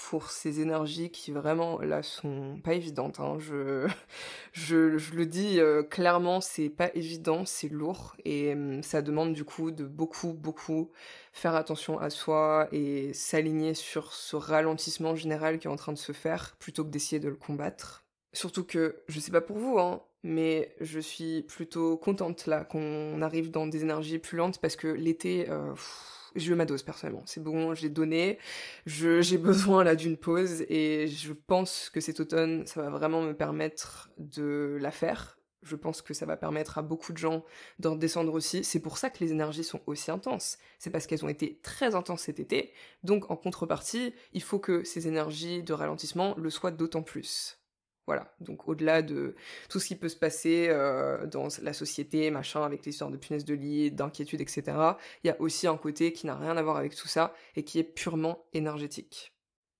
pour 0.09 0.31
ces 0.31 0.61
énergies 0.61 1.09
qui 1.09 1.31
vraiment 1.31 1.79
là 1.81 2.03
sont 2.03 2.59
pas 2.63 2.73
évidentes. 2.73 3.19
Hein. 3.19 3.37
Je, 3.39 3.87
je, 4.53 4.97
je, 4.97 5.15
le 5.15 5.25
dis 5.25 5.59
euh, 5.59 5.83
clairement, 5.83 6.41
c'est 6.41 6.69
pas 6.69 6.89
évident, 6.95 7.45
c'est 7.45 7.69
lourd 7.69 8.15
et 8.25 8.53
hum, 8.53 8.83
ça 8.83 9.01
demande 9.01 9.33
du 9.33 9.43
coup 9.43 9.71
de 9.71 9.85
beaucoup, 9.85 10.33
beaucoup 10.33 10.91
faire 11.33 11.55
attention 11.55 11.99
à 11.99 12.09
soi 12.09 12.67
et 12.71 13.13
s'aligner 13.13 13.73
sur 13.73 14.13
ce 14.13 14.35
ralentissement 14.35 15.15
général 15.15 15.59
qui 15.59 15.67
est 15.67 15.71
en 15.71 15.75
train 15.75 15.93
de 15.93 15.97
se 15.97 16.11
faire 16.11 16.55
plutôt 16.59 16.83
que 16.83 16.89
d'essayer 16.89 17.19
de 17.19 17.29
le 17.29 17.35
combattre. 17.35 18.03
Surtout 18.33 18.63
que, 18.63 19.03
je 19.07 19.19
sais 19.19 19.31
pas 19.31 19.41
pour 19.41 19.57
vous, 19.57 19.77
hein, 19.77 20.01
mais 20.23 20.73
je 20.79 20.99
suis 20.99 21.43
plutôt 21.43 21.97
contente 21.97 22.47
là 22.47 22.63
qu'on 22.63 23.21
arrive 23.21 23.51
dans 23.51 23.67
des 23.67 23.81
énergies 23.81 24.19
plus 24.19 24.37
lentes 24.37 24.59
parce 24.59 24.75
que 24.75 24.87
l'été, 24.87 25.49
euh, 25.49 25.73
j'ai 26.35 26.51
eu 26.51 26.55
ma 26.55 26.65
dose 26.65 26.83
personnellement. 26.83 27.23
C'est 27.25 27.43
bon, 27.43 27.73
j'ai 27.73 27.89
donné, 27.89 28.37
j'ai 28.85 29.37
besoin 29.37 29.83
là 29.83 29.95
d'une 29.95 30.17
pause 30.17 30.61
et 30.69 31.07
je 31.07 31.33
pense 31.33 31.89
que 31.89 31.99
cet 31.99 32.19
automne, 32.19 32.65
ça 32.67 32.81
va 32.81 32.89
vraiment 32.89 33.21
me 33.21 33.33
permettre 33.33 34.11
de 34.17 34.77
la 34.79 34.91
faire. 34.91 35.37
Je 35.63 35.75
pense 35.75 36.01
que 36.01 36.15
ça 36.15 36.25
va 36.25 36.37
permettre 36.37 36.79
à 36.79 36.81
beaucoup 36.81 37.13
de 37.13 37.19
gens 37.19 37.45
d'en 37.77 37.95
descendre 37.95 38.33
aussi. 38.33 38.63
C'est 38.63 38.79
pour 38.79 38.97
ça 38.97 39.11
que 39.11 39.23
les 39.23 39.31
énergies 39.31 39.63
sont 39.63 39.81
aussi 39.85 40.09
intenses. 40.09 40.57
C'est 40.79 40.89
parce 40.89 41.05
qu'elles 41.05 41.23
ont 41.23 41.29
été 41.29 41.59
très 41.61 41.93
intenses 41.93 42.21
cet 42.21 42.39
été. 42.39 42.73
Donc 43.03 43.29
en 43.29 43.35
contrepartie, 43.35 44.15
il 44.33 44.41
faut 44.41 44.57
que 44.57 44.83
ces 44.83 45.07
énergies 45.07 45.61
de 45.61 45.73
ralentissement 45.73 46.33
le 46.37 46.49
soient 46.49 46.71
d'autant 46.71 47.03
plus. 47.03 47.60
Voilà, 48.07 48.33
donc 48.39 48.67
au-delà 48.67 49.01
de 49.01 49.35
tout 49.69 49.79
ce 49.79 49.87
qui 49.87 49.95
peut 49.95 50.09
se 50.09 50.15
passer 50.15 50.67
euh, 50.69 51.27
dans 51.27 51.47
la 51.61 51.73
société, 51.73 52.31
machin, 52.31 52.63
avec 52.63 52.85
l'histoire 52.85 53.11
de 53.11 53.17
punaises 53.17 53.45
de 53.45 53.53
lit, 53.53 53.91
d'inquiétude, 53.91 54.41
etc., 54.41 54.63
il 55.23 55.27
y 55.27 55.29
a 55.29 55.39
aussi 55.39 55.67
un 55.67 55.77
côté 55.77 56.11
qui 56.11 56.25
n'a 56.25 56.35
rien 56.35 56.57
à 56.57 56.61
voir 56.63 56.77
avec 56.77 56.95
tout 56.95 57.07
ça 57.07 57.33
et 57.55 57.63
qui 57.63 57.79
est 57.79 57.83
purement 57.83 58.45
énergétique. 58.53 59.30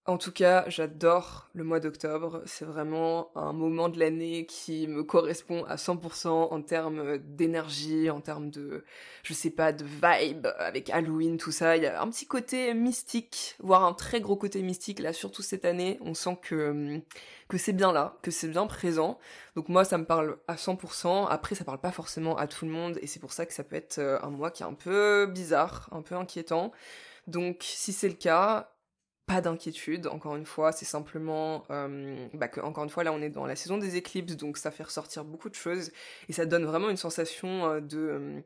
En 0.07 0.18
tout 0.18 0.32
cas, 0.32 0.65
j'adore 0.68 1.48
le 1.53 1.64
mois 1.64 1.80
d'octobre. 1.80 2.41
C'est 2.45 2.65
vraiment 2.65 3.30
un 3.36 3.53
moment 3.53 3.88
de 3.88 3.99
l'année 3.99 4.48
qui 4.48 4.88
me 4.88 5.03
correspond 5.03 5.64
à 5.65 5.76
100% 5.76 6.28
en 6.28 6.61
termes 6.64 7.19
d'énergie, 7.19 8.10
en 8.10 8.19
termes 8.19 8.49
de, 8.49 8.84
je 9.22 9.34
sais 9.34 9.52
pas, 9.52 9.72
de 9.72 9.86
vibe 9.86 10.48
avec 10.57 10.90
Halloween, 10.90 11.38
tout 11.38 11.52
ça. 11.52 11.78
Il 11.78 11.84
y 11.84 11.86
a 11.86 12.02
un 12.02 12.10
petit 12.10 12.26
côté 12.26 12.73
mystique, 12.73 13.56
voire 13.60 13.84
un 13.86 13.94
très 13.94 14.22
gros 14.22 14.36
côté 14.36 14.64
mystique 14.64 14.99
là, 14.99 15.14
surtout 15.14 15.44
cette 15.44 15.65
année. 15.65 15.99
On 16.02 16.15
sent 16.15 16.40
que 16.41 16.99
que 17.48 17.57
c'est 17.60 17.73
bien 17.73 17.91
là, 17.91 18.18
que 18.23 18.32
c'est 18.32 18.48
bien 18.48 18.65
présent. 18.65 19.19
Donc 19.56 19.69
moi, 19.69 19.86
ça 19.86 19.99
me 19.99 20.06
parle 20.06 20.38
à 20.48 20.56
100%. 20.56 21.28
Après, 21.30 21.53
ça 21.53 21.64
parle 21.64 21.80
pas 21.80 21.91
forcément 21.91 22.38
à 22.38 22.48
tout 22.48 22.65
le 22.65 22.72
monde 22.72 22.98
et 23.02 23.07
c'est 23.07 23.19
pour 23.19 23.34
ça 23.34 23.45
que 23.45 23.53
ça 23.53 23.64
peut 23.64 23.76
être 23.76 23.99
euh, 23.99 24.18
un 24.23 24.32
mois 24.32 24.49
qui 24.49 24.64
est 24.64 24.65
un 24.65 24.73
peu 24.73 25.28
bizarre, 25.28 25.90
un 25.91 26.02
peu 26.02 26.15
inquiétant. 26.15 26.72
Donc 27.28 27.57
si 27.61 27.94
c'est 27.94 28.10
le 28.10 28.15
cas, 28.15 28.72
pas 29.26 29.41
d'inquiétude, 29.41 30.07
encore 30.07 30.35
une 30.35 30.45
fois, 30.45 30.72
c'est 30.72 30.85
simplement 30.85 31.64
euh, 31.69 32.27
bah, 32.34 32.48
que, 32.48 32.60
encore 32.60 32.84
une 32.84 32.89
fois, 32.89 33.03
là 33.03 33.14
on 33.14 33.22
est 33.22 33.30
dans 33.30 33.45
la 33.45 33.56
saison 33.56 33.77
des 33.77 33.95
éclipses, 33.95 34.35
donc 34.35 34.57
ça 34.57 34.72
fait 34.72 34.84
ressortir 34.84 35.23
beaucoup 35.23 35.49
de 35.49 35.56
choses, 35.56 35.91
et 36.27 36.34
ça 36.34 36.45
donne 36.45 36.65
vraiment 36.65 36.89
une 36.89 36.98
sensation 36.98 37.65
euh, 37.65 37.80
de, 37.80 38.43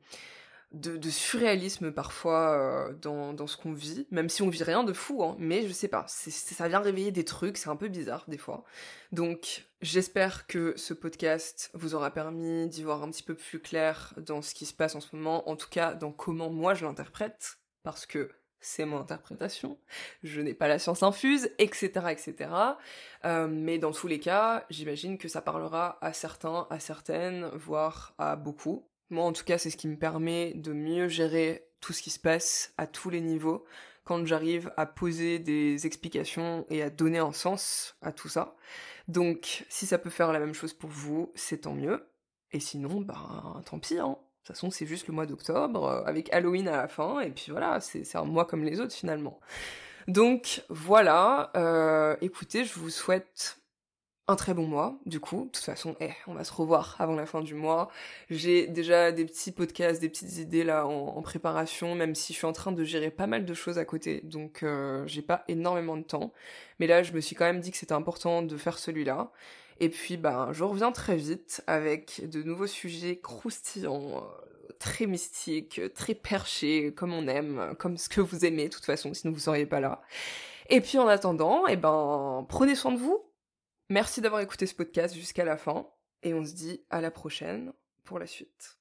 de, 0.76 1.10
surréalisme 1.10 1.91
parfois 1.91 2.52
euh, 2.52 2.93
dans, 2.93 3.34
dans, 3.34 3.47
ce 3.47 3.57
qu'on 3.57 3.73
vit, 3.73 4.07
même 4.11 4.30
si 4.30 4.41
on 4.41 4.49
vit 4.49 4.64
rien 4.64 4.84
de 4.84 4.93
fou, 4.93 5.23
hein, 5.23 5.35
mais 5.39 5.68
je 5.68 5.72
sais 5.72 5.88
pas, 5.88 6.06
ça 6.07 6.68
vient 6.68 6.80
réveiller 6.80 7.11
des 7.11 7.26
trucs, 7.26 7.57
c'est 7.57 7.69
un 7.69 7.76
peu 7.76 7.88
bizarre 7.88 8.26
des 8.27 8.38
fois. 8.38 8.64
Donc 9.11 9.65
j'espère 9.81 10.47
que 10.47 10.73
ce 10.76 10.93
podcast 10.93 11.72
vous 11.73 11.95
aura 11.95 12.11
permis 12.11 12.68
d'y 12.68 12.84
voir 12.84 13.03
un 13.03 13.10
petit 13.10 13.23
peu 13.23 13.35
plus 13.35 13.60
clair 13.60 14.14
dans 14.18 14.41
ce 14.41 14.53
qui 14.53 14.65
se 14.65 14.73
passe 14.73 14.95
en 14.95 14.99
ce 14.99 15.15
moment, 15.15 15.49
en 15.49 15.56
tout 15.56 15.69
cas 15.69 15.93
dans 15.93 16.11
comment 16.11 16.49
moi 16.49 16.73
je 16.73 16.85
l'interprète, 16.85 17.57
parce 17.84 18.06
que 18.06 18.30
c'est 18.60 18.86
mon 18.86 18.99
interprétation, 18.99 19.77
je 20.23 20.41
n'ai 20.41 20.53
pas 20.53 20.68
la 20.68 20.80
science 20.80 21.03
infuse, 21.03 21.49
etc., 21.60 21.91
etc. 22.10 22.49
Euh, 23.26 23.48
mais 23.48 23.77
dans 23.77 23.91
tous 23.91 24.07
les 24.07 24.19
cas, 24.19 24.65
j'imagine 24.69 25.18
que 25.18 25.27
ça 25.27 25.41
parlera 25.41 25.98
à 26.02 26.14
certains, 26.14 26.68
à 26.69 26.80
certaines, 26.80 27.49
voire 27.53 28.14
à 28.18 28.36
beaucoup. 28.36 28.88
Moi, 29.10 29.23
en 29.23 29.34
tout 29.34 29.44
cas, 29.44 29.57
c'est 29.57 29.69
ce 29.69 29.77
qui 29.77 29.88
me 29.88 29.98
permet 29.98 30.53
de 30.56 30.73
mieux 30.73 31.07
gérer 31.07 31.68
tout 31.80 31.94
ce 31.94 32.02
qui 32.02 32.10
se 32.10 32.19
passe 32.19 32.73
à 32.77 32.88
tous 32.88 33.10
les 33.10 33.22
niveaux 33.22 33.65
quand 34.03 34.26
j'arrive 34.26 34.72
à 34.77 34.86
poser 34.86 35.40
des 35.40 35.86
explications 35.86 36.65
et 36.69 36.82
à 36.82 36.90
donner 36.90 37.19
un 37.19 37.32
sens 37.32 37.95
à 38.02 38.11
tout 38.11 38.30
ça. 38.30 38.56
Donc, 39.07 39.65
si 39.69 39.86
ça 39.86 39.98
peut 39.98 40.10
faire 40.10 40.32
la 40.32 40.40
même 40.40 40.53
chose 40.53 40.73
pour 40.73 40.90
vous, 40.90 41.32
c'est 41.36 41.61
tant 41.61 41.73
mieux. 41.73 42.07
Et 42.52 42.60
sinon, 42.60 43.02
ben, 43.02 43.61
tant 43.65 43.80
pis, 43.80 43.99
hein. 43.99 44.18
De 44.46 44.50
toute 44.50 44.58
façon, 44.58 44.70
c'est 44.70 44.86
juste 44.86 45.08
le 45.08 45.14
mois 45.16 45.26
d'octobre, 45.26 45.86
euh, 45.86 46.04
avec 46.06 46.32
Halloween 46.32 46.68
à 46.68 46.78
la 46.78 46.88
fin, 46.88 47.20
et 47.20 47.32
puis 47.32 47.48
voilà, 47.50 47.80
c'est 47.80 48.16
un 48.16 48.26
mois 48.26 48.46
comme 48.46 48.64
les 48.64 48.80
autres 48.80 48.94
finalement. 48.94 49.40
Donc 50.08 50.64
voilà, 50.70 51.50
euh, 51.58 52.16
écoutez, 52.22 52.64
je 52.64 52.76
vous 52.76 52.92
souhaite 52.92 53.58
un 54.28 54.36
très 54.36 54.54
bon 54.54 54.68
mois, 54.68 55.00
du 55.08 55.20
coup. 55.20 55.46
De 55.46 55.50
toute 55.50 55.64
façon, 55.64 55.96
eh, 56.00 56.12
on 56.28 56.36
va 56.36 56.44
se 56.44 56.54
revoir 56.54 56.96
avant 57.00 57.16
la 57.16 57.26
fin 57.26 57.42
du 57.42 57.56
mois. 57.56 57.90
J'ai 58.30 58.68
déjà 58.68 59.12
des 59.12 59.26
petits 59.26 59.52
podcasts, 59.52 60.00
des 60.00 60.10
petites 60.10 60.38
idées 60.38 60.64
là 60.64 60.86
en, 60.86 61.22
préparation, 61.24 61.96
même 61.96 62.14
si 62.14 62.34
je 62.34 62.38
suis 62.38 62.46
en 62.46 62.54
train 62.54 62.72
de 62.72 62.84
gérer 62.84 63.10
pas 63.10 63.26
mal 63.26 63.46
de 63.46 63.54
choses 63.56 63.80
à 63.80 63.86
côté, 63.86 64.22
donc 64.26 64.62
euh, 64.62 65.08
j'ai 65.08 65.24
pas 65.24 65.44
énormément 65.48 65.98
de 65.98 66.04
temps. 66.04 66.34
Mais 66.80 66.86
là, 66.86 67.02
je 67.02 67.14
me 67.14 67.20
suis 67.20 67.36
quand 67.36 67.46
même 67.46 67.62
dit 67.62 67.72
que 67.72 67.78
c'était 67.78 67.94
important 67.94 68.44
de 68.44 68.58
faire 68.58 68.78
celui-là. 68.78 69.32
Et 69.80 69.89
puis, 69.89 70.18
ben, 70.18 70.52
je 70.53 70.64
reviens 70.64 70.91
très 70.91 71.18
vite 71.18 71.64
avec 71.68 72.22
de 72.30 72.43
nouveaux 72.43 72.68
sujets 72.68 73.19
croustillants, 73.19 74.18
euh, 74.18 74.73
très 74.80 75.06
mystiques, 75.06 75.81
très 75.93 76.15
perchés, 76.15 76.93
comme 76.93 77.14
on 77.14 77.27
aime, 77.27 77.76
comme 77.77 77.97
ce 77.97 78.10
que 78.10 78.22
vous 78.22 78.45
aimez, 78.45 78.69
de 78.69 78.73
toute 78.73 78.85
façon, 78.85 79.14
sinon 79.14 79.34
vous 79.34 79.39
seriez 79.39 79.65
pas 79.65 79.80
là. 79.80 80.02
Et 80.69 80.81
puis, 80.81 80.97
en 80.97 81.07
attendant, 81.07 81.68
eh 81.68 81.76
ben, 81.76 82.45
prenez 82.49 82.76
soin 82.76 82.91
de 82.91 82.99
vous. 82.99 83.22
Merci 83.89 84.22
d'avoir 84.22 84.41
écouté 84.41 84.65
ce 84.65 84.76
podcast 84.76 85.14
jusqu'à 85.14 85.45
la 85.45 85.57
fin. 85.57 85.88
Et 86.23 86.34
on 86.34 86.43
se 86.43 86.53
dit 86.53 86.84
à 86.89 87.02
la 87.02 87.11
prochaine 87.11 87.73
pour 88.03 88.18
la 88.18 88.26
suite. 88.26 88.80